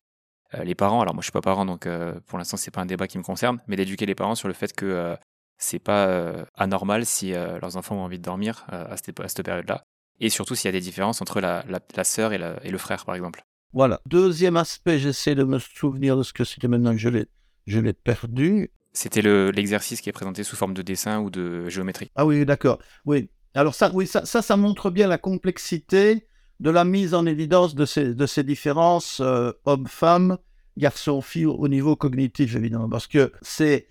euh, 0.54 0.74
parents, 0.76 1.02
alors 1.02 1.14
moi 1.14 1.22
je 1.22 1.26
suis 1.26 1.32
pas 1.32 1.42
parent 1.42 1.66
donc 1.66 1.86
euh, 1.86 2.20
pour 2.26 2.38
l'instant 2.38 2.58
c'est 2.58 2.72
pas 2.72 2.82
un 2.82 2.86
débat 2.86 3.08
qui 3.08 3.18
me 3.18 3.24
concerne, 3.24 3.60
mais 3.68 3.76
d'éduquer 3.76 4.06
les 4.06 4.16
parents 4.16 4.36
sur 4.36 4.48
le 4.48 4.54
fait 4.54 4.72
que 4.74 5.16
c'est 5.58 5.80
pas 5.80 6.46
anormal 6.56 7.06
si 7.06 7.32
leurs 7.32 7.76
enfants 7.76 7.96
ont 7.98 8.04
envie 8.04 8.20
de 8.20 8.24
dormir 8.24 8.66
à 8.70 8.96
cette, 8.96 9.44
période-là, 9.44 9.84
et 10.20 10.30
surtout 10.30 10.56
s'il 10.56 10.68
y 10.68 10.70
a 10.70 10.72
des 10.72 10.80
différences 10.80 11.22
entre 11.22 11.42
la, 11.42 11.66
la, 11.68 12.04
sœur 12.04 12.32
et, 12.32 12.38
le 12.38 12.78
frère 12.78 13.04
par 13.04 13.16
exemple. 13.16 13.44
Voilà. 13.74 14.02
Deuxième 14.06 14.58
aspect, 14.58 15.00
j'essaie 15.00 15.36
de 15.36 15.44
me 15.44 15.60
souvenir 15.60 16.18
de 16.18 16.24
ce 16.24 16.34
que 16.34 16.44
c'était 16.44 16.68
maintenant 16.68 16.92
que 16.92 16.98
je 16.98 17.10
l'ai, 17.10 17.28
je 17.68 17.80
l'ai 17.80 17.94
perdu. 17.94 18.72
C'était 18.94 19.22
le, 19.22 19.52
l'exercice 19.52 20.02
qui 20.02 20.10
est 20.10 20.14
présenté 20.14 20.44
sous 20.44 20.56
forme 20.56 20.74
de 20.74 20.82
dessin 20.82 21.20
ou 21.20 21.30
de 21.30 21.70
géométrie. 21.70 22.10
Ah 22.16 22.26
oui, 22.26 22.46
d'accord. 22.46 22.80
Oui. 23.06 23.30
Alors 23.54 23.76
ça, 23.76 23.92
oui, 23.94 24.08
ça, 24.08 24.26
ça, 24.26 24.42
ça 24.42 24.58
montre 24.58 24.90
bien 24.90 25.08
la 25.08 25.18
complexité 25.18 26.28
de 26.60 26.70
la 26.70 26.84
mise 26.84 27.14
en 27.14 27.26
évidence 27.26 27.76
de 27.76 27.86
ces, 27.86 28.14
de 28.14 28.26
ces 28.26 28.44
différences 28.44 29.22
euh, 29.22 29.52
hommes-femmes, 29.66 30.38
garçons-filles 30.78 31.46
au 31.46 31.68
niveau 31.68 31.96
cognitif, 31.96 32.56
évidemment, 32.56 32.90
parce 32.90 33.08
que 33.08 33.32
c'est 33.42 33.88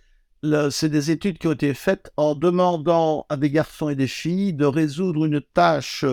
c'est 0.70 0.88
des 0.88 1.10
études 1.10 1.38
qui 1.38 1.48
ont 1.48 1.52
été 1.52 1.74
faites 1.74 2.12
en 2.16 2.36
demandant 2.36 3.26
à 3.28 3.36
des 3.36 3.50
garçons 3.50 3.88
et 3.88 3.96
des 3.96 4.06
filles 4.06 4.52
de 4.52 4.66
résoudre 4.66 5.24
une 5.24 5.40
tâche, 5.40 6.04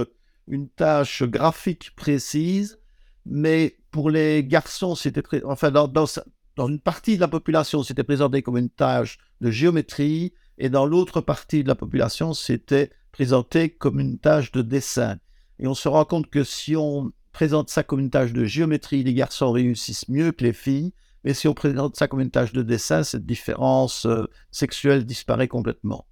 une 0.48 0.68
tâche 0.68 1.22
graphique 1.22 1.96
précise, 1.96 2.80
mais 3.26 3.78
pour 3.92 4.10
les 4.10 4.44
garçons, 4.44 4.96
c'était 4.96 5.24
enfin 5.46 5.72
dans, 5.72 5.88
dans, 5.88 6.06
une 6.68 6.80
partie 6.80 7.16
de 7.16 7.22
la 7.22 7.28
population, 7.28 7.84
c'était 7.84 8.04
présenté 8.04 8.42
comme 8.42 8.58
une 8.58 8.70
tâche 8.70 9.18
de 9.42 9.52
géométrie, 9.52 10.34
et 10.58 10.70
dans 10.70 10.86
l'autre 10.86 11.22
partie 11.22 11.64
de 11.64 11.68
la 11.68 11.76
population, 11.76 12.34
c'était 12.34 12.92
présenté 13.12 13.70
comme 13.70 14.00
une 14.00 14.20
tâche 14.20 14.52
de 14.52 14.62
dessin. 14.62 15.18
Et 15.60 15.68
on 15.68 15.74
se 15.74 15.88
rend 15.88 16.06
compte 16.06 16.30
que 16.30 16.44
si 16.44 16.76
on 16.76 17.12
présente 17.32 17.70
ça 17.70 17.84
comme 17.84 18.00
une 18.00 18.10
tâche 18.10 18.34
de 18.34 18.46
géométrie, 18.46 19.04
les 19.04 19.14
garçons 19.14 19.52
réussissent 19.52 20.08
mieux 20.10 20.32
que 20.32 20.44
les 20.44 20.54
filles. 20.54 20.94
Mais 21.24 21.34
si 21.34 21.48
on 21.48 21.54
présente 21.54 21.96
ça 21.96 22.08
comme 22.08 22.22
une 22.22 22.32
tâche 22.32 22.54
de 22.54 22.62
dessin, 22.62 23.04
cette 23.04 23.26
différence 23.26 24.06
euh, 24.06 24.26
sexuelle 24.52 25.06
disparaît 25.06 25.48
complètement. 25.48 26.06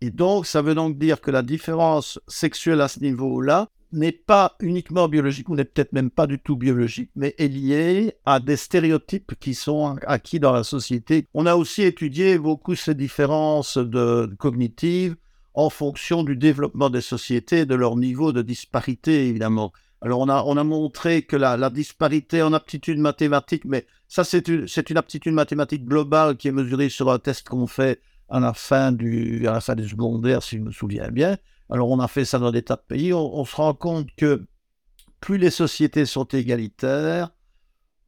Et 0.00 0.10
donc, 0.10 0.46
ça 0.46 0.62
veut 0.62 0.74
donc 0.74 0.98
dire 0.98 1.20
que 1.20 1.30
la 1.30 1.42
différence 1.42 2.20
sexuelle 2.28 2.80
à 2.80 2.88
ce 2.88 3.00
niveau-là 3.00 3.68
n'est 3.92 4.12
pas 4.12 4.56
uniquement 4.60 5.08
biologique, 5.08 5.48
ou 5.48 5.56
n'est 5.56 5.64
peut-être 5.64 5.92
même 5.92 6.10
pas 6.10 6.26
du 6.26 6.38
tout 6.38 6.56
biologique, 6.56 7.10
mais 7.16 7.34
est 7.38 7.48
liée 7.48 8.14
à 8.24 8.40
des 8.40 8.56
stéréotypes 8.56 9.34
qui 9.40 9.54
sont 9.54 9.96
acquis 10.06 10.40
dans 10.40 10.52
la 10.52 10.64
société. 10.64 11.26
On 11.34 11.46
a 11.46 11.56
aussi 11.56 11.82
étudié 11.82 12.38
beaucoup 12.38 12.74
ces 12.74 12.94
différences 12.94 13.78
de, 13.78 14.30
cognitives 14.38 15.16
en 15.54 15.70
fonction 15.70 16.22
du 16.22 16.36
développement 16.36 16.90
des 16.90 17.00
sociétés, 17.00 17.66
de 17.66 17.74
leur 17.74 17.96
niveau 17.96 18.32
de 18.32 18.42
disparité, 18.42 19.28
évidemment. 19.28 19.72
Alors, 20.00 20.20
on 20.20 20.28
a, 20.28 20.44
on 20.44 20.56
a 20.56 20.62
montré 20.62 21.22
que 21.22 21.34
la, 21.34 21.56
la 21.56 21.70
disparité 21.70 22.42
en 22.42 22.52
aptitude 22.52 22.98
mathématique, 22.98 23.64
mais 23.64 23.86
ça, 24.06 24.22
c'est 24.22 24.46
une, 24.46 24.66
une, 24.88 24.96
aptitude 24.96 25.32
mathématique 25.32 25.84
globale 25.84 26.36
qui 26.36 26.48
est 26.48 26.52
mesurée 26.52 26.88
sur 26.88 27.10
un 27.10 27.18
test 27.18 27.48
qu'on 27.48 27.66
fait 27.66 28.00
à 28.28 28.38
la, 28.38 28.52
fin 28.52 28.92
du, 28.92 29.48
à 29.48 29.52
la 29.52 29.60
fin 29.60 29.74
du 29.74 29.88
secondaire, 29.88 30.42
si 30.42 30.56
je 30.56 30.62
me 30.62 30.70
souviens 30.70 31.08
bien. 31.10 31.36
Alors, 31.70 31.90
on 31.90 32.00
a 32.00 32.08
fait 32.08 32.24
ça 32.24 32.38
dans 32.38 32.50
des 32.50 32.62
tas 32.62 32.76
de 32.76 32.82
pays. 32.86 33.12
On, 33.12 33.44
se 33.44 33.56
rend 33.56 33.74
compte 33.74 34.08
que 34.16 34.46
plus 35.20 35.38
les 35.38 35.50
sociétés 35.50 36.06
sont 36.06 36.24
égalitaires, 36.24 37.30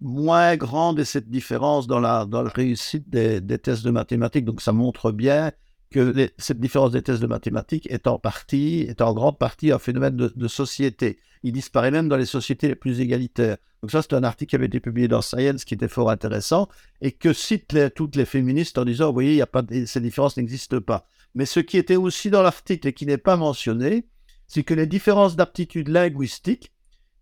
moins 0.00 0.56
grande 0.56 0.98
est 0.98 1.04
cette 1.04 1.28
différence 1.28 1.86
dans 1.86 2.00
la, 2.00 2.26
réussite 2.32 3.10
des, 3.10 3.58
tests 3.58 3.84
de 3.84 3.90
mathématiques. 3.90 4.44
Donc, 4.44 4.62
ça 4.62 4.72
montre 4.72 5.12
bien 5.12 5.52
que 5.90 6.30
cette 6.38 6.60
différence 6.60 6.92
des 6.92 7.02
tests 7.02 7.20
de 7.20 7.26
mathématiques 7.26 7.90
est 7.90 8.06
en 8.06 8.18
partie, 8.18 8.86
est 8.88 9.02
en 9.02 9.12
grande 9.12 9.38
partie 9.38 9.72
un 9.72 9.78
phénomène 9.78 10.16
de, 10.16 10.48
société. 10.48 11.18
Il 11.42 11.52
disparaît 11.52 11.90
même 11.90 12.08
dans 12.08 12.16
les 12.16 12.26
sociétés 12.26 12.68
les 12.68 12.74
plus 12.76 13.00
égalitaires. 13.00 13.56
Donc 13.82 13.90
ça, 13.90 14.00
c'est 14.02 14.12
un 14.14 14.24
article 14.24 14.50
qui 14.50 14.56
avait 14.56 14.66
été 14.66 14.78
publié 14.78 15.08
dans 15.08 15.22
Science 15.22 15.64
qui 15.64 15.74
était 15.74 15.88
fort 15.88 16.10
intéressant 16.10 16.68
et 17.00 17.12
que 17.12 17.32
citent 17.32 17.94
toutes 17.94 18.14
les 18.14 18.26
féministes 18.26 18.78
en 18.78 18.84
disant, 18.84 19.06
vous 19.06 19.14
voyez, 19.14 19.34
y 19.36 19.42
a 19.42 19.48
ces 19.86 20.00
différences 20.00 20.36
n'existent 20.36 20.80
pas. 20.80 21.06
Mais 21.34 21.46
ce 21.46 21.60
qui 21.60 21.76
était 21.78 21.96
aussi 21.96 22.30
dans 22.30 22.42
l'article 22.42 22.88
et 22.88 22.92
qui 22.92 23.06
n'est 23.06 23.18
pas 23.18 23.36
mentionné, 23.36 24.06
c'est 24.46 24.64
que 24.64 24.74
les 24.74 24.86
différences 24.86 25.36
d'aptitude 25.36 25.88
linguistique, 25.88 26.72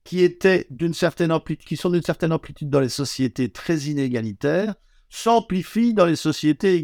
qui 0.04 0.22
étaient 0.22 0.66
d'une 0.70 0.94
certaine 0.94 1.30
amplitude, 1.30 1.78
sont 1.78 1.90
d'une 1.90 2.02
certaine 2.02 2.32
amplitude 2.32 2.70
dans 2.70 2.80
les 2.80 2.88
sociétés 2.88 3.50
très 3.50 3.78
inégalitaires, 3.80 4.74
s'amplifie 5.10 5.92
dans 5.92 6.06
les 6.06 6.16
sociétés 6.16 6.82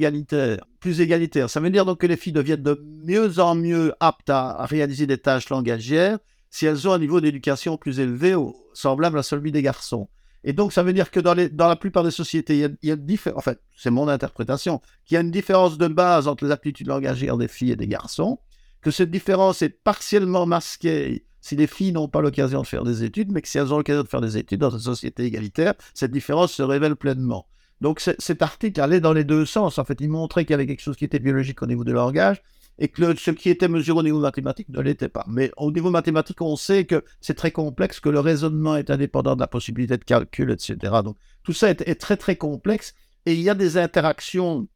plus 0.81 1.01
égalitaires. 1.01 1.49
Ça 1.49 1.61
veut 1.61 1.71
dire 1.71 1.87
donc 1.87 2.01
que 2.01 2.07
les 2.07 2.17
filles 2.17 2.33
deviennent 2.33 2.63
de 2.63 2.83
mieux 3.05 3.39
en 3.39 3.55
mieux 3.55 3.95
aptes 4.01 4.31
à, 4.31 4.67
réaliser 4.67 5.07
des 5.07 5.19
tâches 5.19 5.49
langagières 5.49 6.19
si 6.51 6.67
elles 6.67 6.87
ont 6.87 6.93
un 6.93 6.99
niveau 6.99 7.21
d'éducation 7.21 7.77
plus 7.77 7.99
élevé, 7.99 8.37
semblable 8.75 9.19
à 9.19 9.23
celui 9.23 9.51
des 9.51 9.63
garçons. 9.63 10.09
Et 10.45 10.53
donc, 10.53 10.73
ça 10.73 10.83
veut 10.83 10.93
dire 10.93 11.11
que 11.11 11.21
dans, 11.21 11.35
la 11.35 11.77
plupart 11.77 12.05
des 12.05 12.11
sociétés, 12.11 12.69
il 12.83 12.89
y 12.89 12.93
a, 12.93 12.97
en 13.35 13.41
fait, 13.41 13.61
c'est 13.77 13.91
mon 13.91 14.09
interprétation, 14.09 14.81
qu'il 15.07 15.15
y 15.15 15.19
a 15.19 15.23
une 15.23 15.31
différence 15.31 15.79
de 15.79 15.89
base 15.89 16.29
entre 16.29 16.45
les 16.45 16.51
aptitudes 16.51 16.87
langagières 16.87 17.39
des 17.39 17.49
filles 17.49 17.73
et 17.73 17.77
des 17.77 17.89
garçons, 17.89 18.39
que 18.83 18.91
cette 18.91 19.11
différence 19.11 19.63
est 19.63 19.71
partiellement 19.71 20.45
masquée 20.45 21.25
si 21.41 21.57
les 21.57 21.67
filles 21.67 21.93
n'ont 21.93 22.09
pas 22.09 22.21
l'occasion 22.21 22.63
de 22.63 22.67
faire 22.67 22.85
des 22.85 23.05
études, 23.05 23.33
mais 23.33 23.43
que 23.43 23.49
si 23.49 23.59
elles 23.59 23.73
ont 23.73 23.79
l'occasion 23.79 24.03
de 24.03 24.09
faire 24.09 24.21
des 24.21 24.37
études 24.37 24.61
dans 24.61 24.71
une 24.71 24.79
société 24.79 25.25
égalitaire, 25.25 25.75
cette 25.95 26.11
différence 26.11 26.53
se 26.53 26.63
révèle 26.63 26.97
pleinement. 26.97 27.47
Donc 27.81 28.01
cet 28.01 28.41
article 28.41 28.81
allait 28.81 29.01
dans 29.01 29.13
les 29.13 29.25
deux 29.25 29.45
sens. 29.45 29.79
En 29.79 29.85
fait, 29.85 30.01
il 30.01 30.09
montrait 30.09 30.45
qu'il 30.45 30.53
y 30.53 30.55
avait 30.55 30.67
quelque 30.67 30.81
chose 30.81 30.97
qui 30.97 31.05
était 31.05 31.19
biologique 31.19 31.61
au 31.63 31.67
niveau 31.67 31.85
du 31.85 31.93
langage 31.93 32.43
et 32.79 32.89
que 32.89 33.17
ce 33.17 33.31
qui 33.31 33.51
était 33.51 33.69
mesuré 33.69 34.01
au 34.01 34.03
niveau 34.03 34.21
mathématique 34.21 34.69
ne 34.69 34.81
l'était 34.81 35.09
pas. 35.09 35.25
Mais 35.29 35.51
au 35.57 35.71
niveau 35.71 35.91
mathématique, 35.91 36.41
on 36.41 36.57
sait 36.57 36.85
que 36.85 37.05
c'est 37.21 37.35
très 37.35 37.51
complexe, 37.51 38.01
que 38.01 38.09
le 38.09 38.21
raisonnement 38.21 38.77
est 38.77 38.91
indépendant 38.91 39.37
de 39.37 39.41
la 39.41 39.47
possibilité 39.47 39.97
de 39.97 40.05
calcul, 40.05 40.51
etc. 40.51 40.77
Donc 41.05 41.17
tout 41.43 41.53
ça 41.53 41.71
est, 41.71 42.01
très 42.01 42.17
très 42.17 42.37
complexe 42.37 42.95
et 43.27 43.35
il 43.35 43.41
y 43.41 43.51
a 43.51 43.55
des 43.55 43.77
interactions 43.77 44.69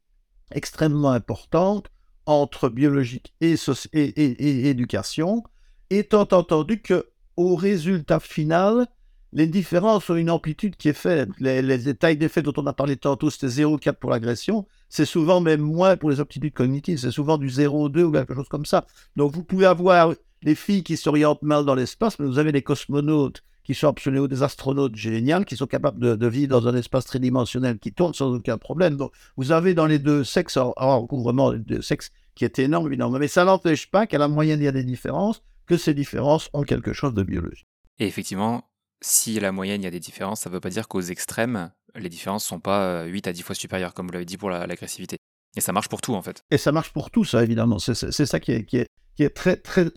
extrêmement 0.53 1.11
importantes 1.11 1.90
entre 2.26 2.68
biologique 2.68 3.34
et, 3.40 3.57
et 3.92 4.68
éducation, 4.68 5.42
étant 5.90 6.28
entendu 6.30 6.80
que 6.80 7.09
au 7.36 7.55
résultat 7.57 8.20
final, 8.20 8.86
les 9.32 9.46
différences 9.46 10.08
ont 10.10 10.16
une 10.16 10.30
amplitude 10.30 10.76
qui 10.76 10.88
est 10.88 10.94
faible. 10.94 11.34
Les, 11.38 11.62
les 11.62 11.94
tailles 11.94 12.16
d'effet 12.16 12.42
dont 12.42 12.52
on 12.56 12.66
a 12.66 12.72
parlé 12.72 12.96
tantôt, 12.96 13.30
c'était 13.30 13.46
0,4 13.46 13.94
pour 13.94 14.10
l'agression. 14.10 14.66
C'est 14.88 15.04
souvent 15.04 15.40
même 15.40 15.60
moins 15.60 15.96
pour 15.96 16.10
les 16.10 16.20
aptitudes 16.20 16.54
cognitives. 16.54 16.98
C'est 16.98 17.10
souvent 17.10 17.38
du 17.38 17.48
0,2 17.48 18.02
ou 18.02 18.12
quelque 18.12 18.34
chose 18.34 18.48
comme 18.48 18.66
ça. 18.66 18.86
Donc 19.16 19.32
vous 19.34 19.44
pouvez 19.44 19.66
avoir 19.66 20.14
les 20.42 20.54
filles 20.54 20.82
qui 20.82 20.96
s'orientent 20.96 21.42
mal 21.42 21.64
dans 21.64 21.74
l'espace, 21.74 22.18
mais 22.18 22.26
vous 22.26 22.38
avez 22.38 22.52
des 22.52 22.62
cosmonautes 22.62 23.42
qui 23.64 23.74
sont 23.74 23.88
absolument 23.88 24.28
des 24.28 24.42
astronautes 24.42 24.96
géniaux, 24.96 25.44
qui 25.44 25.54
sont 25.54 25.66
capables 25.66 26.16
de, 26.16 26.26
vivre 26.26 26.48
dans 26.48 26.68
un 26.68 26.74
espace 26.74 27.04
tridimensionnel 27.04 27.78
qui 27.78 27.92
tourne 27.92 28.14
sans 28.14 28.34
aucun 28.34 28.56
problème. 28.56 28.96
Donc 28.96 29.12
vous 29.36 29.52
avez 29.52 29.74
dans 29.74 29.84
les 29.84 29.98
deux 29.98 30.24
sexes 30.24 30.56
un 30.56 30.94
recouvrement 30.94 31.52
de 31.52 31.80
sexes 31.82 32.10
qui 32.34 32.46
est 32.46 32.58
énorme, 32.60 32.86
évidemment. 32.86 33.18
Mais 33.18 33.28
ça 33.28 33.44
n'empêche 33.44 33.90
pas 33.90 34.06
qu'à 34.06 34.16
la 34.16 34.28
moyenne, 34.28 34.60
il 34.60 34.64
y 34.64 34.68
a 34.68 34.72
des 34.72 34.84
différences, 34.84 35.42
que 35.66 35.76
ces 35.76 35.92
différences 35.92 36.48
ont 36.54 36.62
quelque 36.62 36.94
chose 36.94 37.12
de 37.12 37.22
biologique. 37.22 37.66
Et 37.98 38.06
effectivement, 38.06 38.64
si 39.01 39.38
la 39.38 39.53
moyenne 39.53 39.82
il 39.82 39.84
y 39.84 39.88
a 39.88 39.90
des 39.90 40.01
différences, 40.01 40.40
ça 40.40 40.51
ne 40.51 40.55
veut 40.55 40.61
pas 40.61 40.70
dire 40.70 40.88
qu'aux 40.88 41.01
extrêmes, 41.01 41.70
les 41.94 42.09
différences 42.09 42.44
ne 42.44 42.49
sont 42.49 42.61
pas 42.61 43.05
8 43.05 43.26
euh, 43.26 43.30
à 43.30 43.32
10 43.32 43.42
fois 43.42 43.55
supérieures, 43.55 43.94
comme 43.94 44.07
vous 44.07 44.12
l'avez 44.12 44.24
dit 44.24 44.36
pour 44.36 44.51
l'agressivité. 44.51 45.16
et 45.57 45.61
ça 45.61 45.72
marche 45.72 45.88
pour 45.88 46.01
tout, 46.01 46.14
en 46.14 46.22
fait. 46.22 46.42
Et 46.51 46.59
ça 46.59 46.72
marche 46.72 46.92
pour 46.92 47.11
tout, 47.11 47.24
ça, 47.24 47.42
évidemment. 47.42 47.78
C'est 47.78 47.94
ça 48.26 48.40
qui 48.40 48.53
est, 48.53 49.34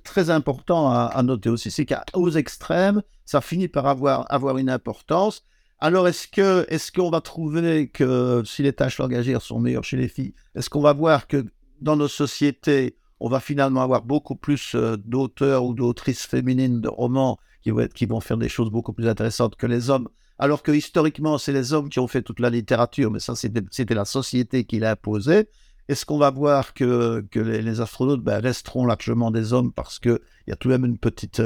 très, 0.03 0.29
important 0.29 0.91
à, 0.91 1.23
noter 1.23 1.49
aussi. 1.49 1.71
C'est 1.71 1.85
qu'aux 1.85 2.31
extrêmes, 2.31 3.01
ça 3.25 3.41
finit 3.41 3.67
par 3.67 3.87
avoir, 3.87 4.57
une 4.57 4.69
importance. 4.69 5.43
Alors, 5.79 6.07
est-ce 6.07 6.91
qu'on 6.91 7.09
va 7.09 7.21
trouver 7.21 7.89
que 7.89 8.43
si 8.45 8.61
les 8.61 8.73
tâches 8.73 8.99
langagières 8.99 9.41
sont 9.41 9.59
meilleures 9.59 9.83
chez 9.83 9.97
les 9.97 10.07
filles, 10.07 10.33
est-ce 10.55 10.69
qu'on 10.69 10.81
va 10.81 10.93
voir 10.93 11.27
que 11.27 11.45
dans 11.81 11.95
nos 11.95 12.07
sociétés, 12.07 12.97
on 13.19 13.29
va 13.29 13.39
finalement 13.39 13.81
avoir 13.81 14.03
beaucoup 14.03 14.35
plus 14.35 14.75
euh, 14.75 14.97
d'auteurs 14.97 15.63
ou 15.63 15.73
d'autrices 15.73 16.25
féminines 16.25 16.81
de 16.81 16.89
romans 16.89 17.39
qui 17.61 17.71
qui 17.95 18.05
vont 18.05 18.19
faire 18.19 18.37
des 18.37 18.49
choses 18.49 18.69
beaucoup 18.69 18.93
plus 18.93 19.07
intéressantes 19.07 19.55
que 19.55 19.67
les 19.67 19.89
hommes. 19.89 20.09
Alors 20.39 20.63
que 20.63 20.71
historiquement, 20.71 21.37
c'est 21.37 21.53
les 21.53 21.73
hommes 21.73 21.89
qui 21.89 21.99
ont 21.99 22.07
fait 22.07 22.23
toute 22.23 22.39
la 22.39 22.49
littérature, 22.49 23.11
mais 23.11 23.19
ça, 23.19 23.35
c'était 23.35 23.93
la 23.93 24.05
société 24.05 24.63
qui 24.63 24.79
l'a 24.79 24.91
imposé. 24.91 25.47
Est-ce 25.87 26.05
qu'on 26.05 26.17
va 26.17 26.31
voir 26.31 26.73
que, 26.73 27.25
les, 27.35 27.81
astronautes 27.81 28.23
ben, 28.23 28.39
resteront 28.39 28.85
largement 28.85 29.29
des 29.29 29.53
hommes 29.53 29.73
parce 29.73 29.99
qu'il 29.99 30.19
y 30.47 30.51
a 30.51 30.55
tout 30.55 30.69
de 30.69 30.73
même 30.73 30.85
une 30.85 30.97
petite, 30.97 31.41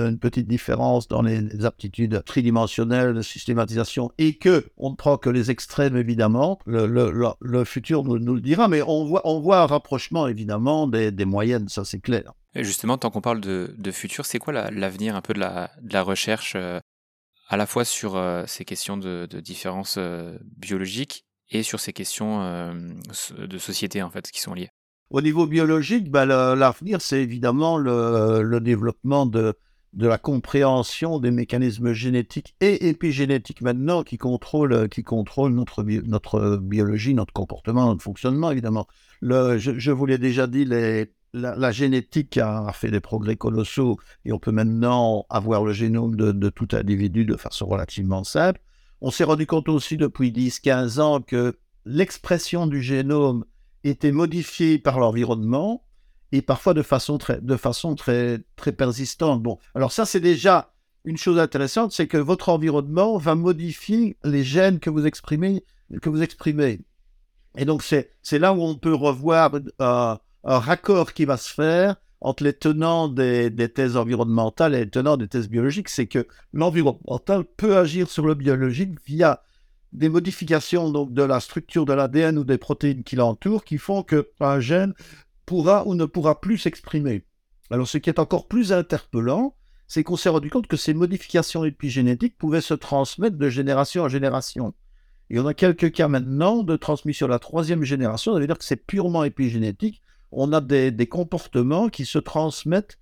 différence 0.47 1.07
dans 1.07 1.21
les, 1.21 1.65
aptitudes 1.65 2.23
tridimensionnelles 2.25 3.13
de 3.13 3.21
systématisation 3.21 4.11
et 4.17 4.37
que 4.37 4.65
on 4.77 4.91
ne 4.91 4.95
prend 4.95 5.17
que 5.17 5.29
les 5.29 5.51
extrêmes, 5.51 5.97
évidemment. 5.97 6.59
Le, 6.65 7.63
futur 7.65 8.03
nous, 8.03 8.35
le 8.35 8.39
dira, 8.41 8.67
mais 8.67 8.81
on 8.81 9.05
voit, 9.05 9.61
un 9.61 9.65
rapprochement, 9.65 10.27
évidemment, 10.27 10.87
des 10.87 11.25
moyennes, 11.25 11.67
ça 11.67 11.83
c'est 11.83 11.99
clair. 11.99 12.33
Justement, 12.55 12.97
tant 12.97 13.09
qu'on 13.09 13.21
parle 13.21 13.41
de, 13.41 13.91
futur, 13.91 14.25
c'est 14.25 14.39
quoi 14.39 14.53
l'avenir 14.71 15.15
un 15.15 15.21
peu 15.21 15.33
de 15.33 15.39
la, 15.39 16.03
recherche 16.03 16.53
euh, 16.55 16.79
à 17.49 17.57
la 17.57 17.65
fois 17.65 17.83
sur 17.83 18.15
euh, 18.15 18.43
ces 18.47 18.63
questions 18.63 18.95
de, 18.97 19.27
de 19.29 19.39
différences 19.41 19.95
euh, 19.97 20.37
biologiques 20.57 21.25
et 21.49 21.63
sur 21.63 21.79
ces 21.79 21.93
questions 21.93 22.39
de 23.37 23.57
société 23.57 24.01
en 24.01 24.09
fait 24.09 24.31
qui 24.31 24.39
sont 24.39 24.53
liées? 24.53 24.69
Au 25.11 25.21
niveau 25.21 25.45
biologique, 25.45 26.09
bah, 26.09 26.25
l'avenir 26.25 27.01
c'est 27.01 27.21
évidemment 27.21 27.77
le, 27.77 28.59
développement 28.61 29.27
de, 29.27 29.53
la 29.93 30.17
compréhension 30.17 31.19
des 31.19 31.29
mécanismes 31.29 31.93
génétiques 31.93 32.55
et 32.61 32.87
épigénétiques 32.87 33.61
maintenant 33.61 34.01
qui 34.03 34.17
contrôlent, 34.17 34.89
qui 34.89 35.03
contrôlent 35.03 35.53
notre, 35.53 35.83
notre 35.83 36.57
biologie, 36.57 37.13
notre 37.13 37.33
comportement, 37.33 37.85
notre 37.85 38.01
fonctionnement 38.01 38.49
évidemment. 38.49 38.87
Je, 39.21 39.75
je 39.77 39.91
vous 39.91 40.05
l'ai 40.07 40.17
déjà 40.17 40.47
dit, 40.47 40.65
les, 40.65 41.11
la, 41.35 41.71
génétique 41.71 42.37
a, 42.37 42.71
fait 42.73 42.91
des 42.91 42.99
progrès 42.99 43.35
colossaux 43.35 43.99
et 44.23 44.31
on 44.31 44.39
peut 44.39 44.51
maintenant 44.51 45.25
avoir 45.29 45.63
le 45.63 45.73
génome 45.73 46.15
de, 46.15 46.49
tout 46.49 46.67
individu 46.71 47.25
de 47.25 47.35
façon 47.35 47.65
relativement 47.65 48.23
simple. 48.23 48.61
On 49.01 49.11
s'est 49.11 49.25
rendu 49.25 49.45
compte 49.45 49.67
aussi 49.69 49.97
depuis 49.97 50.31
10-15 50.31 50.99
ans 51.01 51.21
que 51.21 51.57
l'expression 51.85 52.67
du 52.67 52.81
génome 52.81 53.45
était 53.83 54.13
modifiée 54.13 54.79
par 54.79 54.99
l'environnement 54.99 55.83
et 56.31 56.41
parfois 56.41 56.73
de 56.73 56.81
façon 56.81 57.17
très, 57.17 57.39
de 57.41 57.57
façon 57.57 57.95
très, 57.95 58.39
très 58.55 58.71
persistante. 58.71 59.43
Bon, 59.43 59.59
alors 59.75 59.91
ça 59.91 60.05
c'est 60.05 60.21
déjà 60.21 60.73
une 61.03 61.17
chose 61.17 61.37
intéressante, 61.37 61.91
c'est 61.91 62.07
que 62.07 62.17
votre 62.17 62.49
environnement 62.49 63.17
va 63.17 63.35
modifier 63.35 64.17
les 64.23 64.43
gènes 64.43 64.79
que 64.79 64.89
vous 64.89 65.05
exprimez. 65.05 65.63
Que 66.01 66.09
vous 66.09 66.23
exprimez. 66.23 66.79
Et 67.57 67.65
donc 67.65 67.83
c'est 67.83 68.39
là 68.39 68.53
où 68.53 68.61
on 68.61 68.75
peut 68.75 68.93
revoir 68.93 69.51
euh, 69.81 70.15
un 70.45 70.59
raccord 70.59 71.13
qui 71.13 71.25
va 71.25 71.37
se 71.37 71.51
faire 71.51 71.95
entre 72.21 72.43
les 72.43 72.53
tenants 72.53 73.07
des, 73.07 73.51
thèses 73.73 73.97
environnementales 73.97 74.73
et 74.73 74.85
les 74.85 74.89
tenants 74.89 75.17
des 75.17 75.27
thèses 75.27 75.49
biologiques, 75.49 75.89
c'est 75.89 76.07
que 76.07 76.27
l'environnemental 76.53 77.43
peut 77.43 77.77
agir 77.77 78.09
sur 78.09 78.25
le 78.25 78.35
biologique 78.35 78.97
via 79.05 79.43
des 79.91 80.09
modifications 80.09 80.89
donc, 80.89 81.13
de 81.13 81.23
la 81.23 81.39
structure 81.39 81.85
de 81.85 81.93
l'ADN 81.93 82.37
ou 82.37 82.43
des 82.43 82.57
protéines 82.57 83.03
qui 83.03 83.15
l'entourent 83.15 83.63
qui 83.63 83.77
font 83.77 84.03
qu'un 84.03 84.59
gène 84.59 84.93
pourra 85.45 85.85
ou 85.87 85.95
ne 85.95 86.05
pourra 86.05 86.41
plus 86.41 86.57
s'exprimer. 86.57 87.25
Alors 87.69 87.87
ce 87.87 87.97
qui 87.97 88.09
est 88.09 88.19
encore 88.19 88.47
plus 88.47 88.73
interpellant, 88.73 89.55
c'est 89.87 90.03
qu'on 90.03 90.17
s'est 90.17 90.29
rendu 90.29 90.49
compte 90.49 90.67
que 90.67 90.77
ces 90.77 90.93
modifications 90.93 91.63
épigénétiques 91.63 92.37
pouvaient 92.37 92.61
se 92.61 92.73
transmettre 92.73 93.37
de 93.37 93.49
génération 93.49 94.03
en 94.03 94.09
génération. 94.09 94.73
Et 95.29 95.39
on 95.39 95.47
a 95.47 95.53
quelques 95.53 95.91
cas 95.91 96.07
maintenant 96.07 96.63
de 96.63 96.75
transmission 96.75 97.27
de 97.27 97.31
la 97.31 97.39
troisième 97.39 97.83
génération, 97.83 98.33
ça 98.33 98.39
veut 98.39 98.47
dire 98.47 98.57
que 98.57 98.65
c'est 98.65 98.75
purement 98.75 99.23
épigénétique, 99.23 100.01
on 100.35 100.53
a 100.53 100.61
des, 100.61 101.07
comportements 101.07 101.89
qui 101.89 102.05
se 102.05 102.19
transmettent, 102.19 102.99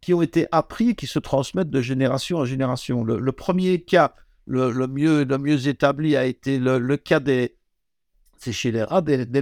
qui 0.00 0.12
ont 0.12 0.22
été 0.22 0.46
appris, 0.50 0.96
qui 0.96 1.06
se 1.06 1.18
transmettent 1.18 1.70
de 1.70 1.80
génération 1.80 2.38
en 2.38 2.44
génération. 2.44 3.04
Le, 3.04 3.32
premier 3.32 3.82
cas, 3.82 4.14
le, 4.46 4.86
mieux, 4.86 5.68
établi, 5.68 6.16
a 6.16 6.26
été 6.26 6.58
le, 6.58 6.96
cas 6.96 7.20
des, 7.20 7.56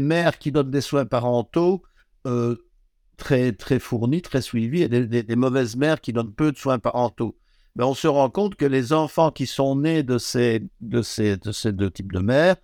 mères 0.01 0.38
qui 0.38 0.53
donnent 0.53 0.70
des 0.70 0.80
soins 0.82 1.07
parentaux 1.07 1.82
euh, 2.26 2.57
très, 3.16 3.55
fournis, 3.78 4.22
très 4.22 4.43
suivis, 4.43 4.82
et 4.82 4.88
des, 4.88 5.36
mauvaises 5.36 5.76
mères 5.76 6.01
qui 6.01 6.12
donnent 6.12 6.34
peu 6.34 6.53
de 6.53 6.59
soins 6.59 6.78
parentaux. 6.78 7.36
Mais 7.76 7.84
on 7.84 7.95
se 7.95 8.09
rend 8.09 8.28
compte 8.28 8.57
que 8.57 8.66
les 8.66 8.93
enfants 8.93 9.30
qui 9.30 9.47
sont 9.47 9.76
nés 9.76 10.03
de 10.03 10.18
ces 10.18 10.61
deux 10.80 11.91
types 11.91 12.12
de 12.12 12.18
mères 12.18 12.57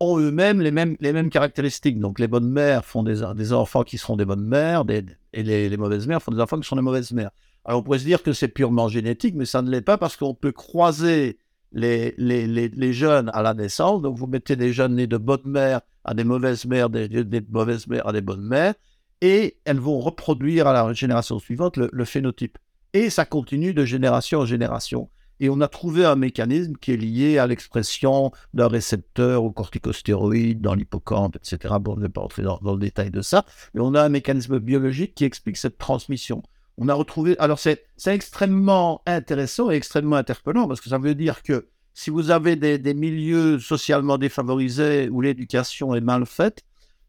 ont 0.00 0.18
eux-mêmes 0.18 0.60
les 0.60 0.70
mêmes, 0.70 0.96
les 1.00 1.12
mêmes 1.12 1.30
caractéristiques. 1.30 2.00
Donc 2.00 2.18
les 2.18 2.28
bonnes 2.28 2.48
mères 2.48 2.84
font 2.84 3.02
des, 3.02 3.22
des 3.34 3.52
enfants 3.52 3.82
qui 3.82 3.98
seront 3.98 4.16
des 4.16 4.24
bonnes 4.24 4.46
mères, 4.46 4.84
et 5.32 5.42
les, 5.42 5.76
mauvaises 5.76 6.06
mères 6.06 6.22
font 6.22 6.32
des 6.32 6.40
enfants 6.40 6.58
qui 6.58 6.68
sont 6.68 6.76
des 6.76 6.82
mauvaises 6.82 7.12
mères. 7.12 7.30
Alors 7.64 7.80
on 7.80 7.82
pourrait 7.82 7.98
se 7.98 8.04
dire 8.04 8.22
que 8.22 8.32
c'est 8.32 8.48
purement 8.48 8.88
génétique, 8.88 9.34
mais 9.34 9.46
ça 9.46 9.62
ne 9.62 9.70
l'est 9.70 9.80
pas 9.80 9.96
parce 9.96 10.16
qu'on 10.16 10.34
peut 10.34 10.52
croiser 10.52 11.38
les, 11.72 12.14
les, 12.18 12.46
les, 12.46 12.92
jeunes 12.92 13.30
à 13.32 13.42
la 13.42 13.54
naissance. 13.54 14.02
Donc 14.02 14.16
vous 14.16 14.26
mettez 14.26 14.56
des 14.56 14.72
jeunes 14.72 14.96
nés 14.96 15.06
de 15.06 15.16
bonnes 15.16 15.46
mères 15.46 15.80
à 16.04 16.14
des 16.14 16.24
mauvaises 16.24 16.66
mères, 16.66 16.90
des, 16.90 17.08
des 17.08 17.42
mauvaises 17.50 17.86
mères 17.86 18.06
à 18.06 18.12
des 18.12 18.20
bonnes 18.20 18.46
mères, 18.46 18.74
et 19.20 19.56
elles 19.64 19.80
vont 19.80 20.00
reproduire 20.00 20.66
à 20.66 20.72
la 20.72 20.92
génération 20.92 21.38
suivante 21.38 21.76
le, 21.76 22.04
phénotype. 22.04 22.58
Et 22.92 23.10
ça 23.10 23.24
continue 23.24 23.74
de 23.74 23.84
génération 23.84 24.40
en 24.40 24.46
génération. 24.46 25.08
Et 25.40 25.48
on 25.48 25.60
a 25.60 25.68
trouvé 25.68 26.04
un 26.04 26.16
mécanisme 26.16 26.74
qui 26.80 26.92
est 26.92 26.96
lié 26.96 27.38
à 27.38 27.46
l'expression 27.46 28.32
d'un 28.52 28.68
récepteur 28.68 29.42
aux 29.44 29.50
corticostéroïdes 29.50 30.60
dans 30.60 30.74
l'hippocampe, 30.74 31.36
etc. 31.36 31.74
Bon, 31.80 31.94
je 31.94 32.00
ne 32.00 32.04
vais 32.06 32.12
pas 32.12 32.22
entrer 32.22 32.42
dans, 32.42 32.60
le 32.62 32.78
détail 32.78 33.10
de 33.10 33.20
ça, 33.20 33.44
mais 33.74 33.80
on 33.80 33.94
a 33.94 34.02
un 34.02 34.08
mécanisme 34.08 34.58
biologique 34.58 35.14
qui 35.14 35.24
explique 35.24 35.56
cette 35.56 35.78
transmission. 35.78 36.42
On 36.78 36.88
a 36.88 36.94
retrouvé. 36.94 37.36
Alors, 37.38 37.58
c'est 37.58 37.86
extrêmement 38.06 39.02
intéressant 39.06 39.70
et 39.70 39.74
extrêmement 39.74 40.16
interpellant 40.16 40.66
parce 40.68 40.80
que 40.80 40.88
ça 40.88 40.98
veut 40.98 41.14
dire 41.14 41.42
que 41.42 41.68
si 41.94 42.10
vous 42.10 42.30
avez 42.30 42.56
des 42.56 42.94
milieux 42.94 43.60
socialement 43.60 44.18
défavorisés 44.18 45.08
où 45.08 45.20
l'éducation 45.20 45.94
est 45.94 46.00
mal 46.00 46.26
faite, 46.26 46.64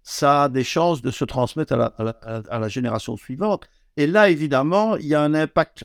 ça 0.05 0.43
a 0.43 0.49
des 0.49 0.63
chances 0.63 1.01
de 1.01 1.09
se 1.09 1.25
transmettre 1.25 1.73
à 1.73 2.59
la, 2.59 2.67
génération 2.69 3.17
suivante. 3.17 3.67
Et 3.97 4.05
là, 4.05 4.29
évidemment, 4.29 4.95
il 4.97 5.07
y 5.07 5.15
a 5.15 5.21
un 5.21 5.33
impact 5.33 5.83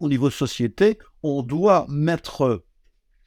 au 0.00 0.08
niveau 0.08 0.30
société. 0.30 0.98
On 1.22 1.42
doit 1.42 1.86
mettre 1.88 2.64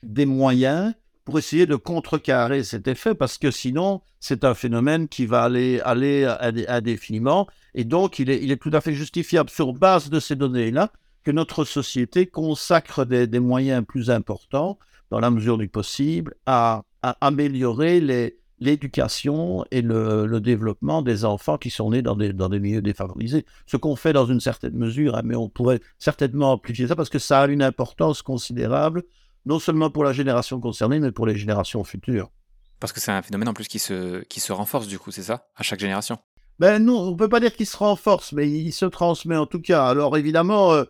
des 0.01 0.25
moyens 0.25 0.93
pour 1.25 1.39
essayer 1.39 1.65
de 1.65 1.75
contrecarrer 1.75 2.63
cet 2.63 2.87
effet, 2.87 3.15
parce 3.15 3.37
que 3.37 3.49
sinon, 3.49 4.01
c'est 4.19 4.43
un 4.43 4.53
phénomène 4.53 5.07
qui 5.07 5.25
va 5.25 5.43
aller, 5.43 5.79
aller 5.79 6.65
indéfiniment. 6.67 7.47
Et 7.73 7.85
donc, 7.85 8.19
il 8.19 8.29
est, 8.29 8.43
il 8.43 8.51
est 8.51 8.61
tout 8.61 8.71
à 8.73 8.81
fait 8.81 8.93
justifiable, 8.93 9.49
sur 9.49 9.71
base 9.73 10.09
de 10.09 10.19
ces 10.19 10.35
données-là, 10.35 10.91
que 11.23 11.31
notre 11.31 11.63
société 11.63 12.27
consacre 12.27 13.05
des, 13.05 13.27
des, 13.27 13.39
moyens 13.39 13.85
plus 13.87 14.09
importants, 14.09 14.77
dans 15.09 15.21
la 15.21 15.29
mesure 15.29 15.57
du 15.57 15.69
possible, 15.69 16.35
à, 16.45 16.83
à 17.01 17.15
améliorer 17.21 18.01
les, 18.01 18.37
l'éducation 18.63 19.65
et 19.71 19.81
le, 19.81 20.39
développement 20.39 21.01
des 21.01 21.25
enfants 21.25 21.57
qui 21.57 21.69
sont 21.69 21.91
nés 21.91 22.01
dans 22.01 22.15
des, 22.15 22.33
dans 22.33 22.49
des 22.49 22.59
milieux 22.59 22.81
défavorisés. 22.81 23.45
Ce 23.65 23.77
qu'on 23.77 23.95
fait 23.95 24.13
dans 24.13 24.25
une 24.25 24.39
certaine 24.39 24.75
mesure, 24.75 25.15
hein, 25.15 25.21
mais 25.23 25.35
on 25.35 25.49
pourrait 25.49 25.79
certainement 25.99 26.53
amplifier 26.53 26.87
ça 26.87 26.95
parce 26.95 27.09
que 27.09 27.19
ça 27.19 27.41
a 27.41 27.47
une 27.47 27.61
importance 27.61 28.21
considérable, 28.21 29.03
non 29.45 29.59
seulement 29.59 29.89
pour 29.89 30.03
la 30.03 30.13
génération 30.13 30.59
concernée, 30.59 30.99
mais 30.99 31.11
pour 31.11 31.25
les 31.25 31.35
générations 31.35 31.83
futures. 31.83 32.31
Parce 32.79 32.91
que 32.91 32.99
c'est 32.99 33.11
un 33.11 33.21
phénomène 33.21 33.49
en 33.49 33.53
plus 33.53 33.67
qui 33.67 33.79
se, 33.79 34.23
qui 34.23 34.39
se 34.39 34.51
renforce 34.51 34.87
du 34.87 34.99
coup, 34.99 35.11
c'est 35.11 35.23
ça, 35.23 35.47
à 35.55 35.63
chaque 35.63 35.79
génération? 35.79 36.17
Ben 36.59 36.83
non, 36.83 36.99
on 36.99 37.11
ne 37.11 37.15
peut 37.15 37.29
pas 37.29 37.39
dire 37.39 37.55
qu'il 37.55 37.65
se 37.65 37.77
renforce, 37.77 38.31
mais 38.31 38.49
il 38.49 38.71
se 38.71 38.85
transmet 38.85 39.35
en 39.35 39.45
tout 39.45 39.61
cas. 39.61 39.85
Alors 39.85 40.17
évidemment, 40.17 40.73
euh, 40.73 40.83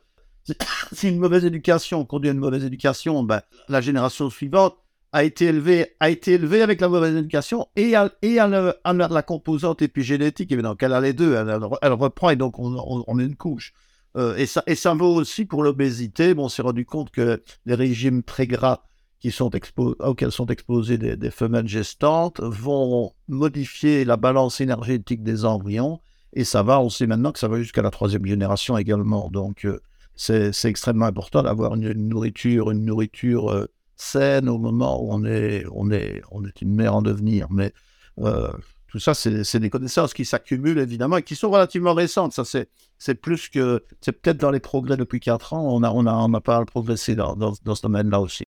si 0.91 1.09
une 1.09 1.19
mauvaise 1.19 1.45
éducation 1.45 2.05
conduit 2.05 2.29
à 2.29 2.33
une 2.33 2.39
mauvaise 2.39 2.65
éducation, 2.65 3.23
ben, 3.23 3.41
la 3.69 3.81
génération 3.81 4.29
suivante 4.29 4.77
a 5.13 5.23
été 5.23 5.45
élevé, 5.45 5.95
a 5.99 6.09
été 6.09 6.33
élevé 6.33 6.63
avec 6.63 6.81
la 6.81 6.89
mauvaise 6.89 7.15
éducation 7.15 7.67
et 7.75 7.95
à, 7.95 8.11
et 8.23 8.39
à, 8.39 8.47
la 8.47 9.21
composante 9.21 9.83
épigénétique, 9.83 10.51
évidemment, 10.51 10.75
qu'elle 10.75 10.93
a 10.93 10.99
les 10.99 11.13
deux, 11.13 11.35
elle, 11.35 11.93
reprend 11.93 12.31
et 12.31 12.35
donc 12.35 12.57
on, 12.57 13.03
on, 13.07 13.13
met 13.13 13.23
une 13.23 13.35
couche. 13.35 13.73
Euh, 14.17 14.35
et, 14.35 14.47
ça, 14.47 14.63
et 14.65 14.75
ça 14.75 14.93
vaut 14.95 15.13
aussi 15.13 15.45
pour 15.45 15.63
l'obésité. 15.63 16.33
Bon, 16.33 16.45
on 16.45 16.49
s'est 16.49 16.63
rendu 16.63 16.85
compte 16.85 17.11
que 17.11 17.41
les 17.65 17.75
régimes 17.75 18.23
très 18.23 18.47
gras 18.47 18.81
qui 19.19 19.31
sont 19.31 19.51
auxquels 19.99 20.31
sont 20.31 20.47
exposés 20.47 20.97
des, 20.97 21.31
femelles 21.31 21.67
gestantes 21.67 22.41
vont 22.41 23.13
modifier 23.29 24.03
la 24.03 24.17
balance 24.17 24.59
énergétique 24.61 25.23
des 25.23 25.45
embryons. 25.45 26.01
Et 26.33 26.43
ça 26.43 26.63
va, 26.63 26.81
on 26.81 26.89
sait 26.89 27.07
maintenant 27.07 27.31
que 27.31 27.39
ça 27.39 27.47
va 27.47 27.59
jusqu'à 27.59 27.83
la 27.83 27.91
troisième 27.91 28.25
génération 28.25 28.77
également. 28.77 29.29
Donc, 29.29 29.65
euh, 29.65 29.79
c'est 30.15 30.65
extrêmement 30.65 31.05
important 31.05 31.43
d'avoir 31.43 31.75
une, 31.75 31.93
nourriture, 31.93 32.71
une 32.71 32.83
nourriture 32.83 33.49
euh, 33.49 33.67
saine 33.95 34.49
au 34.49 34.57
moment 34.57 35.01
où 35.01 35.11
on 35.11 35.23
est, 35.25 35.65
on 35.71 35.91
est, 35.91 36.21
on 36.31 36.43
est 36.45 36.61
une 36.61 36.73
mère 36.73 36.95
en 36.95 37.01
devenir. 37.01 37.47
Mais 37.51 37.73
euh, 38.19 38.51
tout 38.87 38.99
ça, 38.99 39.13
c'est 39.13 39.59
des 39.59 39.69
connaissances 39.69 40.13
qui 40.13 40.25
s'accumulent 40.25 40.79
évidemment 40.79 41.17
et 41.17 41.23
qui 41.23 41.35
sont 41.35 41.49
relativement 41.49 41.93
récentes. 41.93 42.33
Ça, 42.33 42.43
c'est 42.45 43.15
plus 43.15 43.49
que. 43.49 43.83
C'est 44.01 44.11
peut-être 44.11 44.37
dans 44.37 44.51
les 44.51 44.59
progrès 44.59 44.97
depuis 44.97 45.19
4 45.19 45.53
ans, 45.53 45.65
on 45.65 45.83
a, 45.83 45.89
on 45.89 46.05
a, 46.05 46.13
on 46.13 46.33
a 46.33 46.41
pas 46.41 46.63
progressé 46.65 47.15
dans, 47.15 47.35
dans, 47.35 47.53
ce 47.53 47.81
domaine-là 47.81 48.19
aussi. 48.19 48.43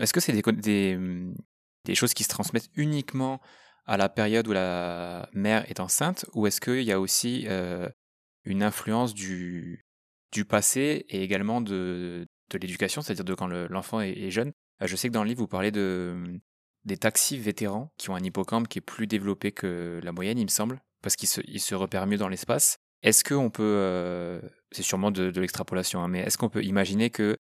Est-ce 0.00 0.12
que 0.12 0.20
c'est 0.20 0.32
des, 0.32 0.42
des, 0.52 0.98
des, 1.84 1.94
choses 1.94 2.12
qui 2.12 2.24
se 2.24 2.28
transmettent 2.28 2.70
uniquement 2.74 3.40
à 3.86 3.96
la 3.96 4.08
période 4.08 4.46
où 4.48 4.52
la 4.52 5.28
mère 5.32 5.68
est 5.70 5.80
enceinte 5.80 6.26
ou 6.34 6.46
est-ce 6.46 6.60
qu'il 6.60 6.82
y 6.82 6.92
a 6.92 7.00
aussi 7.00 7.46
euh, 7.48 7.88
une 8.44 8.62
influence 8.62 9.14
du, 9.14 9.86
du 10.32 10.44
passé 10.44 11.06
et 11.08 11.22
également 11.22 11.60
de, 11.60 12.26
de 12.50 12.58
l'éducation, 12.58 13.02
c'est-à-dire 13.02 13.24
de 13.24 13.34
quand 13.34 13.46
l'enfant 13.46 14.00
est, 14.00 14.30
jeune 14.30 14.52
je 14.86 14.96
sais 14.96 15.08
que 15.08 15.12
dans 15.12 15.22
le 15.22 15.28
livre, 15.28 15.40
vous 15.40 15.48
parlez 15.48 15.70
de, 15.70 16.40
des 16.84 16.96
taxis 16.96 17.38
vétérans 17.38 17.92
qui 17.98 18.10
ont 18.10 18.14
un 18.14 18.22
hippocampe 18.22 18.68
qui 18.68 18.78
est 18.78 18.82
plus 18.82 19.06
développé 19.06 19.52
que 19.52 20.00
la 20.02 20.12
moyenne, 20.12 20.38
il 20.38 20.44
me 20.44 20.50
semble, 20.50 20.80
parce 21.02 21.16
qu'il 21.16 21.28
se, 21.28 21.40
il 21.46 21.60
se 21.60 21.74
repère 21.74 22.06
mieux 22.06 22.18
dans 22.18 22.28
l'espace. 22.28 22.78
Est-ce 23.02 23.22
qu'on 23.22 23.50
peut, 23.50 23.62
euh, 23.62 24.40
c'est 24.72 24.82
sûrement 24.82 25.10
de, 25.10 25.30
l'extrapolation, 25.40 26.02
hein, 26.02 26.08
mais 26.08 26.20
est-ce 26.20 26.36
qu'on 26.36 26.48
peut 26.48 26.64
imaginer 26.64 27.10
que 27.10 27.36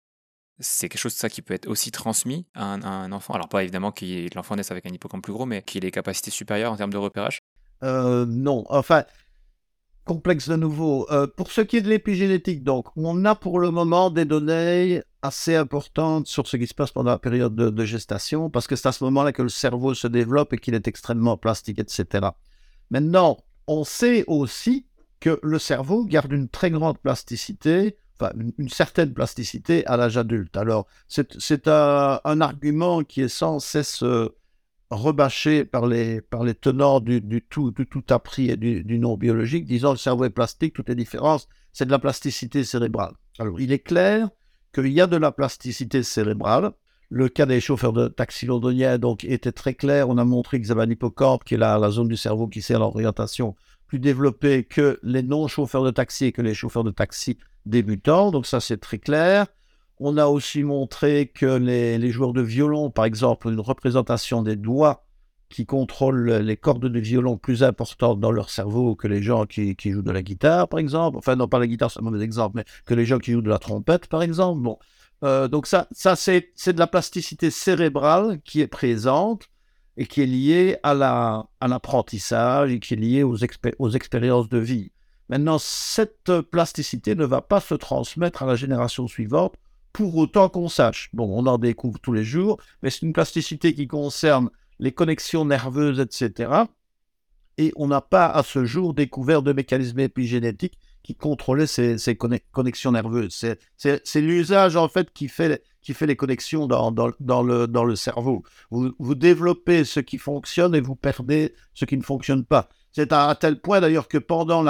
c'est 0.59 0.89
quelque 0.89 1.01
chose 1.01 1.13
de 1.13 1.19
ça 1.19 1.29
qui 1.29 1.41
peut 1.41 1.53
être 1.53 1.67
aussi 1.67 1.91
transmis 1.91 2.45
à 2.53 2.65
un, 2.65 3.11
enfant? 3.11 3.33
Alors 3.33 3.49
pas 3.49 3.63
évidemment 3.63 3.91
que 3.91 4.33
l'enfant 4.35 4.55
naisse 4.55 4.71
avec 4.71 4.85
un 4.85 4.89
hippocampe 4.89 5.23
plus 5.23 5.33
gros, 5.33 5.45
mais 5.45 5.61
qu'il 5.63 5.83
ait 5.83 5.87
des 5.87 5.91
capacités 5.91 6.31
supérieures 6.31 6.71
en 6.71 6.77
termes 6.77 6.93
de 6.93 6.97
repérage. 6.97 7.41
Euh, 7.83 8.25
Non, 8.27 8.65
enfin, 8.69 9.05
complexe 10.07 10.49
de 10.49 10.55
nouveau. 10.55 11.05
Euh, 11.11 11.27
pour 11.27 11.51
ce 11.51 11.61
qui 11.61 11.77
est 11.77 11.81
de 11.81 11.89
l'épigénétique, 11.89 12.63
donc, 12.63 12.87
on 12.95 13.25
a 13.25 13.35
pour 13.35 13.59
le 13.59 13.69
moment 13.69 14.09
des 14.09 14.25
données 14.25 15.03
assez 15.21 15.55
importantes 15.55 16.27
sur 16.27 16.47
ce 16.47 16.57
qui 16.57 16.65
se 16.65 16.73
passe 16.73 16.91
pendant 16.91 17.11
la 17.11 17.19
période 17.19 17.53
de, 17.53 17.85
gestation, 17.85 18.49
parce 18.49 18.65
que 18.65 18.75
c'est 18.75 18.87
à 18.87 18.91
ce 18.91 19.03
moment-là 19.03 19.33
que 19.33 19.43
le 19.43 19.49
cerveau 19.49 19.93
se 19.93 20.07
développe 20.07 20.53
et 20.53 20.57
qu'il 20.57 20.73
est 20.73 20.87
extrêmement 20.87 21.37
plastique, 21.37 21.79
etc. 21.79 22.29
Maintenant, 22.89 23.37
on 23.67 23.83
sait 23.83 24.23
aussi 24.27 24.87
que 25.19 25.39
le 25.43 25.59
cerveau 25.59 26.05
garde 26.05 26.31
une 26.31 26.47
très 26.47 26.71
grande 26.71 26.97
plasticité, 26.97 27.97
enfin 28.19 28.31
une, 28.57 28.69
certaine 28.69 29.13
plasticité 29.13 29.85
à 29.87 29.97
l'âge 29.97 30.17
adulte. 30.17 30.55
Alors, 30.55 30.87
c'est 31.07 31.67
un, 31.67 32.21
un, 32.23 32.41
argument 32.41 33.03
qui 33.03 33.21
est 33.21 33.27
sans 33.27 33.59
cesse 33.59 34.03
rebâché 34.89 35.65
par 35.65 35.87
les, 35.87 36.21
par 36.21 36.43
les 36.43 36.53
tenants 36.53 36.99
du, 36.99 37.21
tout, 37.49 37.71
tout 37.71 38.03
appris 38.09 38.49
et 38.49 38.57
du, 38.57 38.99
non 38.99 39.17
biologique, 39.17 39.65
disant 39.65 39.91
le 39.91 39.97
cerveau 39.97 40.25
est 40.25 40.29
plastique, 40.29 40.73
toutes 40.73 40.89
les 40.89 40.95
différences, 40.95 41.47
c'est 41.73 41.85
de 41.85 41.91
la 41.91 41.99
plasticité 41.99 42.63
cérébrale. 42.63 43.13
Alors, 43.39 43.59
il 43.59 43.71
est 43.71 43.79
clair 43.79 44.29
qu'il 44.73 44.87
y 44.87 45.01
a 45.01 45.07
de 45.07 45.17
la 45.17 45.31
plasticité 45.31 46.03
cérébrale. 46.03 46.71
Le 47.09 47.29
cas 47.29 47.45
des 47.45 47.61
chauffeurs 47.61 47.93
de 47.93 48.07
taxi 48.07 48.45
londoniens 48.45 48.97
donc, 48.97 49.23
était 49.23 49.51
très 49.51 49.73
clair. 49.73 50.09
On 50.09 50.17
a 50.17 50.25
montré 50.25 50.59
qu'ils 50.59 50.71
avaient 50.71 50.83
un 50.83 50.89
hippocampe, 50.89 51.43
qui 51.43 51.53
est 51.53 51.57
la, 51.57 51.77
la 51.77 51.89
zone 51.89 52.07
du 52.07 52.17
cerveau 52.17 52.47
qui 52.47 52.61
sert 52.61 52.77
à 52.77 52.79
l'orientation, 52.79 53.55
plus 53.87 53.99
développée 53.99 54.63
que 54.63 54.99
les 55.03 55.23
non-chauffeurs 55.23 55.83
de 55.83 55.91
taxi 55.91 56.25
et 56.25 56.31
que 56.31 56.41
les 56.41 56.53
chauffeurs 56.53 56.83
de 56.83 56.91
taxi 56.91 57.37
débutants. 57.65 58.31
Donc 58.31 58.45
ça, 58.45 58.59
c'est 58.59 58.77
très 58.77 58.97
clair. 58.99 59.47
On 59.99 60.17
a 60.17 60.27
aussi 60.27 60.63
montré 60.63 61.27
que 61.27 61.57
les, 61.57 62.11
joueurs 62.11 62.33
de 62.33 62.41
violon, 62.41 62.91
par 62.91 63.05
exemple, 63.05 63.49
une 63.49 63.59
représentation 63.59 64.43
des 64.43 64.55
doigts 64.55 65.03
qui 65.49 65.65
contrôlent 65.65 66.29
les 66.29 66.57
cordes 66.57 66.87
de 66.87 66.99
violon 66.99 67.37
plus 67.37 67.63
importantes 67.63 68.19
dans 68.19 68.31
leur 68.31 68.49
cerveau 68.49 68.95
que 68.95 69.07
les 69.07 69.23
gens 69.23 69.45
qui, 69.45 69.75
jouent 69.83 70.03
de 70.03 70.11
la 70.11 70.21
guitare, 70.21 70.67
par 70.67 70.79
exemple. 70.79 71.17
Enfin, 71.17 71.35
non, 71.35 71.47
pas 71.47 71.57
la 71.57 71.65
guitare, 71.65 71.89
c'est 71.89 71.99
un 71.99 72.03
mauvais 72.03 72.23
exemple, 72.23 72.57
mais 72.57 72.65
que 72.85 72.93
les 72.93 73.05
gens 73.05 73.17
qui 73.17 73.31
jouent 73.31 73.41
de 73.41 73.49
la 73.49 73.57
trompette, 73.57 74.07
par 74.07 74.21
exemple. 74.21 74.61
Bon. 74.61 74.77
Euh, 75.23 75.47
donc 75.47 75.65
ça, 75.65 75.87
ça 75.91 76.15
c'est, 76.15 76.51
de 76.67 76.79
la 76.79 76.85
plasticité 76.85 77.49
cérébrale 77.49 78.39
qui 78.43 78.61
est 78.61 78.67
présente 78.67 79.49
et 79.95 80.05
qui 80.05 80.21
est 80.21 80.27
liée 80.27 80.77
à, 80.83 80.93
la, 80.93 81.47
à 81.59 81.67
l'apprentissage 81.67 82.71
et 82.71 82.79
qui 82.79 82.93
est 82.93 82.97
liée 82.97 83.23
aux, 83.23 83.37
aux 83.79 83.89
expériences 83.89 84.49
de 84.49 84.59
vie. 84.59 84.91
Maintenant, 85.29 85.57
cette 85.57 86.41
plasticité 86.51 87.15
ne 87.15 87.25
va 87.25 87.41
pas 87.41 87.59
se 87.59 87.73
transmettre 87.73 88.43
à 88.43 88.45
la 88.45 88.55
génération 88.55 89.07
suivante 89.07 89.55
pour 89.97 90.15
autant 90.15 90.47
qu'on 90.47 90.69
sache. 90.69 91.09
Bon, 91.13 91.27
on 91.35 91.47
en 91.47 91.57
découvre 91.57 91.97
tous 91.97 92.13
les 92.13 92.23
jours, 92.23 92.59
mais 92.83 92.91
c'est 92.91 93.01
une 93.01 93.13
plasticité 93.13 93.73
qui 93.73 93.87
concerne 93.87 94.51
les 94.77 94.91
connexions 94.91 95.43
nerveuses, 95.43 95.99
etc. 95.99 96.51
Et 97.57 97.73
on 97.75 97.87
n'a 97.87 98.01
pas 98.01 98.27
à 98.27 98.43
ce 98.43 98.63
jour 98.63 98.93
découvert 98.93 99.41
de 99.41 99.53
mécanismes 99.53 100.01
épigénétiques 100.01 100.77
qui 101.01 101.15
contrôlaient 101.15 101.65
ces, 101.65 101.97
connexions 102.15 102.91
nerveuses. 102.91 103.43
C'est 103.75 104.21
l'usage 104.21 104.75
en 104.75 104.87
fait 104.87 105.11
qui 105.11 105.29
fait, 105.29 105.63
les 106.01 106.15
connexions 106.15 106.67
dans, 106.67 106.91
le, 107.41 107.95
cerveau. 107.95 108.43
Vous, 108.69 109.15
développez 109.15 109.83
ce 109.83 109.99
qui 109.99 110.19
fonctionne 110.19 110.75
et 110.75 110.81
vous 110.81 110.95
perdez 110.95 111.55
ce 111.73 111.85
qui 111.85 111.97
ne 111.97 112.03
fonctionne 112.03 112.45
pas. 112.45 112.69
C'est 112.91 113.11
à, 113.11 113.33
tel 113.33 113.59
point 113.59 113.81
d'ailleurs 113.81 114.07
que 114.07 114.19
pendant 114.19 114.61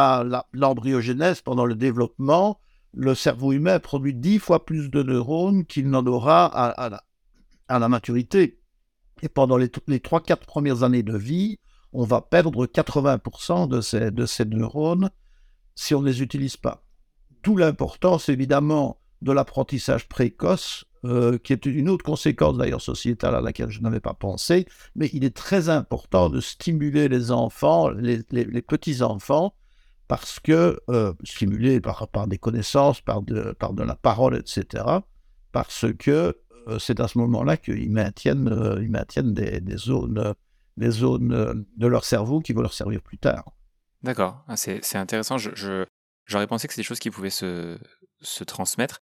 l'embryogénèse, 0.54 1.38
la, 1.38 1.44
pendant 1.44 1.66
le 1.66 1.76
développement, 1.76 2.62
le 2.94 3.16
cerveau 3.16 3.52
humain 3.52 3.80
produit 3.80 4.14
dix 4.14 4.40
fois 4.40 4.66
plus 4.66 4.90
de 4.90 5.04
neurones 5.04 5.66
qu'il 5.66 5.90
n'en 5.90 6.06
aura 6.06 6.46
à, 6.46 7.80
la, 7.80 7.90
maturité. 7.90 8.60
Et 9.22 9.30
pendant 9.30 9.58
les, 9.58 9.72
les 9.88 10.00
3-4 10.00 10.46
premières 10.46 10.84
années 10.84 11.04
de 11.04 11.18
vie, 11.18 11.60
on 11.94 12.04
va 12.04 12.22
perdre 12.22 12.66
80% 12.66 13.68
de 13.68 13.82
ces, 13.82 14.12
de 14.12 14.26
ces 14.26 14.46
neurones 14.46 15.10
si 15.76 15.96
on 15.96 16.02
ne 16.02 16.08
les 16.08 16.22
utilise 16.22 16.58
pas. 16.58 16.84
D'où 17.44 17.56
l'importance, 17.56 18.30
évidemment, 18.30 19.00
de 19.22 19.32
l'apprentissage 19.32 20.08
précoce, 20.08 20.86
euh, 21.06 21.38
qui 21.38 21.54
est 21.54 21.66
une 21.66 21.90
autre 21.90 22.04
conséquence 22.04 22.58
d'ailleurs 22.58 22.82
sociétale 22.82 23.36
à 23.36 23.42
laquelle 23.42 23.70
je 23.70 23.82
n'avais 23.82 24.00
pas 24.00 24.14
pensé, 24.14 24.66
mais 24.96 25.10
il 25.14 25.24
est 25.24 25.36
très 25.36 25.70
important 25.70 26.30
de 26.30 26.40
stimuler 26.40 27.08
les 27.08 27.32
enfants, 27.32 27.90
les 27.90 28.24
petits-enfants, 28.62 29.54
parce 30.08 30.40
que, 30.40 30.80
euh, 30.90 31.14
stimulés 31.24 31.82
par, 31.82 32.08
par 32.08 32.28
des 32.28 32.38
connaissances, 32.38 33.02
par 33.02 33.22
de, 33.22 33.52
par 33.54 33.74
de 33.74 33.84
la 33.84 33.96
parole, 33.96 34.38
etc., 34.38 34.84
parce 35.52 35.86
que 35.98 36.38
euh, 36.68 36.80
c'est 36.80 37.00
à 37.00 37.08
ce 37.08 37.18
moment-là 37.18 37.58
qu'ils 37.58 37.92
maintiennent, 37.92 38.48
euh, 38.48 38.82
ils 38.82 38.92
maintiennent 38.92 39.34
des, 39.34 39.60
des 39.60 39.78
zones, 39.78 40.34
des 40.78 40.92
zones 40.92 41.66
de 41.76 41.88
leur 41.88 42.06
cerveau 42.06 42.40
qui 42.40 42.54
vont 42.54 42.62
leur 42.62 42.74
servir 42.74 43.02
plus 43.02 43.18
tard. 43.18 43.52
D'accord, 44.04 44.44
ah, 44.48 44.56
c'est 44.56 44.96
intéressant. 44.96 45.38
Je, 45.38 45.86
j'aurais 46.26 46.48
pensé 46.48 46.68
que 46.68 46.74
c'est 46.74 46.82
des 46.82 46.86
choses 46.86 47.00
qui 47.00 47.10
pouvaient 47.10 47.30
se, 47.30 47.78
se 48.22 48.44
transmettre. 48.44 49.00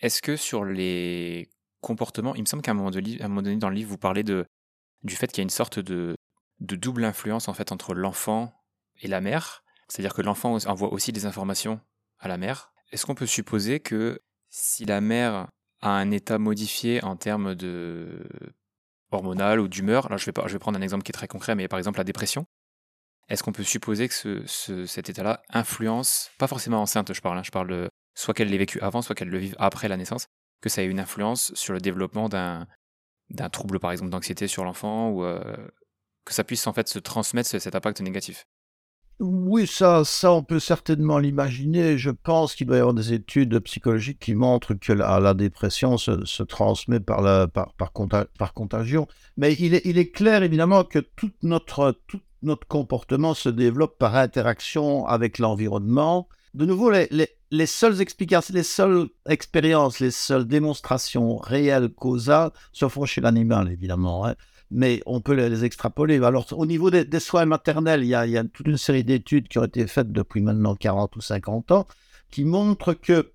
Est-ce 0.00 0.22
que 0.22 0.36
sur 0.36 0.64
les 0.64 1.50
comportements, 1.80 2.34
il 2.34 2.42
me 2.42 2.46
semble 2.46 2.62
qu'à 2.62 2.72
un, 2.72 2.74
moment 2.74 2.90
donné 2.90 3.56
dans 3.56 3.70
le 3.70 3.74
livre, 3.74 3.90
vous 3.90 3.98
parlez 3.98 4.22
de, 4.22 4.46
du 5.02 5.16
fait 5.16 5.28
qu'il 5.28 5.38
y 5.38 5.40
a 5.40 5.44
une 5.44 5.50
sorte 5.50 5.78
de, 5.78 6.14
de 6.60 6.76
double 6.76 7.04
influence 7.04 7.48
en 7.48 7.54
fait 7.54 7.72
entre 7.72 7.94
l'enfant 7.94 8.52
et 9.00 9.08
la 9.08 9.20
mère. 9.20 9.63
C'est-à-dire 9.88 10.14
que 10.14 10.22
l'enfant 10.22 10.56
envoie 10.66 10.92
aussi 10.92 11.12
des 11.12 11.26
informations 11.26 11.80
à 12.18 12.28
la 12.28 12.38
mère. 12.38 12.72
Est-ce 12.90 13.06
qu'on 13.06 13.14
peut 13.14 13.26
supposer 13.26 13.80
que 13.80 14.20
si 14.50 14.84
la 14.84 15.00
mère 15.00 15.48
a 15.80 15.90
un 15.90 16.10
état 16.10 16.38
modifié 16.38 17.02
en 17.04 17.16
termes 17.16 17.54
de 17.54 18.26
hormonal 19.10 19.60
ou 19.60 19.68
d'humeur, 19.68 20.06
alors 20.06 20.18
je 20.18 20.26
vais, 20.26 20.58
prendre 20.58 20.78
un 20.78 20.82
exemple 20.82 21.04
qui 21.04 21.10
est 21.10 21.12
très 21.12 21.28
concret, 21.28 21.54
mais 21.54 21.68
par 21.68 21.78
exemple 21.78 21.98
la 21.98 22.04
dépression, 22.04 22.46
est-ce 23.28 23.42
qu'on 23.42 23.52
peut 23.52 23.64
supposer 23.64 24.08
que 24.08 24.44
ce, 24.46 24.86
cet 24.86 25.08
état-là 25.08 25.42
influence, 25.50 26.30
pas 26.38 26.46
forcément 26.46 26.82
enceinte, 26.82 27.12
je 27.12 27.20
parle, 27.20 27.38
hein, 27.38 27.42
je 27.44 27.50
parle 27.50 27.68
de 27.68 27.88
soit 28.14 28.34
qu'elle 28.34 28.48
l'ait 28.48 28.58
vécu 28.58 28.80
avant, 28.80 29.02
soit 29.02 29.14
qu'elle 29.14 29.28
le 29.28 29.38
vive 29.38 29.56
après 29.58 29.88
la 29.88 29.96
naissance, 29.96 30.26
que 30.60 30.68
ça 30.68 30.82
ait 30.82 30.86
une 30.86 31.00
influence 31.00 31.52
sur 31.54 31.72
le 31.72 31.80
développement 31.80 32.28
d'un, 32.28 32.66
d'un 33.30 33.48
trouble, 33.48 33.80
par 33.80 33.92
exemple, 33.92 34.10
d'anxiété 34.10 34.46
sur 34.46 34.64
l'enfant, 34.64 35.10
ou 35.10 35.24
euh, 35.24 35.40
que 36.24 36.34
ça 36.34 36.44
puisse 36.44 36.66
en 36.66 36.72
fait 36.72 36.88
se 36.88 36.98
transmettre 36.98 37.48
cet 37.48 37.74
impact 37.74 38.00
négatif? 38.00 38.46
Oui, 39.20 39.66
ça, 39.66 40.02
ça, 40.04 40.32
on 40.32 40.42
peut 40.42 40.58
certainement 40.58 41.18
l'imaginer. 41.18 41.98
Je 41.98 42.10
pense 42.10 42.54
qu'il 42.54 42.66
doit 42.66 42.76
y 42.76 42.80
avoir 42.80 42.94
des 42.94 43.12
études 43.12 43.58
psychologiques 43.60 44.18
qui 44.18 44.34
montrent 44.34 44.74
que 44.74 44.92
la, 44.92 45.34
dépression 45.34 45.96
se, 45.96 46.42
transmet 46.42 46.98
par, 46.98 47.48
par, 47.50 47.72
par, 47.76 48.54
contagion. 48.54 49.06
Mais 49.36 49.54
il 49.54 49.74
est, 49.74 49.82
il 49.84 49.98
est, 49.98 50.10
clair, 50.10 50.42
évidemment, 50.42 50.82
que 50.82 50.98
tout 50.98 51.30
notre, 51.42 51.96
tout 52.08 52.20
notre 52.42 52.66
comportement 52.66 53.34
se 53.34 53.48
développe 53.48 53.98
par 53.98 54.16
interaction 54.16 55.06
avec 55.06 55.38
l'environnement. 55.38 56.28
De 56.54 56.66
nouveau, 56.66 56.90
les, 56.90 57.06
les, 57.10 57.28
les, 57.52 57.66
seules 57.66 58.00
explications, 58.00 58.52
les 58.52 58.62
seules 58.64 59.08
expériences, 59.28 60.00
les 60.00 60.10
seules 60.10 60.46
démonstrations 60.46 61.36
réelles, 61.36 61.88
causales, 61.88 62.50
se 62.72 62.88
font 62.88 63.04
chez 63.04 63.20
l'animal, 63.20 63.70
évidemment. 63.70 64.26
Hein 64.26 64.34
mais 64.74 65.00
on 65.06 65.20
peut 65.20 65.34
les, 65.34 65.64
extrapoler. 65.64 66.22
Alors, 66.24 66.46
au 66.52 66.66
niveau 66.66 66.90
des, 66.90 67.20
soins 67.20 67.44
maternels, 67.44 68.02
il 68.02 68.08
y, 68.08 68.14
a, 68.14 68.44
toute 68.44 68.66
une 68.66 68.76
série 68.76 69.04
d'études 69.04 69.46
qui 69.46 69.58
ont 69.58 69.64
été 69.64 69.86
faites 69.86 70.10
depuis 70.10 70.40
maintenant 70.40 70.74
40 70.74 71.14
ou 71.14 71.20
50 71.20 71.70
ans 71.70 71.86
qui 72.32 72.44
montrent 72.44 72.92
que 72.92 73.30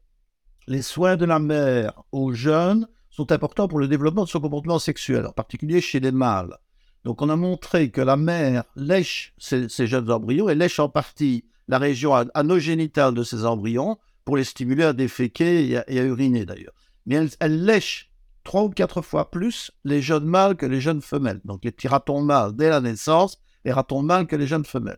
les 0.68 0.82
soins 0.82 1.16
de 1.16 1.24
la 1.24 1.40
mère 1.40 2.03
aux 2.11 2.34
jeunes 2.34 2.90
sont 3.10 3.32
importants 3.32 3.70
pour 3.70 3.80
le 3.80 3.88
développement 3.88 4.26
de 4.26 4.30
son 4.30 4.41
comportement 4.41 4.80
sexuel, 4.80 5.26
en 5.26 5.32
particulier 5.32 5.80
chez 5.80 6.02
les 6.02 6.11
mâles. 6.11 6.57
Donc, 7.06 7.22
on 7.22 7.30
a 7.30 7.38
montré 7.38 7.90
que 7.90 8.02
la 8.02 8.18
mère 8.18 8.66
lèche 8.76 9.34
ces, 9.38 9.70
jeunes 9.88 10.11
embryons 10.11 10.49
et 10.49 10.56
lèche 10.56 10.80
en 10.80 10.90
partie 10.90 11.45
la 11.70 11.78
région 11.78 12.16
anogénitale 12.34 13.14
de 13.14 13.24
ces 13.24 13.45
embryons 13.45 13.98
pour 14.26 14.36
les 14.36 14.44
stimuler 14.44 14.84
à 14.84 14.91
déféquer 14.91 15.70
et 15.70 15.78
à, 15.78 16.03
uriner 16.03 16.45
d'ailleurs. 16.45 16.74
Mais 17.06 17.16
elle, 17.16 17.30
elle 17.40 17.64
lèche 17.64 18.09
trois 18.49 18.63
ou 18.63 18.69
quatre 18.71 19.03
fois 19.03 19.30
plus 19.30 19.69
les 19.84 20.01
jeunes 20.01 20.26
mâles 20.26 20.55
que 20.55 20.65
les 20.65 20.81
jeunes 20.81 21.03
femelles. 21.03 21.39
Donc 21.45 21.63
les 21.63 21.69
petits 21.69 21.88
ratons 21.88 22.23
mâles 22.23 22.55
dès 22.55 22.69
la 22.69 22.81
naissance, 22.81 23.38
les 23.63 23.71
ratons 23.71 24.01
mâles 24.01 24.26
que 24.26 24.35
les 24.35 24.47
jeunes 24.47 24.65
femelles. 24.65 24.97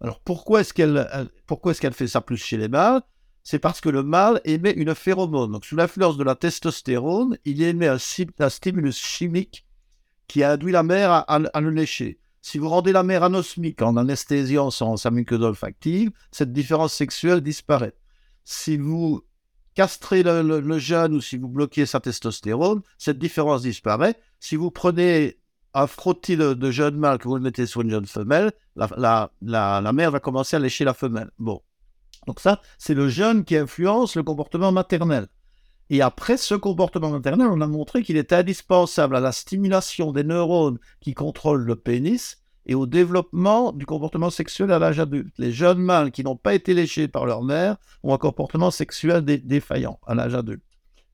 Alors 0.00 0.20
pourquoi 0.20 0.60
est-ce 0.60 0.72
qu'elle 0.72 1.28
pourquoi 1.48 1.72
est-ce 1.72 1.80
qu'elle 1.80 1.94
fait 1.94 2.06
ça 2.06 2.20
plus 2.20 2.36
chez 2.36 2.56
les 2.56 2.68
mâles? 2.68 3.02
C'est 3.42 3.58
parce 3.58 3.80
que 3.80 3.88
le 3.88 4.04
mâle 4.04 4.40
émet 4.44 4.70
une 4.70 4.94
phéromone. 4.94 5.50
Donc 5.50 5.64
sous 5.64 5.74
l'influence 5.74 6.16
de 6.16 6.22
la 6.22 6.36
testostérone, 6.36 7.36
il 7.44 7.60
émet 7.62 7.88
un, 7.88 7.98
stimulus 7.98 9.00
chimique 9.00 9.66
qui 10.28 10.44
induit 10.44 10.70
la 10.70 10.84
mère 10.84 11.24
à, 11.26 11.60
le 11.60 11.70
lécher. 11.70 12.20
Si 12.40 12.58
vous 12.58 12.68
rendez 12.68 12.92
la 12.92 13.02
mère 13.02 13.24
anosmique 13.24 13.82
en 13.82 13.96
anesthésiant 13.96 14.70
sa 14.70 15.10
muqueuse 15.10 15.42
olfactive, 15.42 16.12
cette 16.30 16.52
différence 16.52 16.94
sexuelle 16.94 17.40
disparaît. 17.40 17.96
Si 18.44 18.76
vous 18.76 19.24
castrez 19.74 20.22
le, 20.22 20.78
jeune 20.78 21.14
ou 21.14 21.20
si 21.20 21.36
vous 21.36 21.48
bloquez 21.48 21.86
sa 21.86 22.00
testostérone, 22.00 22.82
cette 22.98 23.18
différence 23.18 23.62
disparaît. 23.62 24.16
Si 24.40 24.56
vous 24.56 24.70
prenez 24.70 25.38
un 25.74 25.86
frottis 25.86 26.36
de, 26.36 26.70
jeune 26.70 26.96
mâle 26.96 27.18
que 27.18 27.28
vous 27.28 27.36
le 27.36 27.42
mettez 27.42 27.66
sur 27.66 27.80
une 27.80 27.90
jeune 27.90 28.06
femelle, 28.06 28.52
la, 28.76 29.30
la, 29.40 29.92
mère 29.92 30.10
va 30.10 30.20
commencer 30.20 30.56
à 30.56 30.58
lécher 30.58 30.84
la 30.84 30.94
femelle. 30.94 31.30
Bon. 31.38 31.62
Donc 32.26 32.40
ça, 32.40 32.60
c'est 32.78 32.94
le 32.94 33.08
jeune 33.08 33.44
qui 33.44 33.56
influence 33.56 34.16
le 34.16 34.22
comportement 34.22 34.72
maternel. 34.72 35.26
Et 35.90 36.00
après 36.00 36.36
ce 36.36 36.54
comportement 36.54 37.10
maternel, 37.10 37.48
on 37.48 37.60
a 37.60 37.66
montré 37.66 38.02
qu'il 38.02 38.16
est 38.16 38.32
indispensable 38.32 39.16
à 39.16 39.20
la 39.20 39.32
stimulation 39.32 40.12
des 40.12 40.24
neurones 40.24 40.78
qui 41.00 41.14
contrôlent 41.14 41.64
le 41.64 41.76
pénis 41.76 42.41
et 42.66 42.74
au 42.74 42.86
développement 42.86 43.72
du 43.72 43.86
comportement 43.86 44.30
sexuel 44.30 44.70
à 44.70 44.78
l'âge 44.78 45.00
adulte. 45.00 45.34
Les 45.38 45.52
jeunes 45.52 45.80
mâles 45.80 46.12
qui 46.12 46.22
n'ont 46.22 46.36
pas 46.36 46.54
été 46.54 46.74
léchés 46.74 47.08
par 47.08 47.26
leur 47.26 47.42
mère 47.42 47.76
ont 48.02 48.14
un 48.14 48.18
comportement 48.18 48.70
sexuel 48.70 49.24
défaillant 49.24 49.98
à 50.06 50.14
l'âge 50.14 50.34
adulte. 50.34 50.62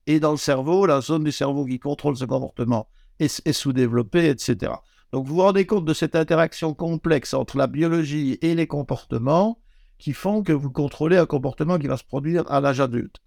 Et 0.07 0.19
dans 0.19 0.31
le 0.31 0.37
cerveau, 0.37 0.85
la 0.85 1.01
zone 1.01 1.23
du 1.23 1.31
cerveau 1.31 1.65
qui 1.65 1.79
contrôle 1.79 2.17
ce 2.17 2.25
comportement 2.25 2.87
est, 3.19 3.51
sous-développée, 3.51 4.29
etc. 4.29 4.73
Donc 5.11 5.25
vous 5.25 5.35
vous 5.35 5.41
rendez 5.41 5.65
compte 5.65 5.85
de 5.85 5.93
cette 5.93 6.15
interaction 6.15 6.73
complexe 6.73 7.33
entre 7.33 7.57
la 7.57 7.67
biologie 7.67 8.37
et 8.41 8.55
les 8.55 8.67
comportements 8.67 9.59
qui 9.97 10.13
font 10.13 10.43
que 10.43 10.53
vous 10.53 10.71
contrôlez 10.71 11.17
un 11.17 11.25
comportement 11.25 11.77
qui 11.77 11.87
va 11.87 11.97
se 11.97 12.03
produire 12.03 12.49
à 12.49 12.61
l'âge 12.61 12.79
adulte. 12.79 13.17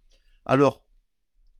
Alors, 0.46 0.82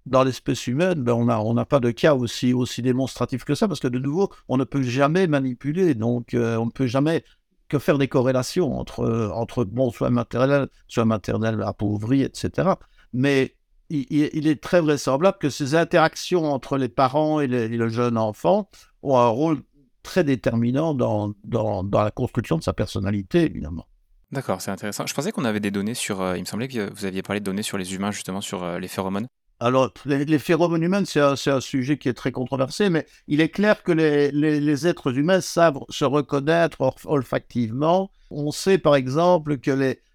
dans 0.07 0.25
l'espèce 0.25 0.67
humaine, 0.67 1.03
ben 1.03 1.13
on 1.13 1.27
n'a 1.27 1.41
on 1.41 1.55
pas 1.65 1.81
de 1.81 1.91
cas 1.91 2.15
aussi, 2.15 2.53
aussi 2.53 2.83
démonstratif 2.83 3.45
que 3.45 3.55
ça, 3.55 3.69
parce 3.69 3.81
que 3.81 3.89
de 3.89 3.99
nouveau, 3.99 4.31
on 4.49 4.57
ne 4.57 4.65
peut 4.65 4.83
jamais 4.83 5.27
manipuler, 5.27 5.95
donc 5.95 6.35
euh, 6.35 6.57
on 6.57 6.67
ne 6.67 6.71
peut 6.71 6.87
jamais 6.87 7.25
que 7.69 7.79
faire 7.79 7.99
des 7.99 8.09
corrélations 8.09 8.79
entre, 8.79 9.31
entre 9.35 9.65
bon, 9.65 9.91
soit 9.91 10.11
maternel, 10.11 10.69
soit 10.89 11.05
maternel 11.05 11.63
appauvri, 11.63 12.23
etc. 12.23 12.71
Mais 13.13 13.57
il, 13.89 14.47
est 14.47 14.63
très 14.63 14.81
vraisemblable 14.81 15.39
que 15.39 15.51
ces 15.51 15.75
interactions 15.75 16.45
entre 16.45 16.77
les 16.79 16.89
parents 16.89 17.41
et, 17.41 17.47
le 17.47 17.89
jeune 17.89 18.19
enfant 18.19 18.69
ont 19.03 19.19
un 19.19 19.29
rôle 19.29 19.63
très 20.03 20.25
déterminant 20.25 20.95
dans, 20.95 21.33
dans, 21.45 21.85
dans 21.85 22.03
la 22.03 22.11
construction 22.11 22.57
de 22.57 22.63
sa 22.63 22.73
personnalité, 22.73 23.43
évidemment. 23.43 23.87
D'accord, 24.33 24.63
c'est 24.63 24.71
intéressant. 24.71 25.07
Je 25.07 25.13
pensais 25.13 25.31
qu'on 25.31 25.45
avait 25.45 25.61
des 25.61 25.71
données 25.71 25.95
sur. 25.95 26.23
Euh, 26.23 26.39
il 26.39 26.41
me 26.41 26.47
semblait 26.47 26.69
que 26.69 26.91
vous 26.91 27.05
aviez 27.05 27.21
parlé 27.21 27.41
de 27.41 27.45
données 27.45 27.63
sur 27.63 27.77
les 27.77 27.95
humains, 27.95 28.11
justement, 28.11 28.41
sur 28.41 28.65
euh, 28.65 28.79
les 28.79 28.89
phéromones. 28.89 29.29
Alors, 29.63 29.93
les, 30.07 30.41
phéromones 30.41 30.83
humains, 30.83 31.05
c'est 31.05 31.21
un, 31.21 31.61
sujet 31.61 31.97
qui 31.97 32.09
est 32.09 32.15
très 32.15 32.33
controversé, 32.33 32.91
mais 32.91 33.07
il 33.29 33.41
est 33.41 33.49
clair 33.49 33.85
que 33.85 33.93
les, 33.93 34.87
êtres 34.89 35.17
humains 35.17 35.41
savent 35.41 35.79
se 35.89 36.05
reconnaître 36.05 36.79
olfactivement. 37.05 38.11
On 38.33 38.51
sait 38.51 38.79
par 38.79 38.97
exemple 38.97 39.59
que 39.59 39.71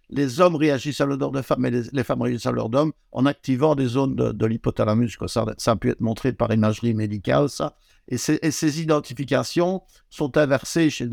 les, 0.09 0.41
hommes 0.41 0.57
réagissent 0.57 0.99
à 0.99 1.05
l'odeur 1.05 1.31
de 1.31 1.41
femmes 1.41 1.65
et 1.65 1.71
les, 1.71 2.03
femmes 2.03 2.23
réagissent 2.23 2.45
à 2.45 2.51
l'odeur 2.51 2.67
d'hommes 2.67 2.91
en 3.13 3.25
activant 3.25 3.75
des 3.75 3.85
zones 3.85 4.15
de, 4.15 4.45
l'hypothalamus. 4.45 5.17
Ça, 5.27 5.45
ça 5.57 5.71
a 5.71 5.75
pu 5.77 5.91
être 5.91 6.01
montré 6.01 6.33
par 6.33 6.51
imagerie 6.51 6.93
médicale, 6.93 7.47
ça. 7.47 7.77
Et 8.09 8.17
ces, 8.17 8.81
identifications 8.81 9.81
sont 10.09 10.37
inversées 10.37 10.89
chez, 10.89 11.05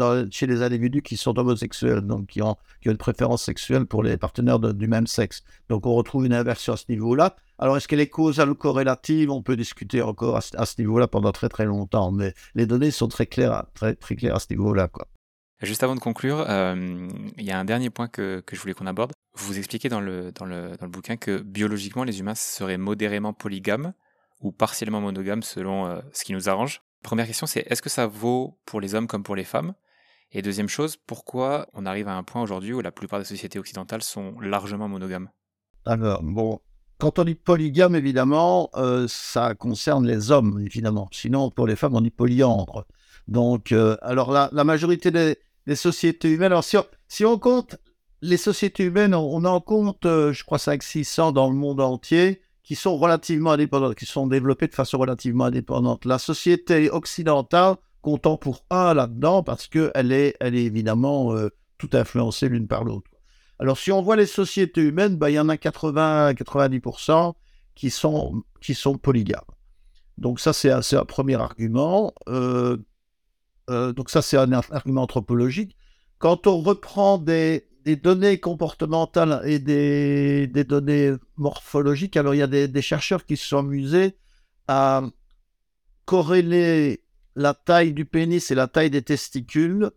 les 0.47 0.63
individus 0.63 1.03
qui 1.03 1.17
sont 1.17 1.37
homosexuels, 1.39 2.03
donc 2.03 2.27
qui 2.29 2.43
ont, 2.43 2.57
une 2.85 2.97
préférence 2.97 3.43
sexuelle 3.43 3.87
pour 3.87 4.03
les 4.03 4.17
partenaires 4.17 4.61
du 4.61 4.87
même 4.87 5.07
sexe. 5.07 5.43
Donc 5.69 5.87
on 5.87 5.95
retrouve 5.95 6.27
une 6.27 6.35
inversion 6.35 6.75
à 6.75 6.77
ce 6.77 6.85
niveau-là. 6.89 7.35
Alors 7.59 7.77
est-ce 7.77 7.89
qu'elle 7.89 8.01
est 8.01 8.09
causale 8.09 8.51
ou 8.51 8.55
corrélative 8.55 9.31
On 9.31 9.43
peut 9.43 9.57
discuter 9.57 10.03
encore 10.03 10.37
à, 10.37 10.67
ce 10.67 10.75
niveau-là 10.79 11.09
pendant 11.09 11.33
très 11.33 11.49
très 11.49 11.65
longtemps, 11.65 12.13
mais 12.13 12.33
les 12.55 12.67
données 12.67 12.91
sont 12.91 13.09
très 13.09 13.27
claires, 13.27 13.65
très, 13.75 13.95
très 13.95 14.15
claires 14.15 14.37
à 14.37 14.41
ce 14.41 14.47
niveau-là. 14.51 14.89
Juste 15.63 15.83
avant 15.83 15.95
de 15.95 16.01
conclure, 16.01 16.45
euh, 16.49 17.09
il 17.39 17.45
y 17.45 17.51
a 17.51 17.59
un 17.59 17.65
dernier 17.65 17.91
point 17.91 18.07
que, 18.07 18.41
que 18.41 18.55
je 18.55 18.61
voulais 18.61 18.75
qu'on 18.75 18.87
aborde. 18.87 19.13
Vous 19.37 19.57
expliquez 19.57 19.89
dans 19.89 20.01
le, 20.01 20.31
dans, 20.33 20.45
le, 20.45 20.77
dans 20.79 20.87
le 20.87 20.91
bouquin 20.91 21.17
que 21.17 21.39
biologiquement, 21.41 22.05
les 22.05 22.21
humains 22.21 22.35
seraient 22.35 22.77
modérément 22.77 23.33
polygames 23.33 23.95
ou 24.41 24.53
partiellement 24.53 25.01
monogames 25.01 25.43
selon 25.43 25.87
euh, 25.87 26.01
ce 26.13 26.25
qui 26.25 26.33
nous 26.33 26.49
arrange. 26.49 26.83
Première 27.03 27.27
question, 27.27 27.47
c'est 27.47 27.67
est-ce 27.71 27.83
que 27.83 27.91
ça 27.91 28.07
vaut 28.07 28.59
pour 28.65 28.81
les 28.81 28.95
hommes 28.95 29.07
comme 29.07 29.23
pour 29.23 29.37
les 29.37 29.45
femmes? 29.45 29.75
Et 30.33 30.43
deuxième 30.43 30.69
chose, 30.69 30.97
pourquoi 30.97 31.69
on 31.75 31.87
arrive 31.87 32.09
à 32.09 32.17
un 32.17 32.23
point 32.23 32.43
aujourd'hui 32.43 32.73
où 32.73 32.81
la 32.81 32.91
plupart 32.91 33.19
des 33.19 33.25
sociétés 33.25 33.59
occidentales 33.59 34.03
sont 34.03 34.39
largement 34.41 34.89
monogames? 34.89 35.29
Alors, 35.85 36.23
bon, 36.23 36.61
quand 36.99 37.19
on 37.19 37.25
dit 37.25 37.35
polygame, 37.35 37.95
évidemment, 37.95 38.71
euh, 38.75 39.07
ça 39.09 39.55
concerne 39.55 40.07
les 40.07 40.31
hommes, 40.31 40.61
évidemment. 40.65 41.09
Sinon, 41.13 41.51
pour 41.51 41.67
les 41.67 41.77
femmes, 41.77 41.95
on 41.95 42.01
dit 42.01 42.11
polyandre. 42.11 42.87
Donc, 43.29 43.73
euh, 43.73 43.97
alors 44.03 44.33
la, 44.33 44.49
la 44.53 44.65
majorité 44.65 45.11
des, 45.11 45.37
sociétés 45.77 46.31
humaines, 46.31 46.53
alors 46.53 46.65
si 46.65 47.25
on, 47.25 47.39
compte 47.39 47.77
les 48.21 48.37
sociétés 48.37 48.85
humaines, 48.85 49.15
on, 49.15 49.45
en 49.45 49.61
compte, 49.61 50.05
je 50.05 50.45
crois, 50.45 50.59
500-600 50.59 51.33
dans 51.33 51.49
le 51.49 51.57
monde 51.57 51.81
entier 51.81 52.43
qui 52.65 52.75
sont 52.75 52.97
relativement 52.97 53.53
indépendantes, 53.53 53.95
qui 53.95 54.07
sont 54.07 54.27
développées 54.27 54.67
de 54.67 54.75
façon 54.75 54.99
relativement 54.99 55.45
indépendante. 55.45 56.07
La 56.07 56.19
société 56.19 56.91
occidentale 56.91 57.77
compte 58.01 58.41
pour 58.41 58.65
un 58.71 58.95
là-dedans 58.95 59.43
parce 59.43 59.69
qu'elle 59.69 60.13
est, 60.13 60.35
elle 60.41 60.55
est 60.55 60.65
évidemment 60.65 61.35
euh, 61.35 61.51
tout 61.79 61.91
influencée 61.93 62.49
l'une 62.49 62.67
par 62.67 62.85
l'autre. 62.85 63.11
Alors, 63.59 63.79
si 63.79 63.93
on 63.93 64.03
voit 64.03 64.17
les 64.17 64.27
sociétés 64.27 64.81
humaines, 64.81 65.17
ben, 65.17 65.29
il 65.29 65.35
y 65.35 65.39
en 65.39 65.49
a 65.49 65.57
80-90% 65.57 67.35
qui 67.75 67.91
sont, 67.91 68.43
qui 68.61 68.75
sont 68.75 68.97
polygames. 68.99 69.41
Donc, 70.19 70.41
ça, 70.41 70.53
c'est 70.53 70.71
un, 70.71 71.05
premier 71.05 71.37
argument. 71.37 72.15
Euh, 72.29 72.79
euh, 73.71 73.93
donc, 73.93 74.11
ça, 74.11 74.23
c'est 74.23 74.37
un 74.37 74.53
argument 74.53 75.03
anthropologique. 75.03 75.77
Quand 76.19 76.47
on 76.47 76.61
reprend 76.61 77.19
des, 77.19 77.67
données 77.97 78.41
comportementales 78.41 79.43
et 79.45 79.59
des, 79.59 80.65
données 80.65 81.13
morphologiques, 81.37 82.17
alors 82.17 82.35
il 82.35 82.39
y 82.39 82.43
a 82.43 82.47
des, 82.47 82.83
chercheurs 82.83 83.27
qui 83.27 83.37
se 83.37 83.47
sont 83.47 83.59
amusés 83.59 84.17
à 84.69 85.03
corréler 86.07 87.05
la 87.37 87.55
taille 87.55 87.93
du 87.93 88.05
pénis 88.05 88.51
et 88.51 88.55
la 88.55 88.69
taille 88.69 88.91
des 88.91 89.03
testicules 89.03 89.91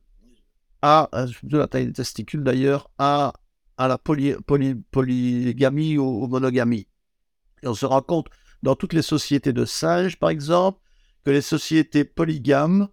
à, 0.81 1.09
euh, 1.14 1.27
la 1.43 1.68
taille 1.68 1.88
des 1.88 1.93
testicules 1.93 2.43
d'ailleurs, 2.43 2.89
à 2.97 3.34
la 3.77 3.97
polygamie 3.97 5.97
ou, 5.97 6.27
monogamie. 6.27 6.88
Et 7.64 7.68
on 7.68 7.73
se 7.73 7.85
rend 7.85 8.01
compte 8.01 8.27
dans 8.64 8.76
toutes 8.76 8.93
les 8.93 9.01
sociétés 9.01 9.53
de 9.53 9.65
singes, 9.65 10.18
par 10.18 10.30
exemple, 10.30 10.80
que 11.23 11.31
les 11.31 11.41
sociétés 11.41 12.03
polygames 12.03 12.89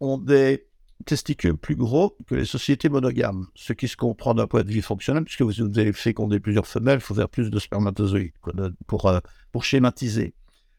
ont 0.00 0.18
des 0.18 0.69
testicules 1.06 1.56
plus 1.56 1.76
gros 1.76 2.16
que 2.26 2.34
les 2.34 2.44
sociétés 2.44 2.88
monogames, 2.88 3.46
ce 3.54 3.72
qui 3.72 3.88
se 3.88 3.96
comprend 3.96 4.34
d'un 4.34 4.46
point 4.46 4.62
de 4.62 4.70
vue 4.70 4.82
fonctionnel, 4.82 5.24
puisque 5.24 5.42
vous, 5.42 5.60
avez 5.60 5.92
fécondé 5.92 6.40
plusieurs 6.40 6.66
femelles, 6.66 6.98
il 6.98 7.02
faut 7.02 7.14
faire 7.14 7.28
plus 7.28 7.50
de 7.50 7.58
spermatozoïdes 7.58 8.32
pour, 8.86 9.06
euh, 9.06 9.20
pour 9.52 9.64
schématiser. 9.64 10.34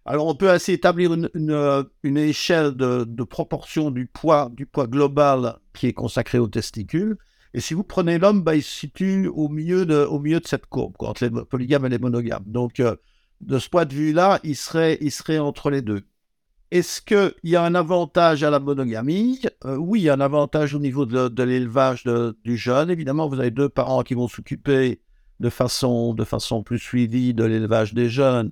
Alors 0.05 0.27
on 0.27 0.35
peut 0.35 0.49
ainsi 0.49 0.71
établir 0.71 1.13
une, 1.13 1.29
une, 1.35 2.17
échelle 2.17 2.71
de, 2.71 3.03
de, 3.03 3.23
proportion 3.23 3.91
du 3.91 4.07
poids, 4.07 4.49
du 4.51 4.65
poids 4.65 4.87
global 4.87 5.57
qui 5.73 5.87
est 5.87 5.93
consacré 5.93 6.39
aux 6.39 6.47
testicules, 6.47 7.17
et 7.53 7.59
si 7.59 7.73
vous 7.73 7.83
prenez 7.83 8.17
l'homme, 8.17 8.43
bah, 8.43 8.55
il 8.55 8.63
se 8.63 8.71
situe 8.71 9.27
au 9.27 9.49
milieu 9.49 9.85
de, 9.85 10.05
au 10.05 10.19
milieu 10.19 10.39
de 10.39 10.47
cette 10.47 10.67
courbe, 10.67 10.95
entre 10.99 11.25
les 11.25 11.31
polygames 11.45 11.85
et 11.85 11.89
les 11.89 11.99
monogames. 11.99 12.43
Donc, 12.45 12.79
euh, 12.79 12.95
de 13.41 13.59
ce 13.59 13.69
point 13.69 13.85
de 13.85 13.93
vue-là, 13.93 14.39
il 14.43 14.55
serait, 14.55 14.97
il 15.01 15.11
serait 15.11 15.39
entre 15.39 15.69
les 15.69 15.81
deux. 15.81 16.03
Est-ce 16.71 17.01
qu'il 17.01 17.33
y 17.43 17.57
a 17.57 17.63
un 17.63 17.75
avantage 17.75 18.43
à 18.43 18.49
la 18.49 18.59
monogamie? 18.59 19.41
Euh, 19.65 19.75
Oui, 19.75 19.99
il 19.99 20.03
y 20.03 20.09
a 20.09 20.13
un 20.13 20.21
avantage 20.21 20.73
au 20.73 20.79
niveau 20.79 21.05
de, 21.05 21.43
l'élevage 21.43 22.05
du 22.05 22.55
jeune. 22.55 22.89
Évidemment, 22.89 23.27
vous 23.27 23.39
avez 23.39 23.51
deux 23.51 23.67
parents 23.67 24.03
qui 24.03 24.13
vont 24.13 24.29
s'occuper 24.29 25.01
de 25.41 25.49
façon, 25.49 26.13
de 26.13 26.23
façon 26.23 26.63
plus 26.63 26.79
suivie 26.79 27.33
de 27.33 27.43
l'élevage 27.43 27.93
des 27.93 28.09
jeunes. 28.09 28.51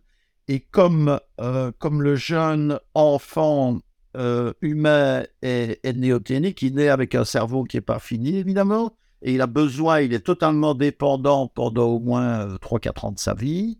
Et 0.49 0.59
comme, 0.59 1.19
euh, 1.39 1.71
comme 1.79 2.01
le 2.01 2.15
jeune 2.15 2.79
enfant 2.93 3.79
euh, 4.17 4.51
humain 4.61 5.23
et, 5.41 5.79
néoténique, 5.95 6.61
il 6.61 6.75
naît 6.75 6.89
avec 6.89 7.15
un 7.15 7.23
cerveau 7.23 7.63
qui 7.63 7.77
n'est 7.77 7.81
pas 7.81 7.99
fini, 7.99 8.35
évidemment, 8.35 8.97
et 9.21 9.35
il 9.35 9.41
a 9.41 9.47
besoin, 9.47 10.01
il 10.01 10.13
est 10.13 10.25
totalement 10.25 10.73
dépendant 10.73 11.47
pendant 11.47 11.87
au 11.87 11.99
moins 11.99 12.47
3-4 12.55 12.87
euh, 12.87 13.07
ans 13.07 13.11
de 13.11 13.19
sa 13.19 13.33
vie. 13.33 13.77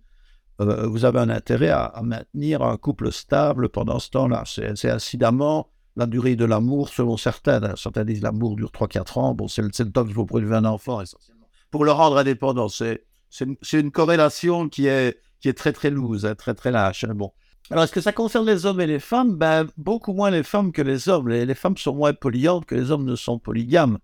Euh, 0.60 0.88
vous 0.88 1.06
avez 1.06 1.20
un 1.20 1.30
intérêt 1.30 1.70
à, 1.70 2.00
maintenir 2.04 2.62
un 2.62 2.78
couple 2.78 3.12
stable 3.12 3.70
pendant 3.70 4.00
ce 4.00 4.10
temps-là. 4.10 4.44
C'est 4.46 4.90
incidemment 4.90 5.70
la 5.96 6.06
durée 6.06 6.36
de 6.36 6.46
l'amour, 6.46 6.90
selon 6.90 7.18
certains. 7.18 7.76
Certains 7.76 8.06
disent 8.06 8.22
l'amour 8.22 8.56
dure 8.56 8.72
3-4 8.72 9.20
ans. 9.20 9.34
Bon, 9.34 9.48
c'est 9.48 9.62
le, 9.62 9.70
temps 9.70 10.06
qu'il 10.06 10.14
faut 10.14 10.26
prélever 10.26 10.56
un 10.56 10.66
enfant, 10.66 11.02
essentiellement. 11.02 11.48
Pour 11.72 11.86
le 11.86 11.92
rendre 11.92 12.18
indépendant, 12.18 12.68
c'est 12.68 13.06
une, 13.74 13.92
corrélation 13.92 14.70
qui 14.70 14.88
est, 14.88 15.20
qui 15.40 15.50
est 15.50 15.54
très, 15.54 15.72
très 15.74 15.90
loose, 15.90 16.26
hein, 16.26 16.36
très, 16.36 16.54
très 16.54 16.72
lâche. 16.72 17.04
Hein, 17.04 17.14
bon. 17.16 17.32
Alors, 17.72 17.84
est-ce 17.84 17.92
que 17.92 18.02
ça 18.02 18.14
concerne 18.14 18.48
les 18.48 18.66
hommes 18.66 18.82
et 18.82 18.88
les 18.88 19.00
femmes? 19.00 19.36
Ben, 19.36 19.68
Beaucoup 19.78 20.14
moins 20.14 20.32
les 20.32 20.44
femmes 20.44 20.72
que 20.72 20.82
les 20.82 21.08
hommes. 21.08 21.30
Les, 21.30 21.54
femmes 21.54 21.78
sont 21.78 21.94
moins 21.94 22.14
polyantes 22.14 22.66
que 22.66 22.76
les 22.76 22.92
hommes 22.92 23.06
ne 23.06 23.16
sont 23.16 23.38
polygames. 23.38 24.00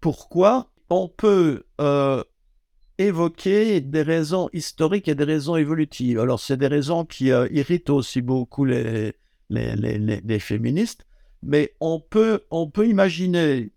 Pourquoi 0.00 0.70
On 0.90 1.08
peut 1.08 1.64
euh, 1.80 2.24
évoquer 2.98 3.80
des 3.80 4.02
raisons 4.02 4.50
historiques 4.52 5.08
et 5.08 5.14
des 5.14 5.24
raisons 5.24 5.56
évolutives. 5.56 6.18
Alors, 6.18 6.40
c'est 6.40 6.56
des 6.56 6.66
raisons 6.66 7.04
qui 7.04 7.30
euh, 7.30 7.48
irritent 7.50 7.90
aussi 7.90 8.20
beaucoup 8.20 8.64
les, 8.64 9.14
les, 9.48 9.76
les, 9.76 10.38
féministes, 10.40 11.06
mais 11.42 11.74
on 11.80 12.00
peut, 12.00 12.44
on 12.50 12.68
peut 12.68 12.88
imaginer, 12.88 13.70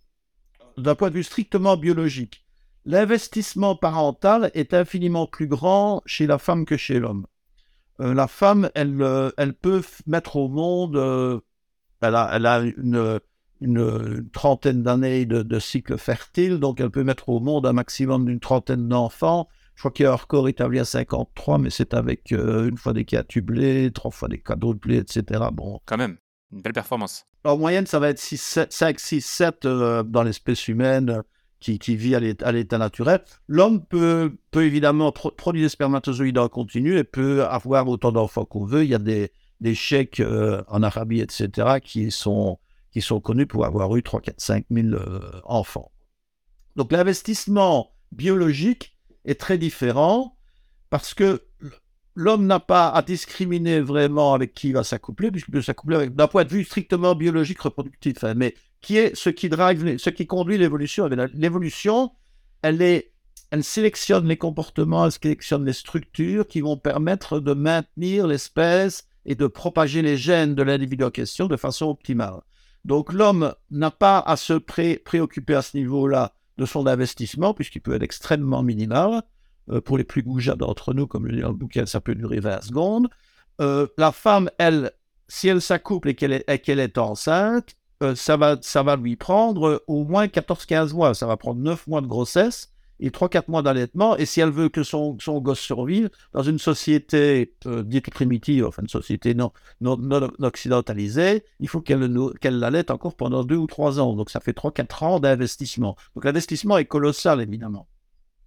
d'un 0.78 0.96
point 0.96 1.10
de 1.10 1.16
vue 1.16 1.24
strictement 1.24 1.78
biologique, 1.78 2.44
l'investissement 2.86 3.76
parental 3.76 4.50
est 4.56 4.74
infiniment 4.74 5.28
plus 5.28 5.48
grand 5.48 6.02
chez 6.06 6.26
la 6.26 6.40
femme 6.40 6.66
que 6.66 6.78
chez 6.78 7.00
l'homme. 7.00 7.28
Euh, 8.00 8.16
la 8.16 8.28
femme, 8.28 8.72
elle, 8.74 9.02
euh, 9.02 9.30
elle 9.38 9.54
peut 9.54 9.84
mettre 10.08 10.38
au 10.38 10.50
monde, 10.50 11.42
elle 12.02 12.16
a, 12.16 12.32
elle 12.34 12.46
a 12.48 12.60
une, 12.62 13.20
une, 13.62 14.30
trentaine 14.34 14.84
d'années 14.84 15.26
de, 15.26 15.60
cycle 15.60 15.98
fertile, 15.98 16.60
donc 16.60 16.80
elle 16.80 16.90
peut 16.90 17.04
mettre 17.04 17.30
au 17.30 17.40
monde 17.40 17.66
un 17.66 17.74
maximum 17.74 18.26
d'une 18.26 18.40
trentaine 18.40 18.88
d'enfants. 18.88 19.48
Je 19.76 19.82
crois 19.82 19.92
qu'il 19.92 20.04
y 20.04 20.08
a 20.08 20.12
un 20.12 20.16
record 20.16 20.48
établi 20.50 20.80
à 20.80 20.86
53, 20.86 21.58
mais 21.58 21.70
c'est 21.70 21.94
avec 21.94 22.32
une 22.32 22.78
fois 22.78 22.94
des 22.94 23.06
cas 23.06 23.24
tublés, 23.24 23.92
trois 23.92 24.12
fois 24.12 24.28
des 24.28 24.44
blés, 24.76 24.98
etc. 24.98 25.46
Bon. 25.54 25.80
Quand 25.86 25.98
même, 25.98 26.18
une 26.52 26.62
belle 26.62 26.74
performance. 26.74 27.26
En 27.44 27.58
moyenne, 27.58 27.88
ça 27.88 28.00
va 28.00 28.10
être 28.10 28.20
6, 28.20 28.68
5, 28.70 29.00
6, 29.00 29.22
7 29.22 29.68
dans 29.68 30.24
l'espèce 30.24 30.68
humaine 30.68 31.24
qui, 31.62 31.96
vit 31.96 32.16
à 32.16 32.52
l'état 32.52 32.78
naturel. 32.78 33.22
L'homme 33.48 33.86
peut, 33.86 34.36
peut 34.50 34.66
évidemment 34.66 35.12
produire 35.12 35.66
des 35.66 35.70
spermatozoïdes 35.70 36.40
en 36.40 36.50
continu 36.50 36.98
et 36.98 37.04
peut 37.04 37.46
avoir 37.46 37.88
autant 37.88 38.12
d'enfants 38.12 38.46
qu'on 38.46 38.66
veut. 38.66 38.84
Il 38.84 38.90
y 38.90 38.96
a 38.96 39.00
des, 39.00 39.32
des 39.62 39.76
chèques 39.76 40.20
euh, 40.20 40.64
en 40.68 40.84
Arabie, 40.84 41.22
etc., 41.22 41.80
qui 41.82 42.12
sont, 42.12 42.60
qui 42.92 43.02
sont 43.02 43.20
connus 43.20 43.48
pour 43.48 43.66
avoir 43.66 43.96
eu 43.96 44.04
3, 44.04 44.22
4, 44.22 44.40
5 44.40 44.66
000 44.70 44.88
enfants. 45.46 45.92
Donc 46.76 46.92
l'investissement 46.92 47.94
biologique 48.12 48.98
est 49.26 49.40
très 49.40 49.58
différent 49.58 50.38
parce 50.90 51.14
que 51.14 51.42
l'homme 52.16 52.46
n'a 52.46 52.60
pas 52.60 52.90
à 52.90 53.02
discriminer 53.02 53.80
vraiment 53.80 54.34
avec 54.34 54.54
qui 54.54 54.70
il 54.70 54.74
va 54.74 54.84
s'accoupler, 54.84 55.32
puisqu'il 55.32 55.52
peut 55.52 55.62
s'accoupler 55.62 56.10
d'un 56.10 56.28
point 56.28 56.44
de 56.44 56.50
vue 56.50 56.64
strictement 56.64 57.16
biologique 57.16 57.62
reproductif, 57.62 58.24
hein, 58.24 58.34
mais 58.36 58.56
qui 58.82 58.98
est 58.98 59.16
ce 59.16 59.30
qui 59.30 59.48
drive, 59.48 59.98
ce 59.98 60.10
qui 60.10 60.28
conduit 60.28 60.58
l'évolution. 60.58 61.08
L'évolution, 61.34 62.12
elle 62.62 62.82
est, 62.82 63.14
elle 63.52 63.64
sélectionne 63.64 64.28
les 64.28 64.38
comportements, 64.38 65.06
elle 65.06 65.12
sélectionne 65.12 65.66
les 65.66 65.74
structures 65.74 66.48
qui 66.48 66.62
vont 66.62 66.78
permettre 66.78 67.40
de 67.40 67.54
maintenir 67.54 68.28
l'espèce 68.28 69.08
et 69.26 69.36
de 69.36 69.48
propager 69.48 70.02
les 70.02 70.18
gènes 70.18 70.56
de 70.56 70.64
l'individu 70.64 71.04
en 71.04 71.12
question 71.12 71.48
de 71.48 71.56
façon 71.56 71.88
optimale. 71.88 72.42
Donc 72.86 73.14
l'homme 73.14 73.54
n'a 73.70 73.92
pas 73.92 74.20
à 74.20 74.36
se 74.36 74.54
préoccuper 74.54 75.56
à 75.56 75.62
ce 75.62 75.78
niveau-là 75.78 76.34
de 76.58 76.66
son 76.66 76.88
investissement, 76.88 77.54
puisqu'il 77.54 77.82
peut 77.82 77.94
être 77.94 78.04
extrêmement 78.04 78.64
minimal. 78.64 79.24
Euh, 79.70 79.80
pour 79.80 79.98
les 79.98 80.04
plus 80.04 80.24
goujats 80.24 80.56
d'entre 80.56 80.94
nous, 80.94 81.08
comme 81.08 81.28
le 81.28 81.36
dit 81.36 81.42
dans 81.42 81.50
le 81.50 81.56
bouquin, 81.56 81.86
ça 81.86 82.02
peut 82.02 82.16
durer 82.16 82.40
20 82.40 82.62
secondes. 82.62 83.10
Euh, 83.60 83.88
la 83.98 84.12
femme, 84.12 84.50
elle, 84.58 84.92
si 85.28 85.48
elle 85.48 85.62
s'accouple 85.62 86.10
et 86.10 86.16
qu'elle 86.16 86.34
est, 86.34 86.98
enceinte, 86.98 87.76
euh, 88.02 88.16
ça, 88.16 88.38
va, 88.38 88.58
ça 88.62 88.82
va 88.82 88.96
lui 88.96 89.16
prendre 89.16 89.84
au 89.88 90.04
moins 90.04 90.26
14-15 90.26 90.94
mois. 90.94 91.14
Ça 91.14 91.28
va 91.28 91.38
prendre 91.38 91.62
9 91.62 91.88
mois 91.88 92.02
de 92.02 92.08
grossesse 92.08 92.71
et 93.02 93.10
3-4 93.10 93.50
mois 93.50 93.62
d'allaitement. 93.62 94.16
Et 94.16 94.26
si 94.26 94.40
elle 94.40 94.52
veut 94.52 94.70
que 94.70 94.84
son, 94.84 95.18
son 95.20 95.42
gosse 95.42 95.60
survive, 95.60 96.10
dans 96.34 96.44
une 96.44 96.60
société 96.60 97.54
dite 97.66 98.10
primitive, 98.12 98.66
enfin 98.66 98.84
une 98.84 98.88
société 98.88 99.34
non, 99.34 99.52
non, 99.82 100.00
occidentalisée, 100.40 101.44
il 101.60 101.68
faut 101.68 101.82
qu'elle 101.82 102.10
qu'elle 102.40 102.60
l'allaite 102.60 102.92
encore 102.92 103.16
pendant 103.16 103.44
2 103.44 103.56
ou 103.56 103.68
3 103.68 104.00
ans. 104.00 104.16
Donc 104.16 104.30
ça 104.30 104.40
fait 104.40 104.56
3-4 104.56 105.04
ans 105.04 105.20
d'investissement. 105.20 105.96
Donc 106.16 106.26
l'investissement 106.26 106.78
est 106.78 106.86
colossal, 106.86 107.42
évidemment. 107.42 107.88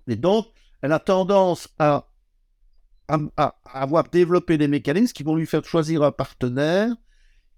Et 0.06 0.16
donc, 0.16 0.46
elle 0.82 0.92
a 0.92 0.98
tendance 0.98 1.68
à, 1.78 2.08
avoir 3.66 4.04
développé 4.04 4.56
des 4.56 4.68
mécanismes 4.68 5.12
qui 5.12 5.24
vont 5.24 5.36
lui 5.36 5.46
faire 5.46 5.64
choisir 5.64 6.02
un 6.02 6.12
partenaire 6.12 6.94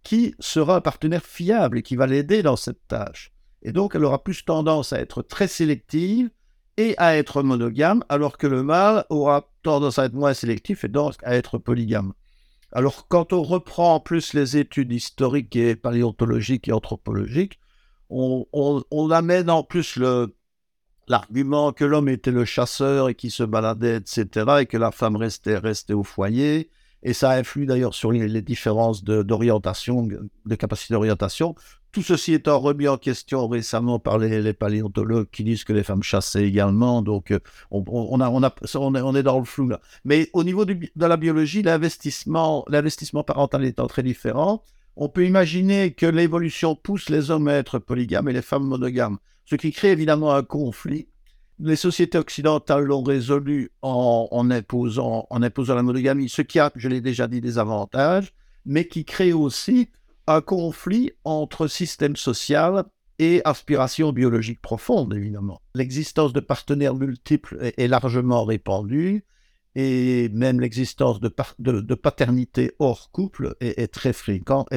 qui 0.03 0.35
sera 0.41 0.77
un 0.77 0.81
partenaire 0.81 1.25
fiable 1.25 1.79
et 1.79 1.83
qui 1.83 1.97
va 1.97 2.07
l'aider 2.07 2.43
dans 2.43 2.57
cette 2.57 2.87
tâche. 2.89 3.33
Et 3.63 3.73
donc, 3.73 3.95
elle 3.95 4.05
aura 4.05 4.23
plus 4.23 4.45
tendance 4.45 4.93
à 4.93 5.01
être 5.01 5.23
très 5.23 5.49
sélective 5.49 6.31
et 6.77 6.95
à 6.99 7.17
être 7.17 7.43
monogame, 7.43 8.05
alors 8.09 8.39
que 8.39 8.47
le 8.47 8.63
mâle 8.63 9.05
aura 9.09 9.49
tendance 9.63 9.99
à 9.99 10.05
être 10.05 10.15
moins 10.15 10.35
sélectif 10.35 10.85
et 10.85 10.89
donc 10.89 11.15
à 11.23 11.35
être 11.35 11.59
polygame. 11.59 12.13
Alors, 12.73 13.09
quand 13.09 13.33
on 13.33 13.43
reprend 13.43 13.95
en 13.95 14.01
plus 14.01 14.35
les 14.35 14.57
études 14.57 14.93
historiques 14.93 15.57
et 15.57 15.77
paléontologiques 15.77 16.69
et 16.69 16.73
anthropologiques, 16.73 17.59
on, 18.11 19.11
amène 19.11 19.51
en 19.51 19.63
plus 19.63 19.99
l'argument 21.09 21.73
que 21.73 21.85
l'homme 21.85 22.09
était 22.09 22.31
le 22.31 22.45
chasseur 22.45 23.09
et 23.09 23.15
qui 23.15 23.31
se 23.31 23.43
baladait, 23.43 23.97
etc., 23.97 24.29
et 24.61 24.67
que 24.67 24.77
la 24.77 24.91
femme 24.91 25.17
restait, 25.17 25.59
restait 25.59 25.95
au 25.95 26.05
foyer. 26.05 26.71
Et 27.03 27.13
ça 27.13 27.31
influe 27.31 27.67
d'ailleurs 27.67 27.95
sur 27.95 28.11
les, 28.13 28.43
différences 28.43 29.05
d'orientation, 29.05 30.07
de, 30.07 30.55
capacité 30.55 30.95
d'orientation. 30.95 31.55
Tout 31.97 32.03
ceci 32.03 32.35
étant 32.35 32.59
remis 32.59 32.89
en 32.89 32.99
question 32.99 33.49
récemment 33.49 33.99
par 33.99 34.19
les, 34.19 34.53
paléontologues 34.53 35.31
qui 35.33 35.45
disent 35.45 35.65
que 35.65 35.73
les 35.73 35.83
femmes 35.83 36.03
chassaient 36.03 36.47
également. 36.47 37.01
Donc, 37.01 37.33
on, 37.71 38.21
est, 38.21 39.23
dans 39.23 39.39
le 39.39 39.47
flou 39.47 39.69
là. 39.69 39.81
Mais 40.05 40.29
au 40.35 40.45
niveau 40.45 40.67
de 40.67 40.77
la 40.95 41.17
biologie, 41.17 41.63
l'investissement 41.63 42.67
parental 43.27 43.65
étant 43.65 43.87
très 43.87 44.03
différent, 44.03 44.63
on 44.97 45.09
peut 45.09 45.25
imaginer 45.25 45.95
que 45.95 46.05
l'évolution 46.05 46.75
pousse 46.77 47.09
les 47.09 47.31
hommes 47.31 47.49
à 47.49 47.55
être 47.55 47.79
polygames 47.79 48.29
et 48.29 48.35
les 48.35 48.43
femmes 48.43 48.67
monogames 48.67 49.17
ce 49.47 49.57
qui 49.57 49.73
crée 49.73 49.93
évidemment 49.93 50.35
un 50.35 50.43
conflit. 50.43 51.09
les 51.61 51.77
sociétés 51.77 52.19
occidentales 52.19 52.85
l'ont 52.85 53.03
résolu 53.03 53.71
en, 53.81 54.51
imposant, 54.51 55.27
en 55.31 55.43
imposant 55.43 55.77
la 55.77 55.83
monogamie, 55.83 56.29
ce 56.29 56.43
qui 56.43 56.59
a, 56.59 56.71
je 56.77 56.91
l'ai 56.91 57.01
déjà 57.01 57.27
dit, 57.27 57.41
des 57.41 57.57
avantages, 57.57 58.35
mais 58.67 58.87
qui 58.87 59.07
crée 59.07 59.33
aussi 59.33 59.89
un 60.27 60.41
conflit 60.41 61.13
entre 61.25 61.67
système 61.67 62.17
social 62.17 62.85
et 63.19 63.41
aspiration 63.45 64.13
biologique 64.13 64.61
profonde, 64.61 65.15
évidemment. 65.15 65.61
L'existence 65.75 66.33
de 66.33 66.41
partenaires 66.41 66.95
multiples 66.95 67.73
est, 67.77 67.89
largement 67.89 68.45
répandue 68.45 69.25
et 69.75 70.29
même 70.31 70.61
l'existence 70.61 71.21
de, 71.21 71.95
paternité 71.95 72.73
hors 72.79 73.11
couple 73.11 73.55
est, 73.61 73.93
très 73.93 74.13
fréquente, 74.13 74.69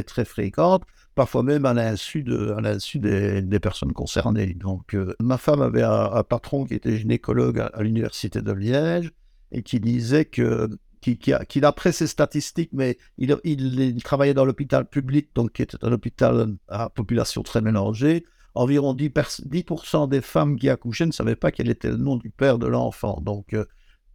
parfois 1.16 1.44
même 1.44 1.66
à 1.66 1.74
l'insu 1.74 2.24
de, 2.24 2.56
des, 2.96 3.42
des, 3.42 3.60
personnes 3.60 3.94
concernées. 3.94 4.54
Donc, 4.54 4.94
euh, 4.94 5.16
ma 5.22 5.38
femme 5.38 5.62
avait 5.62 5.84
un, 5.84 6.24
patron 6.24 6.66
qui 6.66 6.76
était 6.76 6.98
gynécologue 6.98 7.60
à 7.74 7.82
l'université 7.82 8.42
de 8.42 8.52
Liège 8.52 9.12
et 9.52 9.64
qui 9.64 9.80
disait 9.80 10.26
que 10.26 10.70
qui, 11.02 11.18
qui, 11.18 11.62
d'après 11.62 11.92
ses 11.92 12.08
statistiques, 12.08 12.72
mais 12.74 12.98
il, 13.18 13.36
il, 13.44 14.04
travaillait 14.04 14.34
dans 14.34 14.46
l'hôpital 14.46 14.86
public, 14.86 15.30
donc 15.36 15.54
qui 15.54 15.62
était 15.62 15.78
un 15.82 15.92
hôpital 15.92 16.56
à 16.68 16.90
population 16.90 17.44
très 17.44 17.62
mélangée. 17.62 18.26
Environ 18.56 18.94
10%, 18.94 19.48
10 19.48 20.10
des 20.10 20.22
femmes 20.22 20.58
qui 20.58 20.70
accouchaient 20.70 21.06
ne 21.06 21.12
savaient 21.12 21.36
pas 21.36 21.52
quel 21.52 21.70
était 21.70 21.90
le 21.90 21.98
nom 21.98 22.18
du 22.18 22.30
père 22.30 22.58
de 22.58 22.68
l'enfant. 22.68 23.22
Donc, 23.22 23.54
euh, 23.54 23.66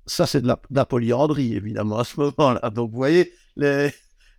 ça, 0.07 0.27
c'est 0.27 0.43
de 0.43 0.49
la, 0.49 0.85
polyandrie, 0.85 1.55
évidemment, 1.55 1.99
à 1.99 2.05
ce 2.05 2.21
moment-là. 2.21 2.71
Donc, 2.71 2.91
vous 2.91 2.97
voyez, 2.97 3.33
les, 3.57 3.91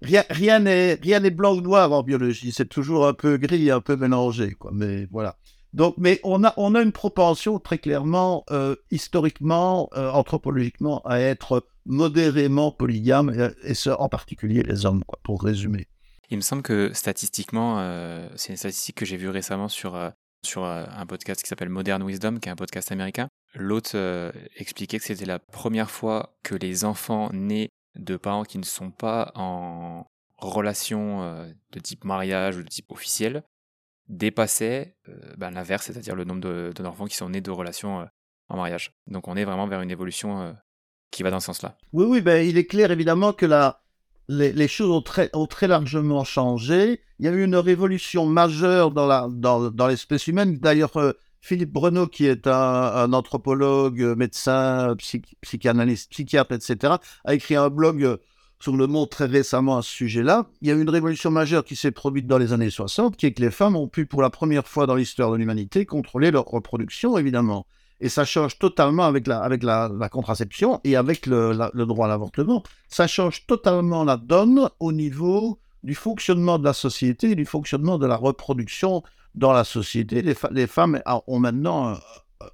rien, 0.01 0.23
rien 0.29 0.59
n'est 0.59 1.29
blanc 1.31 1.55
ou 1.55 1.61
noir 1.61 1.91
en 1.91 2.03
biologie. 2.03 2.51
C'est 2.51 2.69
toujours 2.69 3.07
un 3.07 3.13
peu 3.13 3.37
gris, 3.37 3.71
un 3.71 3.81
peu 3.81 3.95
mélangé. 3.95 4.55
Mais 4.71 5.07
voilà. 5.11 5.37
Donc, 5.73 5.95
mais 5.97 6.19
on 6.23 6.43
a, 6.43 6.53
on 6.57 6.73
a 6.75 6.81
une 6.81 6.91
propension 6.91 7.59
très 7.59 7.77
clairement, 7.77 8.45
euh, 8.49 8.75
historiquement, 8.91 9.89
euh, 9.97 10.09
anthropologiquement, 10.09 11.01
à 11.03 11.19
être 11.19 11.65
modérément 11.85 12.71
polygame, 12.71 13.53
et, 13.63 13.73
ce, 13.73 13.89
en 13.89 14.09
particulier 14.09 14.63
les 14.63 14.85
hommes, 14.85 15.03
quoi, 15.05 15.19
pour 15.23 15.43
résumer. 15.43 15.87
Il 16.29 16.37
me 16.37 16.41
semble 16.41 16.63
que 16.63 16.91
statistiquement, 16.93 17.79
euh, 17.79 18.27
c'est 18.35 18.51
une 18.53 18.57
statistique 18.57 18.97
que 18.97 19.05
j'ai 19.05 19.17
vue 19.17 19.29
récemment 19.29 19.67
sur, 19.67 20.11
sur 20.43 20.65
un 20.65 21.05
podcast 21.05 21.41
qui 21.43 21.47
s'appelle 21.47 21.69
Modern 21.69 22.01
Wisdom, 22.01 22.39
qui 22.39 22.49
est 22.49 22.51
un 22.51 22.55
podcast 22.55 22.91
américain. 22.91 23.27
L'autre 23.53 23.95
expliquait 24.57 24.97
que 24.97 25.05
c'était 25.05 25.25
la 25.25 25.39
première 25.39 25.91
fois 25.91 26.35
que 26.43 26.55
les 26.55 26.83
enfants 26.83 27.29
nés 27.31 27.69
de 27.95 28.17
parents 28.17 28.43
qui 28.43 28.57
ne 28.57 28.63
sont 28.63 28.89
pas 28.89 29.31
en 29.35 30.07
relation 30.37 31.45
de 31.71 31.79
type 31.79 32.03
mariage 32.03 32.57
ou 32.57 32.63
de 32.63 32.67
type 32.67 32.91
officiel 32.91 33.43
dépassait 34.07 34.95
euh, 35.09 35.33
ben, 35.37 35.51
l'inverse, 35.51 35.85
c'est-à-dire 35.85 36.15
le 36.15 36.23
nombre 36.23 36.71
d'enfants 36.73 37.05
qui 37.05 37.15
sont 37.15 37.29
nés 37.29 37.41
de 37.41 37.51
relations 37.51 38.01
euh, 38.01 38.05
en 38.49 38.57
mariage. 38.57 38.91
Donc 39.07 39.27
on 39.27 39.35
est 39.35 39.45
vraiment 39.45 39.67
vers 39.67 39.81
une 39.81 39.91
évolution 39.91 40.41
euh, 40.41 40.53
qui 41.11 41.23
va 41.23 41.31
dans 41.31 41.39
ce 41.39 41.47
sens-là. 41.47 41.77
Oui, 41.93 42.05
oui, 42.07 42.21
ben, 42.21 42.45
il 42.45 42.57
est 42.57 42.65
clair 42.65 42.91
évidemment 42.91 43.33
que 43.33 43.45
la, 43.45 43.81
les, 44.27 44.67
choses 44.67 44.91
ont 44.91 45.01
très, 45.01 45.29
ont 45.33 45.47
très 45.47 45.67
largement 45.67 46.23
changé. 46.23 47.01
Il 47.19 47.25
y 47.25 47.29
a 47.29 47.31
eu 47.31 47.43
une 47.43 47.55
révolution 47.55 48.25
majeure 48.25 48.91
dans, 48.91 49.05
la, 49.05 49.27
dans, 49.31 49.69
dans 49.71 49.87
l'espèce 49.87 50.27
humaine. 50.27 50.57
D'ailleurs, 50.57 50.91
Philippe 51.41 51.71
Breneau, 51.71 52.07
qui 52.07 52.25
est 52.25 52.47
un, 52.47 53.13
anthropologue, 53.13 54.01
médecin, 54.17 54.95
psychanalyste, 55.41 56.11
psychiatre, 56.11 56.53
etc., 56.53 56.95
a 57.23 57.33
écrit 57.35 57.55
un 57.55 57.69
blog 57.69 58.17
sur 58.59 58.75
le 58.75 58.87
monde 58.87 59.09
très 59.09 59.25
récemment 59.25 59.77
à 59.77 59.83
ce 59.83 59.91
sujet-là. 59.91 60.47
Il 60.61 60.69
y 60.69 60.71
a 60.71 60.73
eu 60.73 60.81
une 60.81 60.89
révolution 60.89 61.29
majeure 61.29 61.63
qui 61.63 61.75
s'est 61.75 61.91
produite 61.91 62.25
dans 62.25 62.39
les 62.39 62.51
années 62.51 62.71
60, 62.71 63.15
qui 63.15 63.27
est 63.27 63.33
que 63.33 63.43
les 63.43 63.51
femmes 63.51 63.75
ont 63.75 63.87
pu, 63.87 64.07
pour 64.07 64.23
la 64.23 64.31
première 64.31 64.67
fois 64.67 64.87
dans 64.87 64.95
l'histoire 64.95 65.31
de 65.31 65.37
l'humanité, 65.37 65.85
contrôler 65.85 66.31
leur 66.31 66.45
reproduction, 66.45 67.15
évidemment. 67.17 67.67
Et 68.01 68.09
ça 68.09 68.25
change 68.25 68.59
totalement 68.59 69.03
avec 69.03 69.25
la, 69.27 69.39
avec 69.39 69.63
la, 69.63 70.09
contraception 70.11 70.81
et 70.83 70.95
avec 70.95 71.25
le, 71.25 71.85
droit 71.85 72.07
à 72.07 72.09
l'avortement. 72.09 72.63
Ça 72.89 73.07
change 73.07 73.45
totalement 73.47 74.03
la 74.03 74.17
donne 74.17 74.69
au 74.79 74.91
niveau 74.91 75.59
du 75.83 75.95
fonctionnement 75.95 76.59
de 76.59 76.65
la 76.65 76.73
société 76.73 77.35
du 77.35 77.45
fonctionnement 77.45 77.97
de 77.97 78.07
la 78.07 78.15
reproduction 78.15 79.03
dans 79.33 79.53
la 79.53 79.63
société. 79.63 80.21
Les, 80.21 80.67
femmes 80.67 81.01
ont 81.27 81.39
maintenant 81.39 81.97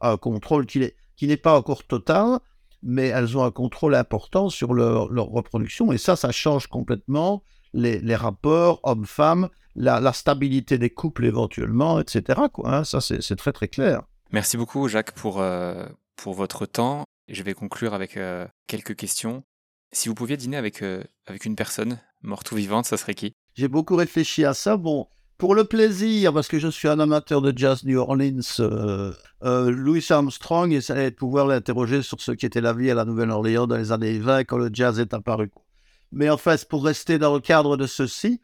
un, 0.01 0.17
contrôle 0.17 0.65
qui 0.65 0.91
n'est 1.21 1.37
pas 1.37 1.57
encore 1.57 1.85
total, 1.85 2.39
mais 2.83 3.07
elles 3.07 3.37
ont 3.37 3.43
un 3.43 3.51
contrôle 3.51 3.95
important 3.95 4.49
sur 4.49 4.73
leur, 4.73 5.07
reproduction. 5.09 5.91
Et 5.91 5.97
ça, 5.97 6.15
ça 6.15 6.31
change 6.31 6.67
complètement 6.67 7.43
les, 7.73 8.15
rapports 8.15 8.79
hommes-femmes, 8.83 9.49
la, 9.75 10.13
stabilité 10.13 10.77
des 10.77 10.89
couples 10.89 11.25
éventuellement, 11.25 11.99
etc. 11.99 12.41
Hein. 12.63 12.83
Ça, 12.83 13.01
c'est 13.01 13.35
très 13.35 13.53
très 13.53 13.67
clair. 13.67 14.03
Merci 14.31 14.57
beaucoup, 14.57 14.87
Jacques, 14.87 15.11
pour, 15.11 15.41
euh, 15.41 15.85
pour 16.15 16.33
votre 16.33 16.65
temps. 16.65 17.03
Je 17.27 17.43
vais 17.43 17.53
conclure 17.53 17.93
avec 17.93 18.17
euh, 18.17 18.47
quelques 18.67 18.95
questions. 18.95 19.43
Si 19.91 20.07
vous 20.07 20.15
pouviez 20.15 20.37
dîner 20.37 20.57
avec, 20.57 20.81
euh, 20.81 21.03
avec 21.27 21.45
une 21.45 21.55
personne, 21.55 21.99
morte 22.21 22.51
ou 22.51 22.55
vivante, 22.55 22.85
ça 22.85 22.97
serait 22.97 23.13
qui? 23.13 23.33
J'ai 23.55 23.67
beaucoup 23.67 23.95
réfléchi 23.95 24.45
à 24.45 24.53
ça. 24.53 24.77
Bon, 24.77 25.07
pour 25.41 25.55
le 25.55 25.63
plaisir, 25.63 26.33
parce 26.33 26.47
que 26.47 26.59
je 26.59 26.67
suis 26.67 26.87
un 26.87 26.99
amateur 26.99 27.41
de 27.41 27.51
jazz 27.57 27.83
New 27.83 27.97
Orleans, 27.99 28.39
euh, 28.59 29.11
euh, 29.43 29.71
Louis 29.71 30.05
Armstrong, 30.11 30.71
et, 30.71 30.79
de 30.79 31.15
pouvoir 31.15 31.47
l'interroger 31.47 32.03
sur 32.03 32.21
ce 32.21 32.31
qui 32.31 32.45
était 32.45 32.61
la 32.61 32.73
vie 32.73 32.91
à 32.91 32.93
la 32.93 33.05
Nouvelle-Orléans 33.05 33.65
dans 33.65 33.75
les 33.75 33.91
années 33.91 34.19
20 34.19 34.43
quand 34.43 34.57
le 34.57 34.69
jazz 34.71 34.99
est 34.99 35.15
apparu. 35.15 35.49
Mais 36.11 36.29
en 36.29 36.37
fait, 36.37 36.67
pour 36.69 36.85
rester 36.85 37.17
dans 37.17 37.33
le 37.33 37.39
cadre 37.39 37.75
de 37.75 37.87
ceci, 37.87 38.39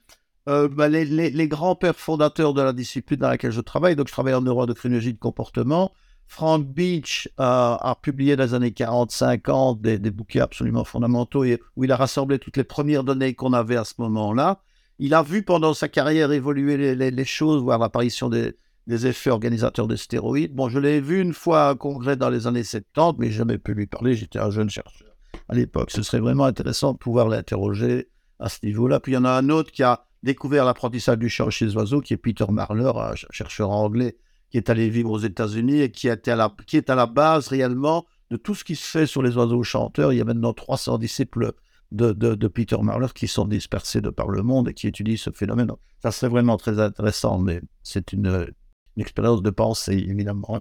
euh, 0.47 0.67
bah, 0.67 0.87
les, 0.87 1.47
grands-pères 1.47 1.95
fondateurs 1.95 2.53
de 2.53 2.61
la 2.61 2.73
discipline 2.73 3.19
dans 3.19 3.29
laquelle 3.29 3.51
je 3.51 3.61
travaille, 3.61 3.95
donc 3.95 4.07
je 4.07 4.13
travaille 4.13 4.33
en 4.33 4.41
neuroendocrinologie 4.41 5.13
de 5.13 5.19
comportement, 5.19 5.91
Frank 6.29 6.65
Beach 6.65 7.29
a 7.37 7.97
publié 8.01 8.35
dans 8.35 8.43
les 8.43 8.53
années 8.53 8.71
40-50 8.71 9.79
des, 9.79 9.97
des, 9.97 10.11
bouquets 10.11 10.41
absolument 10.41 10.83
fondamentaux 10.83 11.45
où 11.77 11.83
il 11.83 11.91
a 11.91 11.95
rassemblé 11.95 12.37
toutes 12.37 12.57
les 12.57 12.65
premières 12.65 13.05
données 13.05 13.33
qu'on 13.33 13.53
avait 13.53 13.77
à 13.77 13.85
ce 13.85 13.93
moment-là. 13.99 14.61
Il 14.99 15.13
a 15.13 15.21
vu 15.21 15.43
pendant 15.43 15.73
sa 15.73 15.89
carrière 15.89 16.31
évoluer 16.31 16.95
les, 16.95 17.25
choses, 17.25 17.61
voir 17.61 17.77
l'apparition 17.77 18.29
des, 18.29 18.55
effets 18.87 19.29
organisateurs 19.29 19.87
des 19.87 19.97
stéroïdes. 19.97 20.55
Bon, 20.55 20.69
je 20.69 20.79
l'ai 20.79 21.01
vu 21.01 21.21
une 21.21 21.33
fois 21.33 21.67
à 21.67 21.71
un 21.71 21.75
congrès 21.75 22.17
dans 22.17 22.29
les 22.29 22.47
années 22.47 22.63
70, 22.63 23.19
mais 23.19 23.29
jamais 23.29 23.59
pu 23.59 23.73
lui 23.73 23.85
parler. 23.85 24.15
J'étais 24.15 24.39
un 24.39 24.49
jeune 24.49 24.69
chercheur 24.69 25.09
à 25.49 25.55
l'époque. 25.55 25.91
Ce 25.91 26.01
serait 26.01 26.19
vraiment 26.19 26.45
intéressant 26.45 26.93
de 26.93 26.97
pouvoir 26.97 27.29
l'interroger 27.29 28.09
à 28.39 28.49
ce 28.49 28.57
niveau-là. 28.63 28.99
Puis 28.99 29.11
il 29.11 29.15
y 29.15 29.17
en 29.17 29.25
a 29.25 29.31
un 29.31 29.49
autre 29.49 29.71
qui 29.71 29.83
a 29.83 30.06
découvert 30.27 30.65
l'apprentissage 30.65 31.17
du 31.17 31.29
chant 31.29 31.49
chez 31.49 31.65
les 31.65 31.75
oiseaux, 31.75 32.01
qui 32.01 32.13
est 32.13 32.17
Peter 32.17 32.45
Marler, 32.49 32.91
un 32.95 33.15
chercheur 33.31 33.71
anglais 33.71 34.17
qui 34.49 34.57
est 34.57 34.69
allé 34.69 34.89
vivre 34.89 35.11
aux 35.11 35.19
États-Unis 35.19 35.81
et 35.81 35.91
qui, 35.91 36.07
est 36.07 36.27
à 36.27 36.95
la 36.95 37.05
base 37.05 37.47
réellement 37.47 38.05
de 38.29 38.37
tout 38.37 38.55
ce 38.55 38.63
qui 38.63 38.75
se 38.75 38.85
fait 38.85 39.05
sur 39.05 39.21
les 39.21 39.35
oiseaux 39.35 39.63
chanteurs. 39.63 40.13
Il 40.13 40.17
y 40.17 40.21
a 40.21 40.25
maintenant 40.25 40.53
300 40.53 40.99
disciples 40.99 41.53
de, 41.91 42.47
Peter 42.47 42.77
Marler 42.81 43.07
qui 43.13 43.27
sont 43.27 43.45
dispersés 43.45 44.01
de 44.01 44.09
par 44.09 44.29
le 44.29 44.43
monde 44.43 44.69
et 44.69 44.73
qui 44.73 44.87
étudient 44.87 45.17
ce 45.17 45.31
phénomène. 45.31 45.71
Ça 46.01 46.11
serait 46.11 46.29
vraiment 46.29 46.57
très 46.57 46.79
intéressant, 46.79 47.39
mais 47.39 47.61
c'est 47.83 48.13
une, 48.13 48.47
expérience 48.97 49.43
de 49.43 49.51
pensée, 49.51 50.05
évidemment. 50.09 50.59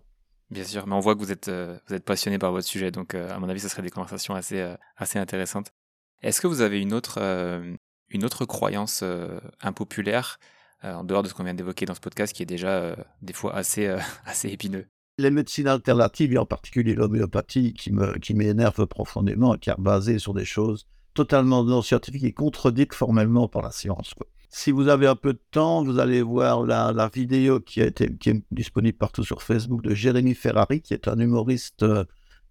Bien 0.51 0.65
sûr, 0.65 0.87
mais 0.87 0.95
on 0.95 1.01
voit 1.01 1.15
que 1.15 1.21
vous 1.21 1.33
êtes, 1.33 1.49
euh, 1.49 1.79
vous 1.89 1.95
êtes 1.95 2.05
passionné 2.05 2.39
par 2.39 2.53
votre 2.53 2.67
sujet, 2.67 2.91
donc 2.91 3.15
euh, 3.15 3.35
à 3.35 3.39
mon 3.39 3.49
avis, 3.49 3.61
ce 3.61 3.69
serait 3.69 3.83
des 3.83 3.91
conversations 3.91 4.35
assez, 4.35 4.61
euh, 4.61 4.77
assez 4.97 5.19
intéressantes. 5.19 5.73
Est-ce 6.23 6.41
que 6.41 6.47
vous 6.47 6.61
avez 6.61 6.81
une 6.81 6.93
autre, 6.93 7.19
une 8.09 8.25
autre 8.25 8.45
croyance 8.45 9.03
impopulaire, 9.61 10.39
en 10.83 11.05
dehors 11.05 11.23
de 11.23 11.29
ce 11.29 11.35
qu'on 11.35 11.45
vient 11.45 11.55
d'évoquer 11.55 11.87
dans 11.87 11.95
ce 11.95 12.01
podcast, 12.01 12.33
qui 12.33 12.43
est 12.43 12.47
déjà 12.47 12.97
des 13.23 13.33
fois 13.33 13.55
assez, 13.55 13.89
assez 14.25 14.49
épineux 14.49 14.87
les 15.19 15.31
médecines 15.31 15.69
alternatives, 15.69 16.33
et 16.35 16.39
en 16.39 16.45
particulier 16.45 16.95
l'homéopathie, 16.95 17.73
qui 17.73 18.35
m'énerve 18.35 18.75
qui 18.75 18.87
profondément 18.87 19.55
qui 19.55 19.71
est 19.71 19.75
basée 19.79 20.19
sur 20.19 20.35
des 20.35 20.45
choses 20.45 20.87
totalement 21.15 21.65
non 21.65 21.83
scientifique 21.83 22.25
et 22.25 22.33
contredite 22.33 22.95
formellement 22.95 23.49
par 23.49 23.63
la 23.63 23.71
science. 23.71 24.15
Si 24.51 24.71
vous 24.71 24.89
avez 24.89 25.07
un 25.07 25.17
peu 25.17 25.33
de 25.33 25.41
temps, 25.51 25.83
vous 25.83 25.99
allez 25.99 26.23
voir 26.23 26.63
la, 26.63 27.11
vidéo 27.13 27.61
qui, 27.61 27.81
a 27.81 27.87
été, 27.87 28.15
qui 28.17 28.31
est 28.31 28.43
disponible 28.51 28.97
partout 28.97 29.25
sur 29.25 29.43
Facebook 29.43 29.83
de 29.83 29.95
Jérémy 29.95 30.35
Ferrari, 30.35 30.83
qui 30.83 30.95
est 30.95 31.09
un 31.09 31.19
humoriste 31.19 31.83
euh, 31.83 32.05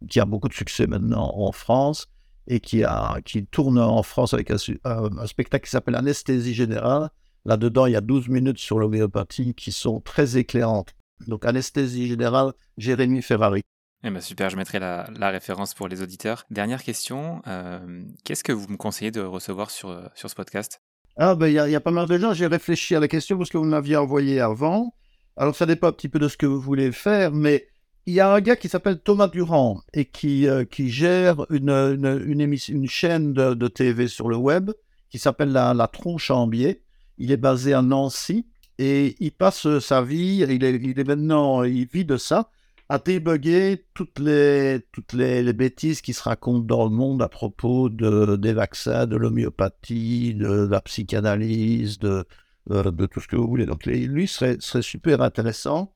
qui 0.09 0.19
a 0.19 0.25
beaucoup 0.25 0.49
de 0.49 0.53
succès 0.53 0.87
maintenant 0.87 1.31
en 1.35 1.51
France 1.51 2.07
et 2.47 2.59
qui, 2.59 2.83
a, 2.83 3.19
qui 3.25 3.45
tourne 3.45 3.79
en 3.79 4.03
France 4.03 4.33
avec 4.33 4.51
un, 4.51 4.57
un 4.85 5.27
spectacle 5.27 5.65
qui 5.65 5.71
s'appelle 5.71 5.95
Anesthésie 5.95 6.53
Générale. 6.53 7.09
Là-dedans, 7.45 7.85
il 7.85 7.93
y 7.93 7.95
a 7.95 8.01
12 8.01 8.29
minutes 8.29 8.57
sur 8.57 8.79
l'homéopathie 8.79 9.53
qui 9.53 9.71
sont 9.71 9.99
très 10.01 10.37
éclairantes. 10.37 10.93
Donc, 11.27 11.45
Anesthésie 11.45 12.07
Générale, 12.07 12.53
Jérémy 12.77 13.21
Ferrari. 13.21 13.61
Eh 14.03 14.11
ben, 14.11 14.21
super, 14.21 14.49
je 14.49 14.57
mettrai 14.57 14.79
la, 14.79 15.05
référence 15.31 15.73
pour 15.73 15.87
les 15.87 16.01
auditeurs. 16.01 16.45
Dernière 16.51 16.83
question, 16.83 17.41
euh, 17.47 18.03
qu'est-ce 18.23 18.43
que 18.43 18.51
vous 18.51 18.67
me 18.67 18.77
conseillez 18.77 19.11
de 19.11 19.21
recevoir 19.21 19.71
sur, 19.71 19.89
euh, 19.89 20.05
sur 20.13 20.29
ce 20.29 20.35
podcast? 20.35 20.79
Ah 21.17 21.33
ben 21.33 21.47
il 21.47 21.53
y, 21.53 21.75
a 21.75 21.79
pas 21.79 21.91
mal 21.91 22.07
de 22.07 22.17
gens, 22.17 22.33
j'ai 22.33 22.45
réfléchi 22.45 22.93
à 22.93 22.99
la 22.99 23.07
question 23.07 23.37
parce 23.37 23.49
que 23.49 23.57
vous 23.57 23.63
m'aviez 23.63 23.95
envoyé 23.95 24.41
avant. 24.41 24.93
Alors 25.37 25.55
ça 25.55 25.65
dépend 25.65 25.87
un 25.87 25.91
petit 25.93 26.09
peu 26.09 26.19
de 26.19 26.27
ce 26.27 26.35
que 26.35 26.45
vous 26.45 26.59
voulez 26.59 26.91
faire, 26.91 27.31
mais 27.31 27.67
il 28.05 28.13
y 28.13 28.19
a 28.19 28.31
un 28.31 28.41
gars 28.41 28.55
qui 28.55 28.69
s'appelle 28.69 28.99
Thomas 28.99 29.27
Durand 29.27 29.81
et 29.93 30.05
qui, 30.05 30.47
euh, 30.47 30.63
qui 30.63 30.89
gère 30.89 31.45
une, 31.49 31.69
une, 31.69 32.87
chaîne 32.87 33.33
de, 33.33 33.67
TV 33.67 34.07
sur 34.07 34.29
le 34.29 34.35
web 34.35 34.71
qui 35.09 35.17
s'appelle 35.17 35.51
la, 35.51 35.73
la 35.73 35.87
Tronche 35.87 36.29
en 36.29 36.47
Biais. 36.47 36.81
Il 37.17 37.31
est 37.31 37.37
basé 37.37 37.73
à 37.73 37.81
Nancy 37.81 38.45
et 38.77 39.15
il 39.19 39.31
passe 39.31 39.79
sa 39.79 40.01
vie, 40.01 40.43
il 40.47 40.63
est, 40.63 40.75
il 40.75 40.99
est 40.99 41.07
maintenant, 41.07 41.63
il 41.63 41.87
vit 41.87 42.05
de 42.05 42.17
ça 42.17 42.49
à 42.89 42.99
débugger 42.99 43.85
toutes 43.95 44.19
les, 44.19 44.85
toutes 44.91 45.13
les, 45.13 45.53
bêtises 45.53 46.01
qui 46.01 46.13
se 46.13 46.21
racontent 46.21 46.65
dans 46.65 46.83
le 46.83 46.91
monde 46.91 47.21
à 47.23 47.29
propos 47.29 47.89
de, 47.89 48.35
des 48.35 48.53
vaccins, 48.53 49.07
de 49.07 49.15
l'homéopathie, 49.15 50.35
de, 50.35 50.67
la 50.67 50.81
psychanalyse, 50.81 51.97
de, 51.97 52.25
euh, 52.69 52.91
de 52.91 53.05
tout 53.07 53.21
ce 53.21 53.27
que 53.27 53.35
vous 53.35 53.47
voulez. 53.47 53.65
Donc 53.65 53.87
lui 53.87 54.27
serait, 54.27 54.57
serait 54.59 54.83
super 54.83 55.21
intéressant. 55.21 55.94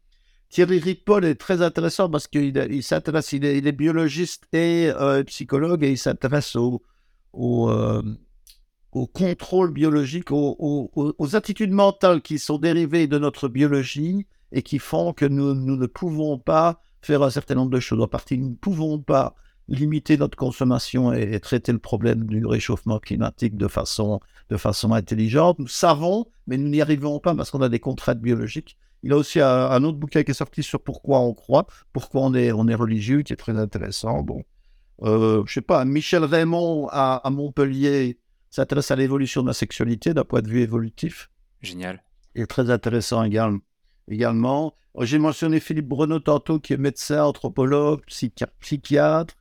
Thierry 0.50 0.80
Ripoll 0.80 1.26
est 1.26 1.36
très 1.36 1.62
intéressant 1.62 2.10
parce 2.10 2.28
qu'il 2.28 2.58
il 2.72 2.84
s'intéresse, 2.84 3.34
il, 3.34 3.46
est, 3.46 3.72
biologiste 3.72 4.48
et 4.52 4.92
euh, 4.96 5.24
psychologue 5.24 5.84
et 5.84 5.92
il 5.92 5.98
s'intéresse 5.98 6.56
au, 6.56 6.82
au, 7.34 7.70
euh, 7.70 8.02
contrôle 9.14 9.72
biologique, 9.72 10.32
aux, 10.32 11.36
attitudes 11.36 11.72
mentales 11.72 12.22
qui 12.22 12.40
sont 12.40 12.58
dérivées 12.58 13.08
de 13.08 13.20
notre 13.20 13.48
biologie 13.48 14.26
et 14.52 14.64
qui 14.64 14.80
font 14.80 15.14
que 15.14 15.26
nous, 15.26 15.54
nous 15.54 15.76
ne 15.76 15.86
pouvons 15.86 16.40
pas 16.40 16.82
faire 17.02 17.22
un 17.22 17.30
certain 17.30 17.56
nombre 17.56 17.72
de 17.72 17.80
choses. 17.80 18.02
En 18.02 18.08
partie, 18.08 18.38
nous 18.38 18.50
ne 18.50 18.56
pouvons 18.56 19.00
pas 19.00 19.36
limiter 19.68 20.18
notre 20.18 20.36
consommation 20.36 21.14
et, 21.14 21.40
traiter 21.40 21.72
le 21.72 21.78
problème 21.78 22.26
du 22.26 22.44
réchauffement 22.46 22.98
climatique 22.98 23.56
de 23.56 23.68
façon, 23.68 24.20
de 24.50 24.58
façon 24.58 24.94
intelligente. 24.94 25.60
Nous 25.60 25.68
savons, 25.68 26.26
mais 26.48 26.58
nous 26.58 26.70
n'y 26.70 26.82
arrivons 26.82 27.20
pas 27.20 27.36
parce 27.36 27.52
qu'on 27.52 27.62
a 27.62 27.70
des 27.70 27.80
contraintes 27.80 28.20
biologiques. 28.20 28.78
Il 29.04 29.14
a 29.14 29.18
aussi 29.18 29.40
un, 29.40 29.84
autre 29.84 29.98
bouquin 29.98 30.24
qui 30.24 30.32
est 30.32 30.34
sorti 30.36 30.62
sur 30.62 30.82
pourquoi 30.82 31.20
on 31.20 31.34
croit, 31.34 31.68
pourquoi 31.94 32.22
on 32.22 32.34
est, 32.34 32.52
on 32.52 32.68
est 32.68 32.76
religieux, 32.76 33.22
qui 33.22 33.34
est 33.34 33.38
très 33.38 33.58
intéressant. 33.58 34.22
Bon, 34.24 34.44
euh, 35.04 35.44
je 35.46 35.54
sais 35.54 35.62
pas, 35.62 35.86
Michel 35.86 36.26
Raymond 36.26 36.90
à, 36.92 37.16
à 37.24 37.30
Montpellier 37.30 38.20
s'intéresse 38.50 38.92
à 38.92 38.96
l'évolution 38.96 39.42
de 39.42 39.48
la 39.48 39.54
sexualité 39.54 40.14
d'un 40.14 40.26
point 40.26 40.42
de 40.42 40.50
vue 40.50 40.62
évolutif. 40.62 41.30
Génial. 41.62 42.04
Il 42.36 42.42
est 42.42 42.48
très 42.48 42.70
intéressant 42.70 43.24
également 43.24 43.60
également. 44.10 44.74
J'ai 45.00 45.20
mentionné 45.20 45.60
Philippe 45.60 45.88
Bruno 45.88 46.20
tantôt, 46.20 46.60
qui 46.60 46.74
est 46.74 46.78
médecin, 46.78 47.24
anthropologue, 47.24 48.02
psychiatre, 48.06 49.36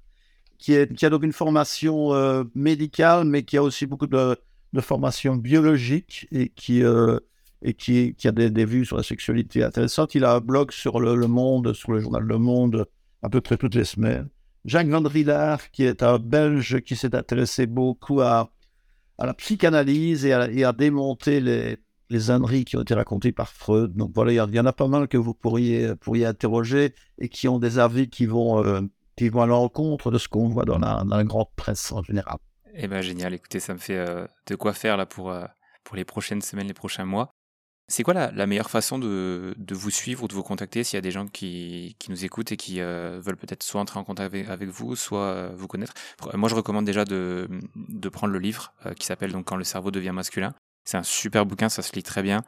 qui, 0.58 0.74
est, 0.74 0.94
qui 0.94 1.06
a 1.06 1.10
donc 1.10 1.24
une 1.24 1.32
formation 1.32 2.12
euh, 2.14 2.44
médicale, 2.54 3.24
mais 3.24 3.42
qui 3.42 3.56
a 3.56 3.62
aussi 3.62 3.86
beaucoup 3.86 4.06
de, 4.06 4.36
de 4.72 4.80
formation 4.80 5.36
biologique 5.36 6.28
et 6.30 6.50
qui, 6.50 6.82
euh, 6.82 7.18
et 7.62 7.74
qui, 7.74 8.14
a 8.24 8.32
des, 8.32 8.64
vues 8.64 8.84
sur 8.84 8.96
la 8.96 9.02
sexualité 9.02 9.64
intéressantes. 9.64 10.14
Il 10.14 10.24
a 10.24 10.34
un 10.34 10.40
blog 10.40 10.70
sur 10.72 11.00
le, 11.00 11.14
Monde, 11.26 11.72
sur 11.72 11.92
le 11.92 12.00
journal 12.00 12.22
Le 12.22 12.38
Monde, 12.38 12.86
à 13.22 13.28
peu 13.28 13.40
près 13.40 13.56
toutes 13.56 13.74
les 13.74 13.84
semaines. 13.84 14.28
Jacques 14.64 14.88
Van 14.88 15.00
Drillard, 15.00 15.70
qui 15.70 15.84
est 15.84 16.02
un 16.02 16.18
Belge 16.18 16.80
qui 16.80 16.94
s'est 16.96 17.14
intéressé 17.14 17.66
beaucoup 17.66 18.20
à, 18.20 18.50
la 19.18 19.34
psychanalyse 19.34 20.24
et 20.24 20.32
à, 20.32 20.48
et 20.50 20.64
démonter 20.76 21.40
les, 21.40 21.78
les 22.10 22.30
âneries 22.30 22.64
qui 22.64 22.76
ont 22.76 22.82
été 22.82 22.94
racontées 22.94 23.32
par 23.32 23.52
Freud. 23.52 23.94
Donc 23.94 24.12
voilà, 24.14 24.32
il 24.32 24.54
y, 24.54 24.60
en 24.60 24.66
a 24.66 24.72
pas 24.72 24.88
mal 24.88 25.08
que 25.08 25.16
vous 25.16 25.34
pourriez, 25.34 25.94
pourriez 25.96 26.26
interroger 26.26 26.94
et 27.18 27.28
qui 27.28 27.48
ont 27.48 27.58
des 27.58 27.78
avis 27.78 28.08
qui 28.08 28.26
vont, 28.26 28.64
euh, 28.64 28.80
qui 29.16 29.28
vont 29.28 29.42
à 29.42 29.46
l'encontre 29.46 30.10
de 30.10 30.18
ce 30.18 30.28
qu'on 30.28 30.48
voit 30.48 30.64
dans 30.64 30.78
la, 30.78 31.24
grande 31.24 31.48
presse 31.56 31.92
en 31.92 32.02
général. 32.02 32.38
Eh 32.74 32.88
bien, 32.88 33.00
génial. 33.00 33.34
Écoutez, 33.34 33.60
ça 33.60 33.74
me 33.74 33.78
fait 33.78 33.98
euh, 33.98 34.26
de 34.46 34.54
quoi 34.54 34.72
faire 34.72 34.96
là 34.96 35.06
pour, 35.06 35.30
euh, 35.30 35.44
pour 35.84 35.96
les 35.96 36.04
prochaines 36.04 36.42
semaines, 36.42 36.68
les 36.68 36.74
prochains 36.74 37.04
mois. 37.04 37.34
C'est 37.90 38.02
quoi 38.02 38.12
la, 38.12 38.46
meilleure 38.46 38.70
façon 38.70 38.98
de, 38.98 39.54
de, 39.56 39.74
vous 39.74 39.90
suivre 39.90 40.24
ou 40.24 40.28
de 40.28 40.34
vous 40.34 40.42
contacter 40.42 40.84
s'il 40.84 40.96
y 40.96 40.98
a 40.98 41.02
des 41.02 41.10
gens 41.10 41.26
qui, 41.26 41.96
qui 41.98 42.10
nous 42.10 42.24
écoutent 42.24 42.52
et 42.52 42.58
qui 42.58 42.80
veulent 42.80 43.38
peut-être 43.38 43.62
soit 43.62 43.80
entrer 43.80 43.98
en 43.98 44.04
contact 44.04 44.34
avec, 44.34 44.68
vous, 44.68 44.94
soit 44.94 45.48
vous 45.56 45.66
connaître? 45.68 45.94
Moi, 46.34 46.50
je 46.50 46.54
recommande 46.54 46.84
déjà 46.84 47.06
de, 47.06 47.48
de 47.76 48.08
prendre 48.10 48.34
le 48.34 48.38
livre 48.38 48.74
qui 48.98 49.06
s'appelle 49.06 49.32
donc 49.32 49.46
Quand 49.46 49.56
le 49.56 49.64
cerveau 49.64 49.90
devient 49.90 50.12
masculin. 50.12 50.54
C'est 50.84 50.96
un 50.96 51.02
super 51.02 51.44
bouquin, 51.44 51.68
ça 51.68 51.82
se 51.82 51.94
lit 51.94 52.02
très 52.02 52.22
bien. 52.22 52.44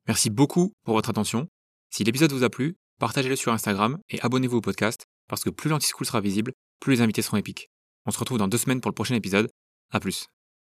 Merci 0.09 0.28
beaucoup 0.28 0.73
pour 0.82 0.94
votre 0.94 1.09
attention. 1.09 1.47
Si 1.89 2.02
l'épisode 2.02 2.32
vous 2.32 2.43
a 2.43 2.51
plu, 2.51 2.74
partagez-le 2.98 3.36
sur 3.36 3.52
Instagram 3.52 3.98
et 4.10 4.20
abonnez-vous 4.23 4.56
au 4.56 4.60
podcast 4.60 5.05
parce 5.28 5.44
que 5.44 5.51
plus 5.51 5.70
l'anti-school 5.70 6.05
sera 6.05 6.20
visible, 6.20 6.51
plus 6.81 6.94
les 6.94 7.01
invités 7.01 7.23
seront 7.23 7.36
épiques. 7.36 7.70
On 8.06 8.10
se 8.10 8.18
retrouve 8.18 8.39
dans 8.39 8.48
deux 8.48 8.59
semaines 8.59 8.81
pour 8.81 8.90
le 8.90 8.97
prochain 8.97 9.14
épisode. 9.14 9.48
À 9.93 10.01
plus. 10.01 10.27